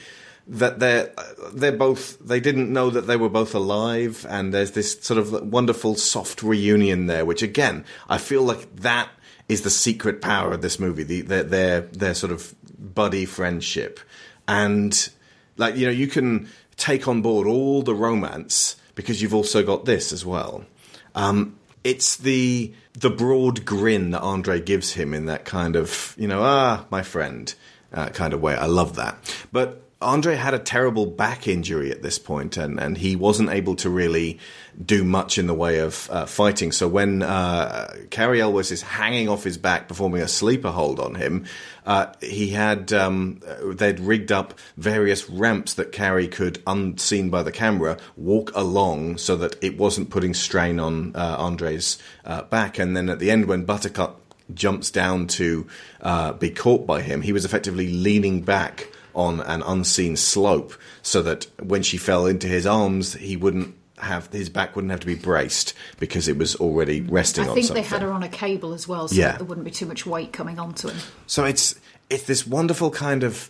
that 0.48 0.80
they're 0.80 1.14
they're 1.54 1.72
both 1.72 2.18
they 2.20 2.40
didn't 2.40 2.74
know 2.74 2.90
that 2.90 3.06
they 3.06 3.16
were 3.16 3.30
both 3.30 3.54
alive, 3.54 4.26
and 4.28 4.52
there's 4.52 4.72
this 4.72 5.00
sort 5.02 5.20
of 5.20 5.32
wonderful 5.52 5.94
soft 5.94 6.42
reunion 6.42 7.06
there, 7.06 7.26
which 7.26 7.44
again 7.44 7.86
I 8.10 8.18
feel 8.18 8.42
like 8.42 8.76
that 8.78 9.10
is 9.48 9.62
the 9.62 9.70
secret 9.70 10.22
power 10.22 10.54
of 10.54 10.62
this 10.62 10.80
movie, 10.80 11.04
the, 11.04 11.22
their 11.22 11.44
their 11.44 11.82
their 11.82 12.14
sort 12.14 12.32
of 12.32 12.55
buddy 12.78 13.26
friendship, 13.26 14.00
and 14.48 15.10
like 15.58 15.76
you 15.76 15.86
know 15.86 15.92
you 15.92 16.08
can 16.08 16.50
take 16.78 17.08
on 17.08 17.22
board 17.22 17.48
all 17.48 17.82
the 17.82 17.96
romance 17.96 18.76
because 18.96 19.22
you've 19.22 19.34
also 19.34 19.64
got 19.64 19.86
this 19.86 20.12
as 20.12 20.26
well. 20.26 20.66
Um, 21.14 21.58
it's 21.84 22.18
the 22.18 22.74
the 22.94 23.10
broad 23.10 23.66
grin 23.66 24.12
that 24.12 24.22
Andre 24.22 24.60
gives 24.60 24.94
him 24.94 25.14
in 25.14 25.26
that 25.26 25.46
kind 25.46 25.76
of 25.76 26.16
you 26.18 26.28
know 26.28 26.42
ah 26.44 26.86
my 26.90 27.04
friend 27.04 27.54
uh, 27.94 28.10
kind 28.10 28.34
of 28.34 28.42
way. 28.42 28.56
I 28.56 28.66
love 28.66 28.96
that, 28.96 29.18
but. 29.52 29.82
Andre 30.02 30.36
had 30.36 30.54
a 30.54 30.60
terrible 30.60 31.06
back 31.06 31.48
injury 31.48 31.90
at 31.90 32.04
this 32.04 32.20
point, 32.20 32.58
and, 32.58 32.80
and 32.80 32.98
he 32.98 33.16
wasn't 33.16 33.50
able 33.50 33.76
to 33.78 33.90
really 33.90 34.40
do 34.84 35.04
much 35.04 35.38
in 35.38 35.48
the 35.48 35.54
way 35.54 35.80
of 35.80 36.10
uh, 36.12 36.26
fighting. 36.26 36.72
So 36.74 36.88
when 36.88 37.24
uh, 37.24 37.92
Cary 38.12 38.42
Elwes 38.42 38.72
is 38.72 38.82
hanging 38.82 39.30
off 39.30 39.44
his 39.44 39.58
back, 39.58 39.88
performing 39.88 40.22
a 40.22 40.28
sleeper 40.28 40.70
hold 40.70 41.00
on 41.00 41.16
him, 41.16 41.46
uh, 41.86 42.12
he 42.22 42.50
had 42.50 42.92
um, 42.92 43.42
they'd 43.64 44.00
rigged 44.00 44.32
up 44.32 44.54
various 44.78 45.30
ramps 45.30 45.74
that 45.76 45.92
Cary 45.92 46.28
could, 46.28 46.62
unseen 46.66 47.30
by 47.30 47.44
the 47.44 47.52
camera, 47.52 47.98
walk 48.18 48.52
along 48.56 49.18
so 49.18 49.36
that 49.36 49.56
it 49.64 49.78
wasn't 49.78 50.10
putting 50.10 50.34
strain 50.34 50.80
on 50.80 51.16
uh, 51.16 51.36
Andre's 51.38 51.98
uh, 52.26 52.42
back. 52.44 52.80
And 52.80 52.96
then 52.96 53.10
at 53.10 53.20
the 53.20 53.32
end, 53.32 53.46
when 53.46 53.66
Buttercup 53.66 54.22
jumps 54.54 54.92
down 54.92 55.28
to 55.28 55.68
uh, 56.02 56.34
be 56.34 56.50
caught 56.50 56.86
by 56.86 57.02
him, 57.02 57.22
he 57.22 57.34
was 57.34 57.46
effectively 57.46 57.92
leaning 57.92 58.42
back 58.42 58.92
on 59.14 59.40
an 59.42 59.62
unseen 59.64 60.16
slope 60.16 60.74
so 61.02 61.22
that 61.22 61.48
when 61.62 61.84
she 61.84 61.98
fell 61.98 62.26
into 62.26 62.48
his 62.48 62.66
arms, 62.66 63.14
he 63.14 63.38
wouldn't 63.38 63.76
have 63.98 64.28
his 64.32 64.50
back 64.50 64.76
wouldn't 64.76 64.92
have 64.92 65.00
to 65.00 65.06
be 65.08 65.16
braced 65.16 65.74
because 66.00 66.28
it 66.28 66.38
was 66.38 66.56
already 66.58 67.02
resting 67.02 67.46
I 67.46 67.48
on 67.48 67.54
think 67.56 67.68
something. 67.68 67.84
they 67.84 67.90
had 67.90 68.02
her 68.02 68.12
on 68.12 68.24
a 68.24 68.30
cable 68.30 68.74
as 68.74 68.88
well, 68.88 69.08
so 69.08 69.16
Yeah. 69.16 69.32
that 69.32 69.38
there 69.40 69.46
wouldn't 69.48 69.66
be 69.66 69.72
too 69.72 69.86
much 69.86 70.06
weight 70.06 70.34
coming 70.34 70.60
onto 70.60 70.90
him. 70.90 70.98
So 71.28 71.46
it's 71.46 71.76
it's 72.10 72.24
this 72.24 72.46
wonderful 72.46 72.92
kind 72.92 73.24
of 73.24 73.50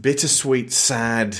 bittersweet, 0.00 0.72
sad 0.72 1.38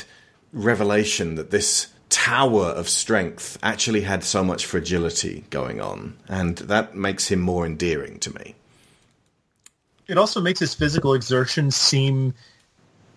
revelation 0.52 1.34
that 1.36 1.50
this 1.50 1.88
tower 2.08 2.66
of 2.66 2.88
strength 2.88 3.58
actually 3.62 4.00
had 4.00 4.24
so 4.24 4.42
much 4.42 4.64
fragility 4.66 5.44
going 5.50 5.80
on, 5.80 6.16
and 6.28 6.56
that 6.58 6.94
makes 6.96 7.28
him 7.28 7.40
more 7.40 7.66
endearing 7.66 8.18
to 8.20 8.34
me. 8.34 8.54
It 10.06 10.16
also 10.16 10.40
makes 10.40 10.58
his 10.60 10.74
physical 10.74 11.12
exertion 11.14 11.70
seem 11.70 12.34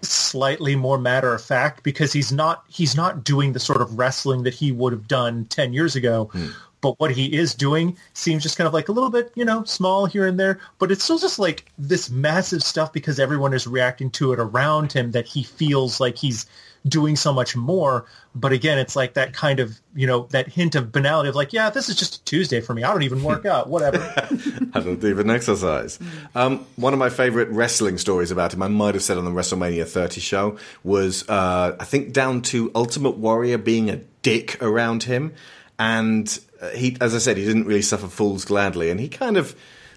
slightly 0.02 0.76
more 0.76 0.98
matter 0.98 1.34
of 1.34 1.44
fact 1.44 1.84
because 1.84 2.14
he's 2.14 2.32
not 2.32 2.64
he's 2.68 2.96
not 2.96 3.24
doing 3.24 3.54
the 3.54 3.60
sort 3.60 3.82
of 3.82 3.98
wrestling 3.98 4.44
that 4.44 4.54
he 4.54 4.72
would 4.72 4.94
have 4.94 5.08
done 5.08 5.46
10 5.46 5.74
years 5.74 5.96
ago. 5.96 6.30
Hmm. 6.34 6.48
But 6.82 7.00
what 7.00 7.12
he 7.12 7.32
is 7.32 7.54
doing 7.54 7.96
seems 8.14 8.42
just 8.42 8.58
kind 8.58 8.68
of 8.68 8.74
like 8.74 8.90
a 8.90 8.92
little 8.92 9.12
bit 9.12 9.32
you 9.36 9.46
know 9.46 9.64
small 9.64 10.06
here 10.06 10.26
and 10.26 10.40
there. 10.40 10.60
But 10.80 10.92
it's 10.92 11.04
still 11.04 11.20
just 11.20 11.40
like 11.40 11.66
this 11.78 12.10
massive 12.10 12.64
stuff 12.64 12.92
because 12.92 13.20
everyone 13.20 13.54
is 13.54 13.68
reacting 13.68 14.10
to 14.12 14.34
it 14.34 14.40
around 14.40 14.92
him 14.92 15.12
that 15.12 15.28
he 15.28 15.44
feels 15.44 16.00
like 16.00 16.18
he's 16.18 16.46
doing 16.88 17.16
so 17.16 17.34
much 17.34 17.56
more. 17.56 18.06
But 18.34 18.54
again 18.54 18.78
it's 18.78 18.96
like 18.96 19.14
that 19.16 19.34
kind 19.34 19.60
of 19.60 19.80
you 19.94 20.08
know 20.08 20.28
that 20.32 20.48
hint 20.48 20.76
of 20.76 20.92
banality 20.92 21.30
of 21.30 21.36
like 21.36 21.52
yeah 21.54 21.70
this 21.70 21.90
is 21.90 21.96
just 21.96 22.16
a 22.16 22.24
tuesday 22.24 22.62
for 22.62 22.74
me. 22.74 22.84
I 22.84 22.92
don't 22.92 23.04
even 23.04 23.24
work 23.24 23.46
out. 23.46 23.70
Whatever. 23.70 23.98
I 24.74 24.80
don't 24.80 25.04
even 25.04 25.30
exercise. 25.30 26.00
Um, 26.34 26.66
one 26.76 26.94
of 26.94 27.00
my 27.00 27.10
favorite 27.10 27.50
wrestling 27.50 27.98
stories 27.98 28.32
about 28.32 28.54
him, 28.54 28.62
I 28.62 28.68
might 28.68 28.96
have 28.96 29.04
said 29.04 29.18
on 29.18 29.26
the 29.26 29.32
WrestleMania 29.32 29.88
30 29.88 30.22
show, 30.22 30.58
was 30.84 31.28
uh, 31.28 31.76
I 31.80 31.84
think 31.84 32.14
down 32.14 32.42
to 32.44 32.72
Ultimate 32.74 33.18
Warrior 33.18 33.58
being 33.58 33.90
a 33.90 33.98
dick 34.22 34.62
around 34.62 35.04
him, 35.04 35.34
and 35.78 36.40
uh, 36.62 36.70
he, 36.70 36.96
as 37.02 37.14
I 37.14 37.18
said, 37.18 37.38
he 37.38 37.46
didn't 37.46 37.66
really 37.66 37.82
suffer 37.82 38.08
fools 38.08 38.46
gladly, 38.46 38.90
and 38.90 39.00
he 39.00 39.10
kind 39.10 39.38
of 39.38 39.56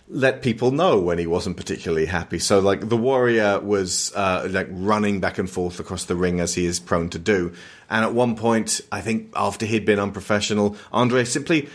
let 0.09 0.43
people 0.43 0.71
know 0.71 1.01
when 1.01 1.19
he 1.19 1.27
wasn't 1.27 1.57
particularly 1.57 2.07
happy. 2.07 2.39
So, 2.39 2.61
like 2.61 2.89
the 2.89 2.97
Warrior 2.97 3.61
was 3.61 4.13
uh, 4.15 4.47
like 4.51 4.69
running 4.71 5.21
back 5.21 5.39
and 5.39 5.49
forth 5.49 5.81
across 5.81 6.05
the 6.05 6.17
ring 6.17 6.41
as 6.41 6.55
he 6.55 6.67
is 6.67 6.79
prone 6.79 7.09
to 7.11 7.19
do, 7.19 7.53
and 7.89 8.05
at 8.05 8.13
one 8.13 8.37
point, 8.37 8.81
I 8.93 9.01
think 9.01 9.33
after 9.35 9.67
he'd 9.67 9.87
been 9.87 9.99
unprofessional, 9.99 10.77
Andre 10.93 11.25
simply 11.25 11.69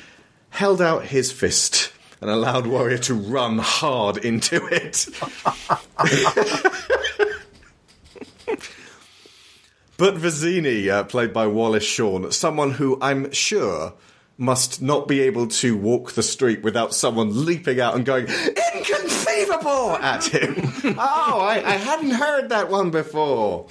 held 0.49 0.81
out 0.81 1.05
his 1.05 1.31
fist 1.31 1.91
and 2.21 2.29
allowed 2.29 2.67
Warrior 2.67 2.97
to 2.99 3.13
run 3.13 3.59
hard 3.59 4.17
into 4.17 4.57
it. 4.67 5.07
but 9.97 10.15
Vizzini, 10.15 10.89
uh, 10.89 11.03
played 11.05 11.33
by 11.33 11.47
Wallace 11.47 11.83
Shawn, 11.83 12.31
someone 12.31 12.71
who 12.71 12.97
I'm 13.01 13.31
sure 13.31 13.93
must 14.39 14.81
not 14.81 15.05
be 15.05 15.19
able 15.19 15.45
to 15.47 15.75
walk 15.75 16.13
the 16.13 16.23
street 16.23 16.63
without 16.63 16.95
someone 16.95 17.45
leaping 17.45 17.81
out 17.81 17.93
and 17.93 18.05
going, 18.05 18.25
inconceivable 18.73 19.97
at 19.97 20.23
him. 20.23 20.55
oh, 20.97 21.39
I, 21.41 21.61
I 21.63 21.73
hadn't 21.73 22.11
heard 22.11 22.47
that 22.47 22.69
one 22.69 22.89
before. 22.89 23.67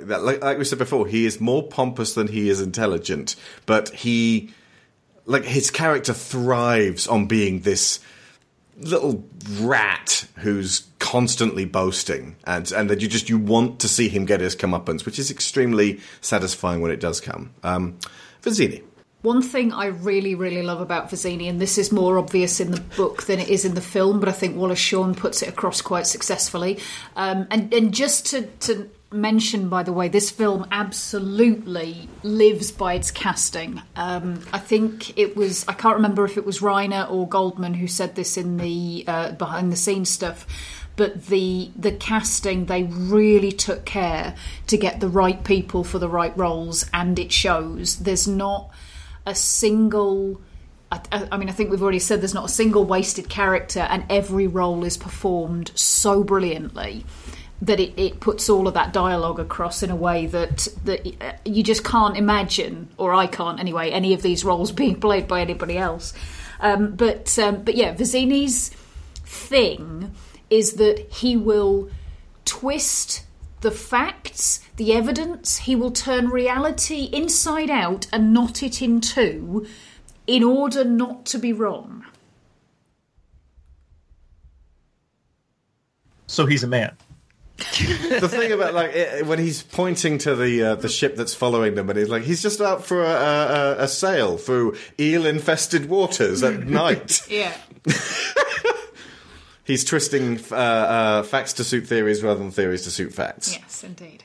That, 0.00 0.24
like, 0.24 0.42
like 0.42 0.58
we 0.58 0.64
said 0.64 0.78
before, 0.78 1.06
he 1.06 1.24
is 1.24 1.40
more 1.40 1.62
pompous 1.62 2.14
than 2.14 2.26
he 2.26 2.50
is 2.50 2.60
intelligent, 2.60 3.36
but 3.64 3.90
he 3.90 4.50
like 5.24 5.44
his 5.44 5.70
character 5.70 6.14
thrives 6.14 7.06
on 7.06 7.26
being 7.26 7.60
this 7.60 8.00
little 8.80 9.24
rat 9.60 10.26
who's 10.38 10.86
constantly 10.98 11.64
boasting 11.64 12.36
and 12.44 12.72
and 12.72 12.88
that 12.88 13.02
you 13.02 13.08
just 13.08 13.28
you 13.28 13.36
want 13.36 13.80
to 13.80 13.88
see 13.88 14.08
him 14.08 14.24
get 14.24 14.40
his 14.40 14.54
comeuppance 14.54 15.04
which 15.04 15.18
is 15.18 15.30
extremely 15.30 16.00
satisfying 16.20 16.80
when 16.80 16.90
it 16.90 17.00
does 17.00 17.20
come 17.20 17.50
um 17.64 17.98
Vizzini 18.42 18.82
One 19.22 19.42
thing 19.42 19.72
I 19.72 19.86
really, 19.86 20.36
really 20.36 20.62
love 20.62 20.80
about 20.80 21.10
Vizzini, 21.10 21.48
and 21.48 21.60
this 21.60 21.76
is 21.76 21.90
more 21.90 22.18
obvious 22.18 22.60
in 22.60 22.70
the 22.70 22.80
book 22.80 23.24
than 23.24 23.40
it 23.40 23.48
is 23.48 23.64
in 23.64 23.74
the 23.74 23.80
film, 23.80 24.20
but 24.20 24.28
I 24.28 24.32
think 24.32 24.56
Wallace 24.56 24.78
Shawn 24.78 25.14
puts 25.14 25.42
it 25.42 25.48
across 25.48 25.82
quite 25.82 26.06
successfully. 26.06 26.78
Um, 27.16 27.48
and, 27.50 27.74
and 27.74 27.92
just 27.92 28.26
to, 28.26 28.42
to 28.42 28.88
mention, 29.10 29.68
by 29.68 29.82
the 29.82 29.92
way, 29.92 30.06
this 30.06 30.30
film 30.30 30.68
absolutely 30.70 32.08
lives 32.22 32.70
by 32.70 32.94
its 32.94 33.10
casting. 33.10 33.82
Um, 33.96 34.40
I 34.52 34.58
think 34.58 35.18
it 35.18 35.36
was, 35.36 35.66
I 35.66 35.72
can't 35.72 35.96
remember 35.96 36.24
if 36.24 36.36
it 36.36 36.46
was 36.46 36.60
Reiner 36.60 37.10
or 37.10 37.26
Goldman 37.26 37.74
who 37.74 37.88
said 37.88 38.14
this 38.14 38.36
in 38.36 38.56
the 38.58 39.04
uh, 39.08 39.32
behind 39.32 39.72
the 39.72 39.76
scenes 39.76 40.10
stuff. 40.10 40.46
But 40.94 41.26
the 41.26 41.70
the 41.76 41.92
casting, 41.92 42.66
they 42.66 42.82
really 42.82 43.52
took 43.52 43.84
care 43.84 44.34
to 44.66 44.76
get 44.76 44.98
the 44.98 45.08
right 45.08 45.42
people 45.44 45.84
for 45.84 46.00
the 46.00 46.08
right 46.08 46.36
roles, 46.36 46.86
and 46.92 47.16
it 47.20 47.30
shows. 47.30 47.98
There's 47.98 48.26
not 48.26 48.70
a 49.28 49.34
single 49.34 50.40
I, 50.90 51.28
I 51.32 51.36
mean, 51.36 51.48
I 51.48 51.52
think 51.52 51.70
we've 51.70 51.82
already 51.82 51.98
said 51.98 52.22
there's 52.22 52.34
not 52.34 52.46
a 52.46 52.52
single 52.52 52.84
wasted 52.84 53.28
character, 53.28 53.80
and 53.80 54.04
every 54.08 54.46
role 54.46 54.84
is 54.84 54.96
performed 54.96 55.70
so 55.74 56.24
brilliantly 56.24 57.04
that 57.60 57.80
it, 57.80 57.92
it 57.98 58.20
puts 58.20 58.48
all 58.48 58.68
of 58.68 58.74
that 58.74 58.92
dialogue 58.92 59.40
across 59.40 59.82
in 59.82 59.90
a 59.90 59.96
way 59.96 60.26
that 60.26 60.68
that 60.84 61.06
uh, 61.20 61.32
you 61.44 61.62
just 61.62 61.84
can't 61.84 62.16
imagine, 62.16 62.88
or 62.96 63.12
I 63.12 63.26
can't 63.26 63.60
anyway, 63.60 63.90
any 63.90 64.14
of 64.14 64.22
these 64.22 64.44
roles 64.44 64.72
being 64.82 64.98
played 65.00 65.28
by 65.28 65.40
anybody 65.40 65.76
else. 65.76 66.14
Um, 66.60 66.94
but 66.94 67.38
um, 67.38 67.62
but 67.62 67.74
yeah, 67.74 67.94
Vizzini's 67.94 68.70
thing 69.24 70.14
is 70.48 70.74
that 70.74 70.98
he 71.12 71.36
will 71.36 71.90
twist 72.46 73.24
the 73.60 73.70
facts, 73.70 74.60
the 74.76 74.92
evidence. 74.92 75.58
He 75.58 75.74
will 75.76 75.90
turn 75.90 76.28
reality 76.28 77.08
inside 77.12 77.70
out 77.70 78.06
and 78.12 78.32
knot 78.32 78.62
it 78.62 78.80
in 78.82 79.00
two 79.00 79.66
in 80.26 80.42
order 80.42 80.84
not 80.84 81.24
to 81.26 81.38
be 81.38 81.52
wrong. 81.52 82.04
so 86.28 86.46
he's 86.46 86.62
a 86.62 86.68
man 86.68 86.96
the 87.58 88.28
thing 88.28 88.52
about 88.52 88.72
like 88.72 88.94
it, 88.94 89.26
when 89.26 89.40
he's 89.40 89.62
pointing 89.62 90.16
to 90.16 90.36
the 90.36 90.62
uh, 90.62 90.74
the 90.76 90.88
ship 90.88 91.16
that's 91.16 91.34
following 91.34 91.74
them, 91.74 91.90
and 91.90 91.98
he's 91.98 92.08
like, 92.08 92.22
he's 92.22 92.40
just 92.40 92.60
out 92.60 92.86
for 92.86 93.02
a, 93.02 93.08
a, 93.08 93.76
a 93.80 93.88
sail 93.88 94.38
through 94.38 94.76
eel-infested 95.00 95.88
waters 95.88 96.44
at 96.44 96.60
night. 96.68 97.28
Yeah. 97.28 97.52
He's 99.68 99.84
twisting 99.84 100.40
uh, 100.50 100.54
uh, 100.54 101.22
facts 101.24 101.52
to 101.52 101.64
suit 101.64 101.86
theories 101.86 102.22
rather 102.22 102.38
than 102.38 102.50
theories 102.50 102.84
to 102.84 102.90
suit 102.90 103.12
facts. 103.12 103.52
Yes, 103.52 103.84
indeed. 103.84 104.24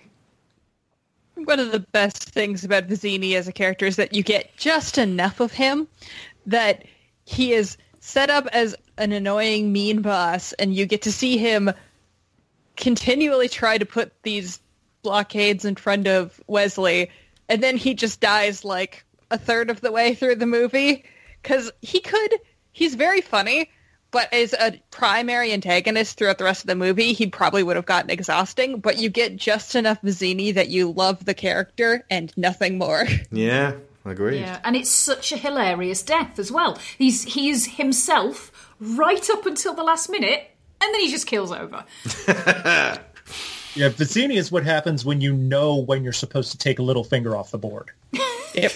One 1.35 1.59
of 1.59 1.73
the 1.73 1.81
best 1.81 2.29
things 2.29 2.63
about 2.63 2.87
Vizzini 2.87 3.35
as 3.35 3.45
a 3.49 3.51
character 3.51 3.85
is 3.85 3.97
that 3.97 4.13
you 4.13 4.23
get 4.23 4.55
just 4.55 4.97
enough 4.97 5.41
of 5.41 5.51
him 5.51 5.89
that 6.45 6.85
he 7.25 7.51
is 7.51 7.75
set 7.99 8.29
up 8.29 8.47
as 8.53 8.73
an 8.97 9.11
annoying, 9.11 9.73
mean 9.73 10.01
boss, 10.01 10.53
and 10.53 10.73
you 10.73 10.85
get 10.85 11.01
to 11.01 11.11
see 11.11 11.37
him 11.37 11.71
continually 12.77 13.49
try 13.49 13.77
to 13.77 13.85
put 13.85 14.13
these 14.23 14.61
blockades 15.01 15.65
in 15.65 15.75
front 15.75 16.07
of 16.07 16.39
Westley, 16.47 17.11
and 17.49 17.61
then 17.61 17.75
he 17.75 17.95
just 17.95 18.21
dies 18.21 18.63
like 18.63 19.03
a 19.29 19.37
third 19.37 19.69
of 19.69 19.81
the 19.81 19.91
way 19.91 20.15
through 20.15 20.35
the 20.35 20.45
movie 20.45 21.03
because 21.41 21.69
he 21.81 21.99
could. 21.99 22.35
He's 22.71 22.95
very 22.95 23.19
funny, 23.19 23.69
but 24.13 24.31
as 24.31 24.53
a 24.53 24.79
primary 24.91 25.51
antagonist 25.51 26.17
throughout 26.17 26.37
the 26.37 26.43
rest 26.45 26.61
of 26.61 26.67
the 26.67 26.75
movie, 26.75 27.11
he 27.11 27.27
probably 27.27 27.63
would 27.63 27.75
have 27.75 27.87
gotten 27.87 28.11
exhausting. 28.11 28.79
But 28.79 28.99
you 28.99 29.09
get 29.09 29.35
just 29.35 29.75
enough 29.75 30.01
Vizzini 30.03 30.53
that 30.53 30.69
you 30.69 30.91
love 30.91 31.25
the 31.25 31.33
character 31.33 32.05
and 32.09 32.31
nothing 32.37 32.77
more. 32.77 33.05
Yeah, 33.31 33.73
agreed. 34.05 34.41
Yeah, 34.41 34.59
and 34.63 34.75
it's 34.75 34.91
such 34.91 35.31
a 35.31 35.37
hilarious 35.37 36.03
death 36.03 36.37
as 36.37 36.51
well. 36.51 36.77
He's 36.97 37.23
he's 37.23 37.65
himself 37.77 38.69
right 38.79 39.27
up 39.31 39.47
until 39.47 39.73
the 39.73 39.83
last 39.83 40.09
minute, 40.09 40.51
and 40.79 40.93
then 40.93 41.01
he 41.01 41.09
just 41.09 41.25
kills 41.25 41.51
over. 41.51 41.83
Yeah, 43.75 43.89
Vizzini 43.89 44.35
is 44.35 44.51
what 44.51 44.63
happens 44.63 45.03
when 45.03 45.19
you 45.19 45.33
know 45.33 45.75
when 45.77 46.03
you're 46.03 46.13
supposed 46.13 46.51
to 46.51 46.59
take 46.59 46.77
a 46.77 46.83
little 46.83 47.03
finger 47.03 47.35
off 47.35 47.49
the 47.49 47.57
board. 47.57 47.89
Yep. 48.53 48.71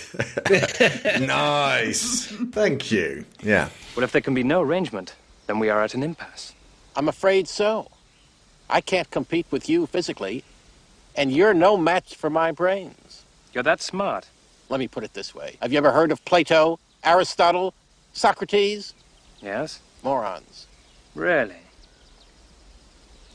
nice. 1.22 2.26
Thank 2.51 2.91
you. 2.91 3.23
Yeah. 3.43 3.69
Well, 3.95 4.03
if 4.03 4.11
there 4.11 4.22
can 4.22 4.34
be 4.34 4.43
no 4.43 4.61
arrangement, 4.64 5.14
then 5.48 5.60
we 5.60 5.69
are 5.69 5.82
at 5.82 5.94
an 5.94 6.03
impasse. 6.03 6.53
I'm 6.95 7.07
afraid 7.07 7.48
so. 7.48 7.90
I 8.69 8.82
can't 8.82 9.10
compete 9.10 9.48
with 9.49 9.69
you 9.69 9.88
physically, 9.88 10.44
and 11.15 11.32
you're 11.32 11.53
no 11.53 11.78
match 11.78 12.15
for 12.15 12.30
my 12.30 12.52
brains. 12.52 13.24
You're 13.53 13.64
that 13.64 13.82
smart. 13.82 14.28
Let 14.69 14.80
me 14.80 14.88
put 14.88 15.03
it 15.03 15.14
this 15.14 15.34
way. 15.34 15.57
Have 15.61 15.72
you 15.72 15.78
ever 15.78 15.91
heard 15.91 16.11
of 16.11 16.24
Plato, 16.26 16.80
Aristotle, 17.03 17.74
Socrates? 18.14 18.94
Yes? 19.41 19.80
Morons. 20.03 20.68
Really? 21.15 21.56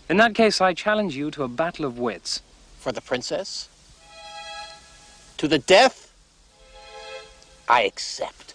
In 0.08 0.18
that 0.18 0.34
case, 0.34 0.60
I 0.60 0.74
challenge 0.74 1.16
you 1.16 1.30
to 1.30 1.42
a 1.42 1.48
battle 1.48 1.86
of 1.86 1.98
wits. 1.98 2.42
For 2.78 2.92
the 2.92 3.00
princess? 3.00 3.68
To 5.38 5.48
the 5.48 5.58
death? 5.58 6.12
I 7.68 7.82
accept. 7.82 8.54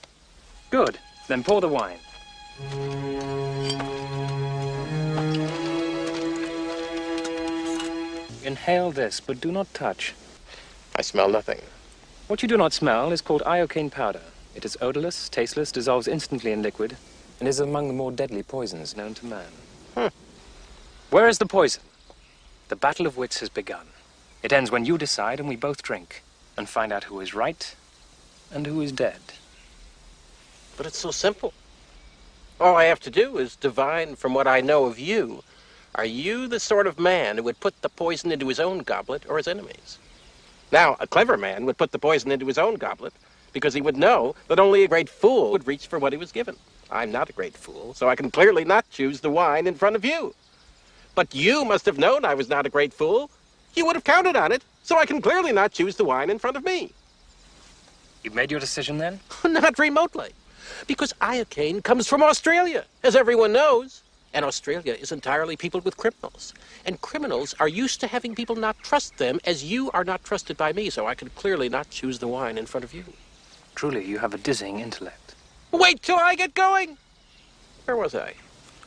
Good. 0.70 1.00
Then 1.28 1.44
pour 1.44 1.62
the 1.62 1.68
wine. 1.68 2.00
Inhale 8.44 8.90
this, 8.92 9.20
but 9.20 9.40
do 9.40 9.52
not 9.52 9.72
touch. 9.76 10.16
I 10.96 11.04
smell 11.04 11.30
nothing. 11.30 11.62
What 12.28 12.42
you 12.42 12.48
do 12.48 12.58
not 12.58 12.74
smell 12.74 13.12
is 13.12 13.22
called 13.22 13.44
iocane 13.46 13.92
powder. 13.92 14.22
It 14.56 14.66
is 14.66 14.76
odorless, 14.82 15.30
tasteless, 15.30 15.72
dissolves 15.72 16.08
instantly 16.08 16.52
in 16.52 16.64
liquid, 16.64 16.98
and 17.40 17.48
is 17.48 17.60
among 17.60 17.90
the 17.90 17.94
more 17.94 18.12
deadly 18.12 18.42
poisons 18.42 18.98
known 18.98 19.14
to 19.16 19.28
man. 19.28 19.52
Hmm. 19.94 20.08
Where 21.12 21.28
is 21.28 21.38
the 21.38 21.46
poison? 21.46 21.84
The 22.70 22.76
battle 22.76 23.06
of 23.06 23.18
wits 23.18 23.40
has 23.42 23.50
begun. 23.50 23.86
It 24.42 24.52
ends 24.52 24.72
when 24.72 24.84
you 24.84 24.98
decide 24.98 25.40
and 25.40 25.48
we 25.48 25.56
both 25.56 25.84
drink 25.84 26.24
and 26.58 26.68
find 26.68 26.92
out 26.92 27.04
who 27.04 27.20
is 27.20 27.36
right 27.36 27.76
and 28.52 28.66
who 28.66 28.82
is 28.82 28.92
dead. 28.92 29.22
But 30.76 30.88
it's 30.88 30.98
so 30.98 31.12
simple. 31.12 31.54
All 32.60 32.76
I 32.76 32.86
have 32.86 33.00
to 33.02 33.12
do 33.12 33.38
is 33.38 33.56
divine 33.56 34.16
from 34.16 34.34
what 34.34 34.48
I 34.48 34.62
know 34.62 34.86
of 34.86 34.98
you. 34.98 35.44
Are 35.94 36.06
you 36.06 36.48
the 36.48 36.60
sort 36.60 36.88
of 36.88 37.00
man 37.00 37.38
who 37.38 37.44
would 37.44 37.60
put 37.60 37.80
the 37.84 37.90
poison 37.90 38.32
into 38.32 38.48
his 38.48 38.60
own 38.60 38.80
goblet 38.80 39.24
or 39.30 39.38
his 39.38 39.48
enemy's? 39.48 40.00
Now, 40.72 40.98
a 41.00 41.06
clever 41.06 41.38
man 41.38 41.66
would 41.66 41.78
put 41.78 41.92
the 41.92 42.00
poison 42.00 42.32
into 42.32 42.48
his 42.48 42.58
own 42.58 42.76
goblet 42.76 43.14
because 43.54 43.76
he 43.76 43.82
would 43.82 43.96
know 43.96 44.36
that 44.48 44.60
only 44.60 44.84
a 44.84 44.88
great 44.88 45.08
fool 45.08 45.52
would 45.52 45.68
reach 45.68 45.86
for 45.86 46.00
what 46.00 46.14
he 46.14 46.18
was 46.18 46.32
given. 46.32 46.56
I'm 46.90 47.12
not 47.12 47.30
a 47.30 47.34
great 47.34 47.56
fool, 47.56 47.94
so 47.94 48.10
I 48.10 48.16
can 48.16 48.32
clearly 48.32 48.66
not 48.66 48.90
choose 48.90 49.20
the 49.20 49.30
wine 49.30 49.68
in 49.68 49.76
front 49.76 49.96
of 49.96 50.04
you. 50.04 50.34
But 51.14 51.36
you 51.36 51.64
must 51.64 51.86
have 51.86 52.00
known 52.00 52.26
I 52.26 52.34
was 52.34 52.50
not 52.50 52.66
a 52.66 52.70
great 52.70 52.94
fool. 52.94 53.30
You 53.76 53.86
would 53.86 53.96
have 53.96 54.04
counted 54.04 54.36
on 54.36 54.52
it, 54.52 54.64
so 54.82 54.98
I 54.98 55.06
can 55.06 55.22
clearly 55.22 55.52
not 55.52 55.74
choose 55.74 55.96
the 55.96 56.06
wine 56.06 56.32
in 56.32 56.40
front 56.40 56.58
of 56.58 56.66
me. 56.66 56.92
You've 58.24 58.36
made 58.36 58.50
your 58.50 58.60
decision 58.60 58.98
then? 58.98 59.20
not 59.44 59.78
remotely. 59.78 60.32
Because 60.86 61.14
iocane 61.14 61.84
comes 61.84 62.08
from 62.08 62.22
Australia, 62.22 62.86
as 63.04 63.16
everyone 63.16 63.54
knows. 63.54 64.04
And 64.34 64.46
Australia 64.46 64.94
is 64.94 65.12
entirely 65.12 65.56
peopled 65.56 65.86
with 65.86 65.98
criminals. 65.98 66.54
And 66.86 67.02
criminals 67.02 67.56
are 67.60 67.68
used 67.68 68.00
to 68.02 68.08
having 68.08 68.36
people 68.36 68.56
not 68.56 68.78
trust 68.84 69.18
them 69.18 69.40
as 69.46 69.64
you 69.64 69.90
are 69.92 70.04
not 70.04 70.24
trusted 70.24 70.58
by 70.58 70.74
me, 70.74 70.90
so 70.90 71.08
I 71.08 71.16
can 71.16 71.30
clearly 71.30 71.70
not 71.70 71.90
choose 71.90 72.20
the 72.20 72.28
wine 72.28 72.58
in 72.58 72.66
front 72.66 72.84
of 72.84 72.94
you. 72.94 73.06
Truly, 73.74 74.06
you 74.06 74.20
have 74.20 74.34
a 74.34 74.38
dizzying 74.38 74.80
intellect. 74.80 75.36
Wait 75.72 76.02
till 76.02 76.18
I 76.18 76.36
get 76.36 76.54
going! 76.54 76.98
Where 77.86 77.98
was 77.98 78.14
I? 78.14 78.34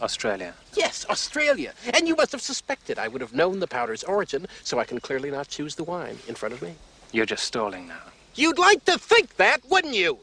Australia. 0.00 0.54
Yes, 0.74 1.04
Australia. 1.08 1.72
And 1.94 2.06
you 2.06 2.16
must 2.16 2.32
have 2.32 2.40
suspected 2.40 2.98
I 2.98 3.08
would 3.08 3.20
have 3.20 3.34
known 3.34 3.60
the 3.60 3.66
powder's 3.66 4.04
origin, 4.04 4.46
so 4.62 4.78
I 4.78 4.84
can 4.84 5.00
clearly 5.00 5.30
not 5.30 5.48
choose 5.48 5.74
the 5.74 5.84
wine 5.84 6.18
in 6.28 6.34
front 6.34 6.54
of 6.54 6.62
me. 6.62 6.74
You're 7.12 7.26
just 7.26 7.44
stalling 7.44 7.88
now. 7.88 8.02
You'd 8.34 8.58
like 8.58 8.84
to 8.84 8.98
think 8.98 9.36
that, 9.36 9.60
wouldn't 9.68 9.94
you? 9.94 10.18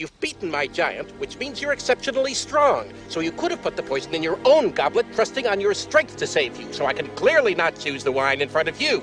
You've 0.00 0.18
beaten 0.18 0.50
my 0.50 0.66
giant, 0.66 1.10
which 1.20 1.36
means 1.36 1.60
you're 1.60 1.74
exceptionally 1.74 2.32
strong. 2.32 2.90
So 3.10 3.20
you 3.20 3.32
could 3.32 3.50
have 3.50 3.60
put 3.60 3.76
the 3.76 3.82
poison 3.82 4.14
in 4.14 4.22
your 4.22 4.38
own 4.46 4.70
goblet, 4.70 5.04
trusting 5.12 5.46
on 5.46 5.60
your 5.60 5.74
strength 5.74 6.16
to 6.16 6.26
save 6.26 6.58
you, 6.58 6.72
so 6.72 6.86
I 6.86 6.94
can 6.94 7.06
clearly 7.08 7.54
not 7.54 7.78
choose 7.78 8.02
the 8.02 8.10
wine 8.10 8.40
in 8.40 8.48
front 8.48 8.66
of 8.66 8.80
you. 8.80 9.02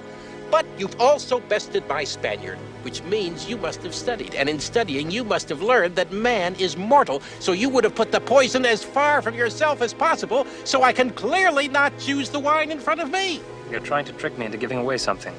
But 0.49 0.65
you've 0.76 0.99
also 0.99 1.40
bested 1.40 1.88
my 1.88 2.03
Spaniard, 2.03 2.57
which 2.82 3.03
means 3.03 3.48
you 3.48 3.57
must 3.57 3.84
have 3.84 3.94
studied. 3.94 4.34
And 4.34 4.49
in 4.49 4.60
studying, 4.60 5.11
you 5.11 5.24
must 5.24 5.49
have 5.49 5.61
learned 5.61 5.95
that 5.98 6.11
man 6.11 6.56
is 6.56 6.76
mortal, 6.76 7.22
so 7.40 7.52
you 7.52 7.69
would 7.69 7.84
have 7.84 7.94
put 7.94 8.11
the 8.11 8.19
poison 8.19 8.65
as 8.65 8.84
far 8.84 9.22
from 9.22 9.36
yourself 9.36 9.84
as 9.84 9.94
possible, 9.94 10.48
so 10.64 10.82
I 10.82 10.94
can 10.94 11.11
clearly 11.11 11.68
not 11.68 11.94
choose 11.99 12.32
the 12.32 12.40
wine 12.40 12.72
in 12.72 12.80
front 12.80 13.02
of 13.02 13.11
me. 13.11 13.40
You're 13.69 13.82
trying 13.82 14.06
to 14.06 14.14
trick 14.14 14.36
me 14.40 14.48
into 14.48 14.57
giving 14.57 14.80
away 14.80 14.98
something. 14.98 15.36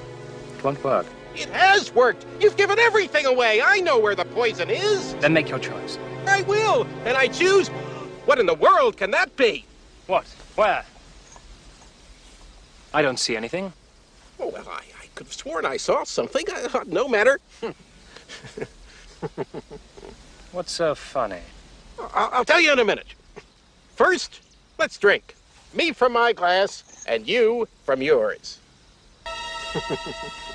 It 0.56 0.62
won't 0.62 0.84
work. 0.84 1.06
It 1.38 1.50
has 1.50 1.94
worked. 1.94 2.26
You've 2.40 2.56
given 2.56 2.80
everything 2.80 3.24
away. 3.24 3.62
I 3.62 3.78
know 3.78 3.96
where 3.96 4.16
the 4.16 4.24
poison 4.24 4.70
is. 4.70 5.14
Then 5.14 5.32
make 5.32 5.48
your 5.48 5.60
choice. 5.60 5.96
I 6.26 6.42
will. 6.42 6.84
And 7.04 7.16
I 7.16 7.28
choose. 7.28 7.68
What 8.26 8.40
in 8.40 8.46
the 8.46 8.54
world 8.54 8.96
can 8.96 9.12
that 9.12 9.36
be? 9.36 9.64
What? 10.08 10.26
Where? 10.56 10.84
I 12.92 13.02
don't 13.02 13.20
see 13.20 13.36
anything. 13.36 13.72
Oh, 14.40 14.48
well, 14.48 14.68
I, 14.68 14.82
I 15.00 15.06
could 15.14 15.28
have 15.28 15.34
sworn 15.34 15.64
I 15.64 15.76
saw 15.76 16.02
something. 16.02 16.44
Uh, 16.50 16.82
no 16.86 17.06
matter. 17.06 17.38
What's 20.52 20.72
so 20.72 20.96
funny? 20.96 21.42
I'll, 22.00 22.30
I'll 22.32 22.44
tell 22.44 22.60
you 22.60 22.72
in 22.72 22.80
a 22.80 22.84
minute. 22.84 23.14
First, 23.94 24.40
let's 24.76 24.98
drink. 24.98 25.36
Me 25.72 25.92
from 25.92 26.12
my 26.14 26.32
glass, 26.32 27.04
and 27.06 27.28
you 27.28 27.68
from 27.84 28.02
yours. 28.02 28.58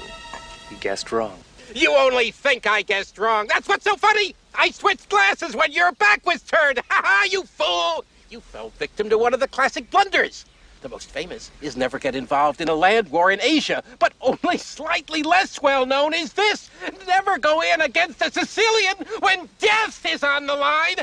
You 0.83 0.89
guessed 0.89 1.13
wrong. 1.13 1.39
You 1.73 1.95
only 1.95 2.31
think 2.31 2.67
I 2.67 2.81
guessed 2.81 3.17
wrong. 3.17 3.47
That's 3.47 3.69
what's 3.69 3.85
so 3.85 3.95
funny. 3.95 4.35
I 4.53 4.69
switched 4.71 5.07
glasses 5.07 5.55
when 5.55 5.71
your 5.71 5.93
back 5.93 6.25
was 6.25 6.41
turned. 6.41 6.81
Ha 6.89 7.01
ha, 7.01 7.25
you 7.31 7.43
fool. 7.43 8.03
You 8.29 8.41
fell 8.41 8.69
victim 8.71 9.09
to 9.09 9.17
one 9.17 9.33
of 9.33 9.39
the 9.39 9.47
classic 9.47 9.89
blunders. 9.89 10.43
The 10.81 10.89
most 10.89 11.09
famous 11.09 11.51
is 11.61 11.77
never 11.77 11.99
get 11.99 12.15
involved 12.15 12.59
in 12.59 12.67
a 12.67 12.75
land 12.75 13.07
war 13.11 13.31
in 13.31 13.39
Asia, 13.41 13.81
but 13.97 14.11
only 14.19 14.57
slightly 14.57 15.23
less 15.23 15.61
well 15.61 15.85
known 15.85 16.13
is 16.13 16.33
this 16.33 16.69
never 17.07 17.37
go 17.37 17.61
in 17.61 17.79
against 17.79 18.21
a 18.21 18.29
Sicilian 18.29 18.95
when 19.21 19.47
death 19.59 20.05
is 20.05 20.21
on 20.21 20.47
the 20.47 20.55
line. 20.55 20.97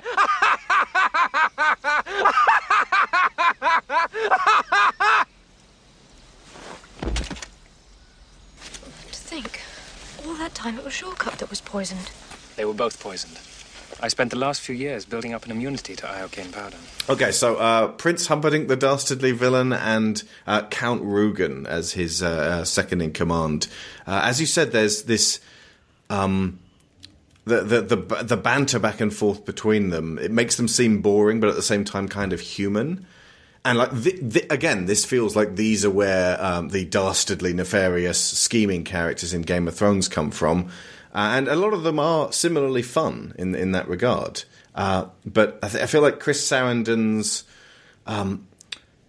To 9.10 9.36
think, 9.36 9.60
all 10.26 10.34
that 10.34 10.54
time 10.54 10.78
it 10.78 10.84
was 10.84 10.92
Shortcut 10.92 11.38
that 11.38 11.50
was 11.50 11.60
poisoned. 11.60 12.10
They 12.56 12.64
were 12.64 12.74
both 12.74 13.00
poisoned. 13.00 13.38
I 14.02 14.08
spent 14.08 14.30
the 14.30 14.38
last 14.38 14.60
few 14.60 14.74
years 14.74 15.04
building 15.04 15.34
up 15.34 15.44
an 15.44 15.50
immunity 15.50 15.94
to 15.96 16.06
iocane 16.06 16.52
powder. 16.52 16.76
Okay, 17.08 17.32
so 17.32 17.56
uh, 17.56 17.88
Prince 17.88 18.26
Humperdinck, 18.28 18.68
the 18.68 18.76
dastardly 18.76 19.32
villain, 19.32 19.72
and 19.72 20.22
uh, 20.46 20.66
Count 20.68 21.02
Rugen 21.02 21.66
as 21.66 21.92
his 21.92 22.22
uh, 22.22 22.28
uh, 22.28 22.64
second 22.64 23.02
in 23.02 23.12
command. 23.12 23.68
Uh, 24.06 24.22
as 24.24 24.40
you 24.40 24.46
said, 24.46 24.72
there's 24.72 25.04
this. 25.04 25.40
Um, 26.08 26.58
the, 27.44 27.62
the 27.62 27.96
the 27.96 28.22
the 28.22 28.36
banter 28.36 28.78
back 28.78 29.00
and 29.00 29.12
forth 29.12 29.44
between 29.44 29.88
them 29.88 30.18
it 30.18 30.30
makes 30.30 30.56
them 30.56 30.68
seem 30.68 31.00
boring, 31.00 31.40
but 31.40 31.48
at 31.48 31.56
the 31.56 31.62
same 31.62 31.84
time 31.84 32.06
kind 32.06 32.32
of 32.32 32.40
human. 32.40 33.06
And 33.64 33.76
like 33.76 33.90
the, 33.92 34.18
the, 34.20 34.52
again, 34.52 34.86
this 34.86 35.04
feels 35.04 35.36
like 35.36 35.56
these 35.56 35.84
are 35.84 35.90
where 35.90 36.42
um, 36.42 36.68
the 36.68 36.84
dastardly, 36.86 37.52
nefarious, 37.52 38.18
scheming 38.18 38.84
characters 38.84 39.34
in 39.34 39.42
Game 39.42 39.68
of 39.68 39.74
Thrones 39.74 40.08
come 40.08 40.30
from, 40.30 40.68
uh, 41.14 41.34
and 41.36 41.46
a 41.46 41.56
lot 41.56 41.74
of 41.74 41.82
them 41.82 41.98
are 41.98 42.32
similarly 42.32 42.82
fun 42.82 43.34
in 43.38 43.54
in 43.54 43.72
that 43.72 43.86
regard. 43.88 44.44
Uh, 44.74 45.06
but 45.26 45.58
I, 45.62 45.68
th- 45.68 45.82
I 45.82 45.86
feel 45.86 46.00
like 46.00 46.20
Chris 46.20 46.48
Sarandon's 46.48 47.44
um, 48.06 48.46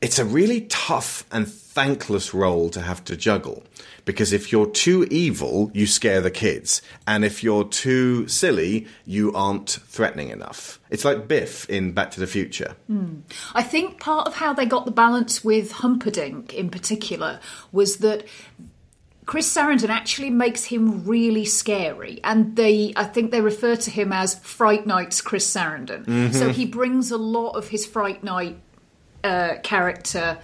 it's 0.02 0.20
a 0.20 0.26
really 0.26 0.62
tough 0.62 1.24
and 1.32 1.48
thankless 1.48 2.34
role 2.34 2.70
to 2.72 2.82
have 2.82 3.04
to 3.06 3.16
juggle 3.16 3.64
because 4.06 4.34
if 4.34 4.52
you're 4.52 4.70
too 4.70 5.08
evil, 5.12 5.72
you 5.74 5.86
scare 5.88 6.22
the 6.22 6.32
kids, 6.32 6.82
and 7.08 7.24
if 7.24 7.44
you're 7.44 7.64
too 7.66 8.28
silly, 8.28 8.88
you 9.06 9.34
aren't 9.34 9.70
threatening 9.70 10.30
enough. 10.30 10.80
It's 10.90 11.06
like 11.06 11.28
Biff 11.28 11.70
in 11.70 11.92
Back 11.94 12.12
to 12.12 12.20
the 12.20 12.28
Future. 12.28 12.76
I 13.56 13.64
think 13.64 14.00
part 14.00 14.28
of 14.28 14.36
how 14.36 14.54
they 14.54 14.66
got 14.66 14.86
the 14.86 14.92
balance 14.92 15.44
with 15.44 15.72
Humperdinck 15.72 16.54
in 16.54 16.70
particular 16.70 17.40
was 17.72 17.98
that 17.98 18.26
Chris 19.26 19.54
Sarandon 19.56 19.90
actually 19.90 20.30
makes 20.32 20.66
him 20.66 21.06
really 21.06 21.46
scary, 21.46 22.20
and 22.24 22.56
they 22.56 22.92
I 22.96 23.04
think 23.06 23.32
they 23.32 23.40
refer 23.42 23.76
to 23.76 23.92
him 23.92 24.12
as 24.12 24.36
Fright 24.40 24.86
Night's 24.88 25.22
Chris 25.22 25.48
Sarandon. 25.48 26.06
Mhm. 26.06 26.34
So 26.34 26.50
he 26.50 26.66
brings 26.66 27.12
a 27.12 27.18
lot 27.18 27.52
of 27.52 27.70
his 27.70 27.86
Fright 27.86 28.24
Night 28.24 28.58
uh, 29.24 29.58
character 29.64 30.40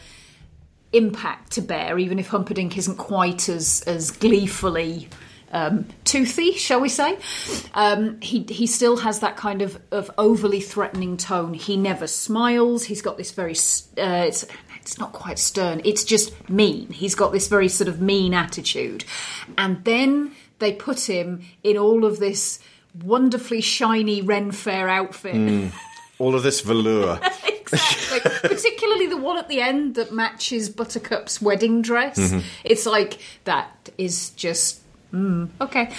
impact 0.94 1.52
to 1.54 1.62
bear, 1.62 1.98
even 1.98 2.20
if 2.20 2.28
Humperdinck 2.28 2.78
isn't 2.78 2.98
quite 2.98 3.50
as 3.50 3.84
as 3.88 4.12
gleefully 4.12 5.10
um, 5.52 5.86
toothy, 6.04 6.54
shall 6.54 6.82
we 6.82 6.90
say? 6.90 7.18
Um, 7.74 8.20
he 8.22 8.46
he 8.50 8.68
still 8.68 8.98
has 8.98 9.20
that 9.22 9.38
kind 9.38 9.62
of 9.62 9.80
of 9.92 10.12
overly 10.18 10.62
threatening 10.62 11.18
tone. 11.18 11.54
He 11.54 11.78
never 11.78 12.08
smiles. 12.08 12.84
He's 12.86 13.02
got 13.02 13.18
this 13.18 13.32
very 13.32 13.54
uh, 13.54 14.26
it's 14.28 14.46
it's 14.82 14.98
not 14.98 15.14
quite 15.14 15.40
stern. 15.40 15.82
It's 15.84 16.04
just 16.04 16.50
mean. 16.50 16.90
He's 16.92 17.16
got 17.16 17.32
this 17.32 17.48
very 17.48 17.70
sort 17.70 17.88
of 17.88 18.02
mean 18.02 18.34
attitude, 18.34 19.06
and 19.58 19.84
then 19.84 20.34
they 20.60 20.74
put 20.74 21.10
him 21.10 21.42
in 21.64 21.78
all 21.78 22.06
of 22.06 22.20
this 22.20 22.60
wonderfully 23.04 23.62
shiny 23.62 24.22
Ren 24.22 24.52
Fair 24.52 24.90
outfit. 24.90 25.36
Mm. 25.36 25.72
All 26.20 26.36
of 26.36 26.44
this 26.44 26.62
velour. 26.62 27.20
exactly. 27.48 28.20
Particularly 28.50 29.08
the 29.08 29.18
one 29.18 29.38
at 29.38 29.48
the 29.48 29.62
end 29.62 29.96
that 29.96 30.12
matches 30.12 30.70
Buttercup's 30.70 31.42
wedding 31.42 31.82
dress. 31.82 32.18
Mhm. 32.18 32.44
It's 32.64 32.86
like 32.86 33.20
that 33.44 33.90
is 33.98 34.32
just 34.32 34.82
mm, 35.14 35.50
okay. 35.62 35.90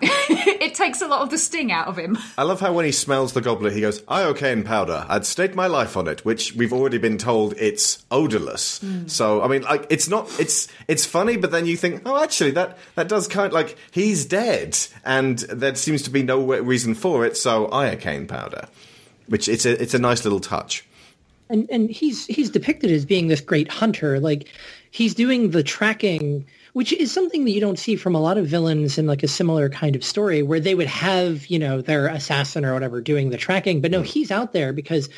it 0.00 0.74
takes 0.74 1.00
a 1.00 1.06
lot 1.06 1.22
of 1.22 1.30
the 1.30 1.38
sting 1.38 1.70
out 1.70 1.86
of 1.86 1.96
him. 1.98 2.18
I 2.36 2.42
love 2.44 2.60
how 2.60 2.72
when 2.72 2.84
he 2.84 2.92
smells 2.92 3.32
the 3.32 3.40
goblet, 3.40 3.72
he 3.72 3.80
goes, 3.80 4.00
"Iocane 4.02 4.64
powder. 4.64 5.04
I'd 5.08 5.26
stake 5.26 5.54
my 5.54 5.66
life 5.66 5.96
on 5.96 6.08
it." 6.08 6.24
Which 6.24 6.54
we've 6.54 6.72
already 6.72 6.98
been 6.98 7.18
told 7.18 7.54
it's 7.58 8.04
odorless. 8.10 8.80
Mm. 8.80 9.10
So 9.10 9.42
I 9.42 9.48
mean, 9.48 9.62
like, 9.62 9.86
it's 9.90 10.08
not. 10.08 10.28
It's 10.40 10.68
it's 10.88 11.04
funny, 11.04 11.36
but 11.36 11.50
then 11.50 11.66
you 11.66 11.76
think, 11.76 12.02
oh, 12.06 12.22
actually, 12.22 12.52
that 12.52 12.78
that 12.94 13.08
does 13.08 13.28
kind 13.28 13.52
like 13.52 13.76
he's 13.90 14.24
dead, 14.24 14.78
and 15.04 15.38
there 15.40 15.74
seems 15.74 16.02
to 16.02 16.10
be 16.10 16.22
no 16.22 16.40
reason 16.40 16.94
for 16.94 17.24
it. 17.26 17.36
So 17.36 17.68
iocane 17.68 18.26
powder, 18.28 18.68
which 19.28 19.48
it's 19.48 19.66
a 19.66 19.80
it's 19.82 19.94
a 19.94 19.98
nice 19.98 20.24
little 20.24 20.40
touch. 20.40 20.84
and 21.50 21.68
and 21.70 21.90
he's 21.90 22.26
he's 22.26 22.50
depicted 22.50 22.90
as 22.90 23.04
being 23.04 23.28
this 23.28 23.40
great 23.40 23.68
hunter. 23.68 24.20
Like 24.20 24.48
he's 24.90 25.14
doing 25.14 25.50
the 25.50 25.62
tracking 25.62 26.46
which 26.74 26.92
is 26.92 27.10
something 27.10 27.44
that 27.44 27.50
you 27.50 27.60
don't 27.60 27.78
see 27.78 27.96
from 27.96 28.14
a 28.14 28.20
lot 28.20 28.38
of 28.38 28.46
villains 28.46 28.98
in 28.98 29.06
like 29.06 29.22
a 29.22 29.28
similar 29.28 29.68
kind 29.68 29.96
of 29.96 30.04
story 30.04 30.42
where 30.42 30.60
they 30.60 30.74
would 30.74 30.86
have 30.86 31.46
you 31.46 31.58
know 31.58 31.80
their 31.80 32.08
assassin 32.08 32.64
or 32.64 32.72
whatever 32.74 33.00
doing 33.00 33.30
the 33.30 33.36
tracking. 33.36 33.80
But 33.80 33.90
no 33.90 34.02
he's 34.02 34.30
out 34.30 34.52
there 34.52 34.72
because 34.72 35.08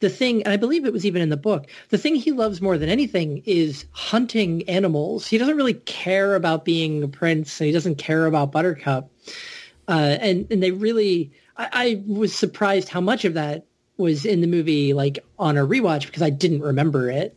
the 0.00 0.08
thing 0.08 0.42
and 0.44 0.52
i 0.52 0.56
believe 0.56 0.86
it 0.86 0.94
was 0.94 1.04
even 1.04 1.20
in 1.20 1.28
the 1.28 1.36
book 1.36 1.66
the 1.90 1.98
thing 1.98 2.14
he 2.14 2.32
loves 2.32 2.62
more 2.62 2.78
than 2.78 2.88
anything 2.88 3.42
is 3.44 3.84
hunting 3.92 4.66
animals. 4.68 5.26
He 5.26 5.36
doesn't 5.38 5.56
really 5.56 5.74
care 5.74 6.34
about 6.36 6.64
being 6.64 7.02
a 7.02 7.08
prince 7.08 7.60
and 7.60 7.66
he 7.66 7.72
doesn't 7.72 7.96
care 7.96 8.26
about 8.26 8.52
buttercup. 8.52 9.10
Uh, 9.88 10.16
and 10.20 10.46
and 10.50 10.62
they 10.62 10.70
really 10.70 11.32
I, 11.60 11.68
I 11.72 12.02
was 12.06 12.34
surprised 12.34 12.88
how 12.88 13.00
much 13.00 13.24
of 13.24 13.34
that 13.34 13.66
was 13.96 14.24
in 14.24 14.40
the 14.40 14.46
movie 14.46 14.94
like 14.94 15.18
on 15.38 15.58
a 15.58 15.66
rewatch 15.66 16.06
because 16.06 16.22
I 16.22 16.30
didn't 16.30 16.62
remember 16.62 17.10
it. 17.10 17.36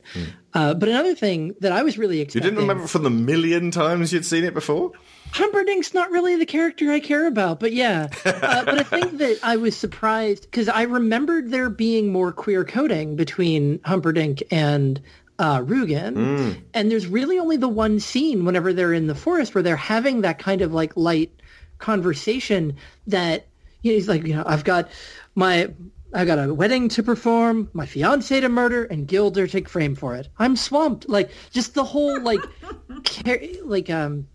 Uh, 0.53 0.73
but 0.73 0.87
another 0.87 1.13
thing 1.13 1.55
that 1.59 1.73
I 1.73 1.83
was 1.83 1.97
really 1.97 2.21
excited 2.21 2.45
You 2.45 2.51
didn't 2.51 2.61
remember 2.61 2.87
from 2.87 3.03
the 3.03 3.09
million 3.09 3.69
times 3.69 4.13
you'd 4.13 4.25
seen 4.25 4.45
it 4.45 4.53
before? 4.53 4.91
Humperdinck's 5.33 5.93
not 5.93 6.11
really 6.11 6.37
the 6.37 6.45
character 6.45 6.91
I 6.91 6.99
care 6.99 7.27
about, 7.27 7.59
but 7.59 7.73
yeah. 7.73 8.07
Uh, 8.23 8.63
but 8.65 8.79
I 8.79 8.83
think 8.83 9.17
that 9.17 9.39
I 9.43 9.57
was 9.57 9.75
surprised 9.75 10.43
because 10.43 10.69
I 10.69 10.83
remembered 10.83 11.51
there 11.51 11.69
being 11.69 12.11
more 12.11 12.31
queer 12.31 12.63
coding 12.63 13.15
between 13.15 13.79
Humperdinck 13.83 14.43
and 14.51 15.01
uh, 15.39 15.59
Rugen. 15.59 16.15
Mm. 16.15 16.61
And 16.73 16.91
there's 16.91 17.07
really 17.07 17.39
only 17.39 17.57
the 17.57 17.67
one 17.67 17.99
scene 17.99 18.45
whenever 18.45 18.73
they're 18.73 18.93
in 18.93 19.07
the 19.07 19.15
forest 19.15 19.55
where 19.55 19.63
they're 19.63 19.75
having 19.75 20.21
that 20.21 20.39
kind 20.39 20.61
of 20.61 20.71
like 20.73 20.95
light 20.95 21.31
conversation 21.79 22.75
that 23.07 23.47
he's 23.91 24.07
like, 24.07 24.25
you 24.25 24.35
know, 24.35 24.43
I've 24.45 24.63
got 24.63 24.89
my 25.35 25.73
I 26.15 26.25
got 26.25 26.37
a 26.37 26.53
wedding 26.53 26.89
to 26.89 27.03
perform, 27.03 27.69
my 27.73 27.87
fiance 27.87 28.39
to 28.39 28.49
murder, 28.49 28.85
and 28.85 29.07
Guilder 29.07 29.47
take 29.47 29.67
frame 29.67 29.95
for 29.95 30.15
it. 30.15 30.27
I'm 30.37 30.55
swamped. 30.55 31.09
Like 31.09 31.31
just 31.51 31.73
the 31.73 31.83
whole 31.83 32.19
like 32.21 32.41
car- 33.05 33.39
like 33.63 33.89
um 33.89 34.27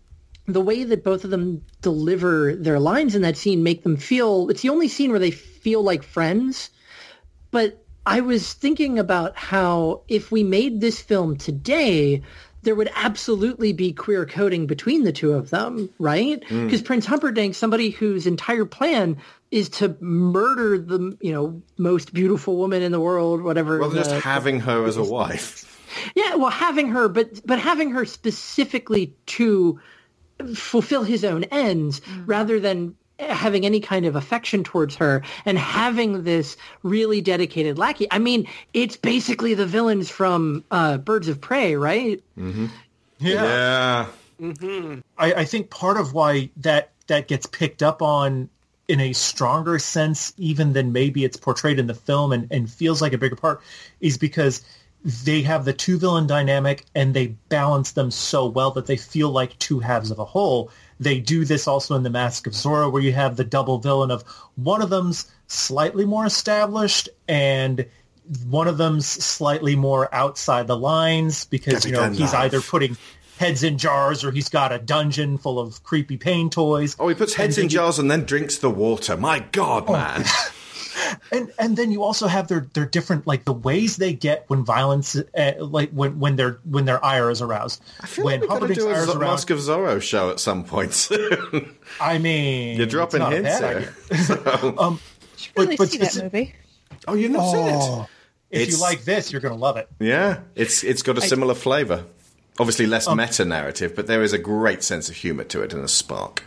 the 0.45 0.61
way 0.61 0.83
that 0.83 1.03
both 1.03 1.23
of 1.23 1.29
them 1.29 1.63
deliver 1.81 2.55
their 2.55 2.79
lines 2.79 3.15
in 3.15 3.21
that 3.21 3.37
scene 3.37 3.61
make 3.61 3.83
them 3.83 3.95
feel 3.97 4.49
it's 4.49 4.61
the 4.61 4.69
only 4.69 4.87
scene 4.87 5.11
where 5.11 5.19
they 5.19 5.31
feel 5.31 5.83
like 5.83 6.03
friends. 6.03 6.69
But 7.51 7.83
I 8.05 8.21
was 8.21 8.53
thinking 8.53 8.99
about 8.99 9.37
how 9.37 10.01
if 10.07 10.31
we 10.31 10.43
made 10.43 10.81
this 10.81 11.01
film 11.01 11.37
today, 11.37 12.23
there 12.63 12.75
would 12.75 12.91
absolutely 12.95 13.71
be 13.71 13.93
queer 13.93 14.25
coding 14.25 14.67
between 14.67 15.03
the 15.03 15.11
two 15.11 15.33
of 15.33 15.49
them, 15.49 15.89
right? 15.99 16.41
Mm. 16.49 16.65
Because 16.65 16.81
Prince 16.81 17.05
Humperdinck, 17.05 17.55
somebody 17.55 17.89
whose 17.89 18.27
entire 18.27 18.65
plan 18.65 19.17
is 19.51 19.69
to 19.69 19.95
murder 19.99 20.77
the 20.77 21.17
you 21.21 21.31
know 21.31 21.61
most 21.77 22.13
beautiful 22.13 22.57
woman 22.57 22.81
in 22.81 22.91
the 22.91 22.99
world, 22.99 23.41
whatever. 23.41 23.79
Rather 23.79 23.95
than 23.95 24.03
the- 24.03 24.09
just 24.09 24.23
having 24.23 24.59
her 24.61 24.85
as 24.85 24.97
a 24.97 25.03
wife. 25.19 25.65
yeah, 26.15 26.35
well, 26.35 26.51
having 26.51 26.89
her, 26.89 27.07
but 27.09 27.45
but 27.45 27.59
having 27.59 27.91
her 27.91 28.05
specifically 28.05 29.13
to 29.27 29.79
fulfill 30.55 31.03
his 31.03 31.23
own 31.25 31.43
ends, 31.45 32.01
rather 32.25 32.59
than 32.59 32.95
having 33.19 33.65
any 33.65 33.81
kind 33.81 34.05
of 34.05 34.15
affection 34.15 34.63
towards 34.63 34.95
her 34.95 35.21
and 35.45 35.57
having 35.57 36.23
this 36.23 36.55
really 36.83 37.19
dedicated 37.19 37.77
lackey. 37.77 38.07
I 38.11 38.17
mean, 38.19 38.47
it's 38.73 38.95
basically 38.95 39.53
the 39.55 39.65
villains 39.65 40.09
from 40.09 40.63
uh, 40.71 40.99
Birds 40.99 41.27
of 41.27 41.41
Prey, 41.41 41.75
right? 41.75 42.23
Mm-hmm. 42.37 42.67
Yeah. 43.19 44.05
Mm-hmm. 44.39 44.99
I, 45.17 45.33
I 45.33 45.43
think 45.43 45.69
part 45.69 45.97
of 45.97 46.13
why 46.13 46.49
that 46.57 46.91
that 47.07 47.27
gets 47.27 47.45
picked 47.45 47.83
up 47.83 48.01
on 48.01 48.47
in 48.89 48.99
a 48.99 49.13
stronger 49.13 49.77
sense, 49.77 50.33
even 50.37 50.73
than 50.73 50.91
maybe 50.91 51.23
it's 51.23 51.37
portrayed 51.37 51.77
in 51.77 51.85
the 51.85 51.93
film 51.93 52.33
and, 52.33 52.51
and 52.51 52.69
feels 52.69 53.01
like 53.01 53.13
a 53.13 53.17
bigger 53.19 53.35
part, 53.35 53.61
is 54.01 54.17
because 54.17 54.63
they 55.03 55.43
have 55.43 55.63
the 55.63 55.71
two 55.71 55.97
villain 55.97 56.27
dynamic 56.27 56.85
and 56.95 57.13
they 57.13 57.27
balance 57.47 57.91
them 57.91 58.11
so 58.11 58.47
well 58.47 58.71
that 58.71 58.87
they 58.87 58.97
feel 58.97 59.29
like 59.29 59.57
two 59.59 59.79
halves 59.79 60.11
of 60.11 60.17
a 60.17 60.25
whole. 60.25 60.71
They 60.99 61.19
do 61.19 61.45
this 61.45 61.67
also 61.67 61.95
in 61.95 62.03
The 62.03 62.09
Mask 62.09 62.47
of 62.47 62.53
Zorro, 62.53 62.91
where 62.91 63.01
you 63.01 63.13
have 63.13 63.37
the 63.37 63.45
double 63.45 63.77
villain 63.77 64.11
of 64.11 64.23
one 64.55 64.81
of 64.81 64.89
them's 64.89 65.31
slightly 65.47 66.03
more 66.03 66.25
established 66.25 67.07
and 67.29 67.85
one 68.49 68.67
of 68.67 68.77
them's 68.77 69.07
slightly 69.07 69.75
more 69.75 70.13
outside 70.13 70.67
the 70.67 70.77
lines 70.77 71.45
because 71.45 71.85
you 71.85 71.91
know 71.91 72.09
he's 72.09 72.31
Dunlop. 72.31 72.35
either 72.41 72.61
putting 72.61 72.97
heads 73.39 73.63
in 73.63 73.77
jars 73.77 74.23
or 74.23 74.31
he's 74.31 74.49
got 74.49 74.71
a 74.73 74.77
dungeon 74.77 75.37
full 75.37 75.57
of 75.59 75.81
creepy 75.83 76.17
pain 76.17 76.49
toys. 76.49 76.95
Oh, 76.99 77.07
he 77.07 77.15
puts 77.15 77.33
heads 77.33 77.57
in 77.57 77.69
jars 77.69 77.97
and 77.97 78.11
then 78.11 78.25
drinks 78.25 78.57
the 78.57 78.69
water. 78.69 79.15
My 79.15 79.39
God, 79.39 79.85
Oh. 79.87 79.93
man. 79.93 80.25
and 81.31 81.51
and 81.57 81.77
then 81.77 81.91
you 81.91 82.03
also 82.03 82.27
have 82.27 82.47
their 82.49 82.67
their 82.73 82.85
different 82.85 83.25
like 83.25 83.45
the 83.45 83.53
ways 83.53 83.95
they 83.97 84.11
get 84.13 84.43
when 84.47 84.65
violence 84.65 85.15
uh, 85.15 85.53
like 85.59 85.89
when 85.91 86.19
when 86.19 86.35
their 86.35 86.59
when 86.65 86.83
their 86.85 87.03
ire 87.03 87.29
is 87.31 87.41
aroused. 87.41 87.81
I 88.01 88.07
feel 88.07 88.25
when 88.25 88.41
like 88.41 88.49
we've 88.49 88.59
got 88.59 88.67
to 88.67 88.73
do 88.73 88.87
a 88.89 88.91
ire 88.91 89.03
aroused, 89.05 89.19
Mask 89.19 89.49
of 89.51 89.59
Zorro 89.59 90.01
show 90.01 90.29
at 90.29 90.39
some 90.41 90.63
point 90.65 90.93
soon. 90.93 91.75
I 92.01 92.17
mean, 92.17 92.77
You're 92.77 92.85
dropping 92.87 93.21
it's 93.21 93.29
not 93.29 93.33
a 93.33 93.35
hints 93.37 93.59
bad 93.61 93.81
here. 93.81 93.95
idea. 94.11 94.23
So- 94.25 94.75
um, 94.77 94.99
Really 95.55 95.77
but 95.77 95.89
see 95.89 95.97
that 95.99 96.11
speci- 96.11 96.23
movie. 96.23 96.53
Oh, 97.07 97.13
you've 97.13 97.31
not 97.31 97.49
seen 97.51 97.61
Oh, 97.73 98.01
it? 98.01 98.07
If 98.57 98.61
It's- 98.63 98.77
you 98.77 98.81
like 98.81 99.05
this, 99.05 99.31
you're 99.31 99.39
going 99.41 99.53
to 99.53 99.59
love 99.59 99.77
it. 99.77 99.87
Yeah, 99.99 100.39
it's 100.55 100.83
it's 100.83 101.01
got 101.01 101.17
a 101.17 101.21
similar 101.21 101.53
flavour. 101.55 102.03
Obviously, 102.59 102.85
less 102.85 103.07
Um, 103.07 103.17
meta 103.17 103.45
narrative, 103.45 103.95
but 103.95 104.07
there 104.07 104.21
is 104.21 104.33
a 104.33 104.37
great 104.37 104.83
sense 104.83 105.09
of 105.09 105.15
humour 105.15 105.45
to 105.45 105.61
it 105.61 105.73
and 105.73 105.83
a 105.83 105.87
spark. 105.87 106.43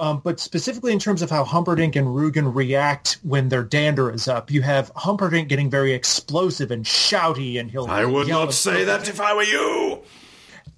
Um, 0.00 0.20
but 0.24 0.40
specifically 0.40 0.92
in 0.92 0.98
terms 0.98 1.22
of 1.22 1.30
how 1.30 1.44
Humperdinck 1.44 1.94
and 1.96 2.08
Rugen 2.08 2.52
react 2.54 3.18
when 3.22 3.48
their 3.48 3.62
dander 3.62 4.10
is 4.10 4.26
up, 4.26 4.50
you 4.50 4.60
have 4.62 4.90
Humperdinck 4.96 5.48
getting 5.48 5.70
very 5.70 5.92
explosive 5.92 6.70
and 6.70 6.84
shouty, 6.84 7.60
and 7.60 7.70
he'll. 7.70 7.86
I 7.86 8.04
would 8.04 8.26
yell 8.26 8.44
not 8.44 8.54
say 8.54 8.84
that 8.84 9.08
if 9.08 9.20
I 9.20 9.34
were 9.34 9.44
you. 9.44 10.00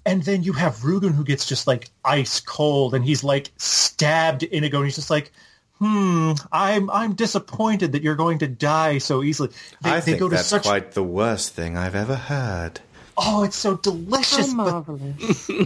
And 0.05 0.23
then 0.23 0.43
you 0.43 0.53
have 0.53 0.77
Rugen 0.77 1.13
who 1.13 1.23
gets 1.23 1.45
just 1.45 1.67
like 1.67 1.89
ice 2.05 2.39
cold, 2.39 2.93
and 2.93 3.03
he's 3.03 3.23
like 3.23 3.51
stabbed 3.57 4.43
Inigo, 4.43 4.77
and 4.77 4.85
he's 4.85 4.95
just 4.95 5.09
like, 5.09 5.31
hmm, 5.79 6.33
I'm 6.51 6.89
I'm 6.91 7.13
disappointed 7.13 7.91
that 7.93 8.03
you're 8.03 8.15
going 8.15 8.39
to 8.39 8.47
die 8.47 8.99
so 8.99 9.23
easily. 9.23 9.49
They, 9.81 9.89
I 9.89 9.95
they 9.95 10.01
think 10.01 10.19
go 10.19 10.29
to 10.29 10.35
that's 10.35 10.47
such 10.47 10.63
quite 10.63 10.91
the 10.91 11.03
worst 11.03 11.53
thing 11.53 11.75
I've 11.75 11.95
ever 11.95 12.15
heard. 12.15 12.79
Oh, 13.17 13.43
it's 13.43 13.55
so 13.55 13.77
delicious. 13.77 14.51
How 14.53 14.83
marvelous. 14.85 15.49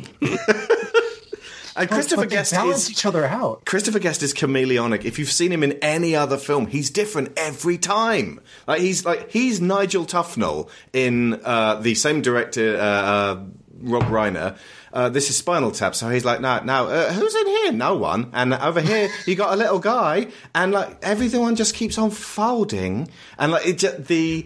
And 1.73 1.90
but- 1.90 1.95
Christopher 1.95 2.23
but 2.23 2.30
they 2.30 2.36
Guest 2.36 2.52
balance 2.52 2.84
is 2.84 2.91
each 2.91 3.06
other 3.06 3.26
out. 3.26 3.64
Christopher 3.65 3.99
Guest 3.99 4.22
is 4.23 4.34
chameleonic. 4.34 5.06
If 5.06 5.18
you've 5.18 5.32
seen 5.32 5.52
him 5.53 5.64
in 5.64 5.72
any 5.82 6.15
other 6.15 6.38
film, 6.38 6.68
he's 6.68 6.90
different 6.90 7.32
every 7.38 7.78
time. 7.78 8.41
Like 8.68 8.82
he's 8.82 9.06
like 9.06 9.32
he's 9.32 9.61
Nigel 9.61 10.06
Tufnel 10.06 10.69
in 10.91 11.40
uh, 11.45 11.76
the 11.76 11.95
same 11.95 12.22
director 12.22 12.76
uh, 12.76 12.82
uh, 12.82 13.44
Rob 13.80 14.03
Reiner. 14.03 14.57
Uh, 14.91 15.07
this 15.07 15.30
is 15.30 15.38
Spinal 15.38 15.72
Tap, 15.72 15.95
so 15.95 16.10
he's 16.10 16.26
like, 16.26 16.41
now, 16.41 16.60
now, 16.60 16.88
uh, 16.88 17.14
who's 17.14 17.34
in 17.34 17.48
here? 17.48 17.72
No 17.72 17.95
one. 17.95 18.30
And 18.34 18.53
over 18.53 18.82
here, 18.82 19.10
you 19.26 19.36
got 19.36 19.53
a 19.53 19.56
little 19.56 19.80
guy, 19.80 20.28
and 20.53 20.73
like 20.73 20.98
everyone 21.02 21.56
just 21.56 21.73
keeps 21.73 21.98
on 21.98 22.11
folding, 22.11 23.07
and 23.40 23.53
like 23.53 23.65
it, 23.65 23.78
ju- 23.78 23.95
the 23.98 24.45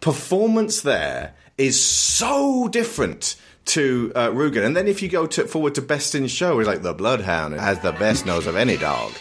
performance 0.00 0.82
there 0.82 1.32
is 1.58 1.82
so 1.82 2.68
different 2.68 3.36
to 3.66 4.12
uh, 4.14 4.28
Rugen. 4.30 4.64
And 4.64 4.76
then 4.76 4.88
if 4.88 5.02
you 5.02 5.08
go 5.08 5.26
to, 5.26 5.46
forward 5.46 5.74
to 5.74 5.82
Best 5.82 6.14
in 6.14 6.26
Show, 6.28 6.58
he's 6.58 6.68
like 6.68 6.82
the 6.82 6.94
Bloodhound 6.94 7.54
has 7.54 7.80
the 7.80 7.92
best 7.92 8.26
nose 8.26 8.46
of 8.46 8.56
any 8.56 8.76
dog, 8.76 9.12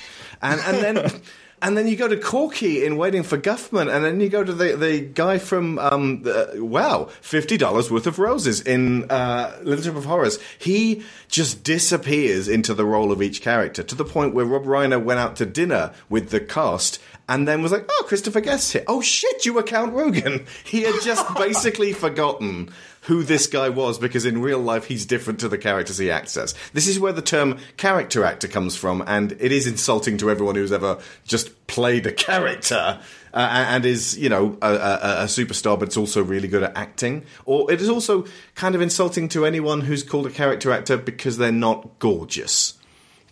and 0.42 0.60
and 0.62 0.78
then. 0.78 1.22
And 1.62 1.76
then 1.76 1.88
you 1.88 1.96
go 1.96 2.08
to 2.08 2.18
Corky 2.18 2.86
in 2.86 2.98
Waiting 2.98 3.24
for 3.24 3.38
Guffman, 3.38 3.92
and 3.92 4.04
then 4.04 4.20
you 4.20 4.30
go 4.30 4.44
to 4.44 4.54
the, 4.54 4.76
the 4.76 5.00
guy 5.00 5.40
from, 5.40 5.80
um, 5.80 6.22
the, 6.22 6.58
wow, 6.60 7.10
$50 7.24 7.90
worth 7.90 8.06
of 8.06 8.20
roses 8.20 8.62
in 8.62 9.10
uh, 9.10 9.58
Little 9.64 9.84
Shop 9.84 9.96
of 9.96 10.06
Horrors. 10.06 10.38
He 10.60 11.04
just 11.30 11.64
disappears 11.64 12.48
into 12.50 12.74
the 12.74 12.86
role 12.86 13.12
of 13.12 13.22
each 13.22 13.42
character 13.42 13.82
to 13.84 13.96
the 13.96 14.06
point 14.06 14.36
where 14.36 14.46
Rob 14.46 14.66
Reiner 14.66 15.02
went 15.02 15.20
out 15.20 15.38
to 15.38 15.46
dinner 15.46 15.94
with 16.10 16.30
the 16.30 16.42
cast 16.42 17.02
and 17.28 17.48
then 17.48 17.62
was 17.62 17.72
like, 17.72 17.86
oh, 17.90 18.04
Christopher 18.08 18.42
Guest 18.42 18.74
here. 18.74 18.84
Oh, 18.88 19.02
shit, 19.02 19.46
you 19.46 19.54
were 19.54 19.64
Count 19.64 19.94
Rugen. 19.94 20.46
He 20.66 20.82
had 20.84 21.02
just 21.02 21.26
basically 21.38 21.94
forgotten 21.94 22.72
who 23.04 23.24
this 23.24 23.48
guy 23.48 23.70
was 23.70 24.00
because 24.00 24.26
in 24.26 24.42
real 24.42 24.60
life 24.60 24.86
he's 24.86 25.06
different 25.06 25.40
to 25.40 25.48
the 25.48 25.58
characters 25.58 25.98
he 25.98 26.10
acts 26.10 26.38
as. 26.38 26.56
This 26.74 26.88
is 26.88 27.00
where 27.00 27.14
the 27.14 27.22
term 27.22 27.60
character 27.78 28.24
actor 28.24 28.48
comes 28.48 28.76
from, 28.76 29.04
and 29.06 29.34
it 29.34 29.52
is 29.52 29.68
insulting 29.68 30.18
to 30.18 30.30
everyone 30.30 30.56
who's 30.56 30.72
ever 30.72 31.00
just 31.26 31.68
played 31.68 32.06
a 32.08 32.12
character. 32.12 33.00
Uh, 33.34 33.66
and 33.68 33.86
is 33.86 34.18
you 34.18 34.30
know 34.30 34.58
a, 34.62 34.74
a, 34.74 35.24
a 35.24 35.26
superstar, 35.26 35.78
but 35.78 35.90
it's 35.90 35.98
also 35.98 36.24
really 36.24 36.48
good 36.48 36.64
at 36.64 36.76
acting. 36.78 37.26
Or 37.44 37.70
it 37.70 37.82
is 37.82 37.90
also 37.90 38.26
kind 38.56 38.76
of 38.76 38.82
insulting 38.82 39.28
to 39.30 39.46
anyone 39.46 39.82
who's 39.82 40.04
called 40.04 40.26
a 40.26 40.30
character 40.30 40.72
actor 40.72 40.96
because 40.96 41.38
they're 41.38 41.52
not 41.52 42.00
gorgeous. 42.00 42.76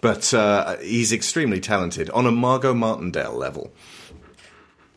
But 0.04 0.34
uh, 0.34 0.76
he's 0.80 1.14
extremely 1.14 1.62
talented 1.62 2.10
on 2.10 2.26
a 2.26 2.32
Margot 2.32 2.74
Martindale 2.74 3.32
level. 3.32 3.72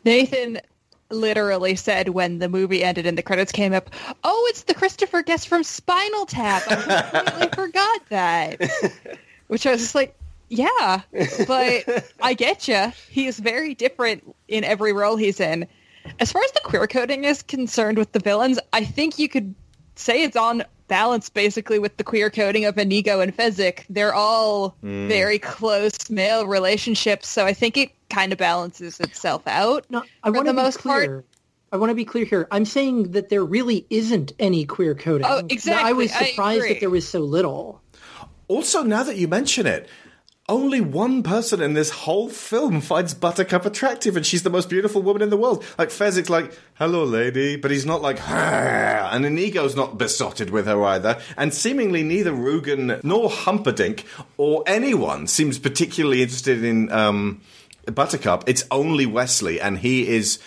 Nathan 0.03 0.59
literally 1.09 1.77
said 1.77 2.09
when 2.09 2.39
the 2.39 2.49
movie 2.49 2.83
ended 2.83 3.05
and 3.05 3.17
the 3.17 3.21
credits 3.21 3.53
came 3.53 3.73
up, 3.73 3.89
"Oh, 4.25 4.47
it's 4.49 4.63
the 4.63 4.73
Christopher 4.73 5.21
Guest 5.23 5.47
from 5.47 5.63
Spinal 5.63 6.25
Tap." 6.25 6.63
I 6.67 7.21
completely 7.23 7.47
forgot 7.55 8.01
that. 8.09 8.71
Which 9.47 9.65
I 9.65 9.71
was 9.71 9.79
just 9.79 9.95
like, 9.95 10.13
"Yeah, 10.49 11.03
but 11.47 12.11
I 12.21 12.33
get 12.33 12.67
you. 12.67 12.91
He 13.09 13.27
is 13.27 13.39
very 13.39 13.75
different 13.75 14.35
in 14.49 14.65
every 14.65 14.91
role 14.91 15.15
he's 15.15 15.39
in." 15.39 15.67
As 16.19 16.33
far 16.33 16.43
as 16.43 16.51
the 16.51 16.59
queer 16.65 16.85
coding 16.85 17.23
is 17.23 17.43
concerned 17.43 17.97
with 17.97 18.11
the 18.11 18.19
villains, 18.19 18.59
I 18.73 18.83
think 18.83 19.19
you 19.19 19.29
could 19.29 19.55
say 19.95 20.23
it's 20.23 20.35
on 20.35 20.65
balance 20.87 21.29
basically 21.29 21.79
with 21.79 21.97
the 21.97 22.03
queer 22.03 22.29
coding 22.29 22.65
of 22.65 22.77
Inigo 22.77 23.19
and 23.19 23.35
Fezzik. 23.35 23.85
They're 23.89 24.13
all 24.13 24.75
Mm. 24.83 25.07
very 25.07 25.39
close 25.39 26.09
male 26.09 26.45
relationships, 26.47 27.27
so 27.27 27.45
I 27.45 27.53
think 27.53 27.77
it 27.77 27.91
kind 28.09 28.31
of 28.31 28.37
balances 28.37 28.99
itself 28.99 29.41
out. 29.47 29.85
No, 29.89 30.03
I 30.23 30.29
for 30.29 30.33
want 30.33 30.45
the 30.45 30.51
to 30.53 30.57
be 30.57 30.63
most 30.63 30.83
part. 30.83 31.05
clear. 31.05 31.25
I 31.73 31.77
want 31.77 31.89
to 31.89 31.95
be 31.95 32.05
clear 32.05 32.23
here. 32.23 32.47
I'm 32.51 32.63
saying 32.63 33.11
that 33.11 33.27
there 33.29 33.43
really 33.43 33.85
isn't 33.89 34.31
any 34.39 34.65
queer 34.65 34.95
coding. 34.95 35.27
Oh, 35.29 35.39
I 35.39 35.43
exactly. 35.49 35.93
was 35.93 36.11
I 36.13 36.25
surprised 36.29 36.59
agree. 36.59 36.73
that 36.73 36.79
there 36.79 36.89
was 36.89 37.05
so 37.07 37.19
little. 37.19 37.81
Also, 38.47 38.83
now 38.83 39.03
that 39.03 39.17
you 39.17 39.27
mention 39.27 39.67
it, 39.67 39.89
only 40.49 40.79
one 40.79 41.23
person 41.23 41.61
in 41.61 41.73
this 41.73 41.89
whole 41.89 42.29
film 42.29 42.79
finds 42.79 43.13
Buttercup 43.13 43.65
attractive, 43.65 44.15
and 44.15 44.25
she's 44.25 44.43
the 44.43 44.49
most 44.49 44.69
beautiful 44.69 45.01
woman 45.01 45.21
in 45.21 45.29
the 45.29 45.37
world. 45.37 45.63
Like 45.77 45.89
Fezzik's 45.89 46.29
like, 46.29 46.57
"Hello, 46.75 47.03
lady," 47.03 47.57
but 47.57 47.69
he's 47.69 47.85
not 47.85 48.01
like, 48.01 48.19
"Her," 48.19 49.09
and 49.11 49.25
Inigo's 49.25 49.75
not 49.75 49.97
besotted 49.97 50.49
with 50.49 50.65
her 50.65 50.83
either. 50.85 51.19
And 51.35 51.53
seemingly 51.53 52.01
neither 52.03 52.31
Rugen 52.31 53.01
nor 53.03 53.29
Humperdinck 53.29 54.05
or 54.37 54.63
anyone 54.65 55.27
seems 55.27 55.59
particularly 55.59 56.21
interested 56.21 56.63
in 56.63 56.91
um, 56.91 57.41
Buttercup. 57.85 58.45
It's 58.47 58.63
only 58.71 59.05
Westley, 59.05 59.59
and 59.59 59.79
he 59.79 60.07
is 60.07 60.39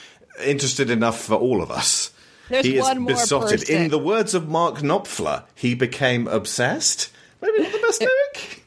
interested 0.42 0.88
enough 0.88 1.20
for 1.20 1.34
all 1.34 1.62
of 1.62 1.70
us. 1.70 2.10
There's 2.48 2.64
he 2.64 2.78
is 2.78 2.94
besotted. 3.06 3.60
person. 3.60 3.76
In 3.76 3.90
the 3.90 3.98
words 3.98 4.34
of 4.34 4.48
Mark 4.48 4.76
Knopfler, 4.76 5.44
he 5.54 5.74
became 5.74 6.26
obsessed. 6.26 7.10
Maybe 7.40 7.62
not 7.62 7.72
the 7.72 7.78
best 7.78 8.00
lyric. 8.00 8.59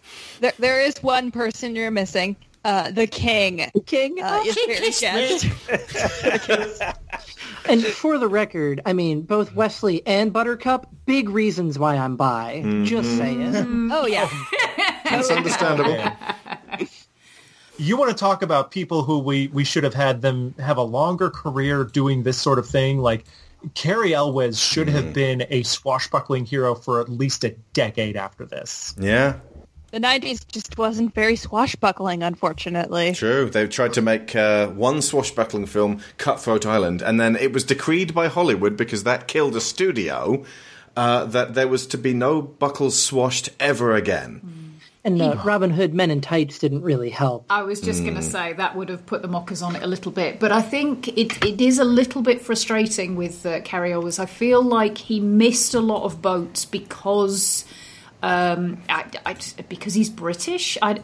There, 0.44 0.52
there 0.60 0.82
is 0.82 1.02
one 1.02 1.32
person 1.32 1.74
you're 1.74 1.90
missing. 1.90 2.36
Uh, 2.66 2.92
the 2.92 3.08
king. 3.08 3.72
King? 3.86 4.22
Uh, 4.22 4.42
Oh, 4.42 4.46
is 4.46 4.56
he 4.56 4.66
very 4.68 4.80
kissed 4.88 5.00
guest. 5.02 5.46
And 7.70 7.82
for 7.82 8.18
the 8.18 8.28
record, 8.28 8.82
I 8.86 8.92
mean, 8.92 9.22
both 9.22 9.56
Westley 9.56 10.06
and 10.06 10.34
Buttercup, 10.34 10.86
big 11.06 11.30
reasons 11.30 11.80
why 11.80 11.96
I'm 11.96 12.18
bi. 12.18 12.62
Just 12.84 13.16
saying. 13.16 13.90
oh 13.94 14.06
yeah. 14.06 14.30
That's 15.10 15.32
understandable. 15.32 15.98
You 17.80 17.98
want 17.98 18.12
to 18.12 18.16
talk 18.16 18.44
about 18.44 18.70
people 18.70 19.02
who 19.04 19.18
we, 19.18 19.48
we 19.48 19.64
should 19.64 19.84
have 19.84 19.96
had 19.96 20.22
them 20.22 20.54
have 20.60 20.78
a 20.78 20.84
longer 20.84 21.32
career 21.32 21.84
doing 21.84 22.22
this 22.22 22.40
sort 22.40 22.60
of 22.60 22.68
thing? 22.68 23.00
Like 23.00 23.26
Cary 23.74 24.14
Elwes 24.14 24.60
should 24.60 24.88
have 24.90 25.12
been 25.12 25.46
a 25.50 25.64
swashbuckling 25.64 26.46
hero 26.46 26.76
for 26.76 27.02
at 27.02 27.10
least 27.10 27.44
a 27.44 27.50
decade 27.74 28.16
after 28.16 28.46
this. 28.46 28.94
Yeah, 29.00 29.40
The 29.94 30.00
90s 30.00 30.48
just 30.48 30.76
wasn't 30.80 31.14
very 31.14 31.36
swashbuckling, 31.36 32.24
unfortunately. 32.24 33.14
true. 33.14 33.48
They 33.48 33.68
tried 33.68 33.94
to 33.94 34.02
make 34.02 34.36
uh, 34.36 34.70
one 34.70 35.04
swashbuckling 35.04 35.68
film, 35.68 36.02
Cutthroat 36.18 36.66
Island, 36.66 37.04
and 37.04 37.20
then 37.22 37.36
it 37.36 37.54
was 37.54 37.64
decreed 37.64 38.12
by 38.12 38.28
Hollywood 38.28 38.76
because 38.76 39.04
that 39.04 39.28
killed 39.28 39.56
a 39.56 39.62
studio 39.62 40.44
uh, 40.98 41.26
that 41.26 41.54
there 41.54 41.68
was 41.68 41.86
to 41.88 42.00
be 42.00 42.12
no 42.12 42.42
buckles 42.42 43.00
swashed 43.00 43.50
ever 43.60 43.94
again. 43.94 44.80
And 45.06 45.22
uh, 45.22 45.40
Robin 45.44 45.70
Hood 45.70 45.94
Men 45.94 46.10
in 46.10 46.22
Tights 46.22 46.58
didn't 46.58 46.82
really 46.82 47.12
help. 47.12 47.46
I 47.52 47.62
was 47.62 47.80
just 47.80 48.02
going 48.02 48.16
to 48.16 48.22
Mm. 48.22 48.32
say 48.32 48.54
that 48.54 48.76
would 48.76 48.90
have 48.90 49.06
put 49.06 49.22
the 49.22 49.28
mockers 49.28 49.62
on 49.62 49.76
it 49.76 49.84
a 49.84 49.88
little 49.88 50.12
bit, 50.12 50.40
but 50.40 50.52
I 50.52 50.64
think 50.64 51.10
it, 51.10 51.46
it 51.46 51.62
is 51.62 51.78
a 51.78 51.84
little 51.84 52.24
bit 52.24 52.42
frustrating 52.42 53.16
with 53.16 53.46
uh, 53.46 53.62
Cary 53.62 53.94
Elwes. 53.94 54.18
I 54.18 54.26
feel 54.26 54.64
like 54.64 54.98
he 54.98 55.20
missed 55.20 55.76
a 55.76 55.82
lot 55.82 56.04
of 56.04 56.20
boats 56.20 56.66
because 56.66 57.66
um, 58.24 58.82
I, 58.88 59.06
I, 59.26 59.36
because 59.68 59.94
he's 59.94 60.10
British. 60.10 60.78
I, 60.82 61.00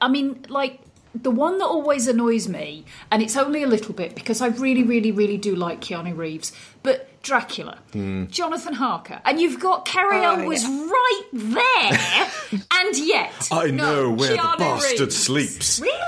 I 0.00 0.08
mean, 0.08 0.44
like 0.48 0.78
the 1.14 1.30
one 1.30 1.58
that 1.58 1.66
always 1.66 2.06
annoys 2.06 2.48
me, 2.48 2.84
and 3.10 3.22
it's 3.22 3.36
only 3.36 3.62
a 3.62 3.66
little 3.66 3.94
bit 3.94 4.14
because 4.14 4.42
I 4.42 4.48
really, 4.48 4.82
really, 4.82 5.10
really 5.10 5.38
do 5.38 5.56
like 5.56 5.80
Keanu 5.80 6.16
Reeves, 6.16 6.52
but 6.82 7.08
Dracula. 7.22 7.78
Jonathan 7.92 8.74
Harker, 8.74 9.22
and 9.24 9.40
you've 9.40 9.58
got 9.58 9.86
Cary 9.86 10.18
Oh, 10.18 10.40
Elwes 10.40 10.66
right 10.66 11.22
there, 11.32 12.30
and 12.72 12.98
yet 12.98 13.48
I 13.50 13.70
no, 13.70 14.10
know 14.10 14.10
where 14.10 14.30
the 14.30 14.54
bastard 14.58 15.00
Reeves. 15.00 15.16
sleeps. 15.16 15.80
Really? 15.80 15.98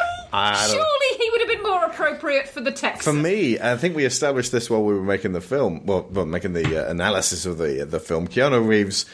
Surely 0.69 1.19
he 1.19 1.31
would 1.31 1.41
have 1.41 1.49
been 1.49 1.63
more 1.63 1.85
appropriate 1.85 2.49
for 2.49 2.61
the 2.61 2.73
text. 2.73 3.05
For 3.05 3.13
me, 3.15 3.59
I 3.59 3.79
think 3.79 3.97
we 3.97 4.05
established 4.05 4.53
this 4.53 4.69
while 4.69 4.85
we 4.85 4.93
were 4.93 5.03
making 5.03 5.33
the 5.33 5.41
film, 5.41 5.87
well, 5.87 6.07
well 6.11 6.27
making 6.27 6.53
the 6.53 6.85
uh, 6.87 6.91
analysis 6.91 7.47
of 7.47 7.57
the 7.57 7.87
the 7.89 8.01
film. 8.01 8.29
Keanu 8.29 8.67
Reeves 8.67 9.07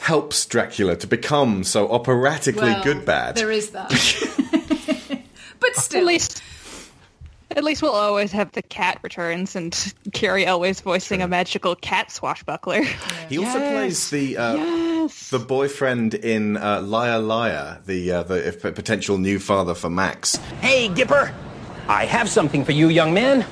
helps 0.00 0.46
Dracula 0.46 0.96
to 0.96 1.06
become 1.06 1.64
so 1.64 1.90
operatically 1.90 2.62
Well, 2.62 2.84
good 2.84 3.04
bad. 3.04 3.36
There 3.36 3.50
is 3.50 3.70
that. 3.70 3.88
but 5.60 5.74
still, 5.76 6.00
At 6.00 6.06
least, 6.06 6.42
at 7.50 7.64
least 7.64 7.82
we'll 7.82 7.92
always 7.92 8.30
have 8.32 8.52
the 8.52 8.62
cat 8.62 8.98
returns 9.02 9.56
and 9.56 9.94
Cary 10.12 10.46
always 10.46 10.80
voicing 10.80 11.22
a 11.22 11.28
magical 11.28 11.74
cat 11.74 12.10
swashbuckler. 12.10 12.82
He 13.28 13.38
also 13.38 13.58
plays 13.58 14.10
the 14.10 14.36
uh, 14.36 15.08
the 15.30 15.38
boyfriend 15.38 16.14
in 16.14 16.56
uh, 16.56 16.82
Liar 16.82 17.18
Liar, 17.18 17.80
the 17.86 18.12
uh, 18.12 18.22
the 18.22 18.72
potential 18.74 19.18
new 19.18 19.38
father 19.38 19.74
for 19.74 19.90
Max. 19.90 20.36
Hey, 20.60 20.88
Gipper! 20.88 21.32
I 21.88 22.04
have 22.04 22.28
something 22.28 22.64
for 22.64 22.72
you, 22.72 22.88
young 22.88 23.14
man. 23.14 23.46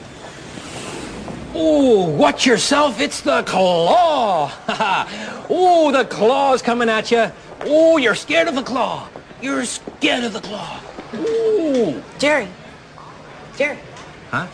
Ooh, 1.56 2.04
watch 2.16 2.44
yourself, 2.44 3.00
it's 3.00 3.22
the 3.22 3.42
claw! 3.44 4.52
Ooh, 5.50 5.90
the 5.90 6.04
claw's 6.04 6.60
coming 6.60 6.88
at 6.88 7.10
you. 7.10 7.32
Ooh, 7.66 7.98
you're 7.98 8.14
scared 8.14 8.48
of 8.48 8.54
the 8.54 8.62
claw. 8.62 9.08
You're 9.40 9.64
scared 9.64 10.24
of 10.24 10.32
the 10.34 10.40
claw. 10.40 10.80
Ooh. 11.14 12.02
Jerry. 12.18 12.48
Jerry. 13.56 13.78
Huh? 14.30 14.46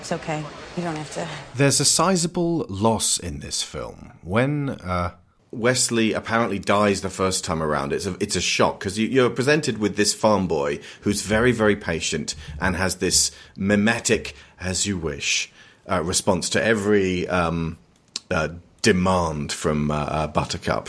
It's 0.00 0.12
okay. 0.12 0.44
You 0.76 0.82
don't 0.82 0.96
have 0.96 1.12
to. 1.14 1.28
There's 1.54 1.78
a 1.78 1.84
sizable 1.84 2.66
loss 2.68 3.18
in 3.18 3.40
this 3.40 3.62
film 3.62 4.12
when 4.22 4.70
uh, 4.70 5.12
Westley 5.52 6.12
apparently 6.12 6.58
dies 6.58 7.00
the 7.00 7.10
first 7.10 7.44
time 7.44 7.62
around, 7.62 7.92
it's 7.92 8.06
a, 8.06 8.16
it's 8.20 8.36
a 8.36 8.40
shock 8.40 8.78
because 8.78 8.98
you, 8.98 9.08
you're 9.08 9.30
presented 9.30 9.78
with 9.78 9.96
this 9.96 10.14
farm 10.14 10.46
boy 10.46 10.80
who's 11.02 11.22
very, 11.22 11.52
very 11.52 11.76
patient 11.76 12.34
and 12.60 12.76
has 12.76 12.96
this 12.96 13.30
mimetic, 13.56 14.34
as 14.60 14.86
you 14.86 14.96
wish, 14.96 15.52
uh, 15.90 16.02
response 16.02 16.48
to 16.50 16.62
every 16.62 17.28
um, 17.28 17.78
uh, 18.30 18.48
demand 18.82 19.52
from 19.52 19.90
uh, 19.90 19.94
uh, 19.94 20.26
Buttercup. 20.28 20.88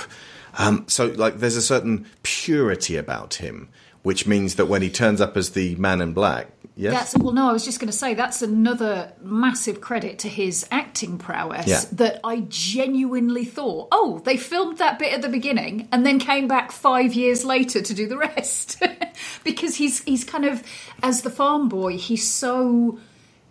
Um, 0.57 0.85
so, 0.87 1.07
like, 1.07 1.39
there's 1.39 1.55
a 1.55 1.61
certain 1.61 2.05
purity 2.23 2.97
about 2.97 3.35
him, 3.35 3.69
which 4.03 4.27
means 4.27 4.55
that 4.55 4.65
when 4.65 4.81
he 4.81 4.89
turns 4.89 5.21
up 5.21 5.37
as 5.37 5.51
the 5.51 5.75
man 5.75 6.01
in 6.01 6.13
black, 6.13 6.47
yes, 6.75 7.13
That's 7.13 7.23
well, 7.23 7.33
no. 7.33 7.49
I 7.49 7.53
was 7.53 7.63
just 7.63 7.79
going 7.79 7.91
to 7.91 7.97
say 7.97 8.13
that's 8.13 8.41
another 8.41 9.13
massive 9.21 9.79
credit 9.79 10.19
to 10.19 10.29
his 10.29 10.67
acting 10.71 11.17
prowess. 11.17 11.67
Yeah. 11.67 11.81
That 11.93 12.19
I 12.23 12.41
genuinely 12.49 13.45
thought, 13.45 13.87
oh, 13.91 14.19
they 14.25 14.37
filmed 14.37 14.79
that 14.79 14.99
bit 14.99 15.13
at 15.13 15.21
the 15.21 15.29
beginning 15.29 15.87
and 15.91 16.05
then 16.05 16.19
came 16.19 16.47
back 16.47 16.71
five 16.71 17.13
years 17.13 17.45
later 17.45 17.81
to 17.81 17.93
do 17.93 18.07
the 18.07 18.17
rest, 18.17 18.81
because 19.43 19.75
he's 19.75 20.03
he's 20.03 20.23
kind 20.23 20.45
of 20.45 20.63
as 21.01 21.21
the 21.21 21.29
farm 21.29 21.69
boy, 21.69 21.97
he's 21.97 22.29
so 22.29 22.99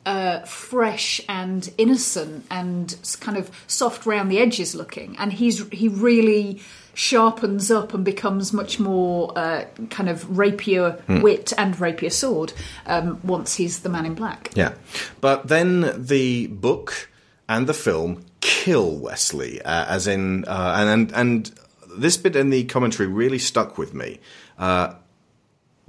uh, 0.07 0.41
fresh 0.41 1.21
and 1.29 1.71
innocent 1.79 2.47
and 2.51 2.97
kind 3.21 3.37
of 3.37 3.51
soft 3.67 4.07
round 4.07 4.31
the 4.31 4.39
edges 4.39 4.75
looking, 4.75 5.17
and 5.19 5.33
he's 5.33 5.69
he 5.69 5.89
really 5.89 6.61
sharpens 6.93 7.71
up 7.71 7.95
and 7.95 8.05
becomes 8.05 8.53
much 8.53 8.81
more 8.81 9.33
uh, 9.39 9.65
kind 9.91 10.09
of 10.09 10.37
rapier 10.37 10.93
Hmm. 11.07 11.21
wit 11.21 11.53
and 11.57 11.79
rapier 11.81 12.11
sword 12.11 12.53
um, 12.87 13.21
once 13.23 13.55
he's 13.55 13.81
the 13.81 13.89
man 13.89 14.05
in 14.07 14.15
black. 14.15 14.51
Yeah. 14.55 14.73
But 15.21 15.49
then 15.49 15.93
the 15.97 16.49
book 16.49 17.09
and 17.49 17.67
the 17.67 17.75
film 17.75 18.25
kill 18.41 18.97
Westley, 18.97 19.63
uh, 19.63 19.87
as 19.87 20.07
in, 20.07 20.45
uh, 20.47 20.75
and, 20.79 20.89
and, 20.91 21.13
and 21.13 21.61
this 21.97 22.17
bit 22.17 22.37
in 22.37 22.51
the 22.51 22.65
commentary 22.65 23.09
really 23.09 23.39
stuck 23.39 23.79
with 23.79 23.95
me. 23.95 24.19
Uh, 24.59 24.95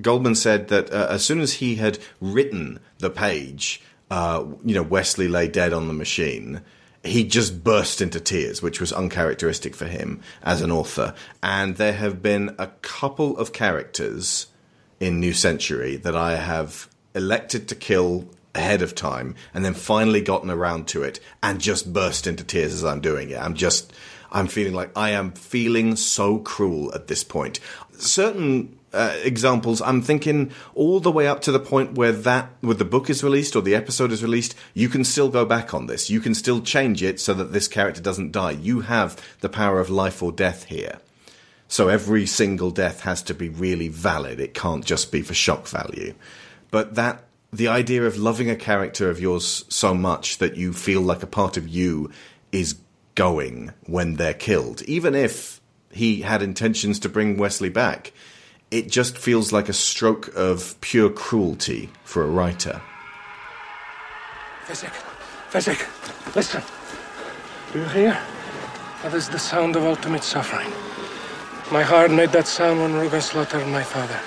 Goldman 0.01 0.35
said 0.35 0.67
that 0.69 0.91
uh, 0.91 1.07
as 1.09 1.23
soon 1.25 1.41
as 1.41 1.53
he 1.53 1.75
had 1.75 1.99
written 2.19 2.79
the 2.99 3.09
page, 3.09 3.81
uh, 4.11 4.45
you 4.65 4.75
know, 4.75 4.83
Westley 4.83 5.29
lay 5.29 5.47
dead 5.47 5.71
on 5.71 5.87
the 5.87 5.93
machine. 5.93 6.61
He 7.01 7.23
just 7.23 7.63
burst 7.63 8.01
into 8.01 8.19
tears, 8.19 8.61
which 8.61 8.81
was 8.81 8.91
uncharacteristic 8.91 9.73
for 9.73 9.85
him 9.85 10.19
as 10.43 10.61
an 10.61 10.69
author. 10.69 11.15
And 11.41 11.77
there 11.77 11.93
have 11.93 12.21
been 12.21 12.53
a 12.59 12.67
couple 12.81 13.37
of 13.37 13.53
characters 13.53 14.47
in 14.99 15.21
New 15.21 15.31
Century 15.31 15.95
that 15.95 16.15
I 16.15 16.35
have 16.35 16.89
elected 17.15 17.69
to 17.69 17.75
kill 17.75 18.27
ahead 18.53 18.81
of 18.81 18.95
time 18.95 19.33
and 19.53 19.63
then 19.63 19.73
finally 19.73 20.19
gotten 20.19 20.51
around 20.51 20.89
to 20.89 21.03
it 21.03 21.21
and 21.41 21.61
just 21.61 21.93
burst 21.93 22.27
into 22.27 22.43
tears 22.43 22.73
as 22.73 22.83
I'm 22.83 22.99
doing 22.99 23.29
it. 23.29 23.39
I'm 23.39 23.55
just, 23.55 23.93
I'm 24.29 24.47
feeling 24.47 24.73
like 24.73 24.91
I 24.93 25.11
am 25.11 25.31
feeling 25.31 25.95
so 25.95 26.37
cruel 26.39 26.93
at 26.93 27.07
this 27.07 27.23
point. 27.23 27.61
Certain 27.93 28.77
uh, 28.93 29.15
examples, 29.23 29.81
I'm 29.81 30.01
thinking 30.01 30.51
all 30.75 30.99
the 30.99 31.11
way 31.11 31.27
up 31.27 31.41
to 31.41 31.51
the 31.51 31.59
point 31.59 31.93
where 31.93 32.11
that, 32.11 32.49
where 32.61 32.75
the 32.75 32.85
book 32.85 33.09
is 33.09 33.23
released 33.23 33.55
or 33.55 33.61
the 33.61 33.75
episode 33.75 34.11
is 34.11 34.23
released, 34.23 34.55
you 34.73 34.89
can 34.89 35.03
still 35.03 35.29
go 35.29 35.45
back 35.45 35.73
on 35.73 35.87
this. 35.87 36.09
You 36.09 36.19
can 36.19 36.35
still 36.35 36.61
change 36.61 37.01
it 37.01 37.19
so 37.19 37.33
that 37.33 37.53
this 37.53 37.67
character 37.67 38.01
doesn't 38.01 38.31
die. 38.31 38.51
You 38.51 38.81
have 38.81 39.21
the 39.39 39.49
power 39.49 39.79
of 39.79 39.89
life 39.89 40.21
or 40.21 40.31
death 40.31 40.65
here. 40.65 40.99
So 41.67 41.87
every 41.87 42.25
single 42.25 42.71
death 42.71 43.01
has 43.01 43.23
to 43.23 43.33
be 43.33 43.47
really 43.47 43.87
valid. 43.87 44.41
It 44.41 44.53
can't 44.53 44.83
just 44.83 45.11
be 45.11 45.21
for 45.21 45.33
shock 45.33 45.67
value. 45.67 46.13
But 46.69 46.95
that 46.95 47.23
the 47.53 47.69
idea 47.69 48.05
of 48.05 48.17
loving 48.17 48.49
a 48.49 48.55
character 48.55 49.09
of 49.09 49.19
yours 49.19 49.65
so 49.69 49.93
much 49.93 50.37
that 50.39 50.57
you 50.57 50.73
feel 50.73 51.01
like 51.01 51.23
a 51.23 51.27
part 51.27 51.57
of 51.57 51.67
you 51.67 52.11
is 52.51 52.75
going 53.15 53.71
when 53.85 54.15
they're 54.15 54.33
killed, 54.33 54.81
even 54.83 55.15
if 55.15 55.61
he 55.91 56.21
had 56.21 56.41
intentions 56.41 56.99
to 56.99 57.09
bring 57.09 57.37
Westley 57.37 57.69
back, 57.69 58.13
it 58.71 58.89
just 58.89 59.17
feels 59.17 59.51
like 59.51 59.67
a 59.69 59.73
stroke 59.73 60.33
of 60.35 60.79
pure 60.81 61.09
cruelty 61.09 61.89
for 62.05 62.23
a 62.23 62.27
writer. 62.27 62.81
Fezzik, 64.65 64.93
Fezzik, 65.51 66.35
listen. 66.35 66.63
Do 67.73 67.79
you 67.79 67.85
hear? 67.85 68.17
That 69.03 69.13
is 69.13 69.27
the 69.27 69.39
sound 69.39 69.75
of 69.75 69.83
ultimate 69.83 70.23
suffering. 70.23 70.69
My 71.71 71.83
heart 71.83 72.11
made 72.11 72.29
that 72.29 72.47
sound 72.47 72.79
when 72.81 72.93
Rugen 72.93 73.21
slaughtered 73.21 73.67
my 73.67 73.83
father. 73.83 74.19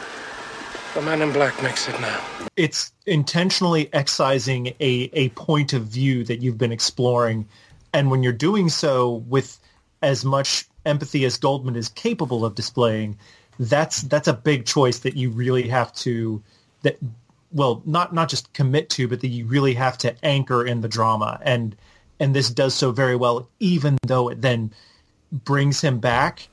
The 0.95 1.03
man 1.03 1.23
in 1.23 1.33
black 1.33 1.61
makes 1.63 1.89
it 1.89 1.99
now. 2.01 2.21
it's 2.57 2.93
intentionally 3.07 3.89
excising 3.93 4.69
a, 4.81 5.11
a 5.13 5.29
point 5.31 5.73
of 5.73 5.85
view 5.85 6.25
that 6.25 6.41
you've 6.41 6.59
been 6.59 6.73
exploring. 6.73 7.47
And 7.93 8.11
when 8.11 8.23
you're 8.23 8.33
doing 8.33 8.69
so 8.69 9.25
with 9.29 9.59
as 10.03 10.25
much 10.25 10.67
empathy 10.87 11.25
as 11.25 11.37
Goldman 11.37 11.77
is 11.77 11.89
capable 11.89 12.45
of 12.45 12.55
displaying, 12.55 13.17
that's 13.59 14.03
that's 14.03 14.29
a 14.29 14.33
big 14.33 14.67
choice 14.67 15.01
that 15.01 15.17
you 15.17 15.31
really 15.31 15.69
have 15.69 15.93
to 15.95 16.43
that 16.83 16.99
well 17.53 17.83
not 17.87 18.13
not 18.13 18.29
just 18.29 18.53
commit 18.53 18.91
to, 18.91 19.09
but 19.09 19.21
that 19.21 19.29
you 19.29 19.47
really 19.47 19.75
have 19.75 19.97
to 19.99 20.15
anchor 20.25 20.65
in 20.65 20.81
the 20.81 20.89
drama. 20.89 21.41
And 21.43 21.75
and 22.21 22.35
this 22.35 22.51
does 22.51 22.75
so 22.75 22.93
very 22.93 23.17
well, 23.17 23.49
even 23.61 23.99
though 24.07 24.29
it 24.29 24.41
then 24.41 24.73
brings 25.33 25.81
him 25.81 25.99
back, 25.99 26.49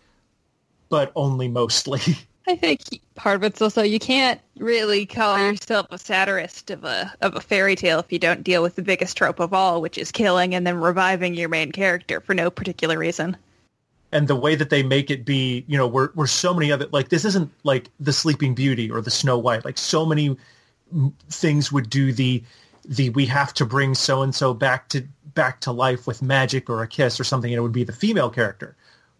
but 0.90 1.12
only 1.16 1.48
mostly. 1.48 2.02
I 2.48 2.56
think 2.56 2.82
part 3.16 3.36
of 3.36 3.44
it's 3.44 3.62
also 3.62 3.84
you 3.84 4.00
can't 4.00 4.42
really 4.58 5.06
call 5.06 5.38
yourself 5.38 5.88
a 5.92 5.98
satirist 5.98 6.72
of 6.72 6.84
a 6.84 7.14
of 7.22 7.36
a 7.36 7.42
fairy 7.42 7.76
tale 7.76 8.00
if 8.00 8.12
you 8.12 8.20
don't 8.20 8.44
deal 8.44 8.64
with 8.64 8.76
the 8.76 8.82
biggest 8.82 9.16
trope 9.16 9.40
of 9.40 9.54
all, 9.54 9.82
which 9.82 9.98
is 9.98 10.12
killing 10.12 10.56
and 10.56 10.66
then 10.66 10.78
reviving 10.78 11.36
your 11.36 11.50
main 11.50 11.72
character 11.72 12.20
for 12.20 12.34
no 12.34 12.50
particular 12.50 12.98
reason. 12.98 13.38
And 14.12 14.28
the 14.28 14.36
way 14.36 14.56
that 14.56 14.70
they 14.70 14.84
make 14.84 15.10
it 15.10 15.26
be, 15.26 15.64
you 15.68 15.78
know, 15.78 15.88
where 15.88 16.12
where 16.16 16.28
so 16.28 16.54
many 16.54 16.70
of 16.72 16.82
it, 16.82 16.92
like 16.94 17.10
this 17.10 17.26
isn't 17.26 17.52
like 17.64 17.90
the 18.00 18.14
Sleeping 18.14 18.54
Beauty 18.54 18.92
or 18.92 19.02
the 19.02 19.12
Snow 19.12 19.38
White. 19.38 19.66
Like 19.66 19.78
so 19.78 20.06
many 20.06 20.36
things 21.30 21.72
would 21.72 21.90
do 21.90 22.12
the 22.12 22.44
the 22.86 23.10
we 23.12 23.26
have 23.28 23.54
to 23.56 23.66
bring 23.66 23.96
so 23.96 24.22
and 24.22 24.34
so 24.36 24.54
back 24.54 24.90
to 24.90 25.08
back 25.34 25.62
to 25.62 25.72
life 25.72 26.08
with 26.08 26.22
magic 26.22 26.70
or 26.70 26.82
a 26.84 26.88
kiss 26.88 27.20
or 27.20 27.24
something, 27.24 27.52
and 27.52 27.58
it 27.58 27.62
would 27.62 27.72
be 27.72 27.84
the 27.84 27.94
female 27.94 28.30
character. 28.30 28.76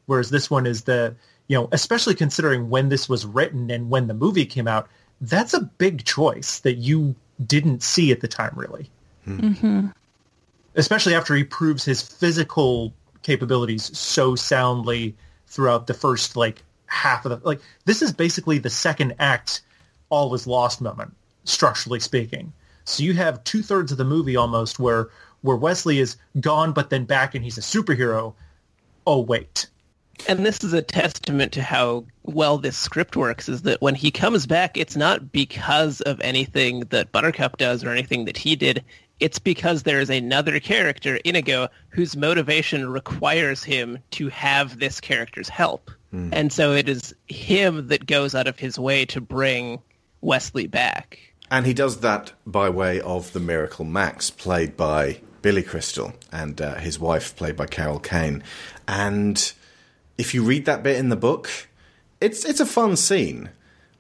Whereas 0.08 0.30
this 0.30 0.50
one 0.50 0.66
is 0.66 0.84
the 0.84 1.16
you 1.48 1.58
know, 1.58 1.70
especially 1.72 2.16
considering 2.16 2.70
when 2.70 2.90
this 2.90 3.10
was 3.10 3.26
written 3.26 3.70
and 3.70 3.90
when 3.90 4.08
the 4.08 4.14
movie 4.14 4.46
came 4.46 4.68
out, 4.68 4.88
that's 5.20 5.54
a 5.54 5.62
big 5.62 6.06
choice 6.06 6.60
that 6.60 6.76
you 6.76 7.16
didn't 7.46 7.84
see 7.84 8.12
at 8.12 8.22
the 8.22 8.28
time, 8.28 8.54
really 8.56 8.90
Mm-hmm. 9.28 9.88
especially 10.76 11.14
after 11.14 11.36
he 11.36 11.44
proves 11.44 11.86
his 11.86 12.02
physical 12.02 12.92
capabilities 13.24 13.98
so 13.98 14.36
soundly 14.36 15.16
throughout 15.48 15.88
the 15.88 15.94
first 15.94 16.36
like 16.36 16.64
half 16.86 17.26
of 17.26 17.30
the 17.30 17.48
like 17.48 17.62
this 17.86 18.02
is 18.02 18.12
basically 18.12 18.58
the 18.58 18.70
second 18.70 19.14
act 19.20 19.62
all 20.10 20.30
was 20.30 20.48
lost 20.48 20.82
moment 20.82 21.14
structurally 21.44 22.00
speaking. 22.00 22.54
So 22.84 23.04
you 23.04 23.14
have 23.14 23.44
two-thirds 23.44 23.92
of 23.92 23.98
the 23.98 24.06
movie 24.06 24.36
almost 24.36 24.80
where 24.80 25.10
where 25.42 25.58
westley 25.58 26.00
is 26.00 26.18
gone 26.40 26.72
but 26.72 26.90
then 26.90 27.06
back 27.06 27.36
and 27.36 27.44
he's 27.44 27.58
a 27.58 27.62
superhero. 27.62 28.34
Oh 29.08 29.22
wait. 29.22 29.68
And 30.28 30.46
this 30.46 30.64
is 30.64 30.74
a 30.74 30.82
testament 30.82 31.52
to 31.54 31.64
how 31.64 32.06
well 32.24 32.58
this 32.58 32.78
script 32.78 33.16
works 33.16 33.50
is 33.50 33.64
that 33.64 33.82
when 33.82 33.96
he 33.96 34.12
comes 34.12 34.46
back, 34.46 34.78
it's 34.78 34.96
not 34.96 35.32
because 35.32 36.02
of 36.02 36.22
anything 36.22 36.82
that 36.90 37.12
Buttercup 37.12 37.58
does 37.58 37.84
or 37.84 37.90
anything 37.90 38.26
that 38.26 38.38
he 38.38 38.56
did. 38.56 38.84
It's 39.22 39.40
because 39.40 39.84
there 39.84 40.02
is 40.02 40.10
another 40.10 40.60
character, 40.60 41.20
Inigo, 41.24 41.70
whose 41.90 42.18
motivation 42.18 42.90
requires 42.90 43.64
him 43.64 44.00
to 44.12 44.30
have 44.30 44.80
this 44.80 45.00
character's 45.00 45.48
help. 45.48 45.92
Hmm. 46.10 46.30
And 46.34 46.52
so 46.52 46.74
it 46.74 46.90
is 46.90 47.14
him 47.28 47.88
that 47.88 48.08
goes 48.08 48.36
out 48.36 48.48
of 48.48 48.60
his 48.60 48.78
way 48.80 49.06
to 49.06 49.22
bring 49.22 49.80
Westley 50.22 50.68
back. 50.68 51.20
And 51.52 51.66
he 51.66 51.74
does 51.74 52.00
that 52.00 52.34
by 52.48 52.70
way 52.70 53.00
of 53.00 53.32
the 53.34 53.40
Miracle 53.40 53.86
Max, 53.86 54.30
played 54.32 54.76
by 54.76 55.22
Billy 55.42 55.64
Crystal, 55.64 56.14
and 56.32 56.60
uh, 56.60 56.76
his 56.76 57.00
wife, 57.00 57.36
played 57.36 57.56
by 57.56 57.68
Carol 57.68 58.00
Kane. 58.00 58.42
And 58.88 59.54
if 60.18 60.34
you 60.34 60.44
read 60.44 60.66
that 60.66 60.82
bit 60.82 60.98
in 60.98 61.10
the 61.10 61.16
book, 61.16 61.50
it's 62.20 62.46
it's 62.46 62.60
a 62.60 62.66
fun 62.66 62.96
scene, 62.96 63.50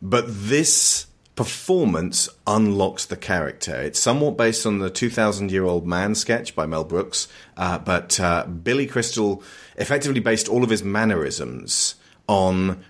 but 0.02 0.26
this 0.28 1.08
performance 1.42 2.30
unlocks 2.46 3.08
the 3.08 3.18
character. 3.18 3.74
It's 3.74 4.00
somewhat 4.00 4.38
based 4.38 4.64
on 4.68 4.78
the 4.78 4.92
2,000 4.92 5.52
year 5.52 5.64
old 5.64 5.88
man 5.88 6.14
sketch 6.14 6.54
by 6.56 6.68
Mel 6.68 6.84
Brooks, 6.84 7.28
uh, 7.58 7.80
but 7.80 8.20
uh, 8.20 8.46
Billy 8.46 8.86
Crystal 8.86 9.42
effectively 9.76 10.20
based 10.20 10.48
all 10.48 10.64
of 10.64 10.70
his 10.70 10.84
mannerisms 10.84 11.96
on 12.28 12.84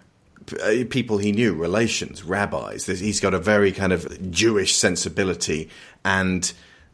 uh, 0.61 0.83
people 0.89 1.17
he 1.17 1.31
knew, 1.31 1.53
relations, 1.53 2.23
rabbis. 2.23 2.87
He's 2.87 3.21
got 3.21 3.33
a 3.33 3.39
very 3.39 3.71
kind 3.71 3.93
of 3.93 4.29
Jewish 4.29 4.75
sensibility, 4.75 5.69
and 6.03 6.51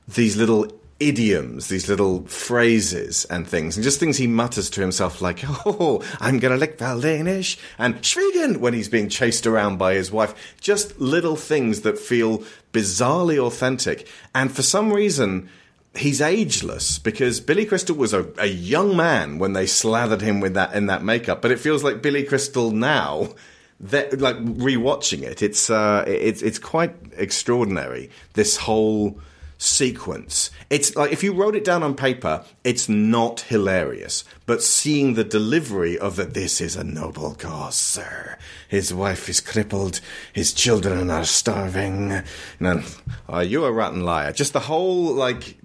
these 0.07 0.37
little 0.37 0.71
idioms, 0.99 1.67
these 1.67 1.87
little 1.87 2.23
phrases 2.23 3.25
and 3.25 3.47
things, 3.47 3.77
and 3.77 3.83
just 3.83 3.99
things 3.99 4.17
he 4.17 4.27
mutters 4.27 4.69
to 4.71 4.81
himself 4.81 5.21
like, 5.21 5.39
oh, 5.65 6.03
I'm 6.19 6.39
gonna 6.39 6.57
lick 6.57 6.77
Valdanish, 6.77 7.57
and 7.77 7.95
Schwiegen 8.01 8.57
when 8.57 8.73
he's 8.73 8.89
being 8.89 9.09
chased 9.09 9.45
around 9.45 9.77
by 9.77 9.93
his 9.93 10.11
wife. 10.11 10.55
Just 10.59 10.99
little 10.99 11.35
things 11.35 11.81
that 11.81 11.99
feel 11.99 12.43
bizarrely 12.73 13.37
authentic. 13.37 14.07
And 14.33 14.51
for 14.51 14.61
some 14.61 14.91
reason, 14.91 15.49
he's 15.95 16.21
ageless 16.21 16.99
because 16.99 17.39
Billy 17.39 17.65
Crystal 17.65 17.95
was 17.95 18.13
a, 18.13 18.27
a 18.37 18.47
young 18.47 18.95
man 18.95 19.39
when 19.39 19.53
they 19.53 19.65
slathered 19.65 20.21
him 20.21 20.39
with 20.39 20.53
that 20.55 20.73
in 20.73 20.87
that 20.87 21.03
makeup, 21.03 21.41
but 21.41 21.51
it 21.51 21.59
feels 21.59 21.83
like 21.83 22.01
Billy 22.01 22.23
Crystal 22.23 22.71
now. 22.71 23.33
That 23.79 24.19
like 24.19 24.37
rewatching 24.37 25.21
it, 25.21 25.43
it's 25.43 25.69
uh, 25.69 26.03
it's 26.07 26.41
it's 26.41 26.57
quite 26.57 26.95
extraordinary. 27.15 28.09
This 28.33 28.57
whole 28.57 29.19
sequence. 29.57 30.51
It's 30.69 30.95
like 30.95 31.11
if 31.11 31.23
you 31.23 31.33
wrote 31.33 31.55
it 31.55 31.63
down 31.63 31.83
on 31.83 31.95
paper, 31.95 32.43
it's 32.63 32.87
not 32.87 33.41
hilarious. 33.41 34.23
But 34.45 34.63
seeing 34.63 35.13
the 35.13 35.23
delivery 35.23 35.97
of 35.97 36.15
that, 36.17 36.33
this 36.33 36.61
is 36.61 36.75
a 36.75 36.83
noble 36.83 37.35
cause, 37.35 37.75
sir. 37.75 38.37
His 38.67 38.93
wife 38.93 39.29
is 39.29 39.41
crippled, 39.41 40.01
his 40.33 40.53
children 40.53 41.09
are 41.09 41.25
starving. 41.25 42.11
And 42.11 42.25
oh, 42.61 42.97
are 43.27 43.43
you 43.43 43.65
a 43.65 43.71
rotten 43.71 44.03
liar? 44.03 44.31
Just 44.31 44.53
the 44.53 44.61
whole 44.61 45.13
like 45.13 45.57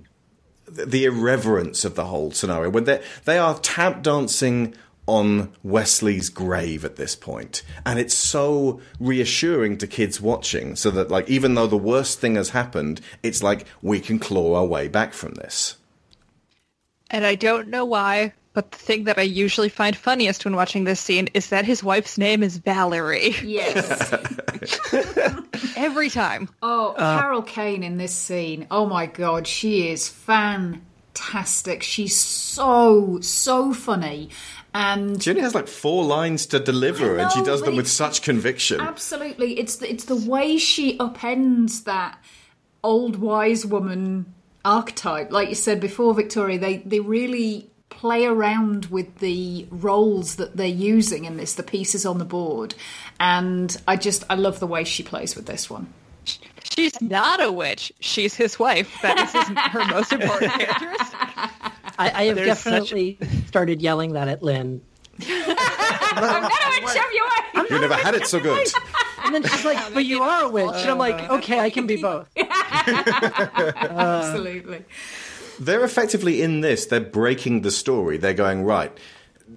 the 0.67 1.05
irreverence 1.05 1.85
of 1.85 1.97
the 1.97 2.07
whole 2.07 2.31
scenario 2.31 2.71
when 2.71 2.85
they 2.85 3.03
they 3.27 3.37
are 3.37 3.59
tap 3.59 4.03
dancing 4.03 4.75
on 5.07 5.53
Westley's 5.65 6.29
grave 6.29 6.85
at 6.85 6.97
this 6.97 7.17
point. 7.17 7.63
And 7.85 7.99
it's 7.99 8.15
so 8.15 8.81
reassuring 9.01 9.79
to 9.79 9.87
kids 9.87 10.21
watching 10.21 10.77
so 10.77 10.91
that 10.93 11.11
like 11.11 11.29
even 11.29 11.55
though 11.55 11.67
the 11.67 11.77
worst 11.77 12.21
thing 12.21 12.37
has 12.37 12.51
happened, 12.51 13.01
it's 13.23 13.43
like 13.43 13.67
we 13.83 13.99
can 14.01 14.19
claw 14.19 14.55
our 14.57 14.65
way 14.67 14.89
back 14.89 15.13
from 15.13 15.35
this. 15.35 15.77
And 17.11 17.27
I 17.27 17.35
don't 17.35 17.69
know 17.69 17.85
why, 17.85 18.33
but 18.55 18.71
the 18.71 18.79
thing 18.79 19.05
that 19.05 19.19
I 19.19 19.23
usually 19.23 19.69
find 19.69 19.95
funniest 19.97 20.45
when 20.45 20.57
watching 20.57 20.85
this 20.85 21.01
scene 21.01 21.29
is 21.35 21.49
that 21.51 21.65
his 21.65 21.83
wife's 21.85 22.17
name 22.17 22.43
is 22.43 22.57
Valerie. 22.59 23.35
Yes. 23.43 24.15
Every 25.77 26.09
time. 26.11 26.49
Oh, 26.63 26.95
Uh, 26.97 27.21
Carol 27.21 27.43
Kane 27.43 27.83
in 27.83 27.99
this 27.99 28.15
scene. 28.15 28.67
Oh 28.71 28.87
my 28.87 29.07
god, 29.07 29.47
she 29.47 29.89
is 29.89 30.09
fantastic. 30.09 31.83
She's 31.83 32.17
so 32.17 33.19
so 33.21 33.73
funny. 33.75 34.31
And 34.75 35.23
She 35.23 35.31
only 35.31 35.43
has 35.43 35.55
like 35.55 35.69
four 35.69 36.05
lines 36.05 36.47
to 36.47 36.59
deliver 36.59 37.19
and 37.19 37.31
she 37.31 37.43
does 37.43 37.63
them 37.63 37.77
with 37.77 37.89
such 37.89 38.23
conviction. 38.23 38.81
Absolutely, 38.81 39.59
it's 39.59 39.77
the, 39.77 39.91
it's 39.91 40.05
the 40.05 40.17
way 40.17 40.57
she 40.57 40.97
upends 40.99 41.85
that 41.85 42.19
old 42.83 43.17
wise 43.17 43.67
woman 43.67 44.33
archetype. 44.65 45.31
Like 45.31 45.49
you 45.49 45.55
said 45.55 45.81
before, 45.81 46.15
Victoria, 46.15 46.59
they 46.59 46.79
they 46.79 47.01
really 47.01 47.69
play 47.91 48.25
around 48.25 48.87
with 48.87 49.19
the 49.19 49.67
roles 49.71 50.37
that 50.37 50.57
they're 50.57 50.67
using 50.67 51.25
in 51.25 51.37
this, 51.37 51.55
the 51.55 51.63
pieces 51.63 52.07
on 52.07 52.19
the 52.19 52.25
board, 52.25 52.75
and 53.21 53.77
I 53.87 53.97
just 53.97 54.25
I 54.31 54.35
love 54.35 54.59
the 54.61 54.67
way 54.67 54.85
she 54.85 55.03
plays 55.03 55.37
with 55.37 55.47
this 55.47 55.69
one. 55.69 55.93
She's 56.75 57.01
not 57.03 57.43
a 57.43 57.53
witch. 57.53 57.93
She's 58.01 58.35
his 58.35 58.59
wife. 58.59 58.97
That 59.03 59.19
is 59.19 59.33
his, 59.33 59.49
her 59.49 59.85
most 59.93 60.13
important 60.13 60.53
characteristic. 60.59 61.19
I, 62.03 62.21
I 62.21 62.25
have 62.27 62.37
There's 62.37 62.59
such- 62.59 62.73
definitely 62.73 63.19
started 63.47 63.81
yelling 63.83 64.13
that 64.15 64.29
at 64.29 64.43
Lynn. 64.43 64.81
I'm 65.21 66.21
gonna 66.21 66.49
shove 66.93 67.13
you 67.13 67.25
away. 67.55 67.67
You 67.71 67.81
never 67.81 67.95
had 67.95 68.15
it 68.15 68.27
so 68.27 68.41
good. 68.41 68.67
And 69.25 69.35
then 69.35 69.43
she's 69.45 69.65
like, 69.65 69.95
"But 69.95 70.05
you 70.05 70.23
are 70.23 70.45
a 70.45 70.49
witch," 70.49 70.75
and 70.75 70.91
I'm 70.91 70.99
like, 70.99 71.31
"Okay, 71.31 71.59
I 71.61 71.71
can 71.71 71.87
be 71.87 71.97
both." 71.97 72.29
Absolutely. 73.77 74.79
Uh, 74.79 74.83
they're 75.61 75.85
effectively 75.85 76.43
in 76.43 76.61
this, 76.61 76.87
they're 76.87 77.01
breaking 77.01 77.61
the 77.63 77.71
story. 77.71 78.17
They're 78.17 78.35
going, 78.35 78.65
right, 78.65 78.91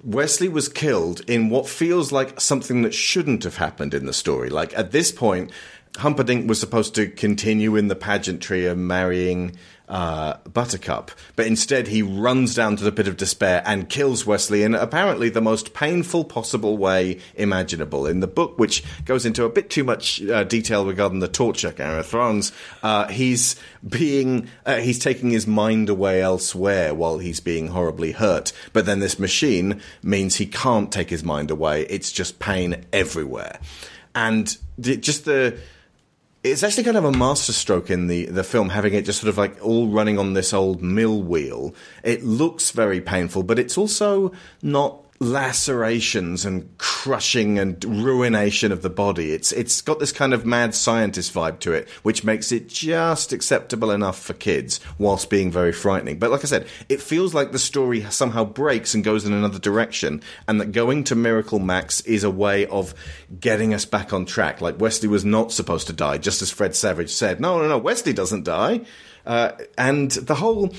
Westley 0.04 0.50
was 0.50 0.70
killed 0.70 1.22
in 1.28 1.50
what 1.50 1.68
feels 1.68 2.12
like 2.12 2.40
something 2.40 2.82
that 2.84 2.94
shouldn't 2.94 3.44
have 3.44 3.58
happened 3.58 3.94
in 3.94 4.06
the 4.06 4.14
story. 4.14 4.50
Like 4.50 4.78
at 4.78 4.92
this 4.92 5.12
point, 5.12 5.52
Humperdinck 5.98 6.48
was 6.48 6.60
supposed 6.60 6.94
to 6.96 7.08
continue 7.08 7.76
in 7.76 7.88
the 7.88 7.96
pageantry 7.96 8.66
of 8.66 8.78
marrying 8.78 9.56
uh, 9.88 10.38
Buttercup, 10.52 11.12
but 11.36 11.46
instead 11.46 11.88
he 11.88 12.02
runs 12.02 12.56
down 12.56 12.76
to 12.76 12.84
the 12.84 12.92
pit 12.92 13.08
of 13.08 13.18
despair 13.18 13.62
and 13.66 13.90
kills 13.90 14.26
Westley 14.26 14.64
in 14.64 14.74
apparently 14.74 15.30
the 15.30 15.42
most 15.42 15.74
painful 15.74 16.24
possible 16.24 16.78
way 16.78 17.20
imaginable. 17.36 18.08
In 18.08 18.20
the 18.20 18.28
book, 18.28 18.58
which 18.58 18.84
goes 19.06 19.26
into 19.26 19.44
a 19.44 19.50
bit 19.50 19.70
too 19.70 19.84
much 19.84 20.22
uh, 20.24 20.44
detail 20.44 20.86
regarding 20.86 21.20
the 21.20 21.28
torture 21.28 21.72
Game 21.72 21.92
of 21.92 22.06
Thrones, 22.06 22.52
uh, 22.84 23.08
he's 23.08 23.56
being 23.88 24.50
uh, 24.66 24.78
he's 24.78 25.00
taking 25.00 25.30
his 25.30 25.46
mind 25.46 25.90
away 25.90 26.22
elsewhere 26.22 26.94
while 26.94 27.20
he's 27.20 27.40
being 27.40 27.68
horribly 27.68 28.14
hurt. 28.14 28.52
But 28.74 28.86
then 28.86 29.00
this 29.00 29.20
machine 29.20 29.82
means 30.02 30.36
he 30.36 30.48
can't 30.48 30.92
take 30.92 31.10
his 31.10 31.24
mind 31.24 31.52
away. 31.52 31.84
It's 31.84 32.12
just 32.12 32.40
pain 32.40 32.86
everywhere, 32.92 33.60
and 34.14 34.58
just 34.80 35.26
the 35.26 35.58
it's 36.46 36.62
actually 36.62 36.84
kind 36.84 36.98
of 36.98 37.06
a 37.06 37.12
masterstroke 37.12 37.90
in 37.90 38.06
the, 38.06 38.26
the 38.26 38.44
film, 38.44 38.70
having 38.70 38.94
it 38.94 39.04
just 39.04 39.20
sort 39.20 39.30
of 39.30 39.38
like 39.38 39.58
all 39.66 39.88
running 39.88 40.20
on 40.20 40.34
this 40.34 40.54
old 40.54 40.82
mill 40.82 41.24
wheel. 41.24 41.74
It 42.04 42.24
looks 42.24 42.70
very 42.70 43.02
painful, 43.02 43.42
but 43.42 43.58
it's 43.58 43.78
also 43.80 44.32
not 44.62 45.05
lacerations 45.20 46.44
and 46.44 46.78
crushing 46.78 47.58
and 47.58 47.84
ruination 47.86 48.72
of 48.72 48.82
the 48.82 48.90
body. 48.90 49.32
It's 49.32 49.52
it's 49.54 49.82
got 49.82 50.00
this 50.00 50.12
kind 50.12 50.34
of 50.34 50.46
mad 50.46 50.76
scientist 50.76 51.34
vibe 51.34 51.60
to 51.60 51.72
it, 51.72 51.90
which 52.04 52.24
makes 52.24 52.52
it 52.52 52.68
just 52.68 53.32
acceptable 53.32 53.92
enough 53.92 54.22
for 54.22 54.34
kids 54.34 54.80
whilst 54.98 55.30
being 55.30 55.52
very 55.52 55.72
frightening. 55.72 56.20
But 56.20 56.32
like 56.32 56.42
I 56.42 56.48
said, 56.48 56.68
it 56.90 57.02
feels 57.02 57.34
like 57.34 57.52
the 57.52 57.60
story 57.60 58.02
somehow 58.10 58.44
breaks 58.44 58.94
and 58.94 59.04
goes 59.04 59.26
in 59.26 59.34
another 59.34 59.60
direction, 59.60 60.22
and 60.48 60.60
that 60.60 60.74
going 60.74 61.06
to 61.06 61.16
Miracle 61.16 61.60
Max 61.60 62.02
is 62.02 62.24
a 62.24 62.32
way 62.32 62.66
of 62.66 62.94
getting 63.40 63.74
us 63.74 63.86
back 63.86 64.12
on 64.12 64.26
track. 64.26 64.60
Like 64.60 64.80
Westley 64.80 65.10
was 65.10 65.24
not 65.24 65.52
supposed 65.52 65.88
to 65.88 65.94
die, 65.94 66.18
just 66.18 66.42
as 66.42 66.52
Fred 66.52 66.76
Savage 66.76 67.12
said. 67.12 67.40
No, 67.40 67.60
no, 67.60 67.68
no, 67.70 67.78
Westley 67.78 68.14
doesn't 68.14 68.44
die. 68.44 68.82
Uh, 69.26 69.54
and 69.78 70.12
the 70.12 70.36
whole 70.36 70.72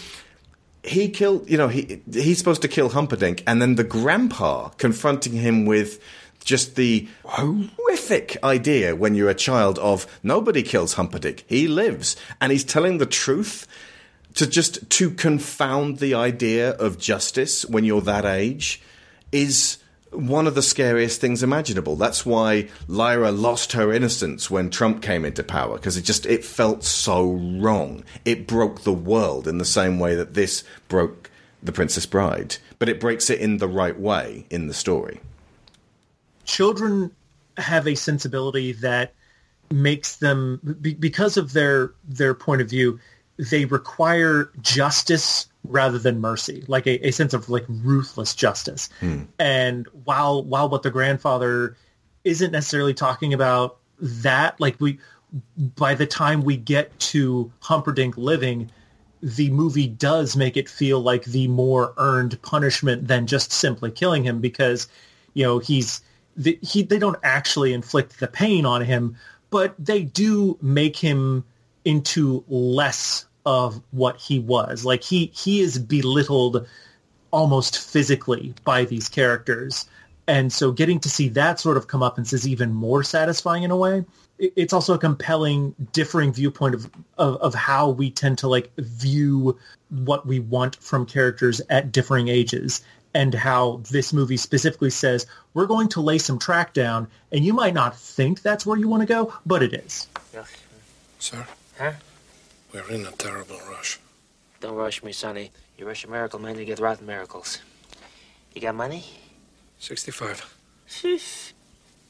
he 0.87 1.09
killed 1.09 1.49
you 1.51 1.59
know 1.59 1.69
he 1.69 2.01
he's 2.13 2.39
supposed 2.39 2.63
to 2.63 2.69
kill 2.69 2.91
Humperdinck 2.91 3.43
and 3.47 3.61
then 3.61 3.75
the 3.75 3.85
grandpa 3.85 4.69
confronting 4.71 5.33
him 5.33 5.67
with 5.67 6.01
just 6.47 6.77
the 6.77 7.09
horrific 7.25 8.37
idea 8.43 8.95
when 8.95 9.15
you're 9.15 9.29
a 9.29 9.35
child 9.35 9.79
of 9.81 10.07
nobody 10.23 10.63
kills 10.63 10.95
Humperdinck 10.95 11.45
he 11.47 11.69
lives. 11.69 12.17
And 12.41 12.53
he's 12.53 12.65
telling 12.65 12.99
the 12.99 13.07
truth 13.07 13.67
to 14.35 14.47
just 14.47 14.89
to 14.91 15.11
confound 15.11 15.99
the 15.99 16.15
idea 16.15 16.71
of 16.71 16.99
justice 16.99 17.67
when 17.67 17.85
you're 17.85 18.01
that 18.03 18.25
age 18.25 18.81
is 19.33 19.79
one 20.11 20.47
of 20.47 20.55
the 20.55 20.63
scariest 20.63 21.21
things 21.21 21.43
imaginable. 21.43 21.97
That's 21.97 22.25
why 22.25 22.69
Lyra 22.89 23.31
lost 23.31 23.73
her 23.73 23.93
innocence 23.93 24.51
when 24.51 24.71
Trump 24.71 25.03
came 25.03 25.25
into 25.25 25.43
power 25.43 25.77
because 25.77 25.97
it 25.97 26.03
just 26.03 26.27
it 26.27 26.45
felt 26.45 26.85
so 26.85 27.33
wrong. 27.33 28.05
It 28.25 28.47
broke 28.47 28.83
the 28.83 28.93
world 28.93 29.47
in 29.49 29.59
the 29.59 29.65
same 29.65 29.99
way 29.99 30.15
that 30.15 30.35
this 30.35 30.65
broke 30.89 31.31
The 31.63 31.73
Princess 31.73 32.07
Bride, 32.07 32.57
but 32.79 32.89
it 32.89 33.01
breaks 33.01 33.31
it 33.31 33.41
in 33.41 33.59
the 33.59 33.69
right 33.69 33.99
way 33.99 34.47
in 34.51 34.69
the 34.69 34.75
story. 34.75 35.21
children 36.45 37.11
have 37.57 37.87
a 37.89 37.95
sensibility 37.95 38.73
that 38.73 39.13
makes 39.71 40.17
them 40.17 40.61
because 41.01 41.37
of 41.37 41.53
their 41.53 41.93
their 42.05 42.35
point 42.35 42.61
of 42.61 42.71
view 42.71 43.01
they 43.39 43.65
require 43.65 44.51
justice 44.63 45.49
rather 45.71 45.99
than 45.99 46.21
mercy 46.21 46.65
like 46.69 46.87
a, 46.87 47.07
a 47.07 47.11
sense 47.11 47.35
of 47.35 47.49
like 47.49 47.65
ruthless 47.69 48.35
justice. 48.35 48.89
Hmm. 49.01 49.23
And 49.39 49.87
while 50.05 50.43
while 50.43 50.69
what 50.69 50.83
the 50.83 50.91
grandfather 50.91 51.77
isn't 52.25 52.53
necessarily 52.53 52.95
talking 52.95 53.33
about 53.33 53.79
that 54.01 54.59
like 54.61 54.81
we 54.81 54.99
by 55.57 55.95
the 55.95 56.07
time 56.07 56.43
we 56.43 56.57
get 56.57 56.97
to 56.99 57.53
Humperdinck 57.61 58.17
living 58.17 58.71
the 59.23 59.51
movie 59.51 59.89
does 59.89 60.37
make 60.37 60.57
it 60.57 60.69
feel 60.69 61.01
like 61.01 61.25
the 61.25 61.49
more 61.49 61.95
earned 61.97 62.41
punishment 62.43 63.09
than 63.09 63.27
just 63.27 63.53
simply 63.53 63.91
killing 63.91 64.23
him 64.23 64.41
because 64.41 64.89
you 65.35 65.43
know 65.43 65.59
he's 65.59 66.03
the, 66.37 66.59
he 66.63 66.83
they 66.83 66.99
don't 66.99 67.19
actually 67.23 67.73
inflict 67.73 68.21
the 68.21 68.29
pain 68.29 68.67
on 68.67 68.83
him 68.83 69.17
but 69.51 69.75
they 69.79 70.03
do 70.03 70.59
make 70.61 70.97
him 70.97 71.45
into 71.85 72.45
less 72.49 73.27
of 73.47 73.81
what 73.93 74.17
he 74.17 74.41
was. 74.41 74.85
Like 74.85 75.03
he 75.03 75.27
he 75.35 75.61
is 75.61 75.79
belittled 75.79 76.67
almost 77.31 77.79
physically 77.79 78.53
by 78.65 78.85
these 78.85 79.09
characters. 79.09 79.89
And 80.29 80.53
so 80.53 80.73
getting 80.73 80.99
to 81.01 81.09
see 81.09 81.29
that 81.31 81.61
sort 81.61 81.77
of 81.77 81.87
come 81.87 82.03
up 82.03 82.19
and 82.19 82.31
is 82.33 82.47
even 82.47 82.73
more 82.73 83.05
satisfying 83.05 83.63
in 83.63 83.71
a 83.71 83.77
way. 83.77 84.05
It's 84.39 84.73
also 84.73 84.95
a 84.95 84.99
compelling 84.99 85.75
differing 85.93 86.33
viewpoint 86.33 86.75
of, 86.75 86.91
of 87.17 87.37
of 87.37 87.55
how 87.55 87.91
we 87.91 88.11
tend 88.11 88.39
to 88.39 88.49
like 88.49 88.75
view 88.77 89.57
what 89.89 90.27
we 90.27 90.41
want 90.41 90.77
from 90.77 91.07
characters 91.07 91.63
at 91.71 91.93
differing 91.93 92.29
ages 92.29 92.83
and 93.15 93.33
how 93.33 93.81
this 93.91 94.13
movie 94.13 94.37
specifically 94.37 94.91
says 94.91 95.27
we're 95.55 95.67
going 95.67 95.89
to 95.89 96.03
lay 96.03 96.19
some 96.19 96.39
track 96.39 96.75
down 96.75 97.09
and 97.33 97.45
you 97.45 97.55
might 97.55 97.73
not 97.73 97.97
think 97.97 98.43
that's 98.43 98.67
where 98.67 98.77
you 98.77 98.89
want 98.89 99.01
to 99.01 99.07
go 99.07 99.33
but 99.47 99.63
it 99.63 99.73
is. 99.73 100.09
Sir? 101.19 101.47
Huh? 101.79 101.93
We're 102.77 102.95
in 102.95 103.07
a 103.07 103.11
terrible 103.13 103.59
rush. 103.71 103.99
Don't 104.61 104.75
rush 104.75 105.03
me, 105.03 105.11
Sonny. 105.11 105.51
You 105.79 105.87
rush 105.87 106.05
a 106.05 106.11
miracle 106.11 106.39
man, 106.39 106.59
you 106.59 106.67
get 106.67 106.79
rotten 106.79 107.07
miracles. 107.07 107.63
You 108.55 108.61
got 108.61 108.75
money? 108.75 109.03
65. 109.79 110.55
Sheesh. 110.87 111.53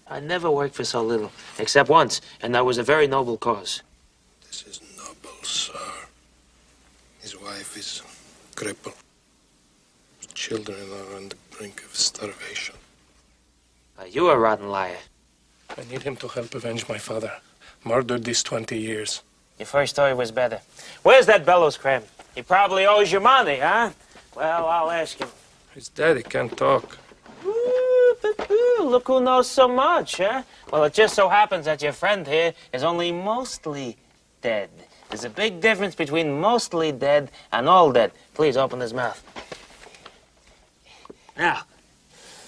I 0.09 0.19
never 0.19 0.51
worked 0.51 0.75
for 0.75 0.83
so 0.83 1.03
little, 1.03 1.31
except 1.61 1.89
once, 1.89 2.21
and 2.43 2.53
that 2.57 2.65
was 2.65 2.79
a 2.79 2.83
very 2.83 3.07
noble 3.07 3.37
cause. 3.37 3.83
This 4.45 4.65
is 4.67 4.81
noble, 4.99 5.39
sir. 5.45 5.79
His 7.21 7.41
wife 7.41 7.77
is 7.77 8.03
crippled. 8.57 8.97
His 10.19 10.27
children 10.35 10.79
are 10.93 11.15
on 11.17 11.29
the 11.29 11.37
brink 11.57 11.85
of 11.85 11.95
starvation. 11.95 12.75
Are 13.99 14.09
you 14.09 14.31
a 14.31 14.37
rotten 14.37 14.69
liar. 14.69 14.99
I 15.79 15.85
need 15.85 16.03
him 16.03 16.17
to 16.17 16.27
help 16.27 16.57
avenge 16.57 16.89
my 16.89 16.99
father. 16.99 17.35
Murdered 17.85 18.25
these 18.25 18.43
20 18.43 18.77
years. 18.77 19.23
Your 19.59 19.67
first 19.67 19.95
story 19.95 20.15
was 20.15 20.31
better. 20.31 20.61
Where's 21.03 21.27
that 21.27 21.47
bellows 21.47 21.77
crab? 21.77 22.05
He 22.35 22.43
probably 22.43 22.87
owes 22.87 23.11
you 23.11 23.21
money, 23.21 23.59
huh? 23.59 23.91
Well, 24.35 24.67
I'll 24.67 24.91
ask 24.91 25.19
him. 25.19 25.29
His 25.75 25.89
daddy 25.89 26.23
can't 26.23 26.55
talk. 26.57 26.99
Ooh, 27.45 28.17
but, 28.21 28.51
ooh, 28.51 28.83
look 28.83 29.07
who 29.07 29.21
knows 29.21 29.49
so 29.49 29.67
much, 29.69 30.19
huh? 30.19 30.43
Well, 30.71 30.85
it 30.85 30.93
just 30.93 31.15
so 31.15 31.29
happens 31.29 31.65
that 31.65 31.83
your 31.83 31.93
friend 31.93 32.27
here 32.27 32.53
is 32.73 32.83
only 32.83 33.13
mostly 33.13 33.97
dead. 34.43 34.69
There's 35.09 35.25
a 35.25 35.31
big 35.31 35.61
difference 35.61 35.95
between 35.95 36.41
mostly 36.41 36.93
dead 36.93 37.31
and 37.53 37.69
all 37.69 37.93
dead. 37.93 38.13
Please 38.35 38.57
open 38.57 38.81
his 38.81 38.93
mouth. 38.93 39.23
Now, 41.39 41.63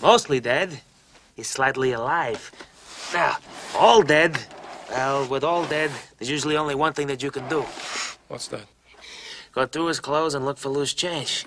mostly 0.02 0.40
dead 0.40 0.80
is 1.36 1.47
slightly 1.47 1.93
alive. 1.93 2.51
Now, 3.14 3.36
all 3.74 4.02
dead, 4.02 4.39
well, 4.90 5.27
with 5.27 5.44
all 5.44 5.65
dead, 5.66 5.90
there's 6.19 6.31
usually 6.31 6.56
only 6.56 6.74
one 6.74 6.93
thing 6.93 7.06
that 7.09 7.23
you 7.23 7.31
can 7.31 7.48
do. 7.48 7.65
What's 8.28 8.48
that? 8.48 8.66
Go 9.52 9.66
through 9.66 9.86
his 9.86 10.01
clothes 10.01 10.35
and 10.35 10.44
look 10.44 10.59
for 10.59 10.69
loose 10.69 10.94
change. 10.94 11.47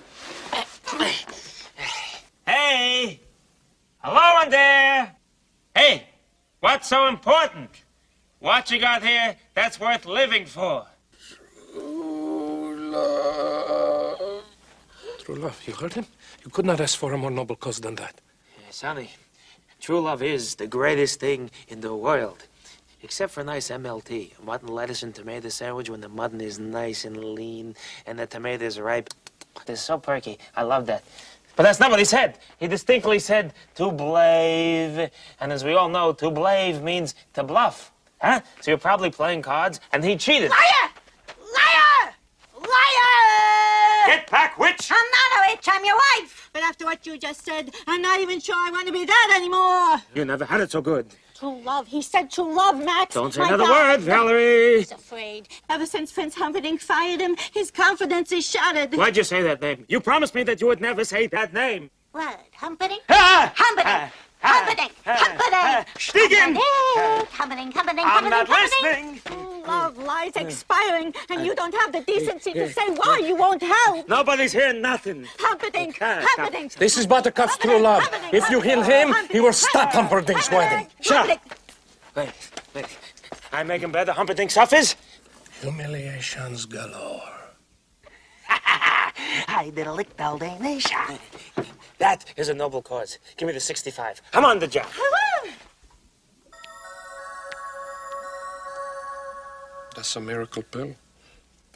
Hey! 2.46 3.20
Hello 3.98 4.42
in 4.42 4.50
there! 4.50 5.12
Hey! 5.74 6.06
What's 6.60 6.88
so 6.88 7.06
important? 7.08 7.70
What 8.38 8.70
you 8.70 8.78
got 8.80 9.02
here 9.02 9.36
that's 9.54 9.78
worth 9.78 10.06
living 10.06 10.46
for? 10.46 10.86
True 15.20 15.36
love, 15.36 15.62
you 15.66 15.72
heard 15.74 15.94
him? 15.94 16.06
You 16.44 16.50
could 16.50 16.66
not 16.66 16.80
ask 16.80 16.98
for 16.98 17.12
a 17.12 17.18
more 17.18 17.30
noble 17.30 17.56
cause 17.56 17.80
than 17.80 17.94
that. 17.96 18.20
Sonny, 18.70 19.10
true 19.80 20.00
love 20.00 20.22
is 20.22 20.56
the 20.56 20.66
greatest 20.66 21.20
thing 21.20 21.50
in 21.68 21.80
the 21.80 21.94
world. 21.94 22.46
Except 23.02 23.32
for 23.32 23.40
a 23.40 23.44
nice 23.44 23.68
MLT, 23.68 24.38
a 24.38 24.42
mutton, 24.44 24.68
lettuce, 24.68 25.02
and 25.02 25.12
tomato 25.12 25.48
sandwich 25.48 25.90
when 25.90 26.00
the 26.00 26.08
mutton 26.08 26.40
is 26.40 26.60
nice 26.60 27.04
and 27.04 27.16
lean 27.16 27.74
and 28.06 28.16
the 28.16 28.26
tomato 28.26 28.64
is 28.64 28.78
ripe. 28.78 29.10
It's 29.66 29.80
so 29.80 29.98
perky. 29.98 30.38
I 30.56 30.62
love 30.62 30.86
that. 30.86 31.02
But 31.56 31.64
that's 31.64 31.80
not 31.80 31.90
what 31.90 31.98
he 31.98 32.04
said. 32.04 32.38
He 32.58 32.68
distinctly 32.68 33.18
said 33.18 33.54
to 33.74 33.90
blave. 33.90 35.10
And 35.40 35.52
as 35.52 35.64
we 35.64 35.74
all 35.74 35.88
know, 35.88 36.12
to 36.12 36.30
blave 36.30 36.82
means 36.82 37.16
to 37.34 37.42
bluff. 37.42 37.92
Huh? 38.20 38.40
So 38.60 38.70
you're 38.70 38.78
probably 38.78 39.10
playing 39.10 39.42
cards 39.42 39.80
and 39.92 40.04
he 40.04 40.16
cheated. 40.16 40.50
Liar! 40.50 40.90
Liar! 41.40 42.14
Liar! 42.54 44.06
Get 44.06 44.30
back, 44.30 44.58
witch! 44.58 44.90
I'm 44.90 44.96
not 44.96 45.48
a 45.48 45.52
witch, 45.52 45.66
I'm 45.68 45.84
your 45.84 45.96
wife. 45.96 46.50
But 46.52 46.62
after 46.62 46.84
what 46.84 47.04
you 47.04 47.18
just 47.18 47.44
said, 47.44 47.74
I'm 47.88 48.00
not 48.00 48.20
even 48.20 48.38
sure 48.38 48.54
I 48.56 48.70
want 48.70 48.86
to 48.86 48.92
be 48.92 49.04
that 49.04 49.32
anymore. 49.34 50.00
You 50.14 50.24
never 50.24 50.44
had 50.44 50.60
it 50.60 50.70
so 50.70 50.80
good. 50.80 51.06
True 51.42 51.60
love. 51.62 51.88
He 51.88 52.02
said 52.02 52.30
true 52.30 52.54
love, 52.54 52.78
Max. 52.84 53.16
Don't 53.16 53.34
say 53.34 53.40
My 53.40 53.48
another 53.48 53.64
God. 53.64 53.98
word, 53.98 54.00
Valerie. 54.02 54.78
He's 54.78 54.92
afraid. 54.92 55.48
Ever 55.68 55.86
since 55.86 56.12
Prince 56.12 56.36
Humperdinck 56.36 56.80
fired 56.80 57.20
him, 57.20 57.34
his 57.52 57.68
confidence 57.68 58.30
is 58.30 58.48
shattered. 58.48 58.94
Why'd 58.94 59.16
you 59.16 59.24
say 59.24 59.42
that 59.42 59.60
name? 59.60 59.84
You 59.88 59.98
promised 59.98 60.36
me 60.36 60.44
that 60.44 60.60
you 60.60 60.68
would 60.68 60.80
never 60.80 61.04
say 61.04 61.26
that 61.26 61.52
name. 61.52 61.90
What? 62.12 62.38
Humperdinck? 62.54 63.02
Ah! 63.08 63.52
Humperdinck! 63.56 64.12
Humperdinck! 64.42 64.92
Humperdinck! 65.04 65.86
Stiegen! 65.98 66.58
Humperdinck! 67.30 67.74
Humperdinck! 67.74 68.08
I'm 68.08 68.28
not 68.28 68.48
Humperdinck! 68.48 69.24
True 69.24 69.36
mm, 69.36 69.66
Love 69.66 69.98
lies 69.98 70.32
expiring, 70.34 71.14
and 71.30 71.46
you 71.46 71.54
don't 71.54 71.74
have 71.74 71.92
the 71.92 72.00
decency 72.00 72.52
to 72.52 72.68
say 72.72 72.82
why 72.96 73.18
you 73.18 73.36
won't 73.36 73.62
help. 73.62 74.08
Nobody's 74.08 74.52
hearing 74.52 74.82
nothing. 74.82 75.26
Humperdinck! 75.38 75.98
Humperdinck! 76.00 76.74
This 76.74 76.96
is 76.96 77.06
Buttercup's 77.06 77.56
true 77.58 77.78
love. 77.78 78.02
If 78.32 78.50
you 78.50 78.60
heal 78.60 78.82
him, 78.82 79.14
he 79.30 79.40
will 79.40 79.52
stop 79.52 79.92
Humperdinck's 79.92 80.50
wedding. 80.50 80.88
Shut 81.00 81.30
up. 81.30 81.40
Wait, 82.16 82.32
wait. 82.74 82.98
I 83.52 83.62
make 83.62 83.82
him 83.82 83.92
better. 83.92 84.12
Humperdinck 84.12 84.50
suffers. 84.50 84.96
Humiliations 85.60 86.66
galore. 86.66 87.22
I 89.48 89.70
did 89.74 89.86
a 89.86 89.92
lick 89.92 90.16
Daldanisha. 90.16 91.18
That 91.98 92.24
is 92.36 92.48
a 92.48 92.54
noble 92.54 92.82
cause. 92.82 93.18
Give 93.36 93.46
me 93.46 93.52
the 93.54 93.60
65. 93.60 94.20
I'm 94.34 94.44
on 94.44 94.58
the 94.58 94.66
job. 94.66 94.86
That's 99.94 100.16
a 100.16 100.20
miracle 100.20 100.62
pill. 100.62 100.94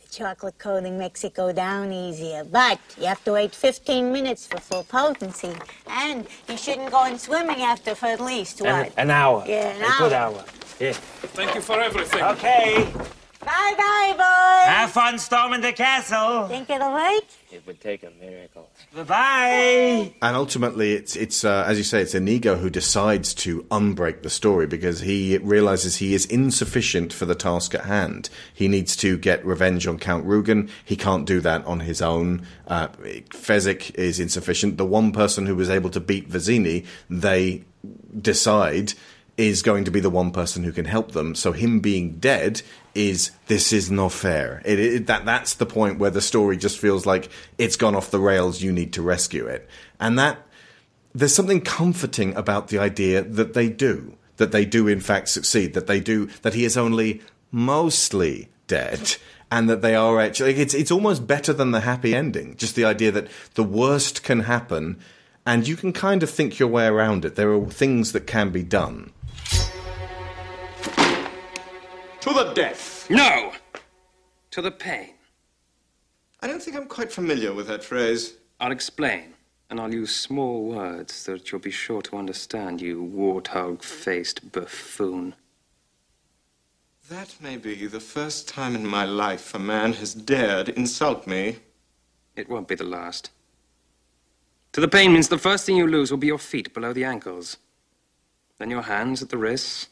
The 0.02 0.08
chocolate 0.08 0.58
coating 0.58 0.98
makes 0.98 1.22
it 1.24 1.34
go 1.34 1.52
down 1.52 1.92
easier, 1.92 2.44
but 2.44 2.80
you 2.98 3.06
have 3.06 3.22
to 3.24 3.32
wait 3.32 3.54
15 3.54 4.10
minutes 4.12 4.46
for 4.46 4.58
full 4.58 4.84
potency. 4.84 5.52
And 5.86 6.26
you 6.48 6.56
shouldn't 6.56 6.90
go 6.90 7.04
in 7.04 7.18
swimming 7.18 7.62
after 7.62 7.94
for 7.94 8.06
at 8.06 8.20
least, 8.20 8.60
An, 8.62 8.66
what? 8.66 8.92
an 8.96 9.10
hour. 9.10 9.44
Yeah, 9.46 9.68
an 9.76 9.82
a 9.82 9.98
good 9.98 10.12
hour. 10.12 10.34
hour. 10.36 10.44
Yeah. 10.80 10.92
Thank 10.92 11.54
you 11.54 11.60
for 11.60 11.80
everything. 11.80 12.22
Okay. 12.22 12.88
Bye-bye, 13.44 14.14
boys. 14.16 14.74
Have 14.74 14.90
fun 14.90 15.18
storming 15.18 15.60
the 15.60 15.72
castle. 15.72 16.48
Think 16.48 16.70
it'll 16.70 16.92
work? 16.92 17.24
It 17.52 17.66
would 17.66 17.80
take 17.80 18.02
a 18.02 18.10
miracle. 18.20 18.68
Bye-bye. 18.94 20.14
And 20.22 20.36
ultimately, 20.36 20.92
it's 20.94 21.16
it's 21.16 21.44
uh, 21.44 21.64
as 21.66 21.78
you 21.78 21.84
say, 21.84 22.00
it's 22.00 22.14
Inigo 22.14 22.56
who 22.56 22.70
decides 22.70 23.34
to 23.34 23.62
unbreak 23.64 24.22
the 24.22 24.30
story 24.30 24.66
because 24.66 25.00
he 25.00 25.38
realizes 25.38 25.96
he 25.96 26.14
is 26.14 26.26
insufficient 26.26 27.12
for 27.12 27.26
the 27.26 27.34
task 27.34 27.74
at 27.74 27.84
hand. 27.84 28.30
He 28.52 28.68
needs 28.68 28.96
to 28.96 29.16
get 29.18 29.44
revenge 29.44 29.86
on 29.86 29.98
Count 29.98 30.26
Rugen. 30.26 30.70
He 30.84 30.96
can't 30.96 31.26
do 31.26 31.40
that 31.40 31.64
on 31.66 31.80
his 31.80 32.02
own. 32.02 32.46
Uh, 32.66 32.88
Fezzik 32.88 33.94
is 33.94 34.18
insufficient. 34.18 34.76
The 34.76 34.86
one 34.86 35.12
person 35.12 35.46
who 35.46 35.54
was 35.54 35.70
able 35.70 35.90
to 35.90 36.00
beat 36.00 36.28
Vizzini, 36.28 36.86
they 37.08 37.64
decide 38.20 38.94
is 39.36 39.62
going 39.62 39.84
to 39.84 39.90
be 39.90 40.00
the 40.00 40.10
one 40.10 40.30
person 40.30 40.64
who 40.64 40.72
can 40.72 40.86
help 40.86 41.12
them. 41.12 41.34
So 41.34 41.52
him 41.52 41.80
being 41.80 42.18
dead 42.18 42.62
is 42.96 43.30
this 43.46 43.72
is 43.72 43.90
not 43.90 44.12
fair. 44.12 44.62
It, 44.64 44.78
it, 44.78 45.06
that 45.06 45.24
that's 45.24 45.54
the 45.54 45.66
point 45.66 45.98
where 45.98 46.10
the 46.10 46.20
story 46.20 46.56
just 46.56 46.78
feels 46.78 47.06
like 47.06 47.30
it's 47.58 47.76
gone 47.76 47.94
off 47.94 48.10
the 48.10 48.18
rails. 48.18 48.62
You 48.62 48.72
need 48.72 48.92
to 48.94 49.02
rescue 49.02 49.46
it, 49.46 49.68
and 50.00 50.18
that 50.18 50.38
there's 51.14 51.34
something 51.34 51.60
comforting 51.60 52.34
about 52.34 52.68
the 52.68 52.78
idea 52.78 53.22
that 53.22 53.54
they 53.54 53.68
do, 53.68 54.16
that 54.36 54.52
they 54.52 54.64
do 54.64 54.88
in 54.88 55.00
fact 55.00 55.28
succeed, 55.28 55.74
that 55.74 55.86
they 55.86 56.00
do, 56.00 56.26
that 56.42 56.54
he 56.54 56.64
is 56.64 56.76
only 56.76 57.22
mostly 57.50 58.48
dead. 58.66 59.16
And 59.48 59.70
that 59.70 59.80
they 59.80 59.94
are 59.94 60.20
actually, 60.20 60.56
it's, 60.56 60.74
it's 60.74 60.90
almost 60.90 61.24
better 61.24 61.52
than 61.52 61.70
the 61.70 61.78
happy 61.78 62.16
ending. 62.16 62.56
Just 62.56 62.74
the 62.74 62.84
idea 62.84 63.12
that 63.12 63.28
the 63.54 63.62
worst 63.62 64.24
can 64.24 64.40
happen 64.40 64.98
and 65.46 65.68
you 65.68 65.76
can 65.76 65.92
kind 65.92 66.24
of 66.24 66.28
think 66.28 66.58
your 66.58 66.68
way 66.68 66.86
around 66.86 67.24
it. 67.24 67.36
There 67.36 67.52
are 67.52 67.64
things 67.66 68.10
that 68.10 68.26
can 68.26 68.50
be 68.50 68.64
done. 68.64 69.12
To 72.26 72.34
the 72.34 72.52
death. 72.54 73.08
No! 73.08 73.52
To 74.50 74.60
the 74.60 74.72
pain. 74.72 75.10
I 76.40 76.48
don't 76.48 76.60
think 76.60 76.76
I'm 76.76 76.88
quite 76.88 77.12
familiar 77.12 77.54
with 77.54 77.68
that 77.68 77.84
phrase. 77.84 78.34
I'll 78.58 78.72
explain, 78.72 79.34
and 79.70 79.78
I'll 79.78 79.94
use 79.94 80.12
small 80.12 80.64
words 80.64 81.14
so 81.14 81.34
that 81.34 81.52
you'll 81.52 81.60
be 81.60 81.70
sure 81.70 82.02
to 82.02 82.16
understand, 82.16 82.80
you 82.80 83.00
warthog 83.00 83.84
faced 83.84 84.50
buffoon. 84.50 85.36
That 87.08 87.32
may 87.40 87.58
be 87.58 87.86
the 87.86 88.00
first 88.00 88.48
time 88.48 88.74
in 88.74 88.84
my 88.84 89.04
life 89.04 89.54
a 89.54 89.60
man 89.60 89.92
has 89.92 90.12
dared 90.12 90.70
insult 90.70 91.28
me. 91.28 91.58
It 92.34 92.48
won't 92.48 92.66
be 92.66 92.74
the 92.74 92.82
last. 92.82 93.30
To 94.72 94.80
the 94.80 94.88
pain 94.88 95.12
means 95.12 95.28
the 95.28 95.38
first 95.38 95.64
thing 95.64 95.76
you 95.76 95.86
lose 95.86 96.10
will 96.10 96.18
be 96.18 96.26
your 96.26 96.38
feet 96.38 96.74
below 96.74 96.92
the 96.92 97.04
ankles. 97.04 97.58
Then 98.58 98.72
your 98.72 98.82
hands 98.82 99.22
at 99.22 99.28
the 99.28 99.38
wrists. 99.38 99.86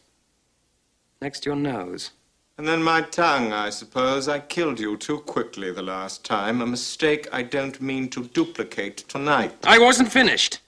Next, 1.23 1.47
your 1.47 1.55
nose. 1.55 2.11
And 2.57 2.69
then 2.69 2.83
my 2.85 3.01
tongue, 3.01 3.53
I 3.53 3.71
suppose. 3.71 4.29
I 4.29 4.39
killed 4.39 4.79
you 4.79 4.97
too 4.97 5.19
quickly 5.19 5.73
the 5.73 5.83
last 5.83 6.25
time. 6.25 6.63
A 6.63 6.67
mistake 6.67 7.27
I 7.33 7.43
don't 7.43 7.81
mean 7.81 8.09
to 8.11 8.29
duplicate 8.29 8.99
tonight. 9.09 9.53
I 9.65 9.81
wasn't 9.81 10.13
finished. 10.13 10.61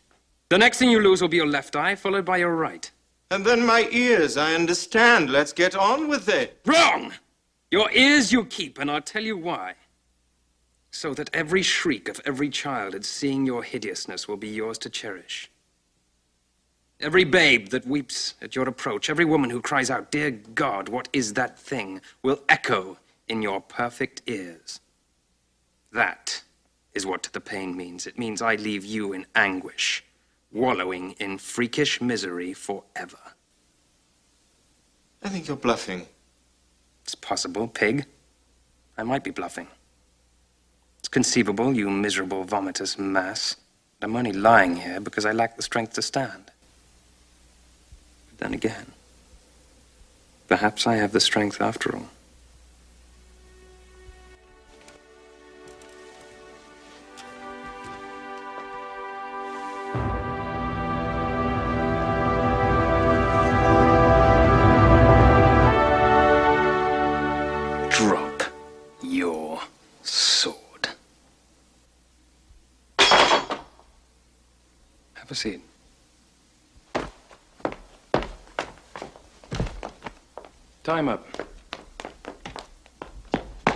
The 0.49 0.59
next 0.59 0.79
thing 0.79 0.91
you 0.91 1.01
lose 1.01 1.23
will 1.23 1.29
be 1.29 1.37
your 1.37 1.47
left 1.47 1.77
eye, 1.77 1.95
followed 1.95 2.25
by 2.25 2.39
your 2.39 2.57
right. 2.57 2.91
And 3.31 3.45
then 3.45 3.65
my 3.65 3.89
ears, 3.93 4.37
I 4.37 4.55
understand. 4.55 5.31
Let's 5.31 5.53
get 5.53 5.77
on 5.77 6.09
with 6.09 6.29
it. 6.29 6.61
Wrong! 6.67 7.13
Your 7.71 7.91
ears 7.93 8.33
you 8.33 8.45
keep, 8.45 8.79
and 8.79 8.91
I'll 8.91 9.01
tell 9.01 9.23
you 9.23 9.37
why. 9.37 9.75
So 10.91 11.15
that 11.15 11.31
every 11.33 11.63
shriek 11.63 12.09
of 12.09 12.21
every 12.25 12.49
child 12.49 12.95
at 12.95 13.05
seeing 13.05 13.47
your 13.47 13.63
hideousness 13.63 14.27
will 14.27 14.37
be 14.37 14.49
yours 14.49 14.79
to 14.79 14.91
cherish. 14.91 15.51
Every 17.01 17.25
babe 17.25 17.69
that 17.69 17.87
weeps 17.87 18.35
at 18.41 18.57
your 18.57 18.67
approach, 18.69 19.11
every 19.11 19.27
woman 19.27 19.51
who 19.51 19.61
cries 19.61 19.91
out, 19.91 20.11
Dear 20.11 20.31
God, 20.31 20.89
what 20.89 21.09
is 21.13 21.35
that 21.35 21.59
thing, 21.59 22.01
will 22.23 22.41
echo 22.49 22.97
in 23.29 23.43
your 23.43 23.61
perfect 23.61 24.23
ears. 24.27 24.81
That 25.93 26.43
is 26.95 27.05
what 27.05 27.25
the 27.33 27.41
pain 27.41 27.77
means. 27.77 28.07
It 28.07 28.19
means 28.19 28.41
I 28.41 28.55
leave 28.55 28.85
you 28.85 29.13
in 29.13 29.27
anguish, 29.35 30.05
wallowing 30.51 31.13
in 31.19 31.37
freakish 31.37 32.01
misery 32.01 32.55
forever. 32.55 33.19
I 35.23 35.29
think 35.29 35.49
you're 35.49 35.57
bluffing. 35.57 36.07
It's 37.05 37.15
possible, 37.15 37.69
pig. 37.69 38.07
I 38.97 39.03
might 39.03 39.23
be 39.23 39.31
bluffing. 39.31 39.69
It's 40.99 41.09
conceivable, 41.09 41.77
you 41.77 41.91
miserable 41.91 42.45
vomitous 42.45 42.99
mass. 42.99 43.57
I'm 44.01 44.17
only 44.17 44.33
lying 44.33 44.77
here 44.77 45.01
because 45.01 45.27
I 45.27 45.33
lack 45.33 45.57
the 45.57 45.63
strength 45.63 45.93
to 45.95 46.03
stand. 46.03 46.51
Then 48.39 48.55
again, 48.55 48.93
perhaps 50.49 50.87
I 50.87 50.97
have 50.97 51.13
the 51.13 51.21
strength 51.21 51.61
after 51.61 51.97
all. 51.97 52.11
Tie 80.87 81.01
him 81.01 81.09
up. 81.09 81.27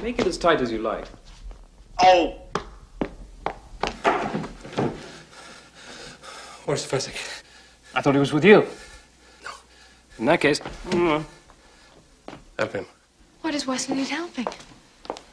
Make 0.01 0.21
it 0.21 0.29
as 0.29 0.39
tight 0.39 0.61
as 0.61 0.71
you 0.71 0.79
like. 0.79 1.07
Oh! 2.01 2.37
Where's 6.67 6.87
Fezzik? 6.87 7.17
I 7.97 8.01
thought 8.01 8.15
he 8.15 8.21
was 8.21 8.33
with 8.33 8.45
you. 8.45 8.65
No. 9.43 9.51
In 10.21 10.27
that 10.27 10.41
case, 10.41 10.61
mm, 10.61 11.25
help 12.57 12.73
him. 12.73 12.87
Why 13.41 13.51
does 13.51 13.67
Westley 13.67 13.97
need 13.97 14.07
helping? 14.07 14.47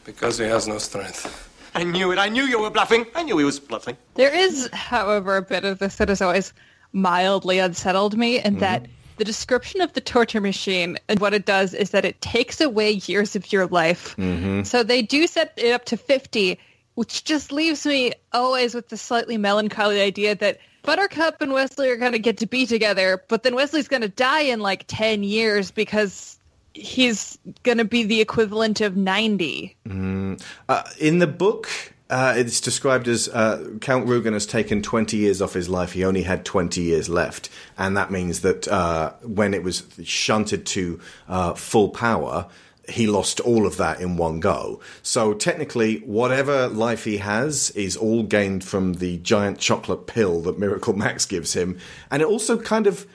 Because 0.03 0.39
he 0.39 0.45
has 0.45 0.67
no 0.67 0.79
strength. 0.79 1.29
I 1.75 1.83
knew 1.83 2.11
it. 2.11 2.17
I 2.17 2.27
knew 2.27 2.45
you 2.45 2.59
were 2.59 2.71
bluffing. 2.71 3.05
I 3.13 3.21
knew 3.21 3.37
he 3.37 3.45
was 3.45 3.59
bluffing. 3.59 3.95
There 4.15 4.33
is, 4.33 4.67
however, 4.73 5.37
a 5.37 5.43
bit 5.43 5.63
of 5.63 5.77
this 5.77 5.97
that 5.97 6.09
has 6.09 6.23
always 6.23 6.53
mildly 6.91 7.59
unsettled 7.59 8.17
me, 8.17 8.39
and 8.39 8.59
that 8.61 8.87
the 9.17 9.25
description 9.25 9.81
of 9.81 9.93
the 9.93 10.01
torture 10.01 10.41
machine 10.41 10.97
and 11.07 11.19
what 11.19 11.33
it 11.33 11.45
does 11.45 11.73
is 11.73 11.91
that 11.91 12.05
it 12.05 12.21
takes 12.21 12.61
away 12.61 12.91
years 12.91 13.35
of 13.35 13.51
your 13.51 13.67
life. 13.67 14.15
Mm-hmm. 14.17 14.63
So 14.63 14.83
they 14.83 15.01
do 15.01 15.27
set 15.27 15.53
it 15.57 15.71
up 15.71 15.85
to 15.85 15.97
50, 15.97 16.59
which 16.95 17.23
just 17.23 17.51
leaves 17.51 17.85
me 17.85 18.13
always 18.31 18.73
with 18.73 18.89
the 18.89 18.97
slightly 18.97 19.37
melancholy 19.37 20.01
idea 20.01 20.35
that 20.35 20.59
Buttercup 20.83 21.41
and 21.41 21.51
Westley 21.51 21.89
are 21.89 21.97
going 21.97 22.13
to 22.13 22.19
get 22.19 22.37
to 22.37 22.47
be 22.47 22.65
together, 22.65 23.21
but 23.27 23.43
then 23.43 23.55
Westley's 23.55 23.89
going 23.89 24.03
to 24.03 24.09
die 24.09 24.41
in 24.41 24.61
like 24.61 24.85
10 24.87 25.23
years 25.23 25.69
because 25.69 26.39
he's 26.73 27.37
going 27.63 27.77
to 27.77 27.85
be 27.85 28.03
the 28.03 28.21
equivalent 28.21 28.79
of 28.79 28.95
90. 28.95 29.75
Mm. 29.87 30.41
Uh, 30.69 30.83
in 30.99 31.19
the 31.19 31.27
book, 31.27 31.69
uh, 32.09 32.33
it's 32.37 32.61
described 32.61 33.07
as 33.07 33.27
uh, 33.29 33.69
Count 33.81 34.07
Rugen 34.07 34.33
has 34.33 34.45
taken 34.45 34.81
20 34.81 35.17
years 35.17 35.41
off 35.41 35.53
his 35.53 35.67
life. 35.67 35.91
He 35.91 36.05
only 36.05 36.23
had 36.23 36.45
20 36.45 36.81
years 36.81 37.09
left. 37.09 37.49
And 37.77 37.97
that 37.97 38.11
means 38.11 38.41
that 38.41 38.67
uh, 38.67 39.11
when 39.23 39.53
it 39.53 39.63
was 39.63 39.83
shunted 40.03 40.65
to 40.67 40.99
uh, 41.27 41.53
full 41.53 41.89
power, 41.89 42.47
he 42.87 43.07
lost 43.07 43.41
all 43.41 43.65
of 43.67 43.75
that 43.77 43.99
in 43.99 44.15
one 44.15 44.39
go. 44.39 44.79
So 45.03 45.33
technically, 45.33 45.97
whatever 45.99 46.67
life 46.67 47.03
he 47.03 47.17
has 47.17 47.71
is 47.71 47.97
all 47.97 48.23
gained 48.23 48.63
from 48.63 48.93
the 48.95 49.17
giant 49.17 49.59
chocolate 49.59 50.07
pill 50.07 50.41
that 50.41 50.57
Miracle 50.57 50.93
Max 50.97 51.25
gives 51.25 51.53
him. 51.53 51.77
And 52.09 52.21
it 52.21 52.27
also 52.27 52.57
kind 52.57 52.87
of, 52.87 53.05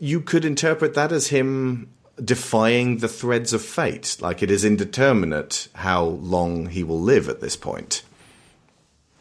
you 0.00 0.20
could 0.20 0.44
interpret 0.44 0.94
that 0.94 1.12
as 1.12 1.28
him 1.28 1.88
defying 2.22 2.98
the 2.98 3.08
threads 3.08 3.52
of 3.52 3.62
fate. 3.62 4.16
Like 4.20 4.42
it 4.42 4.50
is 4.50 4.64
indeterminate 4.64 5.68
how 5.74 6.02
long 6.04 6.66
he 6.66 6.82
will 6.82 7.00
live 7.00 7.28
at 7.28 7.40
this 7.40 7.56
point. 7.56 8.02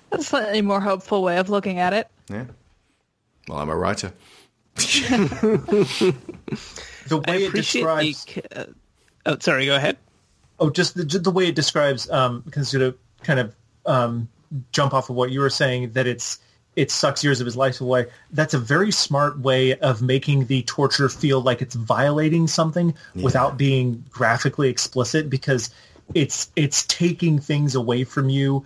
That's 0.09 0.23
a 0.23 0.27
slightly 0.27 0.61
more 0.61 0.79
hopeful 0.81 1.23
way 1.23 1.37
of 1.37 1.49
looking 1.49 1.79
at 1.79 1.93
it. 1.93 2.07
Yeah. 2.29 2.45
Well, 3.47 3.57
I'm 3.59 3.69
a 3.69 3.75
writer. 3.75 4.13
the 4.75 6.13
way 7.27 7.43
it 7.43 7.47
appreciate 7.49 7.81
describes. 7.83 8.25
the, 8.25 8.59
uh, 8.61 8.65
oh, 9.25 9.37
sorry. 9.39 9.65
Go 9.65 9.75
ahead. 9.75 9.97
Oh, 10.59 10.69
just 10.69 10.95
the, 10.95 11.05
just 11.05 11.23
the 11.23 11.31
way 11.31 11.47
it 11.47 11.55
describes, 11.55 12.09
um, 12.09 12.41
because 12.41 12.71
to 12.71 12.93
kind 13.23 13.39
of 13.39 13.55
um, 13.85 14.27
jump 14.71 14.93
off 14.93 15.09
of 15.09 15.15
what 15.15 15.31
you 15.31 15.39
were 15.39 15.49
saying, 15.49 15.91
that 15.91 16.07
it's 16.07 16.39
it 16.75 16.91
sucks 16.91 17.23
years 17.23 17.41
of 17.41 17.45
his 17.45 17.57
life 17.57 17.81
away. 17.81 18.05
That's 18.31 18.53
a 18.53 18.59
very 18.59 18.91
smart 18.91 19.39
way 19.39 19.77
of 19.79 20.01
making 20.01 20.45
the 20.45 20.61
torture 20.63 21.09
feel 21.09 21.41
like 21.41 21.61
it's 21.61 21.75
violating 21.75 22.47
something 22.47 22.93
Yeah. 23.15 23.23
without 23.23 23.57
being 23.57 24.03
graphically 24.11 24.69
explicit, 24.69 25.29
because 25.29 25.69
it's 26.13 26.51
it's 26.55 26.85
taking 26.85 27.39
things 27.39 27.75
away 27.75 28.03
from 28.03 28.29
you, 28.29 28.65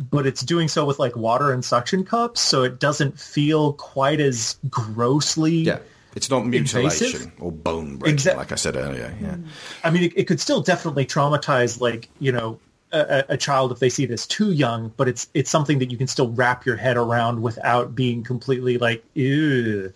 but 0.00 0.26
it's 0.26 0.42
doing 0.42 0.68
so 0.68 0.86
with 0.86 0.98
like 0.98 1.14
water 1.14 1.52
and 1.52 1.64
suction 1.64 2.04
cups, 2.04 2.40
so 2.40 2.62
it 2.62 2.80
doesn't 2.80 3.18
feel 3.20 3.74
quite 3.74 4.20
as 4.20 4.58
grossly. 4.70 5.56
Yeah. 5.56 5.80
It's 6.16 6.28
not 6.28 6.44
mutilation 6.44 7.06
Invasive? 7.06 7.32
or 7.38 7.52
bone 7.52 7.96
breaking, 7.96 8.14
Exact- 8.14 8.36
like 8.36 8.50
I 8.50 8.56
said 8.56 8.74
earlier. 8.74 9.14
Yeah. 9.20 9.36
I 9.84 9.90
mean, 9.90 10.04
it, 10.04 10.12
it 10.16 10.24
could 10.24 10.40
still 10.40 10.60
definitely 10.60 11.06
traumatize, 11.06 11.80
like 11.80 12.08
you 12.18 12.32
know, 12.32 12.58
a, 12.92 12.98
a 13.28 13.34
a 13.34 13.36
child 13.36 13.70
if 13.70 13.78
they 13.78 13.90
see 13.90 14.06
this 14.06 14.26
too 14.26 14.50
young. 14.50 14.92
But 14.96 15.06
it's 15.06 15.28
it's 15.34 15.50
something 15.50 15.78
that 15.78 15.90
you 15.90 15.96
can 15.98 16.08
still 16.08 16.30
wrap 16.30 16.66
your 16.66 16.76
head 16.76 16.96
around 16.96 17.42
without 17.42 17.94
being 17.94 18.24
completely 18.24 18.78
like, 18.78 19.04
ew. 19.14 19.92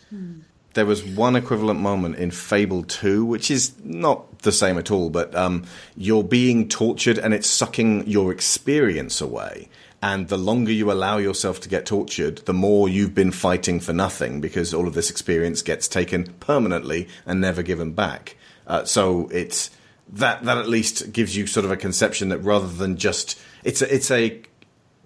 There 0.75 0.87
was 0.87 1.05
one 1.05 1.37
equivalent 1.37 1.79
moment 1.79 2.17
in 2.17 2.33
Fable 2.33 2.83
2, 2.83 3.25
which 3.25 3.49
is 3.49 3.73
not 3.85 4.41
the 4.41 4.51
same 4.51 4.77
at 4.77 4.91
all, 4.91 5.09
but 5.09 5.33
um, 5.35 5.65
you're 5.97 6.25
being 6.25 6.69
tortured 6.69 7.17
and 7.17 7.33
it's 7.33 7.47
sucking 7.49 8.09
your 8.09 8.33
experience 8.33 9.21
away. 9.21 9.69
And 10.05 10.29
the 10.29 10.37
longer 10.37 10.71
you 10.71 10.93
allow 10.93 11.17
yourself 11.17 11.61
to 11.63 11.69
get 11.71 11.87
tortured, 11.87 12.37
the 12.45 12.53
more 12.53 12.91
you've 12.91 13.15
been 13.15 13.31
fighting 13.31 13.81
for 13.81 13.95
nothing 13.95 14.43
because 14.43 14.75
all 14.75 14.87
of 14.87 14.93
this 14.93 15.09
experience 15.09 15.63
gets 15.63 15.89
taken 15.89 16.27
permanently 16.41 17.09
and 17.25 17.41
never 17.41 17.63
given 17.63 17.93
back. 17.93 18.37
Uh, 18.67 18.85
so 18.85 19.29
it's 19.33 19.71
that 20.13 20.43
that 20.45 20.59
at 20.59 20.69
least 20.69 21.11
gives 21.11 21.35
you 21.35 21.47
sort 21.47 21.65
of 21.65 21.71
a 21.71 21.77
conception 21.79 22.29
that 22.29 22.41
rather 22.41 22.69
than 22.69 22.99
just 22.99 23.41
it's 23.65 23.81
a, 23.81 23.95
it's 23.95 24.11
a 24.11 24.43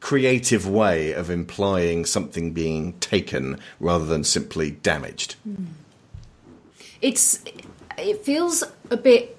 creative 0.00 0.66
way 0.66 1.12
of 1.12 1.30
implying 1.30 2.04
something 2.04 2.52
being 2.52 2.94
taken 2.94 3.60
rather 3.78 4.04
than 4.04 4.24
simply 4.24 4.72
damaged. 4.72 5.36
It's 7.00 7.44
it 7.96 8.24
feels 8.24 8.64
a 8.90 8.96
bit 8.96 9.37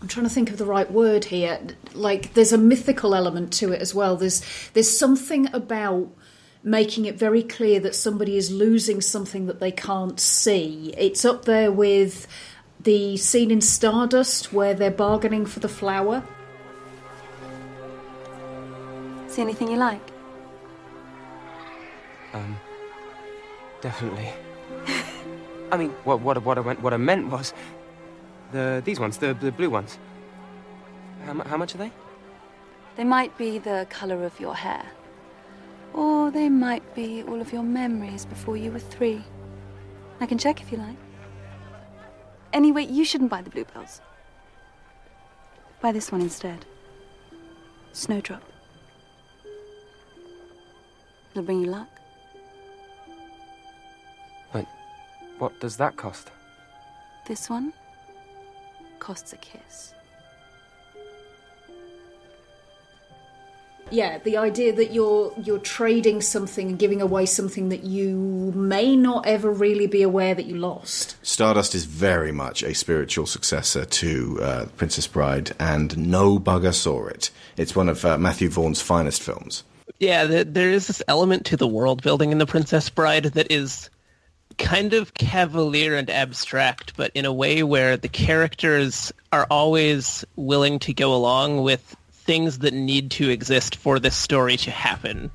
I'm 0.00 0.08
trying 0.08 0.26
to 0.26 0.30
think 0.30 0.50
of 0.50 0.58
the 0.58 0.66
right 0.66 0.90
word 0.90 1.26
here. 1.26 1.58
Like 1.94 2.34
there's 2.34 2.52
a 2.52 2.58
mythical 2.58 3.14
element 3.14 3.52
to 3.54 3.72
it 3.72 3.80
as 3.80 3.94
well. 3.94 4.16
There's 4.16 4.42
there's 4.74 4.96
something 4.96 5.52
about 5.54 6.08
making 6.62 7.06
it 7.06 7.16
very 7.16 7.42
clear 7.42 7.80
that 7.80 7.94
somebody 7.94 8.36
is 8.36 8.50
losing 8.50 9.00
something 9.00 9.46
that 9.46 9.60
they 9.60 9.70
can't 9.70 10.18
see. 10.20 10.92
It's 10.98 11.24
up 11.24 11.44
there 11.44 11.72
with 11.72 12.26
the 12.80 13.16
scene 13.16 13.50
in 13.50 13.60
Stardust 13.60 14.52
where 14.52 14.74
they're 14.74 14.90
bargaining 14.90 15.46
for 15.46 15.60
the 15.60 15.68
flower. 15.68 16.22
See 19.28 19.42
anything 19.42 19.70
you 19.70 19.76
like? 19.76 20.00
Um, 22.32 22.56
definitely. 23.80 24.30
I 25.72 25.76
mean, 25.76 25.90
what 26.04 26.20
what 26.20 26.42
what 26.44 26.58
I 26.58 26.60
went, 26.60 26.80
what 26.80 26.92
I 26.92 26.96
meant 26.96 27.28
was 27.28 27.54
the 28.52 28.82
these 28.84 29.00
ones, 29.00 29.18
the 29.18 29.34
the 29.34 29.52
blue 29.52 29.70
ones. 29.70 29.98
How, 31.24 31.34
how 31.44 31.56
much 31.56 31.74
are 31.74 31.78
they? 31.78 31.92
They 32.96 33.04
might 33.04 33.36
be 33.36 33.58
the 33.58 33.86
colour 33.90 34.24
of 34.24 34.38
your 34.40 34.54
hair. 34.54 34.84
Or 35.92 36.30
they 36.30 36.48
might 36.48 36.94
be 36.94 37.22
all 37.22 37.40
of 37.40 37.52
your 37.52 37.62
memories 37.62 38.24
before 38.24 38.56
you 38.56 38.70
were 38.70 38.78
three. 38.78 39.22
I 40.20 40.26
can 40.26 40.38
check 40.38 40.60
if 40.60 40.72
you 40.72 40.78
like. 40.78 40.96
Anyway, 42.52 42.84
you 42.84 43.04
shouldn't 43.04 43.30
buy 43.30 43.42
the 43.42 43.50
bluebells. 43.50 44.00
Buy 45.80 45.92
this 45.92 46.10
one 46.10 46.20
instead. 46.20 46.64
Snowdrop. 47.92 48.42
It'll 51.30 51.42
bring 51.42 51.60
you 51.60 51.70
luck. 51.70 51.88
But 54.52 54.66
what 55.38 55.58
does 55.60 55.76
that 55.76 55.96
cost? 55.96 56.30
This 57.26 57.50
one 57.50 57.72
costs 59.06 59.32
a 59.32 59.36
kiss. 59.36 59.94
Yeah, 63.88 64.18
the 64.18 64.36
idea 64.36 64.72
that 64.72 64.92
you're 64.92 65.32
you're 65.40 65.60
trading 65.60 66.20
something 66.20 66.70
and 66.70 66.76
giving 66.76 67.00
away 67.00 67.24
something 67.26 67.68
that 67.68 67.84
you 67.84 68.52
may 68.56 68.96
not 68.96 69.24
ever 69.24 69.48
really 69.48 69.86
be 69.86 70.02
aware 70.02 70.34
that 70.34 70.46
you 70.46 70.56
lost. 70.56 71.24
Stardust 71.24 71.72
is 71.76 71.84
very 71.84 72.32
much 72.32 72.64
a 72.64 72.74
spiritual 72.74 73.26
successor 73.26 73.84
to 73.84 74.38
uh, 74.42 74.66
Princess 74.76 75.06
Bride, 75.06 75.52
and 75.60 75.96
no 75.96 76.40
bugger 76.40 76.74
saw 76.74 77.06
it. 77.06 77.30
It's 77.56 77.76
one 77.76 77.88
of 77.88 78.04
uh, 78.04 78.18
Matthew 78.18 78.48
Vaughn's 78.48 78.82
finest 78.82 79.22
films. 79.22 79.62
Yeah, 80.00 80.24
there, 80.24 80.42
there 80.42 80.70
is 80.72 80.88
this 80.88 81.00
element 81.06 81.46
to 81.46 81.56
the 81.56 81.68
world 81.68 82.02
building 82.02 82.32
in 82.32 82.38
The 82.38 82.46
Princess 82.46 82.90
Bride 82.90 83.26
that 83.36 83.52
is 83.52 83.88
kind 84.58 84.94
of 84.94 85.14
cavalier 85.14 85.96
and 85.96 86.10
abstract, 86.10 86.96
but 86.96 87.10
in 87.14 87.24
a 87.24 87.32
way 87.32 87.62
where 87.62 87.96
the 87.96 88.08
characters 88.08 89.12
are 89.32 89.46
always 89.50 90.24
willing 90.36 90.78
to 90.80 90.94
go 90.94 91.14
along 91.14 91.62
with 91.62 91.96
things 92.10 92.58
that 92.58 92.74
need 92.74 93.10
to 93.12 93.30
exist 93.30 93.76
for 93.76 93.98
this 93.98 94.16
story 94.16 94.56
to 94.56 94.70
happen. 94.70 95.30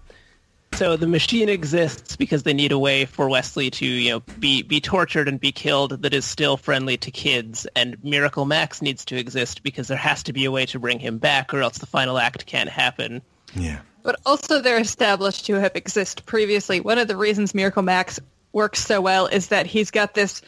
So 0.74 0.96
the 0.96 1.08
machine 1.08 1.50
exists 1.50 2.16
because 2.16 2.44
they 2.44 2.54
need 2.54 2.72
a 2.72 2.80
way 2.80 3.06
for 3.06 3.28
Westley 3.30 3.70
to, 3.72 3.86
you 3.86 4.12
know, 4.12 4.20
be 4.40 4.62
be 4.62 4.80
tortured 4.80 5.28
and 5.28 5.40
be 5.40 5.52
killed 5.52 6.02
that 6.02 6.14
is 6.14 6.26
still 6.26 6.56
friendly 6.58 6.98
to 6.98 7.12
kids. 7.12 7.68
And 7.76 8.02
Miracle 8.04 8.46
Max 8.46 8.82
needs 8.82 9.04
to 9.06 9.18
exist 9.18 9.64
because 9.64 9.90
there 9.90 9.98
has 9.98 10.24
to 10.24 10.34
be 10.34 10.46
a 10.46 10.52
way 10.52 10.66
to 10.68 10.80
bring 10.80 11.00
him 11.00 11.18
back, 11.18 11.54
or 11.54 11.62
else 11.62 11.78
the 11.78 11.86
final 11.86 12.18
act 12.18 12.46
can't 12.46 12.70
happen. 12.70 13.22
Yeah. 13.54 13.82
But 14.04 14.20
also 14.26 14.62
they're 14.62 14.80
established 14.80 15.46
to 15.48 15.56
have 15.56 15.76
existed 15.76 16.26
previously. 16.26 16.80
One 16.80 16.98
of 16.98 17.08
the 17.08 17.18
reasons 17.18 17.54
Miracle 17.54 17.84
Max 17.84 18.20
works 18.54 18.80
so 18.80 19.02
well 19.02 19.28
is 19.28 19.48
that 19.48 19.66
he's 19.66 19.92
got 19.92 20.14
this 20.14 20.42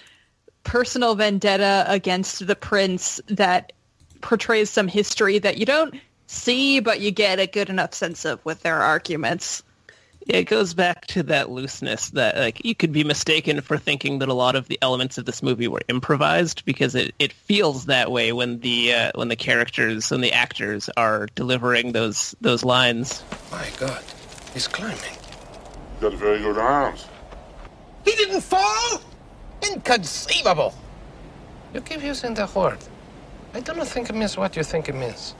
personal 0.63 1.15
vendetta 1.15 1.85
against 1.87 2.45
the 2.45 2.55
prince 2.55 3.21
that 3.27 3.73
portrays 4.21 4.69
some 4.69 4.87
history 4.87 5.37
that 5.39 5.57
you 5.57 5.65
don't 5.65 5.95
see, 6.27 6.79
but 6.79 7.01
you 7.01 7.11
get 7.11 7.39
a 7.39 7.47
good 7.47 7.69
enough 7.69 7.93
sense 7.93 8.25
of 8.25 8.43
with 8.45 8.61
their 8.61 8.81
arguments. 8.81 9.63
It 10.25 10.45
goes 10.45 10.73
back 10.73 11.05
to 11.07 11.23
that 11.23 11.49
looseness 11.49 12.11
that 12.11 12.37
like 12.37 12.63
you 12.63 12.75
could 12.75 12.93
be 12.93 13.03
mistaken 13.03 13.59
for 13.59 13.77
thinking 13.77 14.19
that 14.19 14.29
a 14.29 14.33
lot 14.33 14.55
of 14.55 14.69
the 14.69 14.79
elements 14.81 15.17
of 15.17 15.25
this 15.25 15.43
movie 15.43 15.67
were 15.67 15.81
improvised 15.89 16.63
because 16.63 16.95
it, 16.95 17.13
it 17.19 17.33
feels 17.33 17.87
that 17.87 18.09
way 18.09 18.31
when 18.31 18.61
the 18.61 18.93
uh, 18.93 19.11
when 19.15 19.27
the 19.27 19.35
characters 19.35 20.13
and 20.13 20.23
the 20.23 20.31
actors 20.31 20.89
are 20.95 21.27
delivering 21.35 21.91
those 21.91 22.35
those 22.39 22.63
lines. 22.63 23.21
My 23.51 23.67
God, 23.77 24.01
he's 24.53 24.69
climbing. 24.69 24.97
He's 24.97 25.99
Got 25.99 26.13
very 26.13 26.39
good 26.39 26.57
arms. 26.57 27.05
He 28.03 28.11
didn't 28.11 28.41
fall? 28.41 29.01
Inconceivable. 29.71 30.73
You 31.73 31.81
keep 31.81 32.03
using 32.03 32.33
the 32.33 32.49
word. 32.53 32.79
I 33.53 33.59
do 33.59 33.73
not 33.73 33.87
think 33.87 34.09
it 34.09 34.15
means 34.15 34.37
what 34.37 34.55
you 34.55 34.63
think 34.63 34.89
it 34.89 34.95
means. 34.95 35.35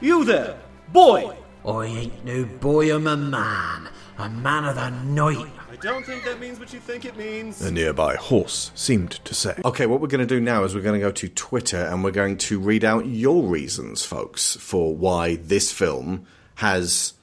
You 0.00 0.24
there, 0.24 0.58
boy! 0.92 1.36
I 1.64 1.84
ain't 1.84 2.24
no 2.24 2.44
boy, 2.44 2.94
I'm 2.94 3.06
a 3.06 3.16
man. 3.16 3.88
A 4.18 4.28
man 4.28 4.64
of 4.64 4.74
the 4.76 4.90
night. 4.90 5.50
I 5.70 5.76
don't 5.76 6.04
think 6.04 6.24
that 6.24 6.38
means 6.38 6.58
what 6.58 6.72
you 6.72 6.80
think 6.80 7.04
it 7.04 7.16
means. 7.16 7.60
A 7.62 7.70
nearby 7.70 8.16
horse 8.16 8.70
seemed 8.74 9.12
to 9.24 9.34
say. 9.34 9.58
Okay, 9.64 9.86
what 9.86 10.00
we're 10.00 10.08
going 10.08 10.20
to 10.20 10.26
do 10.26 10.40
now 10.40 10.64
is 10.64 10.74
we're 10.74 10.82
going 10.82 11.00
to 11.00 11.06
go 11.06 11.12
to 11.12 11.28
Twitter 11.28 11.78
and 11.78 12.04
we're 12.04 12.10
going 12.10 12.36
to 12.38 12.58
read 12.60 12.84
out 12.84 13.06
your 13.06 13.44
reasons, 13.44 14.04
folks, 14.04 14.56
for 14.56 14.94
why 14.94 15.36
this 15.36 15.72
film 15.72 16.26
has 16.56 17.14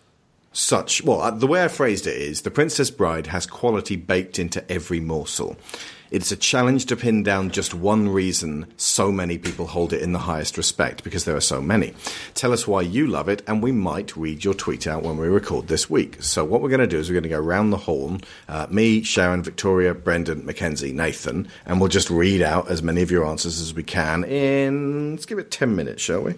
such. 0.51 1.03
Well, 1.03 1.21
uh, 1.21 1.31
the 1.31 1.47
way 1.47 1.63
I 1.63 1.67
phrased 1.67 2.07
it 2.07 2.17
is 2.17 2.41
The 2.41 2.51
Princess 2.51 2.91
Bride 2.91 3.27
has 3.27 3.45
quality 3.45 3.95
baked 3.95 4.39
into 4.39 4.69
every 4.71 4.99
morsel. 4.99 5.57
It's 6.11 6.31
a 6.31 6.35
challenge 6.35 6.87
to 6.87 6.95
pin 6.95 7.21
down 7.21 7.51
just 7.51 7.75
one 7.75 8.09
reason 8.09 8.65
so 8.77 9.11
many 9.11 9.37
people 9.37 9.67
hold 9.67 9.93
it 9.93 10.01
in 10.01 10.11
the 10.11 10.19
highest 10.19 10.57
respect 10.57 11.03
because 11.03 11.25
there 11.25 11.35
are 11.35 11.41
so 11.41 11.61
many. 11.61 11.93
Tell 12.33 12.51
us 12.51 12.67
why 12.67 12.81
you 12.81 13.05
love 13.05 13.29
it, 13.29 13.43
and 13.45 13.61
we 13.61 13.71
might 13.71 14.17
read 14.17 14.43
your 14.43 14.55
tweet 14.55 14.87
out 14.87 15.03
when 15.03 15.17
we 15.17 15.27
record 15.27 15.67
this 15.67 15.87
week. 15.87 16.17
So, 16.19 16.43
what 16.43 16.61
we're 16.61 16.69
going 16.69 16.79
to 16.79 16.87
do 16.87 16.97
is 16.97 17.09
we're 17.09 17.13
going 17.13 17.23
to 17.23 17.29
go 17.29 17.39
round 17.39 17.71
the 17.71 17.77
horn 17.77 18.21
uh, 18.47 18.65
me, 18.71 19.03
Sharon, 19.03 19.43
Victoria, 19.43 19.93
Brendan, 19.93 20.47
Mackenzie, 20.47 20.93
Nathan, 20.93 21.47
and 21.67 21.79
we'll 21.79 21.89
just 21.89 22.09
read 22.09 22.41
out 22.41 22.71
as 22.71 22.81
many 22.81 23.03
of 23.03 23.11
your 23.11 23.27
answers 23.27 23.61
as 23.61 23.75
we 23.75 23.83
can 23.83 24.23
in. 24.23 25.11
Let's 25.11 25.27
give 25.27 25.37
it 25.37 25.51
10 25.51 25.75
minutes, 25.75 26.01
shall 26.01 26.21
we? 26.21 26.33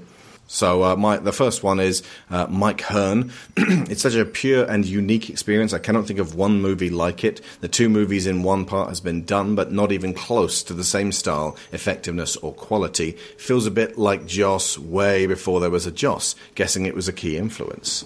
So 0.51 0.83
uh, 0.83 0.95
my, 0.97 1.15
the 1.15 1.31
first 1.31 1.63
one 1.63 1.79
is 1.79 2.03
uh, 2.29 2.45
Mike 2.49 2.81
Hearn. 2.81 3.31
it's 3.55 4.01
such 4.01 4.15
a 4.15 4.25
pure 4.25 4.65
and 4.65 4.85
unique 4.85 5.29
experience. 5.29 5.71
I 5.71 5.79
cannot 5.79 6.07
think 6.07 6.19
of 6.19 6.35
one 6.35 6.61
movie 6.61 6.89
like 6.89 7.23
it. 7.23 7.39
The 7.61 7.69
two 7.69 7.87
movies 7.87 8.27
in 8.27 8.43
one 8.43 8.65
part 8.65 8.89
has 8.89 8.99
been 8.99 9.23
done, 9.23 9.55
but 9.55 9.71
not 9.71 9.93
even 9.93 10.13
close 10.13 10.61
to 10.63 10.73
the 10.73 10.83
same 10.83 11.13
style, 11.13 11.55
effectiveness, 11.71 12.35
or 12.35 12.53
quality. 12.53 13.13
Feels 13.37 13.65
a 13.65 13.71
bit 13.71 13.97
like 13.97 14.27
Joss 14.27 14.77
way 14.77 15.25
before 15.25 15.61
there 15.61 15.69
was 15.69 15.87
a 15.87 15.91
Joss. 15.91 16.35
Guessing 16.53 16.85
it 16.85 16.95
was 16.95 17.07
a 17.07 17.13
key 17.13 17.37
influence. 17.37 18.03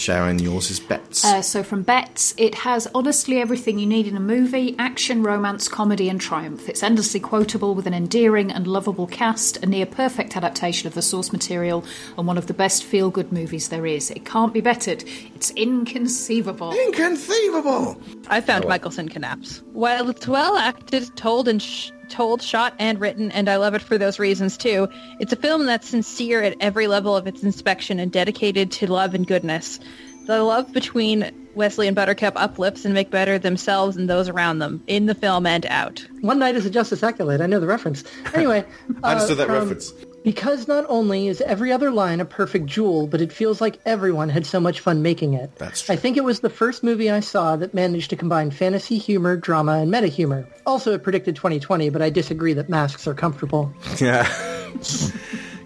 Sharon, 0.00 0.38
yours 0.38 0.70
is 0.70 0.80
Bets. 0.80 1.26
Uh, 1.26 1.42
so 1.42 1.62
from 1.62 1.82
Bets, 1.82 2.32
it 2.38 2.54
has 2.54 2.88
honestly 2.94 3.38
everything 3.38 3.78
you 3.78 3.84
need 3.84 4.06
in 4.06 4.16
a 4.16 4.20
movie 4.20 4.74
action, 4.78 5.22
romance, 5.22 5.68
comedy, 5.68 6.08
and 6.08 6.18
triumph. 6.18 6.70
It's 6.70 6.82
endlessly 6.82 7.20
quotable 7.20 7.74
with 7.74 7.86
an 7.86 7.92
endearing 7.92 8.50
and 8.50 8.66
lovable 8.66 9.06
cast, 9.06 9.58
a 9.58 9.66
near 9.66 9.84
perfect 9.84 10.38
adaptation 10.38 10.86
of 10.86 10.94
the 10.94 11.02
source 11.02 11.32
material, 11.32 11.84
and 12.16 12.26
one 12.26 12.38
of 12.38 12.46
the 12.46 12.54
best 12.54 12.82
feel 12.82 13.10
good 13.10 13.30
movies 13.30 13.68
there 13.68 13.84
is. 13.84 14.10
It 14.10 14.24
can't 14.24 14.54
be 14.54 14.62
bettered. 14.62 15.04
It's 15.34 15.50
inconceivable. 15.50 16.72
Inconceivable! 16.72 18.00
I 18.28 18.40
found 18.40 18.66
Michelson 18.66 19.06
Knaps. 19.06 19.62
While 19.72 20.08
it's 20.08 20.26
well 20.26 20.56
acted, 20.56 21.14
told 21.14 21.46
and 21.46 21.60
sh- 21.60 21.90
told, 22.10 22.42
shot, 22.42 22.74
and 22.78 23.00
written, 23.00 23.30
and 23.32 23.48
I 23.48 23.56
love 23.56 23.74
it 23.74 23.82
for 23.82 23.96
those 23.96 24.18
reasons 24.18 24.56
too. 24.56 24.88
It's 25.18 25.32
a 25.32 25.36
film 25.36 25.66
that's 25.66 25.88
sincere 25.88 26.42
at 26.42 26.56
every 26.60 26.86
level 26.86 27.16
of 27.16 27.26
its 27.26 27.42
inspection 27.42 27.98
and 27.98 28.10
dedicated 28.12 28.70
to 28.72 28.86
love 28.92 29.14
and 29.14 29.26
goodness. 29.26 29.80
The 30.26 30.42
love 30.42 30.72
between 30.72 31.48
Westley 31.54 31.86
and 31.88 31.96
Buttercup 31.96 32.34
uplifts 32.36 32.84
and 32.84 32.94
make 32.94 33.10
better 33.10 33.38
themselves 33.38 33.96
and 33.96 34.08
those 34.08 34.28
around 34.28 34.58
them 34.58 34.82
in 34.86 35.06
the 35.06 35.14
film 35.14 35.46
and 35.46 35.66
out. 35.66 36.06
One 36.20 36.38
night 36.38 36.54
is 36.54 36.66
a 36.66 36.70
Justice 36.70 37.02
Accolade. 37.02 37.40
I 37.40 37.46
know 37.46 37.58
the 37.58 37.66
reference. 37.66 38.04
Anyway, 38.34 38.64
I 39.02 39.12
understood 39.12 39.38
uh, 39.38 39.40
that 39.40 39.46
from- 39.46 39.54
reference. 39.54 39.92
Because 40.22 40.68
not 40.68 40.84
only 40.88 41.28
is 41.28 41.40
every 41.40 41.72
other 41.72 41.90
line 41.90 42.20
a 42.20 42.26
perfect 42.26 42.66
jewel, 42.66 43.06
but 43.06 43.22
it 43.22 43.32
feels 43.32 43.60
like 43.60 43.78
everyone 43.86 44.28
had 44.28 44.44
so 44.44 44.60
much 44.60 44.80
fun 44.80 45.00
making 45.00 45.32
it. 45.34 45.50
That's 45.56 45.82
true. 45.82 45.94
I 45.94 45.96
think 45.96 46.18
it 46.18 46.24
was 46.24 46.40
the 46.40 46.50
first 46.50 46.82
movie 46.82 47.10
I 47.10 47.20
saw 47.20 47.56
that 47.56 47.72
managed 47.72 48.10
to 48.10 48.16
combine 48.16 48.50
fantasy 48.50 48.98
humor, 48.98 49.36
drama, 49.36 49.78
and 49.78 49.90
meta 49.90 50.08
humor. 50.08 50.46
Also, 50.66 50.92
it 50.92 51.02
predicted 51.02 51.36
2020, 51.36 51.88
but 51.88 52.02
I 52.02 52.10
disagree 52.10 52.52
that 52.52 52.68
masks 52.68 53.06
are 53.06 53.14
comfortable. 53.14 53.72
Yeah. 53.98 54.28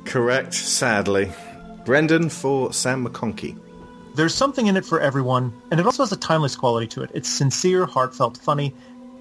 Correct, 0.04 0.54
sadly. 0.54 1.30
Brendan 1.84 2.28
for 2.30 2.72
Sam 2.72 3.06
McConkey. 3.06 3.58
There's 4.14 4.34
something 4.34 4.66
in 4.66 4.76
it 4.76 4.84
for 4.84 5.00
everyone, 5.00 5.52
and 5.70 5.78
it 5.78 5.86
also 5.86 6.02
has 6.02 6.12
a 6.12 6.16
timeless 6.16 6.56
quality 6.56 6.86
to 6.88 7.02
it. 7.02 7.10
It's 7.14 7.28
sincere, 7.28 7.84
heartfelt, 7.84 8.38
funny, 8.38 8.74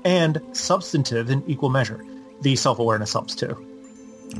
and 0.05 0.41
substantive 0.53 1.29
in 1.29 1.43
equal 1.47 1.69
measure. 1.69 2.03
The 2.41 2.55
self-awareness 2.55 3.13
helps 3.13 3.35
too. 3.35 3.72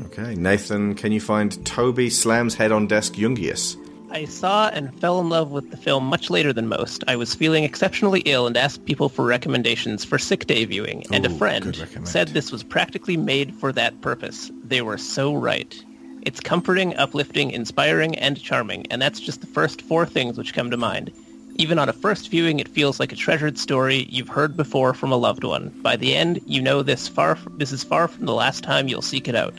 Okay, 0.06 0.34
Nathan, 0.34 0.94
can 0.94 1.12
you 1.12 1.20
find 1.20 1.64
Toby 1.64 2.10
slams 2.10 2.54
head 2.54 2.72
on 2.72 2.86
desk 2.86 3.14
Jungius? 3.14 3.76
I 4.10 4.26
saw 4.26 4.68
and 4.68 4.94
fell 5.00 5.20
in 5.20 5.28
love 5.28 5.50
with 5.50 5.70
the 5.72 5.76
film 5.76 6.04
much 6.04 6.30
later 6.30 6.52
than 6.52 6.68
most. 6.68 7.02
I 7.08 7.16
was 7.16 7.34
feeling 7.34 7.64
exceptionally 7.64 8.20
ill 8.20 8.46
and 8.46 8.56
asked 8.56 8.84
people 8.84 9.08
for 9.08 9.24
recommendations 9.24 10.04
for 10.04 10.18
sick 10.18 10.46
day 10.46 10.64
viewing, 10.64 11.04
and 11.10 11.26
a 11.26 11.30
friend 11.30 11.76
said 12.04 12.28
this 12.28 12.52
was 12.52 12.62
practically 12.62 13.16
made 13.16 13.54
for 13.56 13.72
that 13.72 14.00
purpose. 14.02 14.52
They 14.62 14.82
were 14.82 14.98
so 14.98 15.34
right. 15.34 15.74
It's 16.22 16.38
comforting, 16.38 16.96
uplifting, 16.96 17.50
inspiring, 17.50 18.16
and 18.16 18.40
charming, 18.40 18.86
and 18.90 19.02
that's 19.02 19.18
just 19.18 19.40
the 19.40 19.48
first 19.48 19.82
four 19.82 20.06
things 20.06 20.38
which 20.38 20.54
come 20.54 20.70
to 20.70 20.76
mind. 20.76 21.12
Even 21.56 21.78
on 21.78 21.88
a 21.88 21.92
first 21.92 22.30
viewing, 22.30 22.60
it 22.60 22.68
feels 22.68 23.00
like 23.00 23.12
a 23.12 23.16
treasured 23.16 23.58
story 23.58 24.06
you've 24.10 24.28
heard 24.28 24.56
before 24.56 24.94
from 24.94 25.12
a 25.12 25.16
loved 25.16 25.44
one. 25.44 25.70
By 25.82 25.96
the 25.96 26.14
end, 26.14 26.40
you 26.46 26.62
know 26.62 26.82
this 26.82 27.08
far 27.08 27.36
this 27.56 27.72
is 27.72 27.82
far 27.82 28.06
from 28.06 28.26
the 28.26 28.34
last 28.34 28.62
time 28.62 28.86
you'll 28.86 29.02
seek 29.02 29.28
it 29.28 29.34
out. 29.34 29.54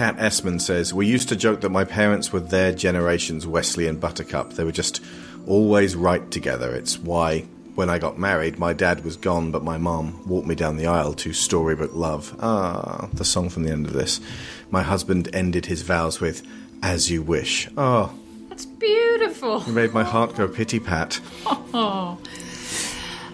Kat 0.00 0.16
Essman 0.16 0.58
says, 0.58 0.94
We 0.94 1.06
used 1.06 1.28
to 1.28 1.36
joke 1.36 1.60
that 1.60 1.68
my 1.68 1.84
parents 1.84 2.32
were 2.32 2.40
their 2.40 2.72
generation's 2.72 3.46
Westley 3.46 3.86
and 3.86 4.00
Buttercup. 4.00 4.54
They 4.54 4.64
were 4.64 4.72
just 4.72 5.02
always 5.46 5.94
right 5.94 6.30
together. 6.30 6.74
It's 6.74 6.98
why, 6.98 7.40
when 7.74 7.90
I 7.90 7.98
got 7.98 8.18
married, 8.18 8.58
my 8.58 8.72
dad 8.72 9.04
was 9.04 9.18
gone, 9.18 9.50
but 9.50 9.62
my 9.62 9.76
mom 9.76 10.26
walked 10.26 10.46
me 10.46 10.54
down 10.54 10.78
the 10.78 10.86
aisle 10.86 11.12
to 11.16 11.34
Storybook 11.34 11.90
Love. 11.92 12.34
Ah, 12.40 13.10
the 13.12 13.26
song 13.26 13.50
from 13.50 13.64
the 13.64 13.72
end 13.72 13.84
of 13.84 13.92
this. 13.92 14.22
My 14.70 14.82
husband 14.82 15.28
ended 15.34 15.66
his 15.66 15.82
vows 15.82 16.18
with, 16.18 16.46
As 16.82 17.10
You 17.10 17.20
Wish. 17.20 17.68
Oh, 17.76 18.10
That's 18.48 18.64
beautiful. 18.64 19.62
you 19.66 19.74
made 19.74 19.92
my 19.92 20.02
heart 20.02 20.34
go 20.34 20.48
pity 20.48 20.80
pat. 20.80 21.20
Oh. 21.74 22.18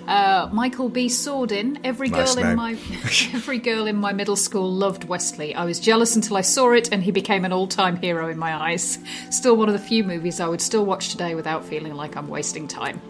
Uh, 0.06 0.48
Michael 0.52 0.88
B. 0.88 1.08
Sordin. 1.08 1.78
Every 1.84 2.08
girl 2.08 2.18
Nice 2.18 2.36
in 2.36 2.56
my 2.56 2.72
every 3.34 3.58
girl 3.58 3.86
in 3.86 3.96
my 3.96 4.12
middle 4.12 4.36
school 4.36 4.72
loved 4.72 5.04
Westley. 5.04 5.54
I 5.54 5.64
was 5.64 5.80
jealous 5.80 6.16
until 6.16 6.36
I 6.36 6.42
saw 6.42 6.72
it, 6.72 6.92
and 6.92 7.02
he 7.02 7.10
became 7.10 7.44
an 7.44 7.52
all-time 7.52 7.96
hero 7.96 8.28
in 8.28 8.38
my 8.38 8.54
eyes. 8.54 8.98
Still 9.30 9.56
one 9.56 9.68
of 9.68 9.72
the 9.72 9.80
few 9.80 10.04
movies 10.04 10.40
I 10.40 10.48
would 10.48 10.60
still 10.60 10.84
watch 10.84 11.08
today 11.08 11.34
without 11.34 11.64
feeling 11.64 11.94
like 11.94 12.16
I'm 12.16 12.28
wasting 12.28 12.68
time. 12.68 13.00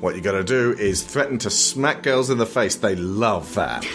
What 0.00 0.16
you 0.16 0.22
gotta 0.22 0.44
do 0.44 0.74
is 0.78 1.02
threaten 1.02 1.38
to 1.40 1.50
smack 1.50 2.02
girls 2.02 2.30
in 2.30 2.38
the 2.38 2.46
face. 2.46 2.76
They 2.76 2.96
love 2.96 3.54
that. 3.54 3.82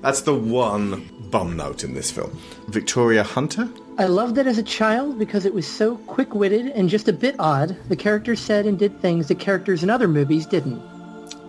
That's 0.00 0.22
the 0.22 0.34
one 0.34 1.08
bum 1.30 1.56
note 1.56 1.84
in 1.84 1.92
this 1.92 2.10
film. 2.10 2.38
Victoria 2.68 3.22
Hunter? 3.22 3.68
I 3.98 4.04
loved 4.04 4.38
it 4.38 4.46
as 4.46 4.58
a 4.58 4.62
child 4.62 5.18
because 5.18 5.44
it 5.44 5.52
was 5.52 5.66
so 5.66 5.96
quick-witted 5.96 6.68
and 6.68 6.88
just 6.88 7.08
a 7.08 7.12
bit 7.12 7.34
odd. 7.40 7.76
The 7.88 7.96
characters 7.96 8.38
said 8.38 8.64
and 8.64 8.78
did 8.78 9.00
things 9.00 9.26
that 9.26 9.40
characters 9.40 9.82
in 9.82 9.90
other 9.90 10.06
movies 10.06 10.46
didn't. 10.46 10.80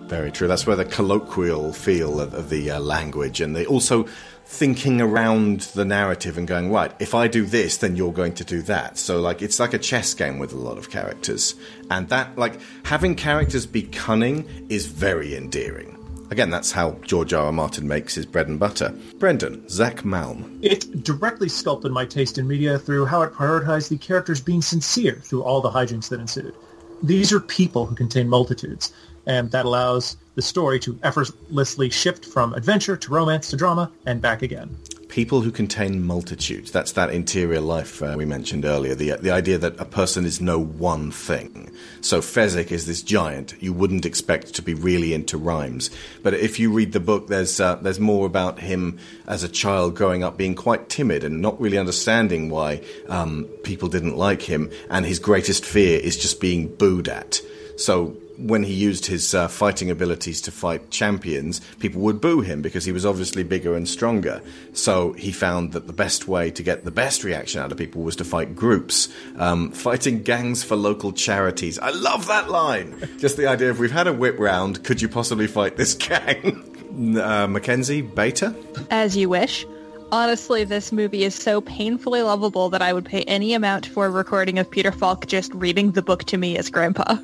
Very 0.07 0.31
true. 0.31 0.47
That's 0.47 0.65
where 0.65 0.75
the 0.75 0.85
colloquial 0.85 1.73
feel 1.73 2.19
of, 2.19 2.33
of 2.33 2.49
the 2.49 2.71
uh, 2.71 2.79
language 2.79 3.39
and 3.39 3.55
the 3.55 3.67
also 3.67 4.07
thinking 4.45 4.99
around 4.99 5.59
the 5.75 5.85
narrative 5.85 6.39
and 6.39 6.47
going, 6.47 6.71
right, 6.71 6.91
if 6.99 7.13
I 7.13 7.27
do 7.27 7.45
this, 7.45 7.77
then 7.77 7.95
you're 7.95 8.11
going 8.11 8.33
to 8.33 8.43
do 8.43 8.63
that. 8.63 8.97
So, 8.97 9.21
like, 9.21 9.43
it's 9.43 9.59
like 9.59 9.75
a 9.75 9.77
chess 9.77 10.15
game 10.15 10.39
with 10.39 10.51
a 10.51 10.57
lot 10.57 10.79
of 10.79 10.89
characters. 10.89 11.53
And 11.91 12.09
that, 12.09 12.35
like, 12.35 12.59
having 12.83 13.13
characters 13.13 13.67
be 13.67 13.83
cunning 13.83 14.65
is 14.69 14.87
very 14.87 15.35
endearing. 15.35 15.98
Again, 16.31 16.49
that's 16.51 16.71
how 16.71 16.91
George 17.01 17.33
R. 17.33 17.45
R. 17.45 17.51
Martin 17.51 17.87
makes 17.87 18.13
his 18.15 18.25
bread 18.25 18.47
and 18.47 18.59
butter. 18.59 18.93
Brendan, 19.17 19.67
Zach 19.67 20.03
Malm. 20.03 20.59
It 20.61 21.03
directly 21.03 21.49
sculpted 21.49 21.91
my 21.91 22.05
taste 22.05 22.37
in 22.37 22.47
media 22.47 22.77
through 22.77 23.05
how 23.05 23.23
it 23.23 23.33
prioritized 23.33 23.89
the 23.89 23.97
characters 23.97 24.39
being 24.39 24.61
sincere 24.61 25.15
through 25.15 25.43
all 25.43 25.61
the 25.61 25.71
hijinks 25.71 26.09
that 26.09 26.19
ensued. 26.19 26.53
These 27.01 27.31
are 27.31 27.39
people 27.39 27.85
who 27.85 27.95
contain 27.95 28.27
multitudes, 28.27 28.93
and 29.25 29.49
that 29.51 29.65
allows 29.65 30.17
the 30.35 30.41
story 30.41 30.79
to 30.81 30.99
effortlessly 31.03 31.89
shift 31.89 32.25
from 32.25 32.53
adventure 32.53 32.97
to 32.97 33.11
romance 33.11 33.49
to 33.49 33.57
drama 33.57 33.91
and 34.05 34.21
back 34.21 34.41
again. 34.41 34.77
People 35.09 35.41
who 35.41 35.51
contain 35.51 36.05
multitudes. 36.05 36.71
That's 36.71 36.91
that 36.91 37.09
interior 37.09 37.61
life 37.61 38.01
uh, 38.03 38.13
we 38.15 38.25
mentioned 38.25 38.63
earlier. 38.63 38.93
The 38.93 39.17
the 39.19 39.31
idea 39.31 39.57
that 39.57 39.79
a 39.79 39.85
person 39.85 40.23
is 40.23 40.39
no 40.39 40.59
one 40.59 41.09
thing. 41.09 41.71
So 42.01 42.21
Fezzik 42.21 42.71
is 42.71 42.85
this 42.85 43.01
giant. 43.01 43.55
You 43.59 43.73
wouldn't 43.73 44.05
expect 44.05 44.53
to 44.53 44.61
be 44.61 44.75
really 44.75 45.15
into 45.15 45.35
rhymes, 45.37 45.89
but 46.21 46.35
if 46.35 46.59
you 46.59 46.71
read 46.71 46.93
the 46.93 46.99
book, 46.99 47.27
there's 47.27 47.59
uh, 47.59 47.75
there's 47.77 47.99
more 47.99 48.27
about 48.27 48.59
him 48.59 48.99
as 49.27 49.43
a 49.43 49.49
child 49.49 49.95
growing 49.95 50.23
up 50.23 50.37
being 50.37 50.53
quite 50.53 50.89
timid 50.89 51.23
and 51.23 51.41
not 51.41 51.59
really 51.59 51.79
understanding 51.79 52.51
why 52.51 52.81
um, 53.09 53.45
people 53.63 53.89
didn't 53.89 54.15
like 54.15 54.43
him, 54.43 54.69
and 54.91 55.07
his 55.07 55.17
greatest 55.17 55.65
fear 55.65 55.99
is 55.99 56.17
just 56.17 56.39
being 56.39 56.67
booed 56.75 57.07
at. 57.07 57.41
So 57.77 58.15
when 58.39 58.63
he 58.63 58.73
used 58.73 59.05
his 59.05 59.33
uh, 59.35 59.47
fighting 59.47 59.91
abilities 59.91 60.41
to 60.41 60.51
fight 60.51 60.89
champions, 60.89 61.59
people 61.79 62.01
would 62.01 62.21
boo 62.21 62.41
him 62.41 62.61
because 62.61 62.85
he 62.85 62.91
was 62.91 63.05
obviously 63.05 63.43
bigger 63.43 63.75
and 63.75 63.87
stronger. 63.87 64.41
So 64.73 65.13
he 65.13 65.31
found 65.31 65.73
that 65.73 65.87
the 65.87 65.93
best 65.93 66.27
way 66.27 66.49
to 66.51 66.63
get 66.63 66.85
the 66.85 66.91
best 66.91 67.23
reaction 67.23 67.61
out 67.61 67.71
of 67.71 67.77
people 67.77 68.01
was 68.01 68.15
to 68.17 68.23
fight 68.23 68.55
groups, 68.55 69.09
um, 69.37 69.71
fighting 69.71 70.23
gangs 70.23 70.63
for 70.63 70.75
local 70.75 71.11
charities. 71.11 71.77
I 71.79 71.89
love 71.89 72.27
that 72.27 72.49
line. 72.49 73.07
Just 73.17 73.35
the 73.37 73.47
idea 73.47 73.69
of 73.69 73.79
we've 73.79 73.91
had 73.91 74.07
a 74.07 74.13
whip 74.13 74.39
round, 74.39 74.83
could 74.83 75.01
you 75.01 75.09
possibly 75.09 75.47
fight 75.47 75.75
this 75.75 75.93
gang? 75.93 77.17
uh, 77.21 77.47
Mackenzie, 77.47 78.01
Beta? 78.01 78.55
As 78.89 79.17
you 79.17 79.29
wish. 79.29 79.65
Honestly, 80.11 80.63
this 80.63 80.91
movie 80.91 81.23
is 81.23 81.35
so 81.35 81.61
painfully 81.61 82.23
lovable 82.23 82.69
that 82.69 82.81
I 82.81 82.93
would 82.93 83.05
pay 83.05 83.21
any 83.23 83.53
amount 83.53 83.85
for 83.85 84.07
a 84.07 84.09
recording 84.09 84.57
of 84.57 84.71
Peter 84.71 84.91
Falk 84.91 85.27
just 85.27 85.53
reading 85.53 85.91
the 85.91 86.01
book 86.01 86.23
to 86.25 86.37
me 86.37 86.57
as 86.57 86.71
Grandpa. 86.71 87.17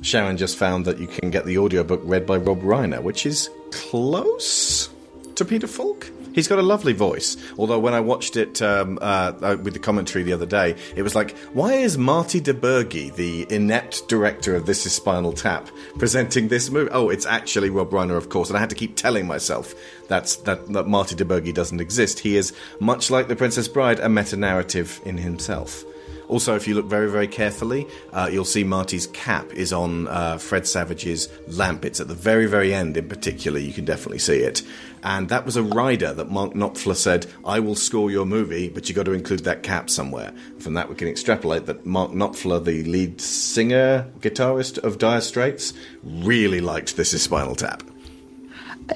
Sharon 0.00 0.36
just 0.36 0.56
found 0.56 0.84
that 0.84 0.98
you 0.98 1.06
can 1.06 1.30
get 1.30 1.44
the 1.44 1.58
audiobook 1.58 2.00
read 2.04 2.26
by 2.26 2.36
Rob 2.36 2.60
Reiner, 2.60 3.02
which 3.02 3.26
is 3.26 3.50
close 3.72 4.88
to 5.34 5.44
Peter 5.44 5.66
Falk. 5.66 6.10
He's 6.34 6.46
got 6.46 6.60
a 6.60 6.62
lovely 6.62 6.92
voice. 6.92 7.36
Although 7.58 7.80
when 7.80 7.94
I 7.94 8.00
watched 8.00 8.36
it 8.36 8.62
um, 8.62 8.98
uh, 9.02 9.32
uh, 9.42 9.56
with 9.60 9.72
the 9.72 9.80
commentary 9.80 10.22
the 10.22 10.32
other 10.32 10.46
day, 10.46 10.76
it 10.94 11.02
was 11.02 11.16
like, 11.16 11.36
why 11.52 11.72
is 11.72 11.98
Marty 11.98 12.40
DiBergi, 12.40 13.12
the 13.16 13.44
inept 13.50 14.06
director 14.08 14.54
of 14.54 14.66
This 14.66 14.86
Is 14.86 14.92
Spinal 14.92 15.32
Tap, 15.32 15.68
presenting 15.98 16.46
this 16.46 16.70
movie? 16.70 16.90
Oh, 16.92 17.08
it's 17.08 17.26
actually 17.26 17.70
Rob 17.70 17.90
Reiner, 17.90 18.16
of 18.16 18.28
course. 18.28 18.50
And 18.50 18.56
I 18.56 18.60
had 18.60 18.70
to 18.70 18.76
keep 18.76 18.94
telling 18.94 19.26
myself 19.26 19.74
that's 20.06 20.36
that, 20.36 20.72
that 20.74 20.86
Marty 20.86 21.16
DiBergi 21.16 21.52
doesn't 21.52 21.80
exist. 21.80 22.20
He 22.20 22.36
is 22.36 22.52
much 22.78 23.10
like 23.10 23.26
The 23.26 23.34
Princess 23.34 23.66
Bride, 23.66 23.98
a 23.98 24.08
meta 24.08 24.36
narrative 24.36 25.00
in 25.04 25.18
himself. 25.18 25.84
Also, 26.28 26.54
if 26.54 26.68
you 26.68 26.74
look 26.74 26.86
very, 26.86 27.10
very 27.10 27.26
carefully, 27.26 27.86
uh, 28.12 28.28
you'll 28.30 28.44
see 28.44 28.62
Marty's 28.62 29.06
cap 29.08 29.50
is 29.52 29.72
on 29.72 30.06
uh, 30.08 30.36
Fred 30.36 30.66
Savage's 30.66 31.28
lamp. 31.48 31.84
It's 31.84 32.00
at 32.00 32.08
the 32.08 32.14
very, 32.14 32.46
very 32.46 32.74
end, 32.74 32.96
in 32.98 33.08
particular. 33.08 33.58
You 33.58 33.72
can 33.72 33.86
definitely 33.86 34.18
see 34.18 34.40
it. 34.40 34.62
And 35.02 35.30
that 35.30 35.46
was 35.46 35.56
a 35.56 35.62
rider 35.62 36.12
that 36.12 36.30
Mark 36.30 36.52
Knopfler 36.52 36.96
said, 36.96 37.26
I 37.44 37.60
will 37.60 37.74
score 37.74 38.10
your 38.10 38.26
movie, 38.26 38.68
but 38.68 38.88
you've 38.88 38.96
got 38.96 39.06
to 39.06 39.12
include 39.12 39.44
that 39.44 39.62
cap 39.62 39.88
somewhere. 39.88 40.32
From 40.58 40.74
that, 40.74 40.88
we 40.88 40.96
can 40.96 41.08
extrapolate 41.08 41.66
that 41.66 41.86
Mark 41.86 42.10
Knopfler, 42.10 42.62
the 42.62 42.84
lead 42.84 43.20
singer, 43.20 44.10
guitarist 44.20 44.78
of 44.78 44.98
Dire 44.98 45.22
Straits, 45.22 45.72
really 46.02 46.60
liked 46.60 46.96
This 46.96 47.14
Is 47.14 47.22
Spinal 47.22 47.54
Tap. 47.54 47.82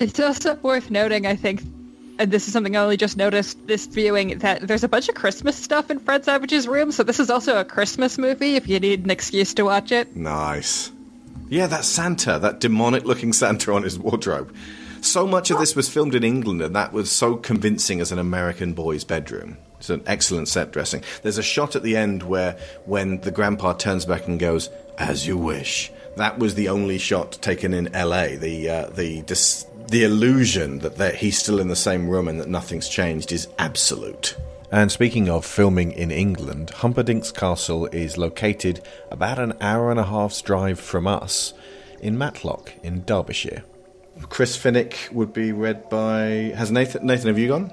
It's 0.00 0.20
also 0.20 0.56
worth 0.56 0.90
noting, 0.90 1.26
I 1.26 1.36
think, 1.36 1.62
and 2.18 2.30
this 2.30 2.46
is 2.46 2.52
something 2.52 2.76
I 2.76 2.80
only 2.80 2.96
just 2.96 3.16
noticed 3.16 3.66
this 3.66 3.86
viewing, 3.86 4.38
that 4.38 4.66
there's 4.66 4.84
a 4.84 4.88
bunch 4.88 5.08
of 5.08 5.14
Christmas 5.14 5.56
stuff 5.56 5.90
in 5.90 5.98
Fred 5.98 6.24
Savage's 6.24 6.68
room, 6.68 6.92
so 6.92 7.02
this 7.02 7.20
is 7.20 7.30
also 7.30 7.58
a 7.58 7.64
Christmas 7.64 8.18
movie 8.18 8.56
if 8.56 8.68
you 8.68 8.78
need 8.80 9.04
an 9.04 9.10
excuse 9.10 9.54
to 9.54 9.64
watch 9.64 9.92
it. 9.92 10.14
Nice. 10.16 10.90
Yeah, 11.48 11.66
that 11.66 11.84
Santa, 11.84 12.38
that 12.38 12.60
demonic 12.60 13.04
looking 13.04 13.32
Santa 13.32 13.72
on 13.72 13.82
his 13.82 13.98
wardrobe. 13.98 14.54
So 15.02 15.26
much 15.26 15.50
of 15.50 15.58
this 15.58 15.74
was 15.74 15.88
filmed 15.88 16.14
in 16.14 16.22
England, 16.22 16.62
and 16.62 16.76
that 16.76 16.92
was 16.92 17.10
so 17.10 17.34
convincing 17.36 18.00
as 18.00 18.12
an 18.12 18.20
American 18.20 18.72
boy's 18.72 19.02
bedroom. 19.02 19.58
It's 19.78 19.90
an 19.90 20.04
excellent 20.06 20.46
set 20.46 20.70
dressing. 20.70 21.02
There's 21.22 21.38
a 21.38 21.42
shot 21.42 21.74
at 21.74 21.82
the 21.82 21.96
end 21.96 22.22
where, 22.22 22.56
when 22.84 23.20
the 23.22 23.32
grandpa 23.32 23.72
turns 23.72 24.06
back 24.06 24.28
and 24.28 24.38
goes, 24.38 24.70
"As 24.96 25.26
you 25.26 25.36
wish," 25.36 25.90
that 26.16 26.38
was 26.38 26.54
the 26.54 26.68
only 26.68 26.98
shot 26.98 27.32
taken 27.42 27.74
in 27.74 27.92
L.A. 27.92 28.36
The 28.36 28.70
uh, 28.70 28.86
the 28.90 29.22
dis- 29.22 29.66
the 29.92 30.04
illusion 30.04 30.78
that 30.78 31.16
he's 31.16 31.36
still 31.36 31.60
in 31.60 31.68
the 31.68 31.76
same 31.76 32.08
room 32.08 32.26
and 32.26 32.40
that 32.40 32.48
nothing's 32.48 32.88
changed 32.88 33.30
is 33.30 33.46
absolute. 33.58 34.34
And 34.70 34.90
speaking 34.90 35.28
of 35.28 35.44
filming 35.44 35.92
in 35.92 36.10
England, 36.10 36.70
Humperdinck's 36.70 37.30
Castle 37.30 37.84
is 37.88 38.16
located 38.16 38.80
about 39.10 39.38
an 39.38 39.52
hour 39.60 39.90
and 39.90 40.00
a 40.00 40.04
half's 40.04 40.40
drive 40.40 40.80
from 40.80 41.06
us 41.06 41.52
in 42.00 42.16
Matlock 42.16 42.72
in 42.82 43.04
Derbyshire. 43.04 43.64
Chris 44.30 44.56
Finnick 44.56 45.12
would 45.12 45.34
be 45.34 45.52
read 45.52 45.90
by. 45.90 46.54
Has 46.56 46.72
Nathan? 46.72 47.06
Nathan, 47.06 47.26
have 47.26 47.38
you 47.38 47.48
gone? 47.48 47.70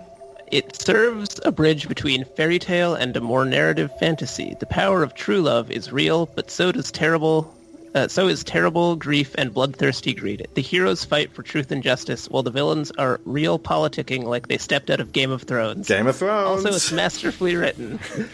It 0.52 0.76
serves 0.76 1.40
a 1.46 1.54
bridge 1.54 1.88
between 1.88 2.26
fairy 2.26 2.60
tale 2.60 2.96
and 2.96 3.16
a 3.16 3.22
more 3.22 3.46
narrative 3.46 3.92
fantasy. 3.98 4.58
The 4.60 4.66
power 4.66 5.04
of 5.04 5.14
true 5.14 5.42
love 5.42 5.72
is 5.72 5.94
real, 5.94 6.26
but 6.26 6.52
so 6.52 6.74
does 6.74 6.92
terrible. 6.92 7.56
Uh, 7.96 8.08
so 8.08 8.28
is 8.28 8.44
terrible 8.44 8.96
grief 8.96 9.34
and 9.38 9.54
bloodthirsty 9.54 10.14
greed. 10.14 10.48
The 10.54 10.62
heroes 10.62 11.04
fight 11.04 11.34
for 11.34 11.44
truth 11.44 11.72
and 11.72 11.82
justice, 11.82 12.28
while 12.30 12.44
the 12.44 12.52
villains 12.52 12.92
are 12.92 13.20
real 13.26 13.58
politicking 13.58 14.24
like 14.24 14.48
they 14.48 14.58
stepped 14.58 14.90
out 14.90 15.00
of 15.00 15.12
Game 15.12 15.32
of 15.32 15.44
Thrones. 15.44 15.88
Game 15.88 16.08
of 16.08 16.16
Thrones. 16.16 16.66
Also, 16.66 16.76
it's 16.76 16.92
masterfully 16.92 17.56
written. 17.56 18.00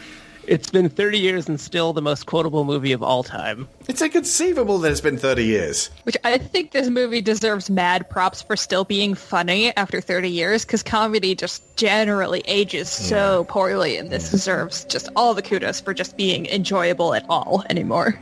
It's 0.48 0.70
been 0.70 0.90
30 0.90 1.18
years 1.18 1.48
and 1.48 1.60
still 1.60 1.92
the 1.92 2.04
most 2.04 2.28
quotable 2.28 2.66
movie 2.66 2.92
of 2.92 3.02
all 3.02 3.24
time. 3.24 3.68
It's 3.88 4.02
inconceivable 4.02 4.78
that 4.80 4.92
it's 4.92 5.02
been 5.02 5.18
30 5.18 5.44
years. 5.44 5.90
Which 6.04 6.18
I 6.24 6.38
think 6.38 6.72
this 6.72 6.88
movie 6.88 7.22
deserves 7.22 7.70
mad 7.70 8.08
props 8.10 8.44
for 8.44 8.56
still 8.56 8.84
being 8.84 9.16
funny 9.16 9.76
after 9.76 10.02
30 10.02 10.30
years, 10.30 10.64
because 10.64 10.84
comedy 10.84 11.34
just 11.34 11.64
generally 11.78 12.44
ages 12.46 12.90
so 12.90 13.46
poorly, 13.46 13.98
and 13.98 14.12
this 14.12 14.30
deserves 14.30 14.86
just 14.86 15.10
all 15.16 15.34
the 15.34 15.42
kudos 15.42 15.80
for 15.80 15.96
just 15.96 16.16
being 16.16 16.46
enjoyable 16.46 17.16
at 17.16 17.26
all 17.28 17.64
anymore. 17.70 18.20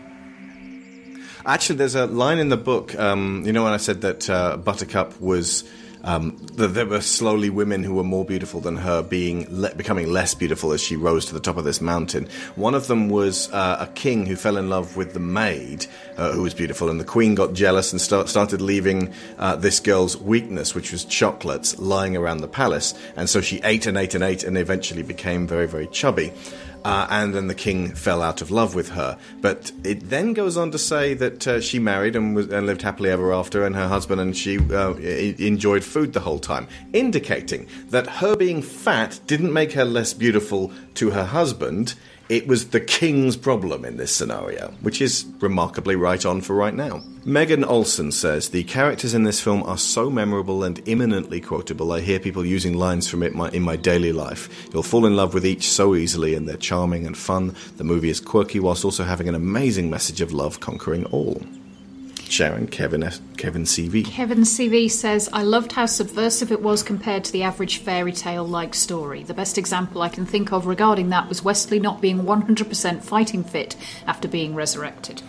Actually, 1.45 1.75
there's 1.75 1.95
a 1.95 2.05
line 2.05 2.39
in 2.39 2.49
the 2.49 2.57
book. 2.57 2.97
Um, 2.97 3.43
you 3.45 3.51
know, 3.51 3.63
when 3.65 3.73
I 3.73 3.77
said 3.77 4.01
that 4.01 4.29
uh, 4.29 4.57
Buttercup 4.57 5.19
was. 5.19 5.63
Um, 6.05 6.35
that 6.55 6.73
there 6.73 6.85
were 6.85 6.99
slowly 6.99 7.49
women 7.49 7.81
who 7.81 7.93
were 7.93 8.03
more 8.03 8.25
beautiful 8.25 8.59
than 8.59 8.75
her 8.75 9.01
being 9.01 9.47
le- 9.49 9.73
becoming 9.73 10.11
less 10.11 10.35
beautiful 10.35 10.73
as 10.73 10.81
she 10.81 10.97
rose 10.97 11.25
to 11.27 11.33
the 11.33 11.39
top 11.39 11.55
of 11.55 11.63
this 11.63 11.79
mountain. 11.79 12.27
One 12.57 12.75
of 12.75 12.87
them 12.87 13.07
was 13.07 13.49
uh, 13.53 13.77
a 13.79 13.87
king 13.87 14.25
who 14.25 14.35
fell 14.35 14.57
in 14.57 14.67
love 14.67 14.97
with 14.97 15.13
the 15.13 15.21
maid 15.21 15.85
uh, 16.17 16.33
who 16.33 16.41
was 16.41 16.53
beautiful, 16.53 16.89
and 16.89 16.99
the 16.99 17.05
queen 17.05 17.35
got 17.35 17.53
jealous 17.53 17.93
and 17.93 18.01
start- 18.01 18.27
started 18.27 18.59
leaving 18.59 19.13
uh, 19.39 19.55
this 19.55 19.79
girl's 19.79 20.17
weakness, 20.17 20.75
which 20.75 20.91
was 20.91 21.05
chocolates, 21.05 21.79
lying 21.79 22.17
around 22.17 22.39
the 22.39 22.49
palace. 22.49 22.93
And 23.15 23.29
so 23.29 23.39
she 23.39 23.61
ate 23.63 23.85
and 23.85 23.97
ate 23.97 24.13
and 24.13 24.25
ate, 24.25 24.43
and 24.43 24.57
eventually 24.57 25.03
became 25.03 25.47
very, 25.47 25.69
very 25.69 25.87
chubby. 25.87 26.33
Uh, 26.85 27.07
and 27.09 27.33
then 27.33 27.47
the 27.47 27.55
king 27.55 27.93
fell 27.95 28.21
out 28.21 28.41
of 28.41 28.51
love 28.51 28.75
with 28.75 28.89
her. 28.89 29.17
But 29.41 29.71
it 29.83 30.09
then 30.09 30.33
goes 30.33 30.57
on 30.57 30.71
to 30.71 30.77
say 30.77 31.13
that 31.13 31.47
uh, 31.47 31.61
she 31.61 31.79
married 31.79 32.15
and, 32.15 32.35
was, 32.35 32.49
and 32.49 32.65
lived 32.65 32.81
happily 32.81 33.09
ever 33.09 33.33
after, 33.33 33.65
and 33.65 33.75
her 33.75 33.87
husband 33.87 34.19
and 34.19 34.35
she 34.35 34.57
uh, 34.57 34.93
enjoyed 34.95 35.83
food 35.83 36.13
the 36.13 36.19
whole 36.19 36.39
time, 36.39 36.67
indicating 36.91 37.67
that 37.89 38.07
her 38.07 38.35
being 38.35 38.61
fat 38.61 39.19
didn't 39.27 39.53
make 39.53 39.73
her 39.73 39.85
less 39.85 40.13
beautiful 40.13 40.71
to 40.95 41.11
her 41.11 41.25
husband. 41.25 41.95
It 42.29 42.47
was 42.47 42.69
the 42.69 42.79
king's 42.79 43.35
problem 43.35 43.83
in 43.83 43.97
this 43.97 44.15
scenario, 44.15 44.71
which 44.81 45.01
is 45.01 45.25
remarkably 45.39 45.95
right 45.97 46.25
on 46.25 46.39
for 46.39 46.55
right 46.55 46.73
now. 46.73 47.01
Megan 47.25 47.65
Olson 47.65 48.11
says 48.11 48.49
the 48.49 48.63
characters 48.63 49.13
in 49.13 49.23
this 49.23 49.41
film 49.41 49.61
are 49.63 49.77
so 49.77 50.09
memorable 50.09 50.63
and 50.63 50.81
imminently 50.87 51.41
quotable. 51.41 51.91
I 51.91 51.99
hear 51.99 52.19
people 52.19 52.45
using 52.45 52.77
lines 52.77 53.09
from 53.09 53.23
it 53.23 53.33
in 53.53 53.61
my 53.61 53.75
daily 53.75 54.13
life. 54.13 54.49
You'll 54.73 54.83
fall 54.83 55.05
in 55.05 55.17
love 55.17 55.33
with 55.33 55.45
each 55.45 55.69
so 55.69 55.95
easily, 55.95 56.33
and 56.33 56.47
they're 56.47 56.57
charming 56.57 57.05
and 57.05 57.17
fun. 57.17 57.55
The 57.77 57.83
movie 57.83 58.09
is 58.09 58.21
quirky 58.21 58.59
whilst 58.59 58.85
also 58.85 59.03
having 59.03 59.27
an 59.27 59.35
amazing 59.35 59.89
message 59.89 60.21
of 60.21 60.31
love 60.31 60.59
conquering 60.61 61.05
all. 61.05 61.41
Sharon, 62.29 62.67
Kevin, 62.67 63.09
Kevin 63.37 63.63
CV. 63.63 64.05
Kevin 64.05 64.39
CV 64.39 64.89
says, 64.89 65.29
I 65.31 65.43
loved 65.43 65.71
how 65.71 65.85
subversive 65.85 66.51
it 66.51 66.61
was 66.61 66.83
compared 66.83 67.23
to 67.25 67.31
the 67.31 67.43
average 67.43 67.77
fairy 67.77 68.11
tale 68.11 68.45
like 68.45 68.73
story. 68.73 69.23
The 69.23 69.33
best 69.33 69.57
example 69.57 70.01
I 70.01 70.09
can 70.09 70.25
think 70.25 70.51
of 70.51 70.65
regarding 70.65 71.09
that 71.09 71.29
was 71.29 71.43
Westley 71.43 71.79
not 71.79 72.01
being 72.01 72.23
100% 72.23 73.03
fighting 73.03 73.43
fit 73.43 73.75
after 74.07 74.27
being 74.27 74.55
resurrected. 74.55 75.21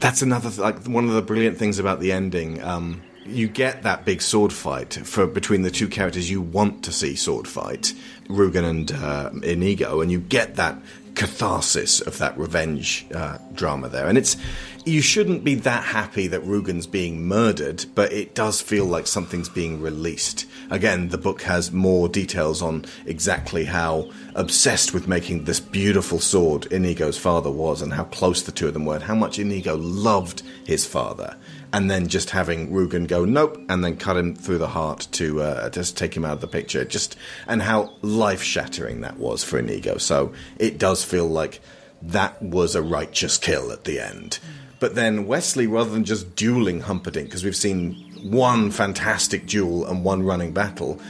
That's 0.00 0.22
another 0.22 0.50
th- 0.50 0.58
like 0.58 0.84
one 0.86 1.04
of 1.04 1.14
the 1.14 1.22
brilliant 1.22 1.56
things 1.56 1.78
about 1.78 2.00
the 2.00 2.12
ending. 2.12 2.62
Um, 2.62 3.02
you 3.24 3.48
get 3.48 3.82
that 3.84 4.04
big 4.04 4.20
sword 4.20 4.52
fight 4.52 4.94
for 4.94 5.26
between 5.26 5.62
the 5.62 5.70
two 5.70 5.88
characters 5.88 6.30
you 6.30 6.42
want 6.42 6.84
to 6.84 6.92
see 6.92 7.16
sword 7.16 7.48
fight, 7.48 7.94
Rugen 8.28 8.64
and 8.64 8.92
uh, 8.92 9.30
Inigo, 9.42 10.00
and 10.00 10.12
you 10.12 10.20
get 10.20 10.56
that 10.56 10.78
catharsis 11.14 12.00
of 12.00 12.18
that 12.18 12.36
revenge 12.36 13.06
uh, 13.14 13.38
drama 13.54 13.88
there. 13.88 14.08
And 14.08 14.18
it's 14.18 14.36
you 14.84 15.00
shouldn't 15.00 15.44
be 15.44 15.54
that 15.54 15.82
happy 15.82 16.26
that 16.26 16.44
Rugen's 16.44 16.86
being 16.86 17.26
murdered, 17.26 17.86
but 17.94 18.12
it 18.12 18.34
does 18.34 18.60
feel 18.60 18.84
like 18.84 19.06
something's 19.06 19.48
being 19.48 19.80
released. 19.80 20.46
Again, 20.70 21.08
the 21.08 21.16
book 21.16 21.42
has 21.42 21.72
more 21.72 22.06
details 22.08 22.60
on 22.60 22.84
exactly 23.06 23.64
how 23.64 24.10
obsessed 24.34 24.92
with 24.92 25.08
making 25.08 25.44
this 25.44 25.60
beautiful 25.60 26.18
sword 26.18 26.70
Inigo's 26.70 27.16
father 27.16 27.50
was 27.50 27.80
and 27.80 27.94
how 27.94 28.04
close 28.04 28.42
the 28.42 28.52
two 28.52 28.68
of 28.68 28.74
them 28.74 28.84
were 28.84 28.96
and 28.96 29.04
how 29.04 29.14
much 29.14 29.38
Inigo 29.38 29.76
loved 29.76 30.42
his 30.66 30.84
father. 30.84 31.36
And 31.74 31.90
then 31.90 32.06
just 32.06 32.30
having 32.30 32.70
Rugen 32.70 33.08
go 33.08 33.24
nope, 33.24 33.60
and 33.68 33.82
then 33.82 33.96
cut 33.96 34.16
him 34.16 34.36
through 34.36 34.58
the 34.58 34.68
heart 34.68 35.08
to 35.12 35.42
uh, 35.42 35.70
just 35.70 35.96
take 35.96 36.16
him 36.16 36.24
out 36.24 36.34
of 36.34 36.40
the 36.40 36.46
picture. 36.46 36.84
Just 36.84 37.16
and 37.48 37.60
how 37.60 37.92
life 38.00 38.44
shattering 38.44 39.00
that 39.00 39.18
was 39.18 39.42
for 39.42 39.58
Inigo. 39.58 39.98
So 39.98 40.32
it 40.56 40.78
does 40.78 41.02
feel 41.02 41.26
like 41.26 41.60
that 42.00 42.40
was 42.40 42.76
a 42.76 42.82
righteous 42.82 43.38
kill 43.38 43.72
at 43.72 43.84
the 43.84 43.98
end. 43.98 44.38
But 44.78 44.94
then 44.94 45.26
Westley, 45.26 45.66
rather 45.66 45.90
than 45.90 46.04
just 46.04 46.36
dueling 46.36 46.82
Humperdinck, 46.82 47.28
because 47.28 47.42
we've 47.42 47.56
seen 47.56 47.94
one 48.22 48.70
fantastic 48.70 49.46
duel 49.46 49.84
and 49.84 50.04
one 50.04 50.22
running 50.22 50.52
battle, 50.52 51.00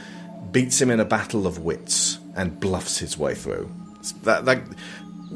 beats 0.51 0.81
him 0.81 0.89
in 0.89 0.99
a 0.99 1.05
battle 1.05 1.45
of 1.45 1.59
wits 1.59 2.17
and 2.35 2.59
bluffs 2.59 2.97
his 2.97 3.17
way 3.17 3.35
through. 3.35 3.69
That, 4.23 4.45
that 4.45 4.61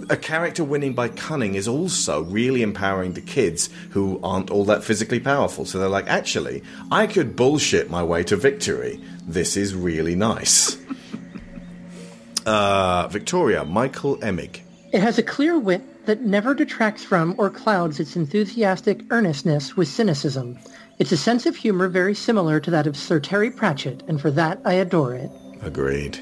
a 0.09 0.17
character 0.17 0.63
winning 0.63 0.93
by 0.93 1.09
cunning 1.09 1.55
is 1.55 1.67
also 1.67 2.23
really 2.23 2.61
empowering 2.61 3.13
the 3.13 3.21
kids 3.21 3.69
who 3.91 4.19
aren't 4.23 4.49
all 4.49 4.65
that 4.65 4.83
physically 4.83 5.19
powerful. 5.19 5.65
So 5.65 5.79
they're 5.79 5.89
like, 5.89 6.07
actually, 6.07 6.63
I 6.91 7.07
could 7.07 7.35
bullshit 7.35 7.89
my 7.89 8.03
way 8.03 8.23
to 8.23 8.35
victory. 8.35 8.99
This 9.27 9.57
is 9.57 9.75
really 9.75 10.15
nice. 10.15 10.77
uh, 12.45 13.07
Victoria, 13.09 13.65
Michael 13.65 14.17
Emig. 14.17 14.61
It 14.91 15.01
has 15.01 15.17
a 15.17 15.23
clear 15.23 15.59
wit 15.59 15.83
that 16.05 16.21
never 16.21 16.55
detracts 16.55 17.03
from 17.03 17.35
or 17.37 17.49
clouds 17.49 17.99
its 17.99 18.15
enthusiastic 18.15 19.03
earnestness 19.11 19.77
with 19.77 19.87
cynicism. 19.87 20.57
It's 20.97 21.11
a 21.11 21.17
sense 21.17 21.45
of 21.45 21.55
humor 21.55 21.87
very 21.87 22.15
similar 22.15 22.59
to 22.59 22.71
that 22.71 22.87
of 22.87 22.97
Sir 22.97 23.19
Terry 23.19 23.51
Pratchett, 23.51 24.03
and 24.07 24.19
for 24.19 24.31
that 24.31 24.59
I 24.65 24.73
adore 24.73 25.13
it. 25.13 25.29
Agreed. 25.61 26.17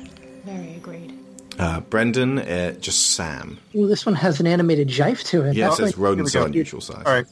Very 0.46 0.76
agreed. 0.76 1.17
Uh, 1.60 1.80
Brendan, 1.82 2.40
uh, 2.40 2.72
just 2.74 3.12
Sam. 3.16 3.58
Ooh, 3.76 3.88
this 3.88 4.06
one 4.06 4.16
has 4.16 4.40
an 4.40 4.48
animated 4.48 4.88
jive 4.88 5.24
to 5.26 5.44
it. 5.44 5.56
Yeah, 5.56 5.70
it 5.70 5.74
says 5.74 5.86
like- 5.88 5.98
rodents 5.98 6.34
Here 6.34 6.44
are 6.44 6.46
unusual 6.46 6.82
size. 6.82 7.04
All 7.06 7.14
right. 7.14 7.26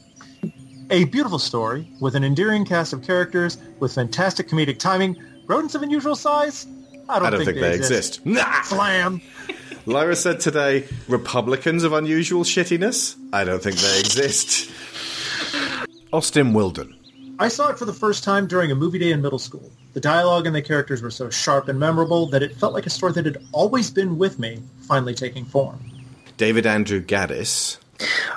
A 0.92 1.06
beautiful 1.06 1.40
story 1.40 1.88
with 2.00 2.16
an 2.16 2.24
endearing 2.24 2.64
cast 2.66 2.94
of 2.94 3.02
characters 3.04 3.58
with 3.80 3.94
fantastic 3.94 4.48
comedic 4.48 4.78
timing. 4.78 5.16
Rodents 5.48 5.74
of 5.76 5.82
unusual 5.82 6.16
size? 6.16 6.68
I 7.10 7.20
don't, 7.20 7.28
I 7.28 7.30
don't 7.32 7.46
think, 7.46 7.60
they 7.60 7.74
exist. 7.74 8.26
Nah. 8.26 8.62
Slam. 8.64 9.22
Lyra 9.88 10.16
said 10.16 10.40
today, 10.40 10.86
Republicans 11.08 11.84
of 11.84 11.94
unusual 11.94 12.44
shittiness? 12.44 13.16
I 13.34 13.44
don't 13.44 13.62
think 13.62 13.78
they 13.78 14.00
exist. 14.00 14.72
Austin 16.14 16.54
Wilden. 16.54 16.96
I 17.38 17.48
saw 17.50 17.70
it 17.70 17.78
for 17.78 17.86
the 17.86 17.94
first 17.94 18.24
time 18.24 18.48
during 18.48 18.72
a 18.72 18.76
movie 18.76 18.98
day 19.00 19.12
in 19.12 19.22
middle 19.22 19.40
school. 19.40 19.72
The 19.96 20.02
dialogue 20.02 20.46
and 20.46 20.54
the 20.54 20.62
characters 20.62 21.02
were 21.02 21.10
so 21.10 21.30
sharp 21.30 21.70
and 21.70 21.80
memorable 21.80 22.26
that 22.28 22.44
it 22.44 22.54
felt 22.54 22.74
like 22.74 22.86
a 22.86 22.90
story 22.90 23.14
that 23.14 23.26
had 23.26 23.38
always 23.54 23.90
been 23.90 24.18
with 24.18 24.38
me, 24.38 24.60
finally 24.82 25.16
taking 25.16 25.46
form. 25.46 25.80
David 26.36 26.66
Andrew 26.66 27.02
Gaddis. 27.02 27.78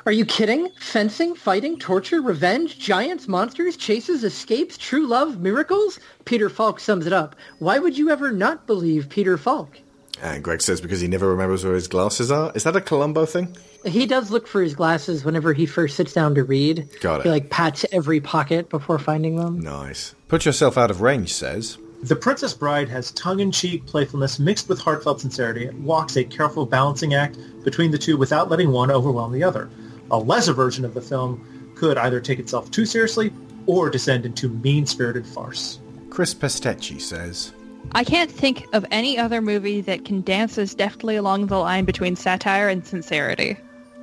Are 0.07 0.13
you 0.13 0.25
kidding? 0.25 0.69
Fencing, 0.79 1.35
fighting, 1.35 1.77
torture, 1.77 2.23
revenge, 2.23 2.79
giants, 2.79 3.27
monsters, 3.27 3.77
chases, 3.77 4.23
escapes, 4.23 4.79
true 4.79 5.05
love, 5.05 5.41
miracles? 5.41 5.99
Peter 6.27 6.49
Falk 6.49 6.79
sums 6.79 7.07
it 7.09 7.13
up. 7.13 7.35
Why 7.59 7.81
would 7.81 7.99
you 7.99 8.09
ever 8.09 8.31
not 8.31 8.69
believe 8.69 9.09
Peter 9.09 9.37
Falk? 9.37 9.81
And 10.23 10.45
Greg 10.45 10.63
says 10.63 10.81
because 10.81 11.01
he 11.01 11.09
never 11.09 11.29
remembers 11.29 11.65
where 11.65 11.75
his 11.75 11.89
glasses 11.89 12.31
are. 12.31 12.53
Is 12.55 12.63
that 12.63 12.77
a 12.77 12.81
Columbo 12.81 13.27
thing? 13.27 13.57
He 13.85 14.07
does 14.07 14.31
look 14.31 14.47
for 14.47 14.63
his 14.63 14.77
glasses 14.77 15.25
whenever 15.25 15.53
he 15.53 15.67
first 15.67 15.97
sits 15.97 16.13
down 16.13 16.37
to 16.37 16.45
read. 16.45 16.89
Got 17.01 17.21
it. 17.21 17.23
He 17.25 17.31
like 17.31 17.51
pats 17.51 17.85
every 17.91 18.21
pocket 18.21 18.69
before 18.69 19.01
finding 19.01 19.35
them. 19.35 19.59
Nice. 19.59 20.15
Put 20.29 20.45
yourself 20.45 20.77
out 20.77 20.91
of 20.91 21.01
range, 21.01 21.33
says. 21.33 21.79
The 22.03 22.15
Princess 22.15 22.55
Bride 22.55 22.89
has 22.91 23.11
tongue-in-cheek 23.13 23.87
playfulness 23.87 24.39
mixed 24.39 24.69
with 24.69 24.79
heartfelt 24.79 25.21
sincerity 25.21 25.67
and 25.67 25.85
walks 25.85 26.17
a 26.17 26.23
careful 26.23 26.65
balancing 26.65 27.15
act 27.15 27.39
between 27.65 27.91
the 27.91 27.99
two 27.99 28.17
without 28.17 28.51
letting 28.51 28.71
one 28.71 28.91
overwhelm 28.91 29.33
the 29.33 29.43
other. 29.43 29.69
A 30.11 30.19
lesser 30.19 30.53
version 30.53 30.85
of 30.85 30.95
the 30.95 31.01
film 31.01 31.73
could 31.75 31.99
either 31.99 32.21
take 32.21 32.39
itself 32.39 32.71
too 32.71 32.87
seriously 32.87 33.33
or 33.67 33.91
descend 33.91 34.25
into 34.27 34.49
mean-spirited 34.49 35.27
farce. 35.27 35.81
Chris 36.11 36.35
Pestecchi 36.35 37.01
says. 37.01 37.53
I 37.93 38.05
can't 38.05 38.31
think 38.31 38.67
of 38.73 38.85
any 38.91 39.19
other 39.19 39.41
movie 39.41 39.81
that 39.83 40.05
can 40.05 40.23
dance 40.23 40.59
as 40.59 40.75
deftly 40.75 41.17
along 41.17 41.47
the 41.47 41.59
line 41.59 41.85
between 41.85 42.17
satire 42.17 42.69
and 42.69 42.87
sincerity. 42.87 43.57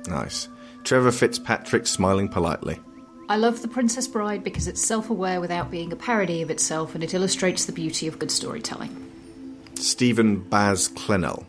Nice. 0.08 0.48
Trevor 0.84 1.12
Fitzpatrick 1.12 1.86
smiling 1.86 2.28
politely. 2.28 2.78
I 3.28 3.36
love 3.36 3.60
The 3.60 3.68
Princess 3.68 4.06
Bride 4.06 4.44
because 4.44 4.68
it's 4.68 4.80
self-aware 4.80 5.40
without 5.40 5.68
being 5.68 5.92
a 5.92 5.96
parody 5.96 6.42
of 6.42 6.50
itself 6.50 6.94
and 6.94 7.02
it 7.02 7.12
illustrates 7.12 7.64
the 7.64 7.72
beauty 7.72 8.06
of 8.06 8.20
good 8.20 8.30
storytelling. 8.30 9.10
Stephen 9.74 10.36
Baz 10.40 10.88
Clennell. 10.90 11.44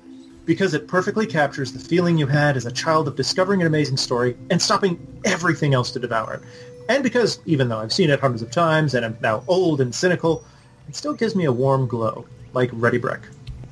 Because 0.45 0.74
it 0.74 0.88
perfectly 0.88 1.28
captures 1.28 1.74
the 1.74 1.80
feeling 1.80 2.18
you 2.18 2.26
had 2.26 2.58
as 2.58 2.66
a 2.66 2.72
child 2.72 3.08
of 3.08 3.16
discovering 3.16 3.62
an 3.62 3.68
amazing 3.68 3.98
story 3.98 4.36
and 4.49 4.60
stopping 4.60 5.06
everything 5.24 5.76
else 5.76 5.91
to 5.91 5.99
devour 5.99 6.36
it. 6.36 6.41
And 6.90 7.04
because, 7.04 7.40
even 7.45 7.70
though 7.70 7.78
I've 7.78 7.94
seen 7.94 8.10
it 8.10 8.20
hundreds 8.20 8.41
of 8.41 8.49
times 8.49 8.95
and 8.95 9.06
I'm 9.06 9.18
now 9.22 9.44
old 9.48 9.80
and 9.80 9.94
cynical, 9.94 10.44
it 10.88 10.95
still 10.95 11.14
gives 11.14 11.36
me 11.36 11.45
a 11.45 11.52
warm 11.52 11.86
glow, 11.86 12.26
like 12.54 12.72
Ready 12.74 12.98
Brek. 12.98 13.22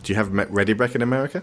Do 0.03 0.13
you 0.13 0.17
have 0.17 0.31
me- 0.31 0.43
Ready 0.49 0.75
Brek 0.75 0.93
in 0.93 1.01
America? 1.01 1.41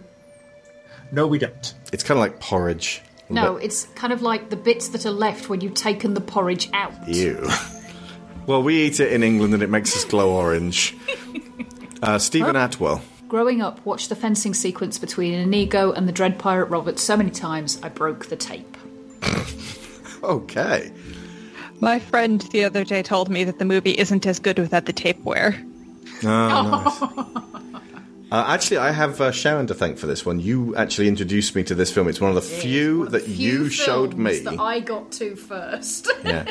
No, 1.10 1.26
we 1.26 1.38
don't. 1.38 1.74
It's 1.92 2.04
kind 2.04 2.18
of 2.18 2.22
like 2.22 2.38
porridge. 2.38 3.02
A 3.28 3.32
No, 3.32 3.54
bit- 3.54 3.64
it's 3.64 3.84
kind 3.94 4.12
of 4.12 4.22
like 4.22 4.50
the 4.50 4.56
bits 4.56 4.88
that 4.88 5.06
are 5.06 5.10
left 5.10 5.48
when 5.48 5.60
you've 5.60 5.74
taken 5.74 6.14
the 6.14 6.20
porridge 6.20 6.68
out. 6.72 6.92
Ew. 7.08 7.48
well, 8.46 8.62
we 8.62 8.82
eat 8.84 9.00
it 9.00 9.12
in 9.12 9.22
England 9.22 9.54
and 9.54 9.62
it 9.62 9.70
makes 9.70 9.94
us 9.96 10.04
glow 10.04 10.32
orange. 10.34 10.96
Uh, 12.02 12.18
Stephen 12.18 12.56
Atwell. 12.56 13.00
Growing 13.28 13.62
up, 13.62 13.78
watched 13.86 14.08
the 14.08 14.16
fencing 14.16 14.54
sequence 14.54 14.98
between 14.98 15.34
Inigo 15.34 15.92
and 15.92 16.08
the 16.08 16.12
Dread 16.12 16.36
Pirate 16.36 16.64
Roberts 16.66 17.00
so 17.00 17.16
many 17.16 17.30
times 17.30 17.78
I 17.80 17.90
broke 17.90 18.26
the 18.26 18.34
tape. 18.34 18.76
Okay. 20.24 20.92
My 21.80 21.98
friend 21.98 22.40
the 22.52 22.64
other 22.64 22.84
day 22.84 23.02
told 23.02 23.28
me 23.28 23.44
that 23.44 23.58
the 23.60 23.64
movie 23.64 23.92
isn't 23.92 24.26
as 24.26 24.38
good 24.38 24.58
without 24.58 24.86
the 24.86 24.92
tapeware. 24.92 25.56
Oh, 26.24 27.42
nice. 27.52 27.61
Uh, 28.32 28.44
actually, 28.48 28.78
I 28.78 28.92
have 28.92 29.20
uh, 29.20 29.30
Sharon 29.30 29.66
to 29.66 29.74
thank 29.74 29.98
for 29.98 30.06
this 30.06 30.24
one. 30.24 30.40
You 30.40 30.74
actually 30.74 31.06
introduced 31.06 31.54
me 31.54 31.62
to 31.64 31.74
this 31.74 31.92
film. 31.92 32.08
It's 32.08 32.18
one 32.18 32.30
of 32.30 32.34
the 32.34 32.40
few 32.40 33.06
that 33.08 33.28
you 33.28 33.68
showed 33.68 34.14
me. 34.14 34.38
that 34.38 34.58
I 34.58 34.80
got 34.80 35.12
to 35.12 35.36
first. 35.36 36.10
Yeah. 36.24 36.50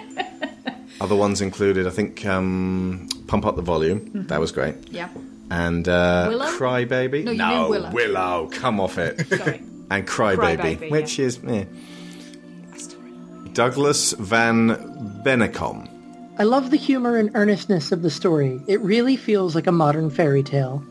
Other 1.01 1.15
ones 1.15 1.41
included, 1.41 1.87
I 1.87 1.89
think, 1.89 2.23
um, 2.27 3.09
Pump 3.25 3.47
Up 3.47 3.55
the 3.55 3.63
Volume. 3.63 4.01
Mhm. 4.01 4.27
That 4.27 4.39
was 4.39 4.51
great. 4.51 4.75
yeah. 4.91 5.09
And 5.49 5.87
uh, 5.87 6.27
Willow? 6.29 6.51
Cry 6.51 6.85
Baby. 6.85 7.23
No, 7.23 7.31
you 7.31 7.37
no 7.39 7.69
mean 7.71 7.91
Willow. 7.91 8.47
Come 8.51 8.79
off 8.79 8.99
it. 8.99 9.27
Sorry. 9.35 9.63
and 9.89 10.05
Cry, 10.05 10.35
Cry 10.35 10.55
Baby, 10.57 10.75
Baby, 10.75 10.91
which 10.91 11.17
is 11.17 11.39
eh. 11.47 11.65
Douglas 13.53 14.11
Van 14.19 14.69
Bennekom. 15.25 15.89
I 16.37 16.43
love 16.43 16.69
the 16.69 16.77
humor 16.77 17.17
and 17.17 17.31
earnestness 17.33 17.91
of 17.91 18.03
the 18.03 18.11
story. 18.11 18.61
It 18.67 18.79
really 18.81 19.15
feels 19.15 19.55
like 19.55 19.65
a 19.65 19.71
modern 19.71 20.11
fairy 20.11 20.43
tale. 20.43 20.83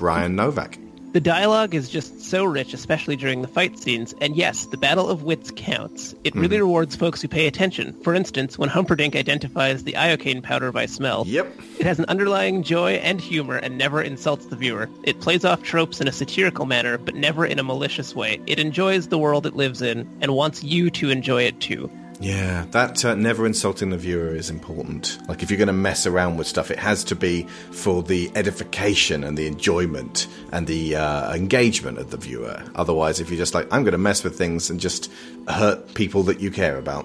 Brian 0.00 0.34
Novak. 0.34 0.78
The 1.12 1.20
dialogue 1.20 1.74
is 1.74 1.90
just 1.90 2.22
so 2.22 2.42
rich, 2.42 2.72
especially 2.72 3.16
during 3.16 3.42
the 3.42 3.48
fight 3.48 3.78
scenes, 3.78 4.14
and 4.22 4.34
yes, 4.34 4.64
the 4.64 4.78
Battle 4.78 5.10
of 5.10 5.24
Wits 5.24 5.52
counts. 5.54 6.14
It 6.24 6.34
really 6.34 6.56
Mhm. 6.56 6.60
rewards 6.60 6.96
folks 6.96 7.20
who 7.20 7.28
pay 7.28 7.46
attention. 7.46 7.94
For 8.02 8.14
instance, 8.14 8.56
when 8.56 8.70
Humperdinck 8.70 9.14
identifies 9.14 9.84
the 9.84 9.92
iocane 9.96 10.40
powder 10.42 10.72
by 10.72 10.86
smell. 10.86 11.24
Yep. 11.26 11.52
It 11.80 11.84
has 11.84 11.98
an 11.98 12.06
underlying 12.08 12.62
joy 12.62 12.92
and 12.92 13.20
humor 13.20 13.56
and 13.56 13.76
never 13.76 14.00
insults 14.00 14.46
the 14.46 14.56
viewer. 14.56 14.88
It 15.02 15.20
plays 15.20 15.44
off 15.44 15.62
tropes 15.62 16.00
in 16.00 16.08
a 16.08 16.12
satirical 16.12 16.64
manner, 16.64 16.96
but 16.96 17.14
never 17.14 17.44
in 17.44 17.58
a 17.58 17.62
malicious 17.62 18.16
way. 18.16 18.40
It 18.46 18.58
enjoys 18.58 19.08
the 19.08 19.18
world 19.18 19.44
it 19.44 19.54
lives 19.54 19.82
in 19.82 20.06
and 20.22 20.32
wants 20.32 20.64
you 20.64 20.88
to 20.92 21.10
enjoy 21.10 21.42
it 21.42 21.60
too. 21.60 21.90
Yeah, 22.20 22.66
that 22.72 23.02
uh, 23.02 23.14
never 23.14 23.46
insulting 23.46 23.88
the 23.90 23.96
viewer 23.96 24.34
is 24.34 24.50
important. 24.50 25.18
Like, 25.26 25.42
if 25.42 25.50
you're 25.50 25.56
going 25.56 25.68
to 25.68 25.72
mess 25.72 26.06
around 26.06 26.36
with 26.36 26.46
stuff, 26.46 26.70
it 26.70 26.78
has 26.78 27.02
to 27.04 27.16
be 27.16 27.44
for 27.72 28.02
the 28.02 28.30
edification 28.34 29.24
and 29.24 29.38
the 29.38 29.46
enjoyment 29.46 30.28
and 30.52 30.66
the 30.66 30.96
uh, 30.96 31.34
engagement 31.34 31.96
of 31.96 32.10
the 32.10 32.18
viewer. 32.18 32.62
Otherwise, 32.74 33.20
if 33.20 33.30
you're 33.30 33.38
just 33.38 33.54
like, 33.54 33.66
I'm 33.72 33.84
going 33.84 33.92
to 33.92 33.98
mess 33.98 34.22
with 34.22 34.36
things 34.36 34.68
and 34.68 34.78
just 34.78 35.10
hurt 35.48 35.94
people 35.94 36.22
that 36.24 36.40
you 36.40 36.50
care 36.50 36.76
about. 36.76 37.04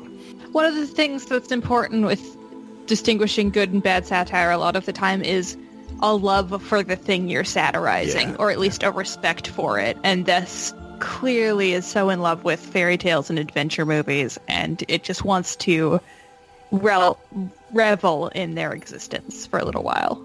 One 0.51 0.65
of 0.65 0.75
the 0.75 0.85
things 0.85 1.25
that's 1.25 1.51
important 1.51 2.05
with 2.05 2.21
distinguishing 2.85 3.51
good 3.51 3.71
and 3.71 3.81
bad 3.81 4.05
satire 4.05 4.51
a 4.51 4.57
lot 4.57 4.75
of 4.75 4.85
the 4.85 4.93
time 4.93 5.21
is 5.21 5.55
a 6.01 6.13
love 6.13 6.61
for 6.61 6.83
the 6.83 6.97
thing 6.97 7.29
you're 7.29 7.45
satirizing, 7.45 8.31
Yeah. 8.31 8.35
or 8.37 8.51
at 8.51 8.59
least 8.59 8.83
a 8.83 8.91
respect 8.91 9.47
for 9.47 9.79
it. 9.79 9.97
And 10.03 10.25
this 10.25 10.73
clearly 10.99 11.73
is 11.73 11.85
so 11.85 12.09
in 12.09 12.21
love 12.21 12.43
with 12.43 12.59
fairy 12.59 12.97
tales 12.97 13.29
and 13.29 13.39
adventure 13.39 13.85
movies, 13.85 14.39
and 14.47 14.83
it 14.87 15.03
just 15.03 15.23
wants 15.23 15.55
to 15.57 15.99
rel- 16.71 17.19
revel 17.71 18.29
in 18.29 18.55
their 18.55 18.73
existence 18.73 19.45
for 19.45 19.59
a 19.59 19.65
little 19.65 19.83
while. 19.83 20.21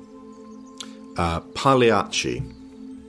Uh, 1.17 1.41
Pagliacci. 1.41 2.43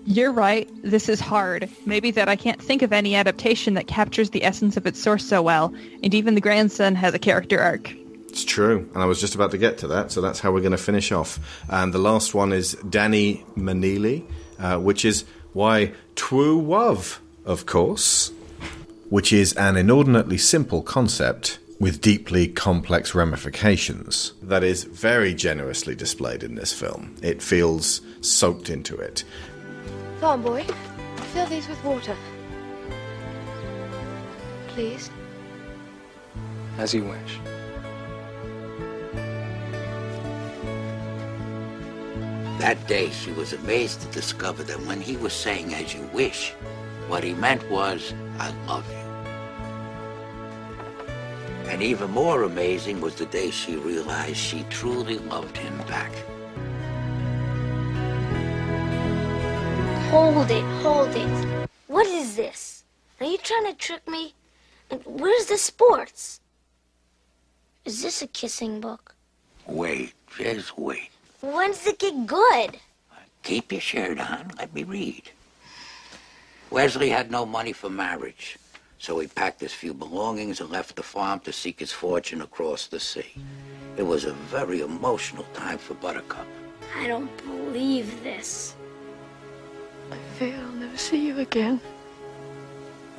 You're 0.06 0.32
right. 0.32 0.68
This 0.84 1.10
is 1.10 1.20
hard. 1.20 1.70
Maybe 1.86 2.12
that 2.12 2.28
I 2.28 2.36
can't 2.36 2.62
think 2.62 2.82
of 2.82 2.92
any 2.92 3.16
adaptation 3.16 3.76
that 3.76 3.88
captures 3.88 4.32
the 4.32 4.44
essence 4.44 4.76
of 4.76 4.88
its 4.88 5.02
source 5.02 5.24
so 5.26 5.42
well, 5.42 5.74
and 6.04 6.14
even 6.14 6.36
the 6.36 6.42
grandson 6.42 6.96
has 6.96 7.14
a 7.14 7.20
character 7.20 7.60
arc. 7.60 7.94
It's 8.28 8.44
true, 8.44 8.90
and 8.94 9.04
I 9.04 9.06
was 9.06 9.20
just 9.20 9.36
about 9.36 9.52
to 9.52 9.58
get 9.58 9.80
to 9.80 9.88
that, 9.88 10.12
so 10.12 10.22
that's 10.22 10.40
how 10.40 10.52
we're 10.52 10.62
going 10.62 10.72
to 10.72 10.78
finish 10.78 11.12
off. 11.12 11.40
And 11.70 11.94
the 11.94 12.00
last 12.00 12.34
one 12.34 12.54
is 12.54 12.74
Danny 12.90 13.46
Manili, 13.56 14.24
uh, 14.58 14.80
which 14.80 15.06
is 15.06 15.26
why 15.54 15.92
Twu 16.16 16.66
Love, 16.66 17.22
of 17.46 17.66
course, 17.66 18.32
which 19.10 19.34
is 19.34 19.54
an 19.54 19.78
inordinately 19.78 20.38
simple 20.38 20.82
concept 20.82 21.60
with 21.80 22.00
deeply 22.00 22.48
complex 22.48 23.16
ramifications 23.16 24.34
that 24.44 24.64
is 24.64 24.84
very 24.84 25.34
generously 25.34 25.96
displayed 25.96 26.44
in 26.44 26.54
this 26.54 26.72
film. 26.72 27.16
It 27.24 27.42
feels 27.42 28.02
soaked 28.22 28.70
into 28.70 28.96
it. 28.98 29.24
Farm 30.20 30.44
boy, 30.44 30.64
fill 31.34 31.48
these 31.48 31.68
with 31.68 31.84
water. 31.84 32.16
Please. 34.68 35.10
As 36.78 36.94
you 36.94 37.04
wish. 37.04 37.40
That 42.60 42.78
day, 42.88 43.10
she 43.10 43.32
was 43.32 43.54
amazed 43.54 44.02
to 44.02 44.08
discover 44.10 44.62
that 44.62 44.80
when 44.86 45.02
he 45.02 45.18
was 45.18 45.34
saying, 45.34 45.74
as 45.74 45.96
you 45.96 46.08
wish, 46.14 46.54
what 47.12 47.26
he 47.26 47.34
meant 47.34 47.70
was, 47.70 48.14
I 48.40 48.52
love 48.68 48.90
you. 48.90 48.96
And 51.70 51.84
even 51.84 52.10
more 52.10 52.44
amazing 52.44 53.02
was 53.02 53.16
the 53.16 53.26
day 53.26 53.52
she 53.52 53.76
realized 53.76 54.38
she 54.38 54.64
truly 54.70 55.18
loved 55.18 55.58
him 55.58 55.78
back. 55.80 56.14
Hold 60.10 60.50
it, 60.52 60.64
hold 60.82 61.14
it. 61.14 61.68
What 61.88 62.08
is 62.08 62.38
this? 62.38 62.86
Are 63.20 63.26
you 63.26 63.38
trying 63.40 63.66
to 63.66 63.74
trick 63.74 64.08
me? 64.08 64.34
And 64.90 65.02
Where's 65.06 65.48
the 65.48 65.58
sports? 65.58 66.40
Is 67.84 68.02
this 68.02 68.22
a 68.22 68.28
kissing 68.28 68.80
book? 68.80 69.16
Wait, 69.68 70.14
just 70.38 70.78
wait. 70.78 71.10
When's 71.42 71.86
it 71.86 72.00
get 72.00 72.26
good? 72.26 72.80
Keep 73.44 73.74
your 73.74 73.82
shirt 73.82 74.18
on. 74.18 74.52
Let 74.58 74.74
me 74.74 74.84
read. 74.84 75.32
Westley 76.72 77.10
had 77.10 77.30
no 77.30 77.46
money 77.46 77.74
for 77.74 77.90
marriage, 77.90 78.58
so 78.98 79.20
he 79.20 79.28
packed 79.28 79.60
his 79.60 79.74
few 79.74 79.94
belongings 79.94 80.62
and 80.62 80.70
left 80.70 80.96
the 80.96 81.04
farm 81.04 81.42
to 81.42 81.52
seek 81.52 81.82
his 81.82 81.92
fortune 81.92 82.42
across 82.42 82.88
the 82.88 83.00
sea. 83.00 83.34
It 83.98 84.04
was 84.04 84.24
a 84.24 84.32
very 84.32 84.80
emotional 84.80 85.44
time 85.54 85.78
for 85.78 85.96
Buttercup. 85.96 86.48
I 86.96 87.08
don't 87.08 87.36
believe 87.44 88.24
this. 88.24 88.74
I 90.12 90.18
fear 90.40 90.56
I'll 90.56 90.72
never 90.72 90.98
see 90.98 91.28
you 91.28 91.40
again. 91.40 91.82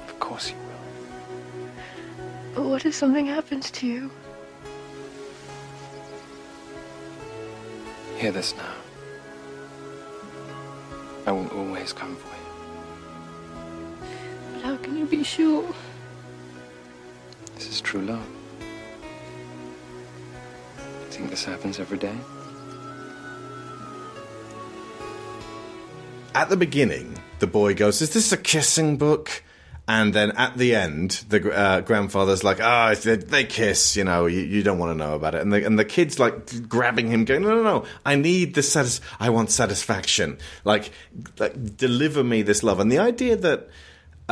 Of 0.09 0.19
course 0.19 0.51
you 0.51 0.57
will. 0.57 1.69
But 2.55 2.65
what 2.65 2.87
if 2.87 2.95
something 2.95 3.27
happens 3.27 3.71
to 3.73 3.87
you? 3.87 4.11
Hear 8.17 8.33
this 8.33 8.55
now. 8.57 8.75
I 11.27 11.33
will 11.33 11.49
always 11.49 11.93
come 11.93 12.17
for 12.17 12.29
you. 12.29 12.42
But 14.63 14.69
how 14.69 14.77
can 14.77 14.97
you 14.97 15.07
be 15.07 15.25
sure? 15.25 15.65
This 17.55 17.69
is 17.69 17.81
true 17.81 18.03
love. 18.03 18.27
You 20.79 21.11
Think 21.11 21.31
this 21.31 21.45
happens 21.45 21.79
every 21.81 21.99
day? 21.99 22.17
At 26.35 26.49
the 26.49 26.57
beginning, 26.57 27.19
the 27.41 27.47
boy 27.47 27.75
goes, 27.75 28.01
Is 28.01 28.15
this 28.15 28.33
a 28.33 28.37
kissing 28.37 28.97
book? 28.97 29.43
And 29.89 30.15
then 30.15 30.31
at 30.33 30.57
the 30.57 30.77
end, 30.77 31.25
the 31.29 31.53
uh, 31.53 31.81
grandfather's 31.81 32.45
like, 32.45 32.61
"Ah, 32.61 32.95
they, 32.95 33.17
they 33.17 33.43
kiss, 33.43 33.97
you 33.97 34.05
know. 34.05 34.27
You, 34.27 34.39
you 34.39 34.63
don't 34.63 34.79
want 34.79 34.93
to 34.93 34.95
know 34.97 35.17
about 35.17 35.35
it." 35.35 35.43
And 35.43 35.53
the 35.53 35.67
and 35.67 35.77
the 35.77 35.85
kid's 35.85 36.21
like 36.21 36.69
grabbing 36.69 37.09
him, 37.09 37.25
going, 37.25 37.43
"No, 37.43 37.57
no, 37.57 37.63
no! 37.65 37.85
I 38.07 38.15
need 38.15 38.55
the 38.55 38.63
satis- 38.63 39.01
I 39.19 39.31
want 39.31 39.51
satisfaction. 39.51 40.39
Like, 40.63 40.93
like 41.41 41.77
deliver 41.77 42.23
me 42.23 42.43
this 42.43 42.63
love." 42.63 42.79
And 42.79 42.93
the 42.93 43.01
idea 43.01 43.35
that 43.35 43.71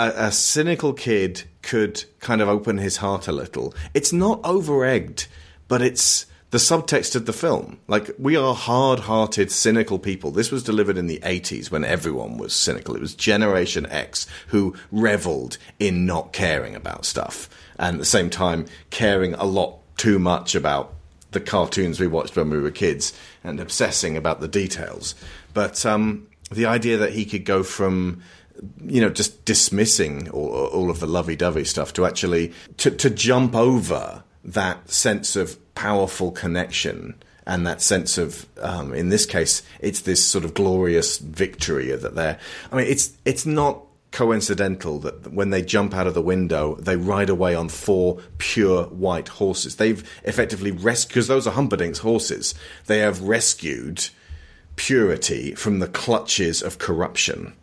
a, 0.01 0.27
a 0.27 0.33
cynical 0.33 0.93
kid 0.93 1.43
could 1.63 2.05
kind 2.21 2.41
of 2.41 2.49
open 2.49 2.79
his 2.79 2.99
heart 2.99 3.29
a 3.29 3.33
little, 3.33 3.75
it's 3.93 4.13
not 4.13 4.41
over 4.45 4.85
egged, 4.85 5.29
but 5.69 5.83
it's 5.83 6.27
the 6.51 6.59
subtext 6.59 7.15
of 7.15 7.27
the 7.27 7.33
film. 7.33 7.79
Like, 7.87 8.11
we 8.19 8.35
are 8.37 8.55
hard 8.55 9.01
hearted, 9.01 9.53
cynical 9.53 9.99
people. 9.99 10.31
This 10.31 10.51
was 10.51 10.65
delivered 10.65 10.99
in 10.99 11.07
the 11.07 11.21
80s 11.21 11.71
when 11.71 11.85
everyone 11.85 12.39
was 12.39 12.55
cynical. 12.55 12.97
It 12.97 13.01
was 13.01 13.15
Generation 13.15 13.87
X 13.87 14.27
who 14.49 14.75
reveled 14.91 15.59
in 15.79 16.07
not 16.07 16.33
caring 16.33 16.75
about 16.75 17.05
stuff. 17.05 17.49
And 17.79 17.95
at 17.97 18.01
the 18.01 18.07
same 18.07 18.31
time, 18.31 18.67
caring 18.91 19.35
a 19.35 19.45
lot 19.45 19.79
too 19.97 20.19
much 20.19 20.55
about 20.55 20.95
the 21.31 21.41
cartoons 21.41 22.01
we 22.01 22.09
watched 22.09 22.35
when 22.35 22.51
we 22.51 22.59
were 22.59 22.73
kids 22.73 23.13
and 23.45 23.61
obsessing 23.61 24.17
about 24.17 24.41
the 24.41 24.49
details. 24.49 25.15
But 25.55 25.87
um, 25.87 26.27
the 26.51 26.67
idea 26.67 26.97
that 26.97 27.13
he 27.13 27.25
could 27.25 27.45
go 27.45 27.63
from 27.63 28.23
you 28.85 29.01
know, 29.01 29.11
just 29.11 29.45
dismissing 29.45 30.29
all, 30.31 30.51
all 30.51 30.91
of 30.91 31.01
the 31.01 31.07
lovey-dovey 31.07 31.65
stuff 31.65 31.93
to 31.95 32.05
actually 32.05 32.53
to, 32.79 32.91
to 32.91 33.11
jump 33.11 33.55
over 33.55 34.23
that 34.45 34.91
sense 34.91 35.37
of 35.37 35.59
powerful 35.75 36.31
connection 36.31 37.15
and 37.47 37.67
that 37.67 37.81
sense 37.81 38.19
of, 38.19 38.47
um, 38.61 38.95
in 38.95 39.09
this 39.09 39.27
case, 39.27 39.63
it's 39.81 40.01
this 40.01 40.25
sort 40.25 40.45
of 40.45 40.55
glorious 40.55 41.19
victory 41.19 41.91
that 41.95 42.15
they're. 42.15 42.39
I 42.71 42.77
mean, 42.77 42.87
it's 42.87 43.17
it's 43.25 43.47
not 43.47 43.83
coincidental 44.13 44.99
that 45.01 45.33
when 45.33 45.51
they 45.51 45.63
jump 45.63 45.95
out 45.95 46.07
of 46.07 46.15
the 46.15 46.23
window, 46.23 46.75
they 46.77 46.97
ride 46.97 47.31
away 47.31 47.55
on 47.55 47.69
four 47.69 48.21
pure 48.39 48.85
white 48.85 49.29
horses. 49.29 49.77
They've 49.77 50.09
effectively 50.25 50.71
rescued 50.71 51.15
because 51.15 51.29
those 51.29 51.47
are 51.47 51.53
Humperdinck's 51.53 52.01
horses. 52.01 52.55
They 52.87 52.99
have 52.99 53.23
rescued 53.23 54.09
purity 54.77 55.55
from 55.55 55.79
the 55.79 55.89
clutches 55.89 56.63
of 56.63 56.79
corruption, 56.79 57.55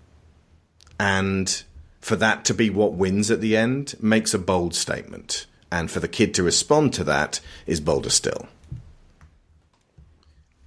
and 0.99 1.63
for 1.99 2.15
that 2.15 2.45
to 2.45 2.53
be 2.53 2.69
what 2.69 2.93
wins 2.93 3.29
at 3.29 3.41
the 3.41 3.57
end 3.57 3.95
makes 3.99 4.33
a 4.33 4.39
bold 4.39 4.73
statement 4.73 5.45
and 5.71 5.91
for 5.91 5.99
the 5.99 6.07
kid 6.07 6.33
to 6.35 6.43
respond 6.43 6.93
to 6.93 7.03
that 7.03 7.39
is 7.65 7.79
bolder 7.79 8.09
still. 8.09 8.47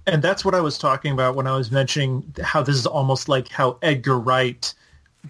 And 0.07 0.21
that's 0.21 0.43
what 0.43 0.55
I 0.55 0.61
was 0.61 0.77
talking 0.77 1.13
about 1.13 1.35
when 1.35 1.47
I 1.47 1.55
was 1.55 1.71
mentioning 1.71 2.33
how 2.41 2.63
this 2.63 2.75
is 2.75 2.87
almost 2.87 3.29
like 3.29 3.49
how 3.49 3.77
Edgar 3.81 4.19
Wright 4.19 4.73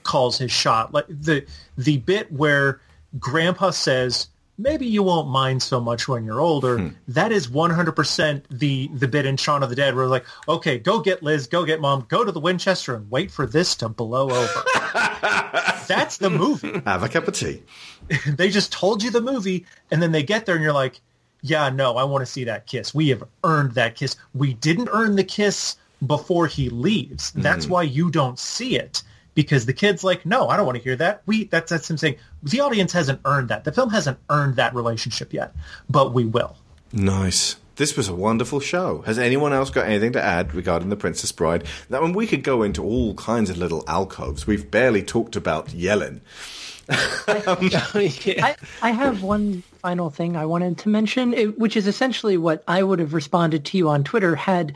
calls 0.03 0.37
his 0.37 0.51
shot. 0.51 0.93
Like 0.93 1.05
the 1.09 1.45
the 1.77 1.97
bit 1.97 2.31
where 2.31 2.79
Grandpa 3.19 3.71
says, 3.71 4.27
"Maybe 4.57 4.87
you 4.87 5.03
won't 5.03 5.27
mind 5.27 5.61
so 5.61 5.81
much 5.81 6.07
when 6.07 6.23
you're 6.23 6.39
older." 6.39 6.77
Hmm. 6.77 6.87
That 7.09 7.33
is 7.33 7.47
100% 7.47 8.43
the 8.49 8.89
the 8.93 9.09
bit 9.09 9.25
in 9.25 9.35
Shaun 9.35 9.61
of 9.61 9.69
the 9.69 9.75
Dead 9.75 9.93
where 9.93 10.07
like, 10.07 10.25
"Okay, 10.47 10.79
go 10.79 10.99
get 11.01 11.21
Liz, 11.21 11.47
go 11.47 11.65
get 11.65 11.81
Mom, 11.81 12.05
go 12.07 12.23
to 12.23 12.31
the 12.31 12.39
Winchester 12.39 12.95
and 12.95 13.11
wait 13.11 13.29
for 13.29 13.45
this 13.45 13.75
to 13.75 13.89
blow 13.89 14.29
over." 14.31 14.63
that's 15.22 16.18
the 16.18 16.30
movie. 16.30 16.81
Have 16.85 17.03
a 17.03 17.10
cup 17.10 17.27
of 17.27 17.34
tea. 17.35 17.61
they 18.27 18.49
just 18.49 18.72
told 18.72 19.03
you 19.03 19.11
the 19.11 19.22
movie, 19.22 19.65
and 19.91 20.02
then 20.02 20.11
they 20.11 20.23
get 20.23 20.45
there, 20.45 20.56
and 20.56 20.64
you're 20.64 20.73
like, 20.73 20.99
"Yeah, 21.41 21.69
no, 21.69 21.98
I 21.98 22.03
want 22.03 22.22
to 22.22 22.26
see 22.31 22.43
that 22.45 22.68
kiss. 22.68 22.93
We 22.93 23.10
have 23.10 23.23
earned 23.43 23.73
that 23.73 23.95
kiss. 23.95 24.15
We 24.34 24.53
didn't 24.56 24.89
earn 24.91 25.15
the 25.15 25.23
kiss 25.23 25.77
before 26.07 26.48
he 26.48 26.69
leaves. 26.69 27.31
That's 27.31 27.65
Mhm. 27.65 27.69
why 27.69 27.84
you 27.84 28.10
don't 28.11 28.39
see 28.39 28.76
it." 28.77 29.03
Because 29.34 29.65
the 29.65 29.72
kid's 29.73 30.03
like, 30.03 30.26
no, 30.26 30.49
I 30.49 30.57
don't 30.57 30.65
want 30.65 30.77
to 30.77 30.84
hear 30.84 30.98
that. 30.98 31.22
We 31.26 31.45
that's 31.45 31.69
that's 31.72 31.89
him 31.89 31.95
saying 31.98 32.18
the 32.43 32.60
audience 32.60 32.91
hasn't 32.91 33.22
earned 33.23 33.48
that. 33.48 33.64
The 33.64 33.72
film 33.72 33.89
hasn't 33.89 34.18
earned 34.30 34.57
that 34.57 34.76
relationship 34.76 35.31
yet, 35.31 35.56
but 35.89 36.14
we 36.14 36.26
will. 36.26 36.57
Nice. 36.91 37.56
This 37.76 37.95
was 37.95 38.07
a 38.07 38.15
wonderful 38.15 38.60
show. 38.60 39.02
Has 39.03 39.18
anyone 39.18 39.53
else 39.53 39.69
got 39.69 39.88
anything 39.88 40.11
to 40.14 40.22
add 40.22 40.53
regarding 40.53 40.89
The 40.89 40.95
Princess 40.95 41.31
Bride? 41.31 41.64
Now, 41.89 42.02
when 42.02 42.14
we 42.14 42.27
could 42.27 42.43
go 42.43 42.64
into 42.64 42.84
all 42.84 43.14
kinds 43.15 43.49
of 43.49 43.57
little 43.57 43.84
alcoves. 43.88 44.45
We've 44.45 44.69
barely 44.69 45.03
talked 45.03 45.35
about 45.35 45.68
Yellin. 45.68 46.22
Um, 47.27 47.69
I, 47.93 48.56
I 48.81 48.91
have 48.91 49.23
one 49.23 49.61
final 49.81 50.10
thing 50.10 50.35
I 50.35 50.45
wanted 50.45 50.77
to 50.80 50.89
mention, 50.89 51.31
which 51.53 51.77
is 51.77 51.88
essentially 51.88 52.35
what 52.35 52.64
I 52.68 52.84
would 52.84 52.99
have 52.99 53.14
responded 53.14 53.64
to 53.65 53.77
you 53.77 53.88
on 53.88 54.03
Twitter 54.03 54.35
had 54.35 54.73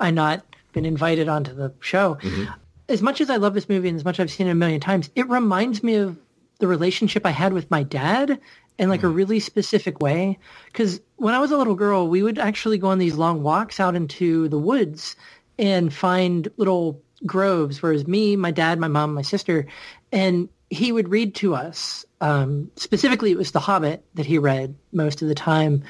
I 0.00 0.10
not 0.10 0.42
been 0.72 0.86
invited 0.86 1.28
onto 1.28 1.52
the 1.52 1.72
show. 1.80 2.14
Mm-hmm. 2.22 2.52
As 2.88 3.02
much 3.02 3.20
as 3.20 3.28
I 3.28 3.36
love 3.36 3.52
this 3.52 3.68
movie 3.68 3.88
and 3.88 3.96
as 3.96 4.04
much 4.04 4.18
as 4.18 4.24
I've 4.24 4.30
seen 4.30 4.46
it 4.46 4.52
a 4.52 4.54
million 4.54 4.80
times, 4.80 5.10
it 5.14 5.28
reminds 5.28 5.82
me 5.82 5.96
of 5.96 6.16
the 6.58 6.66
relationship 6.66 7.26
I 7.26 7.30
had 7.30 7.52
with 7.52 7.70
my 7.70 7.82
dad 7.82 8.40
in 8.78 8.88
like 8.88 9.02
a 9.02 9.08
really 9.08 9.40
specific 9.40 10.00
way. 10.00 10.38
Because 10.66 11.00
when 11.16 11.34
I 11.34 11.40
was 11.40 11.50
a 11.50 11.56
little 11.56 11.74
girl, 11.74 12.08
we 12.08 12.22
would 12.22 12.38
actually 12.38 12.78
go 12.78 12.88
on 12.88 12.98
these 12.98 13.16
long 13.16 13.42
walks 13.42 13.80
out 13.80 13.94
into 13.96 14.48
the 14.48 14.58
woods 14.58 15.16
and 15.58 15.92
find 15.92 16.48
little 16.56 17.02
groves, 17.26 17.82
whereas 17.82 18.06
me, 18.06 18.36
my 18.36 18.52
dad, 18.52 18.78
my 18.78 18.86
mom, 18.88 19.14
my 19.14 19.22
sister, 19.22 19.66
and 20.12 20.48
he 20.70 20.92
would 20.92 21.08
read 21.08 21.34
to 21.34 21.54
us. 21.54 22.04
Um, 22.20 22.70
specifically, 22.76 23.32
it 23.32 23.38
was 23.38 23.50
The 23.50 23.60
Hobbit 23.60 24.04
that 24.14 24.26
he 24.26 24.38
read 24.38 24.74
most 24.92 25.22
of 25.22 25.28
the 25.28 25.34
time. 25.34 25.82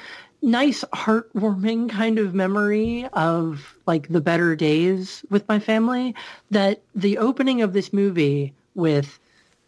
nice, 0.43 0.85
heartwarming 0.93 1.91
kind 1.91 2.19
of 2.19 2.35
memory 2.35 3.07
of 3.13 3.77
like 3.87 4.09
the 4.09 4.21
better 4.21 4.55
days 4.55 5.25
with 5.31 5.49
my 5.49 5.59
family 5.59 6.15
that 6.51 6.83
the 6.95 7.19
opening 7.19 7.63
of 7.63 7.73
this 7.73 7.93
movie 7.93 8.55
with 8.75 9.19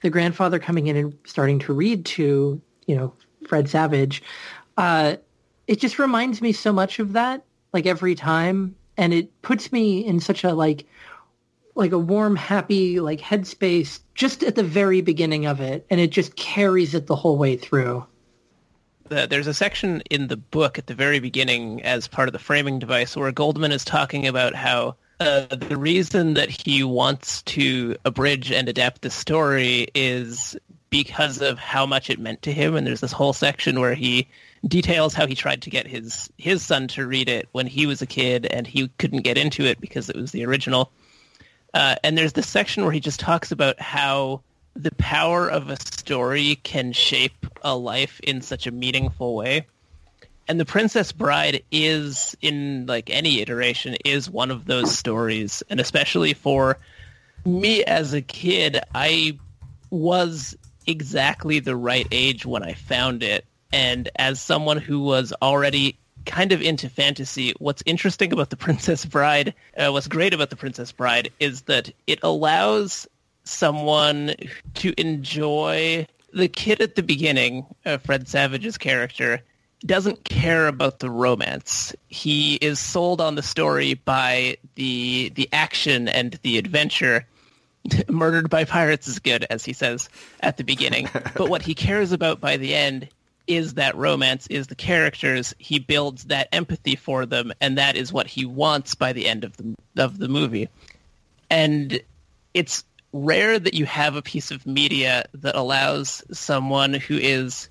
the 0.02 0.10
grandfather 0.10 0.58
coming 0.58 0.86
in 0.86 0.96
and 0.96 1.18
starting 1.24 1.58
to 1.58 1.72
read 1.72 2.04
to, 2.06 2.60
you 2.90 2.96
know, 2.96 3.12
Fred 3.46 3.68
Savage, 3.68 4.20
uh, 4.76 5.14
it 5.68 5.78
just 5.78 6.00
reminds 6.00 6.42
me 6.42 6.50
so 6.50 6.72
much 6.72 6.98
of 6.98 7.12
that, 7.12 7.44
like 7.72 7.86
every 7.86 8.16
time. 8.16 8.74
And 8.96 9.14
it 9.14 9.40
puts 9.42 9.70
me 9.70 10.04
in 10.04 10.18
such 10.18 10.42
a 10.42 10.52
like 10.52 10.86
like 11.76 11.92
a 11.92 11.98
warm, 11.98 12.34
happy 12.34 12.98
like 12.98 13.20
headspace 13.20 14.00
just 14.14 14.42
at 14.42 14.56
the 14.56 14.64
very 14.64 15.02
beginning 15.02 15.46
of 15.46 15.60
it, 15.60 15.86
and 15.88 16.00
it 16.00 16.10
just 16.10 16.34
carries 16.34 16.94
it 16.94 17.06
the 17.06 17.14
whole 17.14 17.38
way 17.38 17.56
through. 17.56 18.04
The, 19.08 19.28
there's 19.28 19.46
a 19.46 19.54
section 19.54 20.02
in 20.10 20.26
the 20.26 20.36
book 20.36 20.76
at 20.76 20.88
the 20.88 20.94
very 20.94 21.20
beginning 21.20 21.82
as 21.84 22.08
part 22.08 22.28
of 22.28 22.32
the 22.32 22.38
framing 22.40 22.80
device 22.80 23.16
where 23.16 23.30
Goldman 23.30 23.70
is 23.70 23.84
talking 23.84 24.26
about 24.26 24.56
how 24.56 24.96
uh, 25.20 25.46
the 25.54 25.76
reason 25.76 26.34
that 26.34 26.50
he 26.50 26.82
wants 26.82 27.42
to 27.42 27.94
abridge 28.04 28.50
and 28.50 28.68
adapt 28.68 29.02
the 29.02 29.10
story 29.10 29.86
is 29.94 30.56
because 30.90 31.40
of 31.40 31.58
how 31.58 31.86
much 31.86 32.10
it 32.10 32.18
meant 32.18 32.42
to 32.42 32.52
him. 32.52 32.76
And 32.76 32.86
there's 32.86 33.00
this 33.00 33.12
whole 33.12 33.32
section 33.32 33.80
where 33.80 33.94
he 33.94 34.28
details 34.66 35.14
how 35.14 35.26
he 35.26 35.34
tried 35.34 35.62
to 35.62 35.70
get 35.70 35.86
his 35.86 36.28
his 36.36 36.62
son 36.62 36.88
to 36.88 37.06
read 37.06 37.28
it 37.28 37.48
when 37.52 37.66
he 37.66 37.86
was 37.86 38.02
a 38.02 38.06
kid 38.06 38.46
and 38.46 38.66
he 38.66 38.88
couldn't 38.98 39.22
get 39.22 39.38
into 39.38 39.64
it 39.64 39.80
because 39.80 40.10
it 40.10 40.16
was 40.16 40.32
the 40.32 40.44
original. 40.44 40.90
Uh, 41.72 41.94
and 42.02 42.18
there's 42.18 42.32
this 42.32 42.48
section 42.48 42.82
where 42.82 42.92
he 42.92 43.00
just 43.00 43.20
talks 43.20 43.52
about 43.52 43.80
how 43.80 44.42
the 44.74 44.90
power 44.96 45.48
of 45.48 45.70
a 45.70 45.76
story 45.76 46.56
can 46.62 46.92
shape 46.92 47.46
a 47.62 47.76
life 47.76 48.20
in 48.20 48.42
such 48.42 48.66
a 48.66 48.70
meaningful 48.70 49.34
way. 49.34 49.66
And 50.48 50.58
The 50.58 50.64
Princess 50.64 51.12
Bride 51.12 51.62
is, 51.70 52.36
in 52.40 52.86
like 52.86 53.08
any 53.08 53.40
iteration, 53.40 53.96
is 54.04 54.28
one 54.28 54.50
of 54.50 54.64
those 54.64 54.96
stories. 54.96 55.62
And 55.70 55.78
especially 55.78 56.34
for 56.34 56.76
me 57.44 57.84
as 57.84 58.14
a 58.14 58.20
kid, 58.20 58.80
I 58.92 59.38
was 59.90 60.56
exactly 60.86 61.60
the 61.60 61.76
right 61.76 62.06
age 62.10 62.46
when 62.46 62.62
I 62.62 62.74
found 62.74 63.22
it. 63.22 63.44
And 63.72 64.08
as 64.16 64.40
someone 64.40 64.78
who 64.78 65.00
was 65.00 65.32
already 65.40 65.96
kind 66.26 66.52
of 66.52 66.60
into 66.60 66.88
fantasy, 66.88 67.54
what's 67.58 67.82
interesting 67.86 68.32
about 68.32 68.50
The 68.50 68.56
Princess 68.58 69.04
Bride, 69.04 69.54
uh, 69.76 69.90
what's 69.90 70.08
great 70.08 70.34
about 70.34 70.50
The 70.50 70.56
Princess 70.56 70.92
Bride 70.92 71.30
is 71.40 71.62
that 71.62 71.90
it 72.06 72.20
allows 72.22 73.06
someone 73.44 74.34
to 74.74 74.98
enjoy 75.00 76.06
the 76.32 76.48
kid 76.48 76.80
at 76.80 76.94
the 76.94 77.02
beginning, 77.02 77.66
uh, 77.84 77.98
Fred 77.98 78.28
Savage's 78.28 78.78
character, 78.78 79.42
doesn't 79.86 80.24
care 80.24 80.68
about 80.68 80.98
the 80.98 81.10
romance. 81.10 81.94
He 82.08 82.56
is 82.56 82.78
sold 82.78 83.20
on 83.20 83.34
the 83.34 83.42
story 83.42 83.94
by 83.94 84.58
the 84.74 85.32
the 85.34 85.48
action 85.52 86.08
and 86.08 86.38
the 86.42 86.58
adventure. 86.58 87.26
Murdered 88.08 88.50
by 88.50 88.64
pirates 88.64 89.08
is 89.08 89.18
good, 89.18 89.46
as 89.50 89.64
he 89.64 89.72
says 89.72 90.08
at 90.40 90.56
the 90.56 90.64
beginning. 90.64 91.08
but 91.34 91.48
what 91.48 91.62
he 91.62 91.74
cares 91.74 92.12
about 92.12 92.40
by 92.40 92.56
the 92.56 92.74
end 92.74 93.08
is 93.46 93.74
that 93.74 93.96
romance, 93.96 94.46
is 94.46 94.68
the 94.68 94.74
characters. 94.74 95.54
He 95.58 95.78
builds 95.78 96.24
that 96.24 96.48
empathy 96.52 96.96
for 96.96 97.26
them, 97.26 97.52
and 97.60 97.78
that 97.78 97.96
is 97.96 98.12
what 98.12 98.26
he 98.26 98.44
wants 98.44 98.94
by 98.94 99.12
the 99.12 99.26
end 99.26 99.44
of 99.44 99.56
the 99.56 99.74
of 99.96 100.18
the 100.18 100.28
movie. 100.28 100.68
And 101.48 102.00
it's 102.54 102.84
rare 103.12 103.58
that 103.58 103.74
you 103.74 103.86
have 103.86 104.14
a 104.14 104.22
piece 104.22 104.50
of 104.50 104.66
media 104.66 105.24
that 105.34 105.56
allows 105.56 106.22
someone 106.30 106.94
who 106.94 107.16
is 107.16 107.68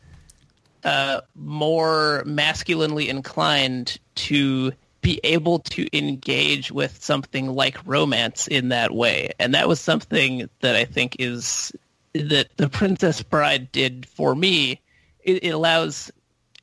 uh, 0.83 1.21
more 1.35 2.23
masculinely 2.25 3.09
inclined 3.09 3.97
to 4.15 4.73
be 5.01 5.19
able 5.23 5.59
to 5.59 5.87
engage 5.97 6.71
with 6.71 7.03
something 7.03 7.47
like 7.47 7.77
romance 7.85 8.47
in 8.47 8.69
that 8.69 8.91
way. 8.91 9.31
And 9.39 9.53
that 9.53 9.67
was 9.67 9.79
something 9.79 10.49
that 10.59 10.75
I 10.75 10.85
think 10.85 11.15
is 11.19 11.71
that 12.13 12.47
The 12.57 12.69
Princess 12.69 13.21
Bride 13.21 13.71
did 13.71 14.05
for 14.05 14.35
me. 14.35 14.81
It, 15.23 15.43
it 15.43 15.49
allows, 15.49 16.11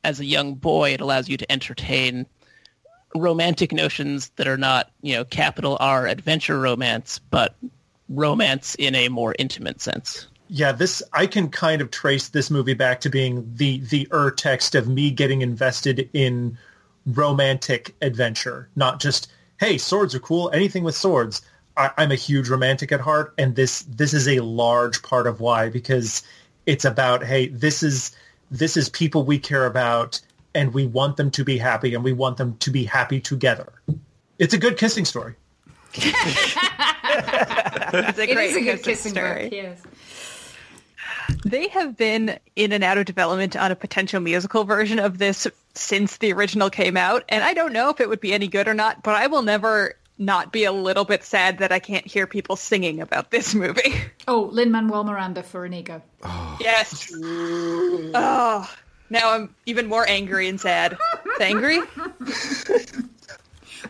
as 0.04 0.20
a 0.20 0.24
young 0.24 0.54
boy, 0.54 0.92
it 0.92 1.00
allows 1.00 1.28
you 1.28 1.36
to 1.36 1.50
entertain 1.52 2.26
romantic 3.14 3.72
notions 3.72 4.30
that 4.36 4.46
are 4.46 4.58
not, 4.58 4.90
you 5.02 5.14
know, 5.14 5.24
capital 5.24 5.76
R 5.80 6.06
adventure 6.06 6.58
romance, 6.58 7.18
but 7.18 7.54
romance 8.08 8.74
in 8.76 8.94
a 8.94 9.08
more 9.08 9.34
intimate 9.38 9.80
sense. 9.80 10.26
Yeah, 10.48 10.72
this 10.72 11.02
I 11.12 11.26
can 11.26 11.48
kind 11.48 11.80
of 11.80 11.90
trace 11.90 12.28
this 12.28 12.50
movie 12.50 12.74
back 12.74 13.00
to 13.00 13.10
being 13.10 13.50
the 13.56 13.80
the 13.80 14.06
ur 14.12 14.30
text 14.30 14.74
of 14.74 14.88
me 14.88 15.10
getting 15.10 15.42
invested 15.42 16.08
in 16.12 16.56
romantic 17.06 17.94
adventure, 18.02 18.68
not 18.76 19.00
just 19.00 19.30
hey, 19.58 19.78
swords 19.78 20.14
are 20.14 20.20
cool, 20.20 20.50
anything 20.52 20.84
with 20.84 20.94
swords. 20.94 21.40
I, 21.76 21.90
I'm 21.96 22.12
a 22.12 22.16
huge 22.16 22.48
romantic 22.48 22.92
at 22.92 23.00
heart, 23.00 23.34
and 23.38 23.56
this 23.56 23.82
this 23.82 24.14
is 24.14 24.28
a 24.28 24.40
large 24.40 25.02
part 25.02 25.26
of 25.26 25.40
why 25.40 25.68
because 25.68 26.22
it's 26.66 26.84
about 26.84 27.24
hey, 27.24 27.48
this 27.48 27.82
is 27.82 28.14
this 28.50 28.76
is 28.76 28.88
people 28.88 29.24
we 29.24 29.38
care 29.38 29.66
about, 29.66 30.20
and 30.54 30.72
we 30.74 30.86
want 30.86 31.16
them 31.16 31.30
to 31.32 31.44
be 31.44 31.58
happy, 31.58 31.94
and 31.94 32.04
we 32.04 32.12
want 32.12 32.36
them 32.36 32.56
to 32.58 32.70
be 32.70 32.84
happy 32.84 33.20
together. 33.20 33.72
It's 34.38 34.54
a 34.54 34.58
good 34.58 34.76
kissing 34.76 35.04
story. 35.04 35.34
it's 35.94 36.56
a 38.18 38.26
great 38.26 38.50
is 38.50 38.56
a 38.56 38.60
good 38.60 38.82
kissing 38.82 38.84
kissing 38.84 39.12
story. 39.12 39.44
book, 39.44 39.52
yes. 39.52 39.82
They 41.44 41.68
have 41.68 41.96
been 41.96 42.38
in 42.54 42.72
and 42.72 42.84
out 42.84 42.98
of 42.98 43.04
development 43.04 43.56
on 43.56 43.72
a 43.72 43.76
potential 43.76 44.20
musical 44.20 44.64
version 44.64 44.98
of 44.98 45.18
this 45.18 45.46
since 45.76 46.16
the 46.18 46.32
original 46.32 46.70
came 46.70 46.96
out, 46.96 47.24
and 47.28 47.44
I 47.44 47.54
don't 47.54 47.72
know 47.72 47.90
if 47.90 48.00
it 48.00 48.08
would 48.08 48.20
be 48.20 48.32
any 48.32 48.48
good 48.48 48.68
or 48.68 48.74
not, 48.74 49.02
but 49.02 49.14
I 49.14 49.26
will 49.26 49.42
never 49.42 49.94
not 50.18 50.50
be 50.50 50.64
a 50.64 50.72
little 50.72 51.04
bit 51.04 51.22
sad 51.22 51.58
that 51.58 51.72
I 51.72 51.78
can't 51.78 52.06
hear 52.06 52.26
people 52.26 52.56
singing 52.56 53.00
about 53.00 53.30
this 53.30 53.54
movie. 53.54 53.94
Oh, 54.28 54.48
Lin 54.50 54.72
Manuel 54.72 55.04
Miranda 55.04 55.44
for 55.44 55.64
Inigo. 55.64 56.02
Oh. 56.24 56.56
Yes. 56.58 57.12
Oh, 57.14 58.68
now 59.08 59.30
I'm 59.30 59.54
even 59.66 59.86
more 59.86 60.04
angry 60.08 60.48
and 60.48 60.60
sad. 60.60 60.98
Angry? 61.40 61.78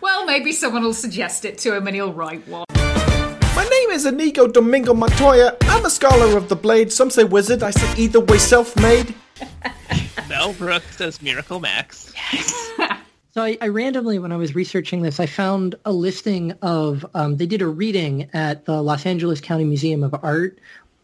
Well, 0.00 0.26
maybe 0.26 0.52
someone 0.52 0.82
will 0.82 0.92
suggest 0.92 1.44
it 1.44 1.58
to 1.58 1.74
him 1.74 1.86
and 1.86 1.96
he'll 1.96 2.12
write 2.12 2.46
one. 2.48 2.66
My 2.74 3.64
name 3.64 3.90
is 3.90 4.04
Inigo 4.04 4.46
Domingo 4.46 4.92
Montoya. 4.92 5.56
I'm 5.62 5.84
a 5.84 5.90
scholar 5.90 6.36
of 6.36 6.48
the 6.48 6.56
blade. 6.56 6.92
Some 6.92 7.10
say 7.10 7.24
wizard. 7.24 7.62
I 7.62 7.70
say 7.70 8.02
either 8.02 8.20
way, 8.20 8.38
self-made. 8.38 9.14
Mel 10.36 10.52
Brooks 10.52 10.98
says 10.98 11.22
Miracle 11.22 11.60
Max. 11.60 12.12
Yes. 12.32 12.72
So 13.32 13.42
I, 13.42 13.58
I 13.60 13.68
randomly, 13.68 14.18
when 14.18 14.32
I 14.32 14.36
was 14.36 14.54
researching 14.54 15.02
this, 15.02 15.20
I 15.20 15.26
found 15.26 15.74
a 15.84 15.92
listing 15.92 16.52
of, 16.62 17.04
um, 17.12 17.36
they 17.36 17.44
did 17.44 17.60
a 17.60 17.66
reading 17.66 18.30
at 18.32 18.64
the 18.64 18.82
Los 18.82 19.04
Angeles 19.04 19.42
County 19.42 19.64
Museum 19.64 20.02
of 20.02 20.14
Art 20.22 20.58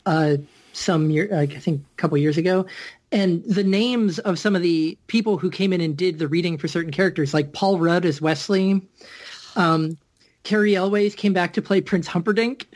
uh, 0.06 0.38
some 0.72 1.10
year, 1.10 1.28
like, 1.30 1.54
I 1.54 1.58
think 1.58 1.82
a 1.82 1.96
couple 2.00 2.16
years 2.16 2.38
ago. 2.38 2.64
And 3.10 3.44
the 3.44 3.62
names 3.62 4.18
of 4.20 4.38
some 4.38 4.56
of 4.56 4.62
the 4.62 4.96
people 5.08 5.36
who 5.36 5.50
came 5.50 5.74
in 5.74 5.82
and 5.82 5.94
did 5.94 6.18
the 6.18 6.26
reading 6.26 6.56
for 6.56 6.68
certain 6.68 6.90
characters, 6.90 7.34
like 7.34 7.52
Paul 7.52 7.78
Rudd 7.78 8.06
as 8.06 8.22
Westley, 8.22 8.80
um, 9.54 9.98
Cary 10.42 10.74
Elwes 10.74 11.14
came 11.14 11.34
back 11.34 11.52
to 11.52 11.60
play 11.60 11.82
Prince 11.82 12.06
Humperdinck. 12.06 12.66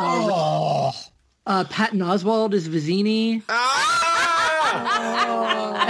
Um, 0.00 0.92
uh, 1.46 1.64
Patton 1.64 2.00
Oswalt 2.00 2.54
as 2.54 2.66
Vizzini. 2.66 3.42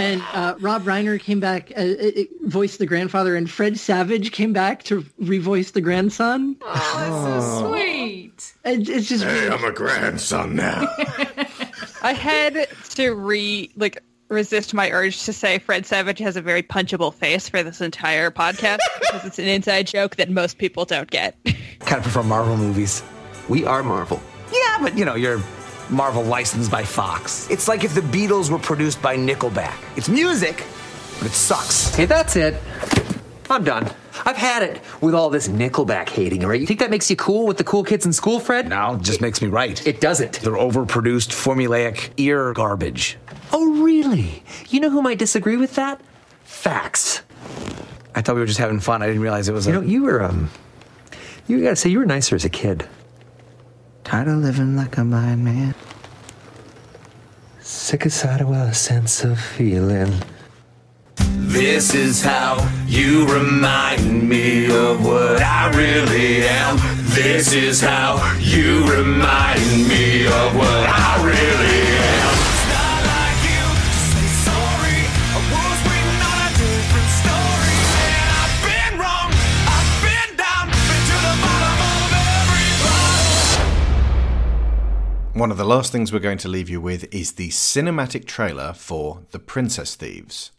And 0.03 0.23
uh, 0.33 0.55
Rob 0.61 0.83
Reiner 0.85 1.19
came 1.21 1.39
back, 1.41 1.71
uh, 1.77 1.81
uh, 1.81 2.11
voiced 2.43 2.79
the 2.79 2.87
grandfather, 2.87 3.37
and 3.37 3.49
Fred 3.49 3.79
Savage 3.79 4.33
came 4.33 4.53
back 4.53 4.83
to 4.85 5.03
revoice 5.21 5.73
the 5.73 5.81
grandson. 5.81 6.57
Oh, 6.63 6.97
that's 6.99 7.47
so 7.47 7.71
sweet. 7.71 8.53
And 8.65 8.89
it's 8.89 9.09
just 9.09 9.25
Hey, 9.25 9.49
I'm 9.49 9.65
a 9.65 9.73
grandson 9.73 10.57
now. 10.57 10.87
I 12.03 12.13
had 12.15 12.67
to 12.95 13.11
re 13.15 13.71
like 13.77 14.03
resist 14.29 14.75
my 14.75 14.91
urge 14.91 15.25
to 15.25 15.33
say 15.33 15.59
Fred 15.59 15.87
Savage 15.87 16.19
has 16.19 16.37
a 16.37 16.43
very 16.43 16.63
punchable 16.63 17.15
face 17.15 17.49
for 17.49 17.63
this 17.63 17.81
entire 17.81 18.31
podcast 18.31 18.79
because 19.01 19.25
it's 19.25 19.39
an 19.39 19.47
inside 19.47 19.87
joke 19.87 20.17
that 20.17 20.31
most 20.31 20.59
people 20.59 20.85
don't 20.85 21.11
get. 21.11 21.37
kind 21.81 21.99
of 21.99 22.03
prefer 22.03 22.23
Marvel 22.25 22.57
movies. 22.57 23.03
We 23.49 23.65
are 23.67 23.83
Marvel. 23.83 24.21
Yeah, 24.53 24.79
but 24.81 24.99
you 24.99 25.05
know, 25.05 25.15
you're 25.15 25.41
Marvel 25.91 26.23
licensed 26.23 26.71
by 26.71 26.83
Fox. 26.85 27.49
It's 27.51 27.69
like 27.69 27.85
if 27.85 27.95
the 27.95 28.01
Beatles 28.01 28.51
were 28.51 28.59
produced 28.59 29.01
by 29.03 29.17
Nickelback. 29.17 29.75
It's 29.97 30.09
music, 30.09 30.65
but 31.19 31.27
it 31.29 31.33
sucks. 31.35 31.95
Hey, 31.95 32.07
that's 32.07 32.37
it. 32.37 32.57
I'm 33.51 33.65
done. 33.65 33.91
I've 34.25 34.37
had 34.37 34.63
it 34.63 34.81
with 35.01 35.15
all 35.15 35.29
this 35.29 35.49
Nickelback 35.49 36.09
hating, 36.09 36.43
right? 36.43 36.61
You 36.61 36.67
think 36.67 36.81
that 36.81 36.91
makes 36.91 37.11
you 37.11 37.17
cool 37.17 37.47
with 37.47 37.59
the 37.59 37.65
cool 37.65 37.85
kids 37.85 38.07
in 38.07 38.13
school, 38.13 38.39
Fred? 38.41 38.69
No, 38.69 38.95
it 38.95 39.03
just 39.03 39.21
makes 39.21 39.43
me 39.43 39.49
right. 39.49 39.85
It 39.87 40.01
doesn't. 40.01 40.41
They're 40.41 40.53
overproduced, 40.55 41.31
formulaic 41.31 42.11
ear 42.17 42.53
garbage. 42.53 43.19
Oh, 43.53 43.83
really? 43.83 44.43
You 44.69 44.81
know 44.81 44.91
who 44.91 45.03
might 45.03 45.19
disagree 45.19 45.57
with 45.57 45.75
that? 45.75 46.01
Facts. 46.45 47.23
I 48.15 48.23
thought 48.23 48.35
we 48.37 48.41
were 48.41 48.47
just 48.47 48.59
having 48.61 48.81
fun. 48.81 49.03
I 49.03 49.07
didn't 49.07 49.23
realize 49.23 49.49
it 49.49 49.53
was 49.53 49.67
You 49.67 49.73
a. 49.73 49.77
know, 49.77 49.83
you 49.83 50.03
were, 50.05 50.23
um, 50.23 50.51
you 51.49 51.63
gotta 51.63 51.77
say, 51.77 51.91
you 51.91 51.99
were 51.99 52.07
nicer 52.07 52.37
as 52.37 52.45
a 52.45 52.49
kid. 52.51 52.87
Tired 54.05 54.29
of 54.29 54.39
living 54.39 54.77
like 54.77 54.99
a 54.99 55.05
blind 55.05 55.45
man. 55.45 55.75
Sick 57.61 58.05
of 58.05 58.13
a 58.69 58.75
sense 58.75 59.25
of 59.25 59.41
feeling. 59.41 60.13
This 61.17 61.95
is 61.95 62.23
how 62.23 62.69
you 62.87 63.27
remind 63.27 64.29
me 64.29 64.67
of 64.67 65.05
what 65.05 65.41
I 65.41 65.71
really 65.71 66.47
am. 66.47 66.79
This 67.15 67.53
is 67.53 67.81
how 67.81 68.37
you 68.41 68.85
remind 68.91 69.89
me 69.89 70.27
of 70.27 70.57
what 70.57 70.67
I 70.67 71.23
really 71.25 71.77
am. 71.77 71.82
One 85.35 85.51
of 85.51 85.57
the 85.57 85.65
last 85.65 85.93
things 85.93 86.13
we're 86.13 86.19
going 86.19 86.37
to 86.39 86.49
leave 86.49 86.69
you 86.69 86.79
with 86.79 87.13
is 87.13 87.33
the 87.33 87.49
cinematic 87.49 88.27
trailer 88.27 88.75
for 88.75 89.23
The 89.31 89.39
Princess 89.39 89.95
Thieves. 89.95 90.53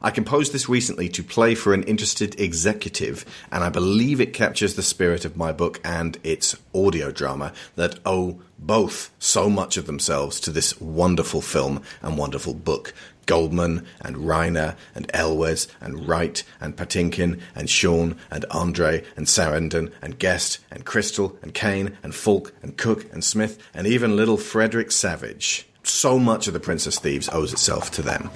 I 0.00 0.12
composed 0.12 0.52
this 0.52 0.68
recently 0.68 1.08
to 1.08 1.24
play 1.24 1.56
for 1.56 1.74
an 1.74 1.82
interested 1.82 2.40
executive, 2.40 3.24
and 3.50 3.64
I 3.64 3.68
believe 3.68 4.20
it 4.20 4.32
captures 4.32 4.76
the 4.76 4.82
spirit 4.84 5.24
of 5.24 5.36
my 5.36 5.50
book 5.50 5.80
and 5.84 6.18
its 6.22 6.56
audio 6.72 7.10
drama 7.10 7.52
that 7.74 7.98
owe 8.06 8.40
both 8.60 9.10
so 9.18 9.50
much 9.50 9.76
of 9.76 9.86
themselves 9.86 10.38
to 10.40 10.52
this 10.52 10.80
wonderful 10.80 11.40
film 11.40 11.82
and 12.00 12.16
wonderful 12.16 12.54
book. 12.54 12.94
Goldman 13.26 13.86
and 14.00 14.16
Reiner 14.16 14.76
and 14.94 15.10
Elwes 15.14 15.68
and 15.80 16.08
Wright 16.08 16.42
and 16.60 16.76
Patinkin 16.76 17.40
and 17.54 17.68
Shawn 17.68 18.16
and 18.30 18.44
Andre 18.50 19.04
and 19.16 19.26
Sarandon 19.26 19.92
and 20.00 20.18
Guest 20.18 20.58
and 20.70 20.84
Crystal 20.84 21.36
and 21.42 21.54
Kahn 21.54 21.96
and 22.02 22.14
Falk 22.14 22.52
and 22.62 22.76
Cook 22.76 23.12
and 23.12 23.24
Smith 23.24 23.58
and 23.74 23.86
even 23.86 24.16
little 24.16 24.36
Frederick 24.36 24.90
Savage. 24.90 25.66
So 25.82 26.18
much 26.18 26.46
of 26.46 26.52
The 26.52 26.60
Princess 26.60 26.98
Thieves 26.98 27.28
owes 27.30 27.52
itself 27.52 27.90
to 27.92 28.02
them. 28.02 28.30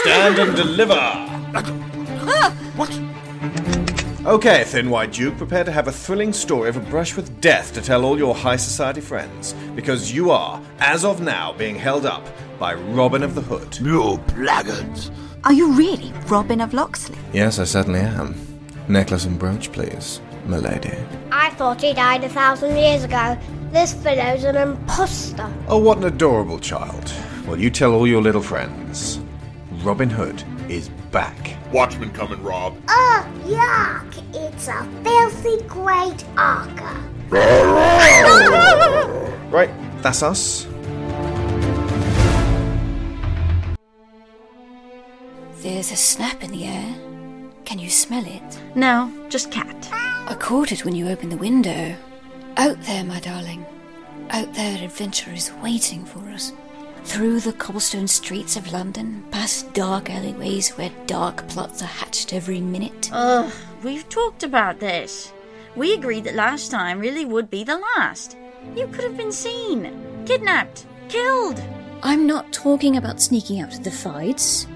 Stand 0.00 0.38
and 0.38 0.56
deliver! 0.56 0.94
What? 2.76 3.07
Okay, 4.28 4.62
Thin 4.64 4.90
White 4.90 5.12
Duke, 5.12 5.38
prepare 5.38 5.64
to 5.64 5.72
have 5.72 5.88
a 5.88 5.92
thrilling 5.92 6.34
story 6.34 6.68
of 6.68 6.76
a 6.76 6.80
brush 6.80 7.16
with 7.16 7.40
death 7.40 7.72
to 7.72 7.80
tell 7.80 8.04
all 8.04 8.18
your 8.18 8.34
high 8.34 8.56
society 8.56 9.00
friends, 9.00 9.54
because 9.74 10.12
you 10.12 10.30
are, 10.30 10.60
as 10.80 11.02
of 11.02 11.22
now, 11.22 11.54
being 11.54 11.74
held 11.74 12.04
up 12.04 12.26
by 12.58 12.74
Robin 12.74 13.22
of 13.22 13.34
the 13.34 13.40
Hood. 13.40 13.78
You 13.80 14.18
blackguards! 14.34 15.10
Are 15.44 15.54
you 15.54 15.72
really 15.72 16.12
Robin 16.26 16.60
of 16.60 16.74
Locksley? 16.74 17.16
Yes, 17.32 17.58
I 17.58 17.64
certainly 17.64 18.00
am. 18.00 18.34
Necklace 18.86 19.24
and 19.24 19.38
brooch, 19.38 19.72
please, 19.72 20.20
milady. 20.44 20.98
I 21.32 21.48
thought 21.52 21.80
he 21.80 21.94
died 21.94 22.22
a 22.22 22.28
thousand 22.28 22.76
years 22.76 23.04
ago. 23.04 23.38
This 23.72 23.94
fellow's 23.94 24.44
an 24.44 24.56
imposter. 24.56 25.50
Oh, 25.68 25.78
what 25.78 25.96
an 25.96 26.04
adorable 26.04 26.58
child. 26.58 27.14
Well, 27.46 27.58
you 27.58 27.70
tell 27.70 27.94
all 27.94 28.06
your 28.06 28.20
little 28.20 28.42
friends. 28.42 29.20
Robin 29.82 30.10
Hood 30.10 30.44
is 30.68 30.88
back. 31.10 31.56
Watchman 31.72 32.10
coming, 32.10 32.42
Rob. 32.42 32.76
Oh, 32.88 33.26
yuck! 33.44 34.22
It's 34.34 34.68
a 34.68 34.84
filthy 35.02 35.62
great 35.66 36.24
arca. 36.36 37.02
Right, 39.50 39.70
that's 40.02 40.22
us. 40.22 40.66
There's 45.62 45.90
a 45.90 45.96
snap 45.96 46.44
in 46.44 46.50
the 46.50 46.66
air. 46.66 46.94
Can 47.64 47.78
you 47.78 47.88
smell 47.88 48.24
it? 48.26 48.60
No, 48.74 49.10
just 49.30 49.50
cat. 49.50 49.88
I 49.92 50.36
caught 50.38 50.70
it 50.70 50.84
when 50.84 50.94
you 50.94 51.08
opened 51.08 51.32
the 51.32 51.38
window. 51.38 51.96
Out 52.58 52.80
there, 52.82 53.04
my 53.04 53.20
darling. 53.20 53.64
Out 54.30 54.52
there, 54.52 54.84
adventure 54.84 55.32
is 55.32 55.50
waiting 55.62 56.04
for 56.04 56.20
us. 56.28 56.52
Through 57.08 57.40
the 57.40 57.54
cobblestone 57.54 58.06
streets 58.06 58.54
of 58.56 58.70
London, 58.70 59.24
past 59.30 59.72
dark 59.72 60.10
alleyways 60.10 60.68
where 60.76 60.92
dark 61.06 61.48
plots 61.48 61.82
are 61.82 61.86
hatched 61.86 62.34
every 62.34 62.60
minute. 62.60 63.08
Ugh, 63.12 63.50
we've 63.82 64.06
talked 64.10 64.42
about 64.42 64.78
this. 64.78 65.32
We 65.74 65.94
agreed 65.94 66.24
that 66.24 66.34
last 66.34 66.70
time 66.70 67.00
really 67.00 67.24
would 67.24 67.48
be 67.48 67.64
the 67.64 67.78
last. 67.96 68.36
You 68.76 68.86
could 68.88 69.04
have 69.04 69.16
been 69.16 69.32
seen, 69.32 70.22
kidnapped, 70.26 70.86
killed. 71.08 71.60
I'm 72.02 72.26
not 72.26 72.52
talking 72.52 72.98
about 72.98 73.22
sneaking 73.22 73.62
out 73.62 73.72
to 73.72 73.80
the 73.80 73.90
fights. 73.90 74.66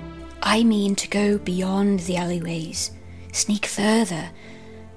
I 0.43 0.65
mean 0.65 0.97
to 0.97 1.09
go 1.09 1.37
beyond 1.37 2.01
the 2.01 2.17
alleyways, 2.17 2.93
sneak 3.33 3.67
further, 3.67 4.31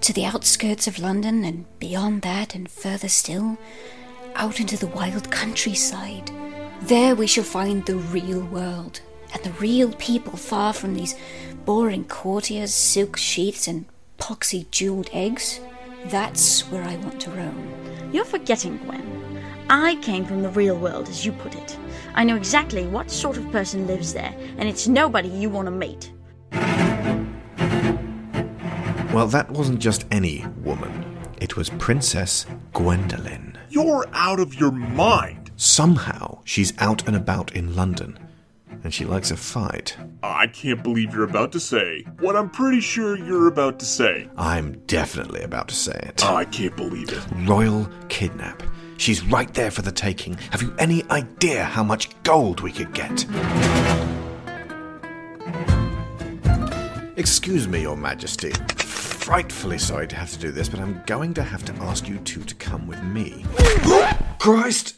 to 0.02 0.14
the 0.14 0.26
outskirts 0.26 0.88
of 0.88 1.00
London, 1.00 1.44
and 1.44 1.66
beyond 1.80 2.22
that, 2.22 2.56
and 2.56 2.72
further 2.72 3.10
still, 3.10 3.58
out 4.36 4.62
into 4.62 4.78
the 4.78 4.88
wild 4.88 5.30
countryside. 5.30 6.32
There 6.82 7.16
we 7.16 7.28
shall 7.28 7.44
find 7.44 7.86
the 7.86 7.96
real 7.96 8.42
world, 8.42 9.02
and 9.34 9.44
the 9.44 9.52
real 9.54 9.92
people 9.94 10.38
far 10.38 10.72
from 10.74 10.94
these 10.94 11.16
boring 11.66 12.06
courtiers, 12.06 12.74
silk 12.74 13.18
sheaths, 13.18 13.68
and 13.68 13.86
poxy 14.20 14.70
jeweled 14.70 15.10
eggs. 15.12 15.60
That's 16.06 16.62
where 16.70 16.84
I 16.84 16.98
want 16.98 17.20
to 17.22 17.32
roam. 17.32 17.74
You're 18.12 18.26
forgetting, 18.26 18.78
Gwen. 18.86 19.42
I 19.70 19.96
came 19.96 20.26
from 20.26 20.44
the 20.44 20.50
real 20.50 20.78
world, 20.78 21.10
as 21.10 21.26
you 21.26 21.32
put 21.32 21.56
it. 21.56 21.78
I 22.14 22.24
know 22.24 22.36
exactly 22.36 22.86
what 22.86 23.10
sort 23.10 23.38
of 23.38 23.52
person 23.52 23.88
lives 23.88 24.14
there, 24.14 24.36
and 24.58 24.70
it's 24.70 24.88
nobody 24.88 25.30
you 25.30 25.50
want 25.50 25.66
to 25.66 25.72
meet. 25.72 26.12
Well, 29.12 29.28
that 29.28 29.50
wasn't 29.50 29.80
just 29.80 30.06
any 30.12 30.46
woman. 30.64 31.18
It 31.42 31.58
was 31.58 31.70
Princess 31.72 32.46
Gwendolen. 32.74 33.58
You're 33.70 34.06
out 34.14 34.40
of 34.40 34.54
your 34.56 34.72
mind. 34.72 35.45
Somehow, 35.58 36.40
she's 36.44 36.74
out 36.80 37.08
and 37.08 37.16
about 37.16 37.56
in 37.56 37.76
London, 37.76 38.20
and 38.84 38.94
she 38.94 39.06
likes 39.06 39.32
a 39.32 39.38
fight. 39.38 39.96
I 40.22 40.48
can't 40.48 40.84
believe 40.84 41.14
you're 41.14 41.24
about 41.24 41.54
to 41.54 41.62
say 41.62 42.04
what 42.20 42.36
I'm 42.36 42.50
pretty 42.50 42.82
sure 42.82 43.18
you're 43.18 43.48
about 43.48 43.80
to 43.80 43.86
say. 43.86 44.30
I'm 44.36 44.74
definitely 44.86 45.42
about 45.44 45.70
to 45.70 45.76
say 45.76 45.98
it. 46.04 46.26
I 46.26 46.44
can't 46.46 46.76
believe 46.76 47.10
it. 47.10 47.24
Royal 47.48 47.90
kidnap. 48.10 48.64
She's 48.98 49.24
right 49.26 49.54
there 49.54 49.72
for 49.72 49.82
the 49.82 49.94
taking. 49.94 50.34
Have 50.52 50.62
you 50.62 50.74
any 50.78 51.04
idea 51.10 51.64
how 51.64 51.84
much 51.84 52.10
gold 52.24 52.60
we 52.60 52.72
could 52.74 52.94
get? 52.94 53.26
Excuse 57.18 57.66
me, 57.66 57.82
Your 57.82 57.96
Majesty. 57.96 58.52
Frightfully 58.76 59.78
sorry 59.78 60.08
to 60.08 60.16
have 60.18 60.32
to 60.32 60.38
do 60.38 60.52
this, 60.52 60.68
but 60.68 60.82
I'm 60.82 61.02
going 61.06 61.34
to 61.36 61.44
have 61.44 61.64
to 61.66 61.74
ask 61.84 62.10
you 62.10 62.18
two 62.20 62.44
to 62.44 62.56
come 62.56 62.88
with 62.88 63.02
me. 63.04 63.46
Christ! 64.38 64.96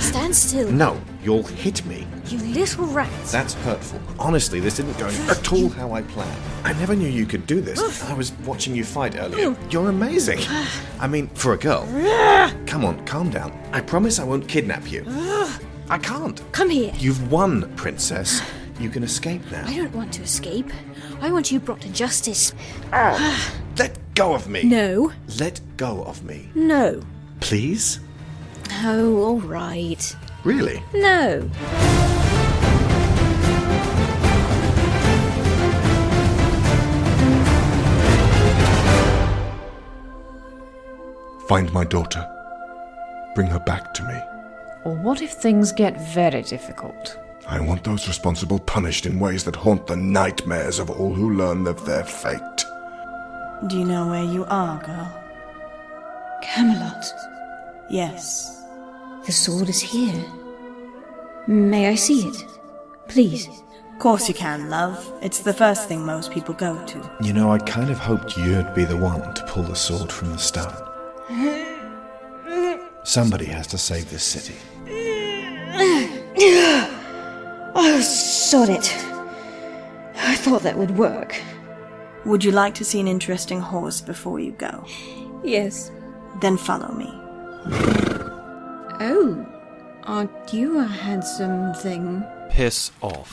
Stand 0.00 0.34
still. 0.34 0.70
No, 0.70 1.00
you'll 1.22 1.42
hit 1.42 1.84
me. 1.86 2.06
You 2.26 2.38
little 2.38 2.86
rat. 2.86 3.10
That's 3.26 3.54
hurtful. 3.54 4.00
Honestly, 4.18 4.60
this 4.60 4.76
didn't 4.76 4.96
go 4.98 5.06
at 5.06 5.52
all 5.52 5.68
how 5.70 5.92
I 5.92 6.02
planned. 6.02 6.40
I 6.64 6.72
never 6.74 6.94
knew 6.94 7.08
you 7.08 7.26
could 7.26 7.46
do 7.46 7.60
this. 7.60 8.02
I 8.04 8.12
was 8.14 8.32
watching 8.44 8.74
you 8.74 8.84
fight 8.84 9.16
earlier. 9.18 9.56
You're 9.70 9.88
amazing. 9.88 10.38
I 11.00 11.08
mean, 11.08 11.28
for 11.28 11.54
a 11.54 11.58
girl. 11.58 11.84
Come 12.66 12.84
on, 12.84 13.04
calm 13.06 13.30
down. 13.30 13.52
I 13.72 13.80
promise 13.80 14.18
I 14.18 14.24
won't 14.24 14.46
kidnap 14.48 14.90
you. 14.90 15.04
I 15.90 15.98
can't. 15.98 16.40
Come 16.52 16.70
here. 16.70 16.92
You've 16.96 17.30
won, 17.32 17.74
princess. 17.76 18.42
You 18.78 18.90
can 18.90 19.02
escape 19.02 19.42
now. 19.50 19.66
I 19.66 19.74
don't 19.76 19.94
want 19.94 20.12
to 20.14 20.22
escape. 20.22 20.70
I 21.20 21.32
want 21.32 21.50
you 21.50 21.58
brought 21.58 21.80
to 21.80 21.88
justice. 21.88 22.52
Ah. 22.92 23.52
Let 23.78 23.96
go 24.14 24.34
of 24.34 24.48
me. 24.48 24.64
No. 24.64 25.12
Let 25.38 25.60
go 25.76 26.02
of 26.02 26.24
me. 26.24 26.50
No. 26.56 27.00
Please? 27.38 28.00
Oh, 28.82 29.22
all 29.22 29.40
right. 29.40 30.16
Really? 30.42 30.82
No. 30.92 31.48
Find 41.46 41.72
my 41.72 41.84
daughter. 41.84 42.28
Bring 43.36 43.46
her 43.46 43.60
back 43.60 43.94
to 43.94 44.02
me. 44.02 44.20
Or 44.84 44.96
what 44.96 45.22
if 45.22 45.32
things 45.34 45.70
get 45.70 46.00
very 46.12 46.42
difficult? 46.42 47.16
I 47.46 47.60
want 47.60 47.84
those 47.84 48.08
responsible 48.08 48.58
punished 48.58 49.06
in 49.06 49.20
ways 49.20 49.44
that 49.44 49.56
haunt 49.56 49.86
the 49.86 49.96
nightmares 49.96 50.80
of 50.80 50.90
all 50.90 51.14
who 51.14 51.34
learn 51.34 51.66
of 51.68 51.86
their 51.86 52.04
fate. 52.04 52.64
Do 53.66 53.76
you 53.76 53.84
know 53.84 54.06
where 54.06 54.22
you 54.22 54.44
are, 54.44 54.78
girl? 54.84 55.12
Camelot. 56.42 57.04
Yes. 57.90 58.62
The 59.26 59.32
sword 59.32 59.68
is 59.68 59.80
here. 59.80 60.24
May 61.48 61.88
I 61.88 61.96
see 61.96 62.28
it? 62.28 62.44
Please. 63.08 63.48
Of 63.48 63.98
course 63.98 64.28
you 64.28 64.34
can, 64.34 64.70
love. 64.70 65.12
It's 65.22 65.40
the 65.40 65.52
first 65.52 65.88
thing 65.88 66.06
most 66.06 66.30
people 66.30 66.54
go 66.54 66.80
to. 66.86 67.10
You 67.20 67.32
know, 67.32 67.50
I 67.50 67.58
kind 67.58 67.90
of 67.90 67.98
hoped 67.98 68.36
you'd 68.36 68.72
be 68.74 68.84
the 68.84 68.96
one 68.96 69.34
to 69.34 69.44
pull 69.46 69.64
the 69.64 69.74
sword 69.74 70.12
from 70.12 70.30
the 70.30 70.38
stone. 70.38 70.72
Somebody 73.02 73.46
has 73.46 73.66
to 73.68 73.78
save 73.78 74.08
this 74.08 74.22
city. 74.22 74.54
Oh, 77.74 78.00
sod 78.00 78.68
it. 78.68 78.94
I 80.16 80.36
thought 80.36 80.62
that 80.62 80.78
would 80.78 80.92
work. 80.96 81.40
Would 82.24 82.44
you 82.44 82.50
like 82.52 82.74
to 82.74 82.84
see 82.84 83.00
an 83.00 83.08
interesting 83.08 83.60
horse 83.60 84.00
before 84.00 84.40
you 84.40 84.52
go? 84.52 84.84
Yes. 85.44 85.90
Then 86.40 86.56
follow 86.56 86.92
me. 86.92 87.10
Oh, 89.00 89.46
aren't 90.04 90.52
you 90.52 90.78
a 90.78 90.84
handsome 90.84 91.72
thing? 91.74 92.24
Piss 92.50 92.90
off. 93.00 93.32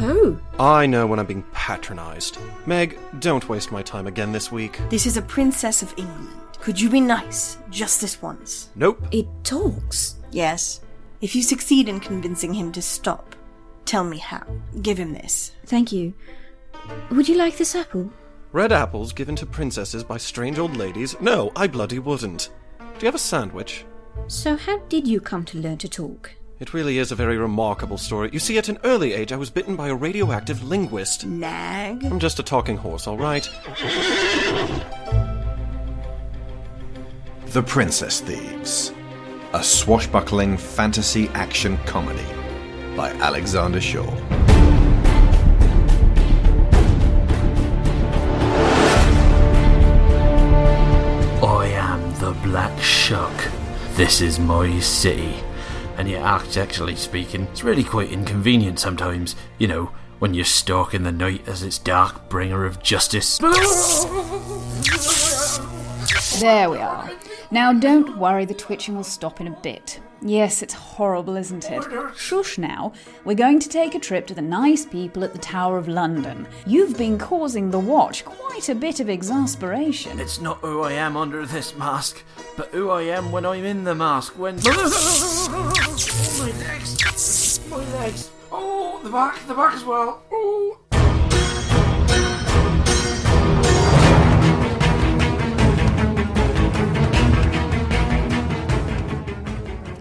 Oh, 0.00 0.38
I 0.58 0.86
know 0.86 1.06
when 1.06 1.18
I'm 1.18 1.26
being 1.26 1.44
patronized. 1.52 2.38
Meg, 2.66 2.98
don't 3.20 3.48
waste 3.48 3.70
my 3.70 3.82
time 3.82 4.06
again 4.06 4.32
this 4.32 4.50
week. 4.50 4.80
This 4.90 5.06
is 5.06 5.16
a 5.16 5.22
princess 5.22 5.82
of 5.82 5.94
England. 5.96 6.30
Could 6.60 6.80
you 6.80 6.88
be 6.88 7.00
nice, 7.00 7.58
just 7.70 8.00
this 8.00 8.20
once? 8.22 8.70
Nope. 8.74 9.06
it 9.12 9.26
talks. 9.44 10.16
Yes. 10.32 10.80
If 11.20 11.36
you 11.36 11.42
succeed 11.42 11.88
in 11.88 12.00
convincing 12.00 12.54
him 12.54 12.72
to 12.72 12.82
stop, 12.82 13.36
tell 13.84 14.02
me 14.04 14.18
how. 14.18 14.44
Give 14.82 14.98
him 14.98 15.12
this. 15.12 15.52
Thank 15.66 15.92
you. 15.92 16.14
Would 17.10 17.28
you 17.28 17.36
like 17.36 17.56
this 17.56 17.74
apple? 17.74 18.10
Red 18.54 18.70
apples 18.70 19.12
given 19.12 19.34
to 19.34 19.46
princesses 19.46 20.04
by 20.04 20.16
strange 20.16 20.60
old 20.60 20.76
ladies? 20.76 21.20
No, 21.20 21.50
I 21.56 21.66
bloody 21.66 21.98
wouldn't. 21.98 22.50
Do 22.78 23.00
you 23.00 23.06
have 23.06 23.16
a 23.16 23.18
sandwich? 23.18 23.84
So, 24.28 24.56
how 24.56 24.78
did 24.88 25.08
you 25.08 25.20
come 25.20 25.44
to 25.46 25.58
learn 25.58 25.78
to 25.78 25.88
talk? 25.88 26.30
It 26.60 26.72
really 26.72 26.98
is 26.98 27.10
a 27.10 27.16
very 27.16 27.36
remarkable 27.36 27.98
story. 27.98 28.30
You 28.32 28.38
see, 28.38 28.56
at 28.56 28.68
an 28.68 28.78
early 28.84 29.12
age, 29.12 29.32
I 29.32 29.36
was 29.36 29.50
bitten 29.50 29.74
by 29.74 29.88
a 29.88 29.94
radioactive 29.96 30.62
linguist. 30.62 31.26
Nag? 31.26 32.04
I'm 32.04 32.20
just 32.20 32.38
a 32.38 32.44
talking 32.44 32.76
horse, 32.76 33.08
all 33.08 33.18
right? 33.18 33.50
The 37.46 37.62
Princess 37.64 38.20
Thieves, 38.20 38.92
a 39.52 39.64
swashbuckling 39.64 40.58
fantasy 40.58 41.26
action 41.30 41.76
comedy 41.86 42.26
by 42.94 43.10
Alexander 43.14 43.80
Shaw. 43.80 44.14
Black 52.44 52.78
Shuck. 52.78 53.50
This 53.92 54.20
is 54.20 54.38
my 54.38 54.78
city. 54.78 55.34
And 55.96 56.08
yet, 56.08 56.22
architecturally 56.22 56.94
speaking, 56.94 57.44
it's 57.44 57.64
really 57.64 57.82
quite 57.82 58.12
inconvenient 58.12 58.78
sometimes. 58.78 59.34
You 59.58 59.66
know, 59.68 59.84
when 60.18 60.34
you're 60.34 60.44
stalking 60.44 61.04
the 61.04 61.10
night 61.10 61.48
as 61.48 61.62
its 61.62 61.78
dark 61.78 62.28
bringer 62.28 62.66
of 62.66 62.82
justice. 62.82 63.38
There 66.38 66.68
we 66.68 66.76
are. 66.76 67.10
Now 67.50 67.72
don't 67.72 68.18
worry, 68.18 68.44
the 68.44 68.52
twitching 68.52 68.94
will 68.94 69.04
stop 69.04 69.40
in 69.40 69.46
a 69.46 69.58
bit. 69.62 70.00
Yes, 70.26 70.62
it's 70.62 70.72
horrible, 70.72 71.36
isn't 71.36 71.70
it? 71.70 71.84
Shush 72.16 72.56
now. 72.56 72.94
We're 73.26 73.34
going 73.34 73.58
to 73.58 73.68
take 73.68 73.94
a 73.94 73.98
trip 73.98 74.26
to 74.28 74.34
the 74.34 74.40
nice 74.40 74.86
people 74.86 75.22
at 75.22 75.34
the 75.34 75.38
Tower 75.38 75.76
of 75.76 75.86
London. 75.86 76.48
You've 76.66 76.96
been 76.96 77.18
causing 77.18 77.70
the 77.70 77.78
watch 77.78 78.24
quite 78.24 78.70
a 78.70 78.74
bit 78.74 79.00
of 79.00 79.10
exasperation. 79.10 80.18
It's 80.18 80.40
not 80.40 80.60
who 80.60 80.80
I 80.80 80.92
am 80.92 81.18
under 81.18 81.44
this 81.44 81.76
mask, 81.76 82.24
but 82.56 82.68
who 82.68 82.88
I 82.88 83.02
am 83.02 83.32
when 83.32 83.44
I'm 83.44 83.66
in 83.66 83.84
the 83.84 83.94
mask. 83.94 84.38
When. 84.38 84.56
my 84.64 84.70
legs! 86.58 87.60
My 87.68 87.76
legs! 87.76 88.30
Oh, 88.50 89.00
the 89.04 89.10
back, 89.10 89.46
the 89.46 89.54
back 89.54 89.74
as 89.74 89.84
well. 89.84 90.22
Oh. 90.32 90.78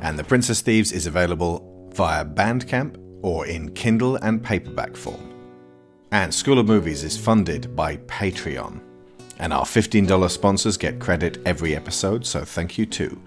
And 0.04 0.20
The 0.20 0.24
Princess 0.24 0.60
Thieves 0.60 0.92
is 0.92 1.08
available 1.08 1.90
via 1.94 2.26
Bandcamp 2.26 2.98
or 3.22 3.48
in 3.48 3.74
Kindle 3.74 4.18
and 4.18 4.44
paperback 4.44 4.98
form. 4.98 5.34
And 6.12 6.32
School 6.32 6.60
of 6.60 6.68
Movies 6.68 7.06
is 7.06 7.18
funded 7.18 7.74
by 7.74 7.96
Patreon. 7.98 8.82
And 9.40 9.54
our 9.54 9.64
$15 9.64 10.30
sponsors 10.30 10.76
get 10.76 11.00
credit 11.00 11.42
every 11.46 11.74
episode, 11.74 12.26
so 12.26 12.44
thank 12.44 12.78
you 12.78 12.86
to 12.88 13.18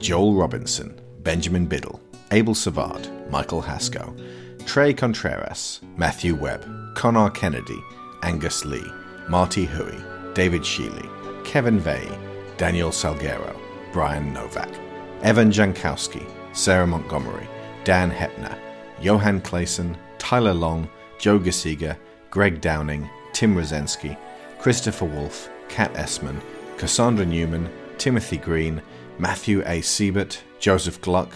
Joel 0.00 0.34
Robinson, 0.34 1.00
Benjamin 1.20 1.66
Biddle, 1.66 1.98
Abel 2.30 2.54
Savard, 2.54 3.08
Michael 3.30 3.62
Hasco, 3.62 4.14
Trey 4.66 4.92
Contreras, 4.92 5.80
Matthew 5.96 6.34
Webb, 6.34 6.94
Connor 6.94 7.30
Kennedy, 7.30 7.82
Angus 8.22 8.66
Lee, 8.66 8.84
Marty 9.30 9.64
Huey, 9.64 9.98
David 10.34 10.60
Sheely, 10.60 11.08
Kevin 11.44 11.80
Vey, 11.80 12.06
Daniel 12.58 12.90
Salguero, 12.90 13.56
Brian 13.92 14.32
Novak, 14.34 14.68
Evan 15.22 15.50
Jankowski, 15.50 16.24
Sarah 16.52 16.86
Montgomery, 16.86 17.48
Dan 17.84 18.10
Hepner, 18.10 18.56
Johan 19.00 19.40
Clayson, 19.40 19.96
Tyler 20.18 20.54
Long, 20.54 20.88
Joe 21.18 21.38
Gasiga, 21.38 21.96
Greg 22.30 22.60
Downing, 22.60 23.08
Tim 23.32 23.54
Rosensky, 23.54 24.16
Christopher 24.58 25.06
Wolfe, 25.06 25.48
Kat 25.68 25.92
Essman, 25.94 26.40
Cassandra 26.76 27.24
Newman, 27.26 27.68
Timothy 27.96 28.36
Green, 28.36 28.80
Matthew 29.18 29.62
A. 29.66 29.80
Siebert, 29.80 30.40
Joseph 30.60 31.00
Gluck, 31.00 31.32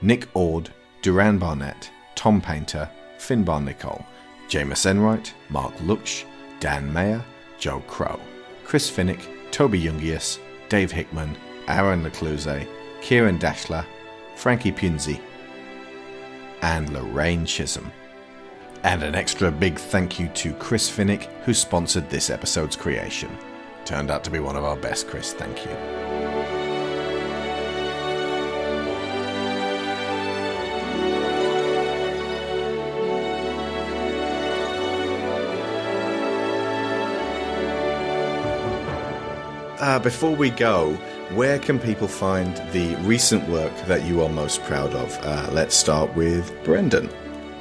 Nick 0.00 0.26
Ord, 0.34 0.70
Duran 1.02 1.38
Barnett, 1.38 1.90
Tom 2.14 2.40
Painter, 2.40 2.90
Finbar 3.18 3.62
Nicole, 3.62 4.04
Jameis 4.48 4.86
Enright, 4.86 5.34
Mark 5.50 5.74
Luksch, 5.78 6.24
Dan 6.60 6.90
Mayer, 6.92 7.22
Joe 7.58 7.80
Crow, 7.80 8.18
Chris 8.64 8.90
Finnick, 8.90 9.20
Toby 9.50 9.82
Jungius, 9.82 10.38
Dave 10.68 10.90
Hickman, 10.90 11.36
Aaron 11.68 12.02
Lecluse, 12.02 12.66
Kieran 13.00 13.38
Dashler, 13.38 13.84
Frankie 14.36 14.72
Punzi, 14.72 15.20
and 16.62 16.92
Lorraine 16.92 17.46
Chisholm. 17.46 17.90
And 18.84 19.02
an 19.02 19.14
extra 19.14 19.50
big 19.50 19.78
thank 19.78 20.20
you 20.20 20.28
to 20.28 20.52
Chris 20.54 20.90
Finnick, 20.90 21.24
who 21.42 21.52
sponsored 21.52 22.08
this 22.08 22.30
episode's 22.30 22.76
creation. 22.76 23.30
Turned 23.84 24.10
out 24.10 24.22
to 24.24 24.30
be 24.30 24.38
one 24.38 24.56
of 24.56 24.64
our 24.64 24.76
best, 24.76 25.08
Chris. 25.08 25.32
Thank 25.32 25.64
you. 25.64 26.37
Uh, 39.80 39.98
before 39.98 40.34
we 40.34 40.50
go, 40.50 40.92
where 41.34 41.58
can 41.58 41.78
people 41.78 42.08
find 42.08 42.56
the 42.72 42.96
recent 43.02 43.48
work 43.48 43.72
that 43.86 44.04
you 44.04 44.22
are 44.22 44.28
most 44.28 44.62
proud 44.64 44.92
of? 44.94 45.16
Uh, 45.22 45.48
let's 45.52 45.76
start 45.76 46.14
with 46.16 46.52
Brendan. 46.64 47.08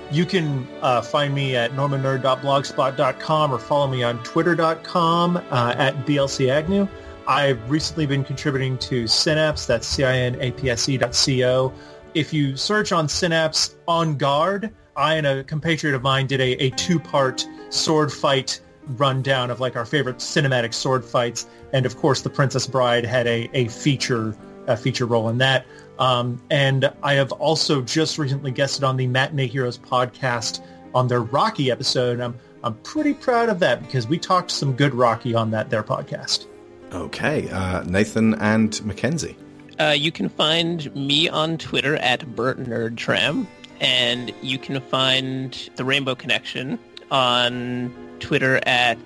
You 0.10 0.26
can 0.26 0.68
uh, 0.82 1.02
find 1.02 1.36
me 1.36 1.56
at 1.56 1.72
normannerd.blogspot.com 1.74 3.54
or 3.54 3.60
follow 3.60 3.88
me 3.88 4.04
on 4.04 4.24
twitter.com 4.24 5.38
uh, 5.38 5.76
at 5.78 5.96
BLC 6.06 6.50
Agnew. 6.50 6.88
I've 7.28 7.70
recently 7.70 8.06
been 8.06 8.24
contributing 8.24 8.78
to 8.80 9.04
Cinapse, 9.04 9.68
that's 9.68 9.86
C-I-N-A-P-S-E 9.86 10.98
dot 10.98 11.14
C-O. 11.14 11.74
If 12.14 12.34
you 12.34 12.56
search 12.56 12.94
on 12.94 13.08
Cinapse 13.08 13.76
On 13.88 14.16
Guard, 14.16 14.74
I 14.96 15.16
and 15.16 15.28
a 15.28 15.44
compatriot 15.44 15.94
of 15.94 16.02
mine 16.02 16.26
did 16.26 16.40
a, 16.40 16.54
a 16.64 16.70
two-part 16.72 17.46
sword 17.70 18.12
fight 18.12 18.62
rundown 18.90 19.51
of 19.51 19.59
like 19.59 19.75
our 19.75 19.85
favorite 19.85 20.17
cinematic 20.17 20.74
sword 20.74 21.03
fights. 21.03 21.48
And 21.74 21.85
of 21.85 21.98
course, 21.98 22.22
The 22.22 22.30
Princess 22.30 22.67
Bride 22.67 23.06
had 23.06 23.27
a, 23.27 23.49
a 23.53 23.67
feature 23.67 24.35
a 24.67 24.75
feature 24.75 25.06
role 25.06 25.30
in 25.30 25.38
that. 25.38 25.66
Um, 25.98 26.41
and 26.49 26.91
I 27.01 27.14
have 27.14 27.32
also 27.32 27.82
just 27.82 28.17
recently 28.17 28.51
guested 28.51 28.83
on 28.83 28.98
the 28.98 29.07
Matinee 29.07 29.48
Heroes 29.48 29.77
podcast 29.77 30.61
on 30.93 31.07
their 31.07 31.22
Rocky 31.22 31.72
episode. 31.72 32.14
And 32.14 32.24
I'm 32.24 32.40
I'm 32.64 32.75
pretty 32.75 33.14
proud 33.14 33.49
of 33.49 33.59
that 33.59 33.82
because 33.82 34.07
we 34.07 34.17
talked 34.17 34.51
some 34.51 34.74
good 34.74 34.93
Rocky 34.93 35.33
on 35.33 35.51
that 35.51 35.69
their 35.69 35.83
podcast. 35.83 36.48
Okay, 36.91 37.49
uh, 37.49 37.83
Nathan 37.83 38.35
and 38.35 38.83
Mackenzie. 38.85 39.38
Uh, 39.80 39.95
you 39.95 40.11
can 40.11 40.27
find 40.27 40.93
me 40.95 41.30
on 41.30 41.57
Twitter 41.57 41.98
at 41.98 42.35
Bert 42.35 42.57
Nerdtram, 42.59 43.45
and 43.80 44.33
you 44.41 44.57
can 44.57 44.82
find 44.82 45.69
the 45.75 45.85
Rainbow 45.85 46.16
Connection 46.16 46.80
on 47.11 47.93
Twitter 48.20 48.60
at 48.66 48.98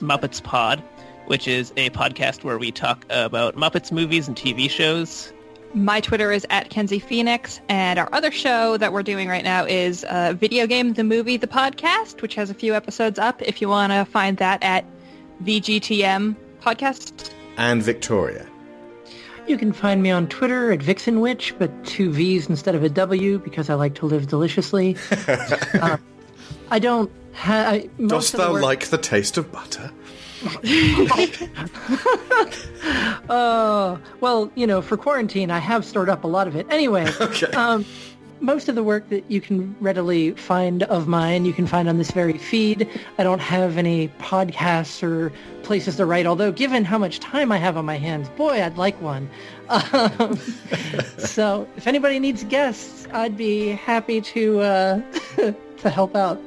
Muppets 0.00 0.42
Pod, 0.42 0.82
which 1.26 1.46
is 1.46 1.72
a 1.76 1.90
podcast 1.90 2.44
where 2.44 2.58
we 2.58 2.70
talk 2.70 3.04
about 3.10 3.56
Muppets 3.56 3.92
movies 3.92 4.28
and 4.28 4.36
TV 4.36 4.68
shows. 4.68 5.32
My 5.72 6.00
Twitter 6.00 6.32
is 6.32 6.44
at 6.50 6.70
Kenzie 6.70 6.98
Phoenix, 6.98 7.60
and 7.68 7.98
our 7.98 8.08
other 8.12 8.32
show 8.32 8.76
that 8.76 8.92
we're 8.92 9.04
doing 9.04 9.28
right 9.28 9.44
now 9.44 9.64
is 9.64 10.02
uh, 10.04 10.34
Video 10.36 10.66
Game, 10.66 10.94
the 10.94 11.04
Movie, 11.04 11.36
the 11.36 11.46
Podcast, 11.46 12.22
which 12.22 12.34
has 12.34 12.50
a 12.50 12.54
few 12.54 12.74
episodes 12.74 13.20
up. 13.20 13.40
If 13.42 13.60
you 13.60 13.68
want 13.68 13.92
to 13.92 14.04
find 14.04 14.36
that 14.38 14.62
at 14.64 14.84
VGTM 15.44 16.34
Podcast. 16.60 17.30
And 17.56 17.82
Victoria. 17.82 18.48
You 19.46 19.56
can 19.56 19.72
find 19.72 20.02
me 20.02 20.10
on 20.10 20.26
Twitter 20.28 20.72
at 20.72 20.82
Vixen 20.82 21.20
Witch, 21.20 21.54
but 21.58 21.84
two 21.84 22.10
V's 22.12 22.48
instead 22.48 22.74
of 22.74 22.82
a 22.82 22.88
W 22.88 23.38
because 23.38 23.70
I 23.70 23.74
like 23.74 23.94
to 23.96 24.06
live 24.06 24.26
deliciously. 24.26 24.96
uh, 25.28 25.96
I 26.70 26.78
don't 26.78 27.10
Dost 28.06 28.32
thou 28.32 28.56
like 28.56 28.88
the 28.88 28.98
taste 28.98 29.38
of 29.38 29.52
butter? 29.52 29.90
uh, 33.28 33.96
well, 34.20 34.50
you 34.54 34.66
know, 34.66 34.82
for 34.82 34.96
quarantine, 34.96 35.50
I 35.50 35.58
have 35.58 35.84
stored 35.84 36.08
up 36.08 36.24
a 36.24 36.26
lot 36.26 36.48
of 36.48 36.56
it. 36.56 36.66
Anyway, 36.70 37.06
Okay. 37.20 37.46
um, 37.48 37.84
most 38.40 38.68
of 38.70 38.74
the 38.74 38.82
work 38.82 39.08
that 39.10 39.30
you 39.30 39.38
can 39.40 39.76
readily 39.80 40.30
find 40.32 40.82
of 40.84 41.06
mine, 41.06 41.44
you 41.44 41.52
can 41.52 41.66
find 41.66 41.88
on 41.90 41.98
this 41.98 42.10
very 42.10 42.38
feed. 42.38 42.88
I 43.18 43.22
don't 43.22 43.40
have 43.40 43.76
any 43.76 44.08
podcasts 44.18 45.02
or 45.02 45.30
places 45.62 45.96
to 45.96 46.06
write, 46.06 46.24
although 46.26 46.50
given 46.50 46.84
how 46.84 46.96
much 46.96 47.20
time 47.20 47.52
I 47.52 47.58
have 47.58 47.76
on 47.76 47.84
my 47.84 47.98
hands, 47.98 48.30
boy, 48.30 48.62
I'd 48.62 48.76
like 48.78 49.00
one. 49.00 49.28
Um, 49.70 50.36
so 51.16 51.68
if 51.76 51.86
anybody 51.86 52.18
needs 52.18 52.42
guests, 52.42 53.06
I'd 53.12 53.36
be 53.36 53.68
happy 53.68 54.20
to 54.20 54.58
uh, 54.60 55.00
to 55.36 55.90
help 55.90 56.16
out. 56.16 56.40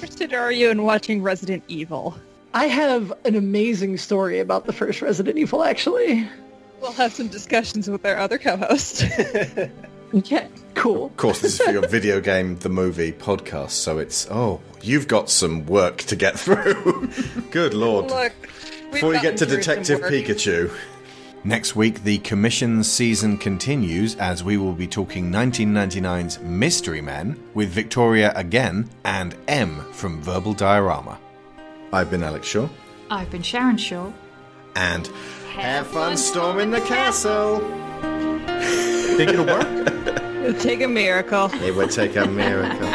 How 0.00 0.04
interested 0.04 0.32
are 0.32 0.50
you 0.50 0.70
in 0.70 0.84
watching 0.84 1.20
Resident 1.20 1.62
Evil? 1.68 2.16
I 2.54 2.68
have 2.68 3.12
an 3.26 3.36
amazing 3.36 3.98
story 3.98 4.40
about 4.40 4.64
the 4.64 4.72
first 4.72 5.02
Resident 5.02 5.36
Evil, 5.36 5.62
actually. 5.62 6.26
We'll 6.80 6.92
have 6.92 7.12
some 7.12 7.28
discussions 7.28 7.90
with 7.90 8.06
our 8.06 8.16
other 8.16 8.38
co-host. 8.38 9.04
yeah, 10.14 10.48
cool. 10.72 11.04
Of 11.04 11.16
course, 11.18 11.40
this 11.40 11.60
is 11.60 11.66
for 11.66 11.72
your 11.72 11.86
video 11.86 12.18
game, 12.22 12.58
the 12.60 12.70
movie 12.70 13.12
podcast, 13.12 13.72
so 13.72 13.98
it's 13.98 14.26
oh, 14.30 14.62
you've 14.80 15.06
got 15.06 15.28
some 15.28 15.66
work 15.66 15.98
to 16.04 16.16
get 16.16 16.38
through. 16.38 17.10
Good 17.50 17.74
lord! 17.74 18.06
Look, 18.06 18.32
we've 18.84 18.92
Before 18.92 19.12
you 19.12 19.20
get 19.20 19.36
to 19.36 19.44
gotten 19.44 19.48
through 19.48 19.56
Detective 19.58 20.00
work. 20.00 20.12
Pikachu. 20.12 20.74
Next 21.42 21.74
week, 21.74 22.04
the 22.04 22.18
commission 22.18 22.84
season 22.84 23.38
continues 23.38 24.14
as 24.16 24.44
we 24.44 24.58
will 24.58 24.74
be 24.74 24.86
talking 24.86 25.30
1999's 25.30 26.38
Mystery 26.40 27.00
Men 27.00 27.42
with 27.54 27.70
Victoria 27.70 28.32
again 28.36 28.90
and 29.04 29.34
M 29.48 29.80
from 29.92 30.20
Verbal 30.22 30.52
Diorama. 30.52 31.18
I've 31.92 32.10
been 32.10 32.22
Alex 32.22 32.46
Shaw, 32.46 32.68
I've 33.10 33.30
been 33.30 33.42
Sharon 33.42 33.78
Shaw. 33.78 34.12
and 34.76 35.06
have 35.54 35.86
fun 35.88 36.16
storming 36.16 36.70
the 36.70 36.80
castle. 36.82 37.60
Think 39.16 39.30
it'll 39.30 39.46
work? 39.46 39.66
It'll 40.40 40.58
take 40.58 40.80
a 40.80 40.88
miracle. 40.88 41.50
It 41.62 41.74
would 41.74 41.90
take 41.90 42.16
a 42.16 42.24
miracle. 42.26 42.88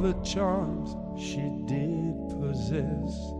The 0.00 0.14
charms 0.24 0.96
she 1.18 1.42
did 1.66 2.16
possess. 2.40 3.32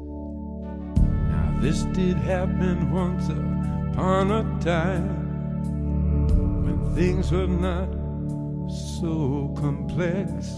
Now, 1.30 1.56
this 1.60 1.84
did 1.94 2.18
happen 2.18 2.92
once 2.92 3.28
upon 3.28 4.30
a 4.30 4.42
time 4.60 6.26
when 6.64 6.94
things 6.94 7.32
were 7.32 7.46
not 7.46 7.88
so 8.70 9.54
complex 9.56 10.48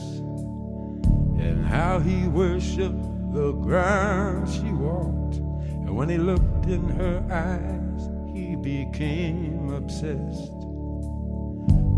and 1.38 1.64
how 1.64 2.00
he 2.00 2.26
worshiped 2.28 3.32
the 3.32 3.52
ground 3.52 4.48
she 4.48 4.70
walked 4.72 5.36
and 5.36 5.96
when 5.96 6.08
he 6.08 6.18
looked 6.18 6.66
in 6.66 6.82
her 6.90 7.22
eyes 7.30 8.10
he 8.34 8.56
became 8.56 9.72
obsessed 9.72 10.52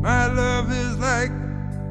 my 0.00 0.26
love 0.26 0.70
is 0.70 0.98
like 0.98 1.32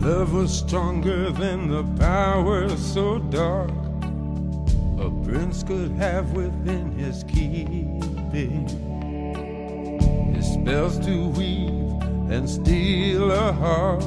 Love 0.00 0.32
was 0.32 0.56
stronger 0.56 1.30
than 1.30 1.68
the 1.68 1.84
power 1.98 2.68
so 2.76 3.18
dark 3.18 3.70
a 5.00 5.10
prince 5.24 5.62
could 5.62 5.92
have 5.92 6.32
within 6.32 6.90
his 6.92 7.24
keeping. 7.24 8.66
His 10.34 10.52
spells 10.54 10.98
to 11.06 11.28
weave 11.30 12.02
and 12.30 12.48
steal 12.48 13.30
a 13.30 13.52
heart 13.52 14.04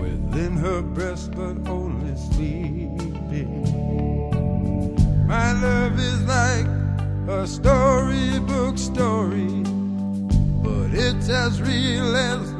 within 0.00 0.56
her 0.56 0.82
breast, 0.82 1.30
but 1.32 1.68
only 1.68 2.16
sleeping. 2.16 3.66
My 5.26 5.52
love 5.52 5.98
is 5.98 6.22
like 6.22 6.66
a 7.28 7.46
storybook 7.46 8.78
story, 8.78 9.62
but 10.62 10.90
it's 10.92 11.28
as 11.28 11.62
real 11.62 12.16
as 12.16 12.59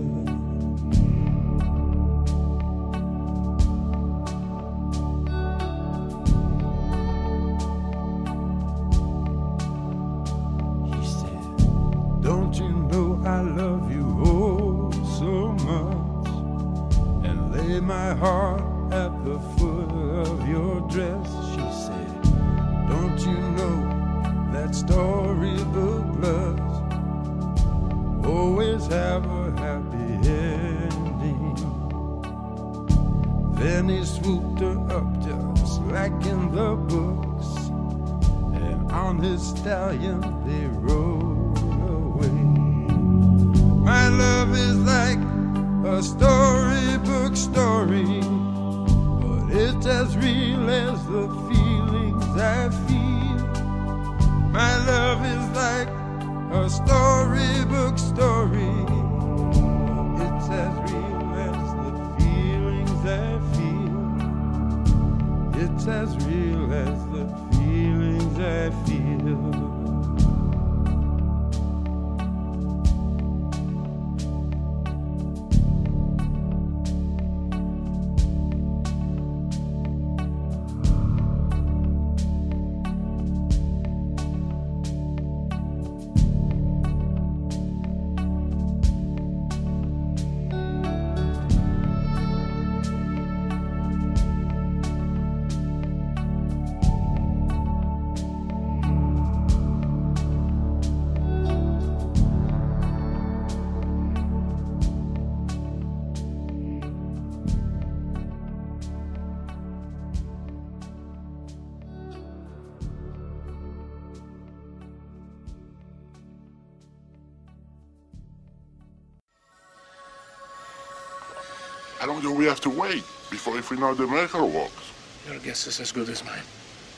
Have 122.61 122.73
to 122.73 122.79
wait 122.79 123.03
before 123.29 123.57
if 123.57 123.71
we 123.71 123.77
know 123.77 123.93
the 123.93 124.05
miracle 124.05 124.47
works? 124.47 124.91
Your 125.27 125.39
guess 125.39 125.65
is 125.67 125.79
as 125.79 125.91
good 125.91 126.09
as 126.09 126.23
mine. 126.23 126.43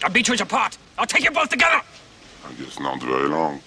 I'll 0.03 0.09
beat 0.09 0.27
you 0.27 0.35
apart. 0.35 0.77
I'll 0.97 1.05
take 1.05 1.23
you 1.23 1.31
both 1.31 1.49
together. 1.49 1.81
I 2.45 2.53
guess 2.53 2.79
not 2.79 3.01
very 3.01 3.29
long. 3.29 3.61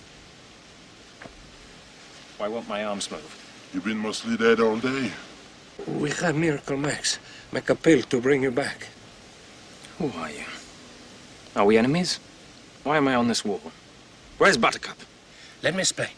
Why 2.36 2.48
won't 2.48 2.68
my 2.68 2.84
arms 2.84 3.10
move? 3.10 3.70
You've 3.72 3.84
been 3.84 3.98
mostly 3.98 4.36
dead 4.36 4.60
all 4.60 4.76
day. 4.76 5.10
We 5.86 6.10
have 6.10 6.36
Miracle 6.36 6.76
Max 6.76 7.18
make 7.52 7.70
a 7.70 7.74
pill 7.74 8.02
to 8.02 8.20
bring 8.20 8.42
you 8.42 8.50
back. 8.50 8.88
Who 9.98 10.10
are 10.18 10.30
you? 10.30 10.44
Are 11.54 11.64
we 11.64 11.78
enemies? 11.78 12.20
Why 12.84 12.98
am 12.98 13.08
I 13.08 13.14
on 13.14 13.28
this 13.28 13.44
wall? 13.44 13.72
Where's 14.36 14.58
Buttercup? 14.58 14.98
Let 15.62 15.74
me 15.74 15.80
explain. 15.80 16.10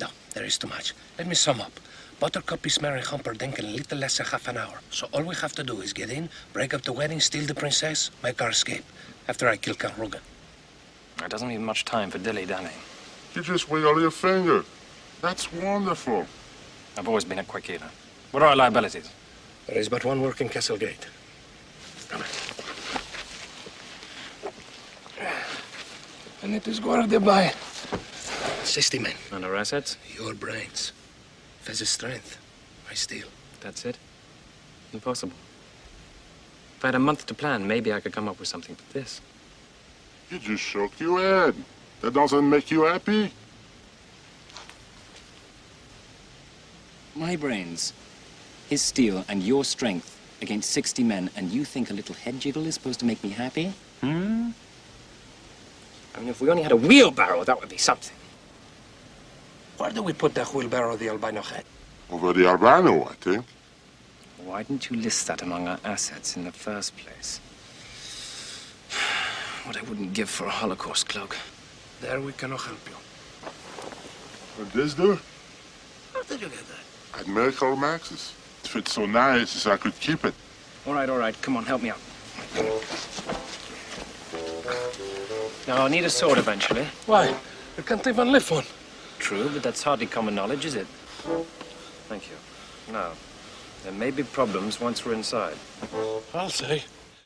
No, 0.00 0.08
there 0.34 0.44
is 0.44 0.58
too 0.58 0.66
much. 0.66 0.94
Let 1.16 1.28
me 1.28 1.36
sum 1.36 1.60
up. 1.60 1.72
Buttercup 2.24 2.66
is 2.66 2.80
marrying 2.80 3.04
Humperdinck 3.04 3.58
in 3.58 3.66
a 3.66 3.68
little 3.68 3.98
less 3.98 4.16
than 4.16 4.24
half 4.24 4.48
an 4.48 4.56
hour. 4.56 4.80
So 4.88 5.06
all 5.12 5.22
we 5.24 5.34
have 5.34 5.52
to 5.56 5.62
do 5.62 5.82
is 5.82 5.92
get 5.92 6.08
in, 6.08 6.30
break 6.54 6.72
up 6.72 6.80
the 6.80 6.90
wedding, 6.90 7.20
steal 7.20 7.44
the 7.44 7.54
princess, 7.54 8.10
make 8.22 8.40
our 8.40 8.48
escape. 8.48 8.86
After 9.28 9.46
I 9.46 9.58
kill 9.58 9.74
Count 9.74 9.94
Rugen. 9.98 10.22
There 11.18 11.28
doesn't 11.28 11.50
leave 11.50 11.60
much 11.60 11.84
time 11.84 12.10
for 12.10 12.16
dilly-dallying. 12.16 12.80
You 13.34 13.42
just 13.42 13.68
wiggle 13.68 14.00
your 14.00 14.10
finger. 14.10 14.64
That's 15.20 15.52
wonderful. 15.52 16.26
I've 16.96 17.06
always 17.06 17.26
been 17.26 17.40
a 17.40 17.44
quick 17.44 17.68
eater. 17.68 17.90
What 18.30 18.42
are 18.42 18.48
our 18.48 18.56
liabilities? 18.56 19.10
There 19.66 19.76
is 19.76 19.90
but 19.90 20.02
one 20.06 20.22
working 20.22 20.48
Castle 20.48 20.78
Gate. 20.78 21.06
Come 22.08 22.22
on. 22.22 22.26
And 26.42 26.54
it 26.54 26.66
is 26.66 26.80
guarded 26.80 27.22
by 27.22 27.52
60 28.62 28.98
men. 28.98 29.12
And 29.30 29.44
our 29.44 29.56
assets? 29.56 29.98
Your 30.16 30.32
brains. 30.32 30.92
Fezzik's 31.64 31.90
strength. 31.90 32.38
I 32.90 32.94
steal. 32.94 33.26
That's 33.60 33.86
it? 33.86 33.96
Impossible. 34.92 35.32
If 36.76 36.84
I 36.84 36.88
had 36.88 36.94
a 36.94 36.98
month 36.98 37.24
to 37.26 37.34
plan, 37.34 37.66
maybe 37.66 37.90
I 37.92 38.00
could 38.00 38.12
come 38.12 38.28
up 38.28 38.38
with 38.38 38.48
something 38.48 38.76
but 38.76 38.90
this. 38.90 39.22
You 40.30 40.38
just 40.38 40.62
shook 40.62 41.00
your 41.00 41.18
head. 41.18 41.54
That 42.02 42.12
doesn't 42.12 42.48
make 42.48 42.70
you 42.70 42.82
happy? 42.82 43.32
My 47.16 47.36
brains, 47.36 47.94
his 48.68 48.82
steel, 48.82 49.24
and 49.28 49.42
your 49.42 49.64
strength 49.64 50.20
against 50.42 50.70
60 50.70 51.02
men, 51.02 51.30
and 51.36 51.50
you 51.50 51.64
think 51.64 51.88
a 51.90 51.94
little 51.94 52.14
head 52.14 52.40
jiggle 52.40 52.66
is 52.66 52.74
supposed 52.74 53.00
to 53.00 53.06
make 53.06 53.22
me 53.24 53.30
happy? 53.30 53.72
Hmm? 54.02 54.50
I 56.14 56.20
mean, 56.20 56.28
if 56.28 56.40
we 56.42 56.50
only 56.50 56.62
had 56.62 56.72
a 56.72 56.76
wheelbarrow, 56.76 57.44
that 57.44 57.58
would 57.58 57.70
be 57.70 57.78
something. 57.78 58.14
Where 59.78 59.90
do 59.90 60.02
we 60.02 60.12
put 60.12 60.34
that 60.34 60.54
wheelbarrow 60.54 60.94
of 60.94 61.00
the 61.00 61.08
albino 61.08 61.42
head? 61.42 61.64
Over 62.10 62.32
the 62.32 62.46
albino, 62.46 63.04
I 63.04 63.14
think. 63.14 63.44
Why 64.44 64.62
didn't 64.62 64.90
you 64.90 64.96
list 64.96 65.26
that 65.26 65.42
among 65.42 65.66
our 65.68 65.78
assets 65.84 66.36
in 66.36 66.44
the 66.44 66.52
first 66.52 66.96
place? 66.96 67.40
What 69.64 69.78
I 69.78 69.82
wouldn't 69.82 70.12
give 70.12 70.28
for 70.28 70.44
a 70.46 70.50
Holocaust 70.50 71.08
cloak. 71.08 71.38
There 72.02 72.20
we 72.20 72.32
cannot 72.32 72.60
help 72.60 72.86
you. 72.86 72.96
What 74.56 74.72
this 74.74 74.92
do? 74.92 75.18
How 76.12 76.22
did 76.22 76.42
you 76.42 76.48
get 76.48 76.58
that? 76.58 77.20
At 77.20 77.26
Miracle 77.26 77.74
Max's. 77.74 78.34
It 78.62 78.68
fits 78.68 78.92
so 78.92 79.06
nice 79.06 79.56
as 79.56 79.66
I 79.66 79.78
could 79.78 79.98
keep 80.00 80.26
it. 80.26 80.34
All 80.86 80.92
right, 80.92 81.08
all 81.08 81.16
right. 81.16 81.34
Come 81.40 81.56
on, 81.56 81.64
help 81.64 81.82
me 81.82 81.90
out. 81.90 81.98
Now, 85.66 85.76
I'll 85.76 85.88
need 85.88 86.04
a 86.04 86.10
sword 86.10 86.36
eventually. 86.36 86.86
Why? 87.06 87.34
You 87.78 87.82
can't 87.82 88.06
even 88.06 88.30
lift 88.30 88.50
one. 88.50 88.64
True, 89.18 89.48
but 89.52 89.62
that's 89.62 89.82
hardly 89.82 90.06
common 90.06 90.34
knowledge, 90.34 90.64
is 90.64 90.74
it? 90.74 90.86
Thank 92.08 92.28
you. 92.28 92.92
Now, 92.92 93.12
there 93.82 93.92
may 93.92 94.10
be 94.10 94.22
problems 94.22 94.80
once 94.80 95.04
we're 95.04 95.14
inside. 95.14 95.56
I'll 96.34 96.50
say. 96.50 96.84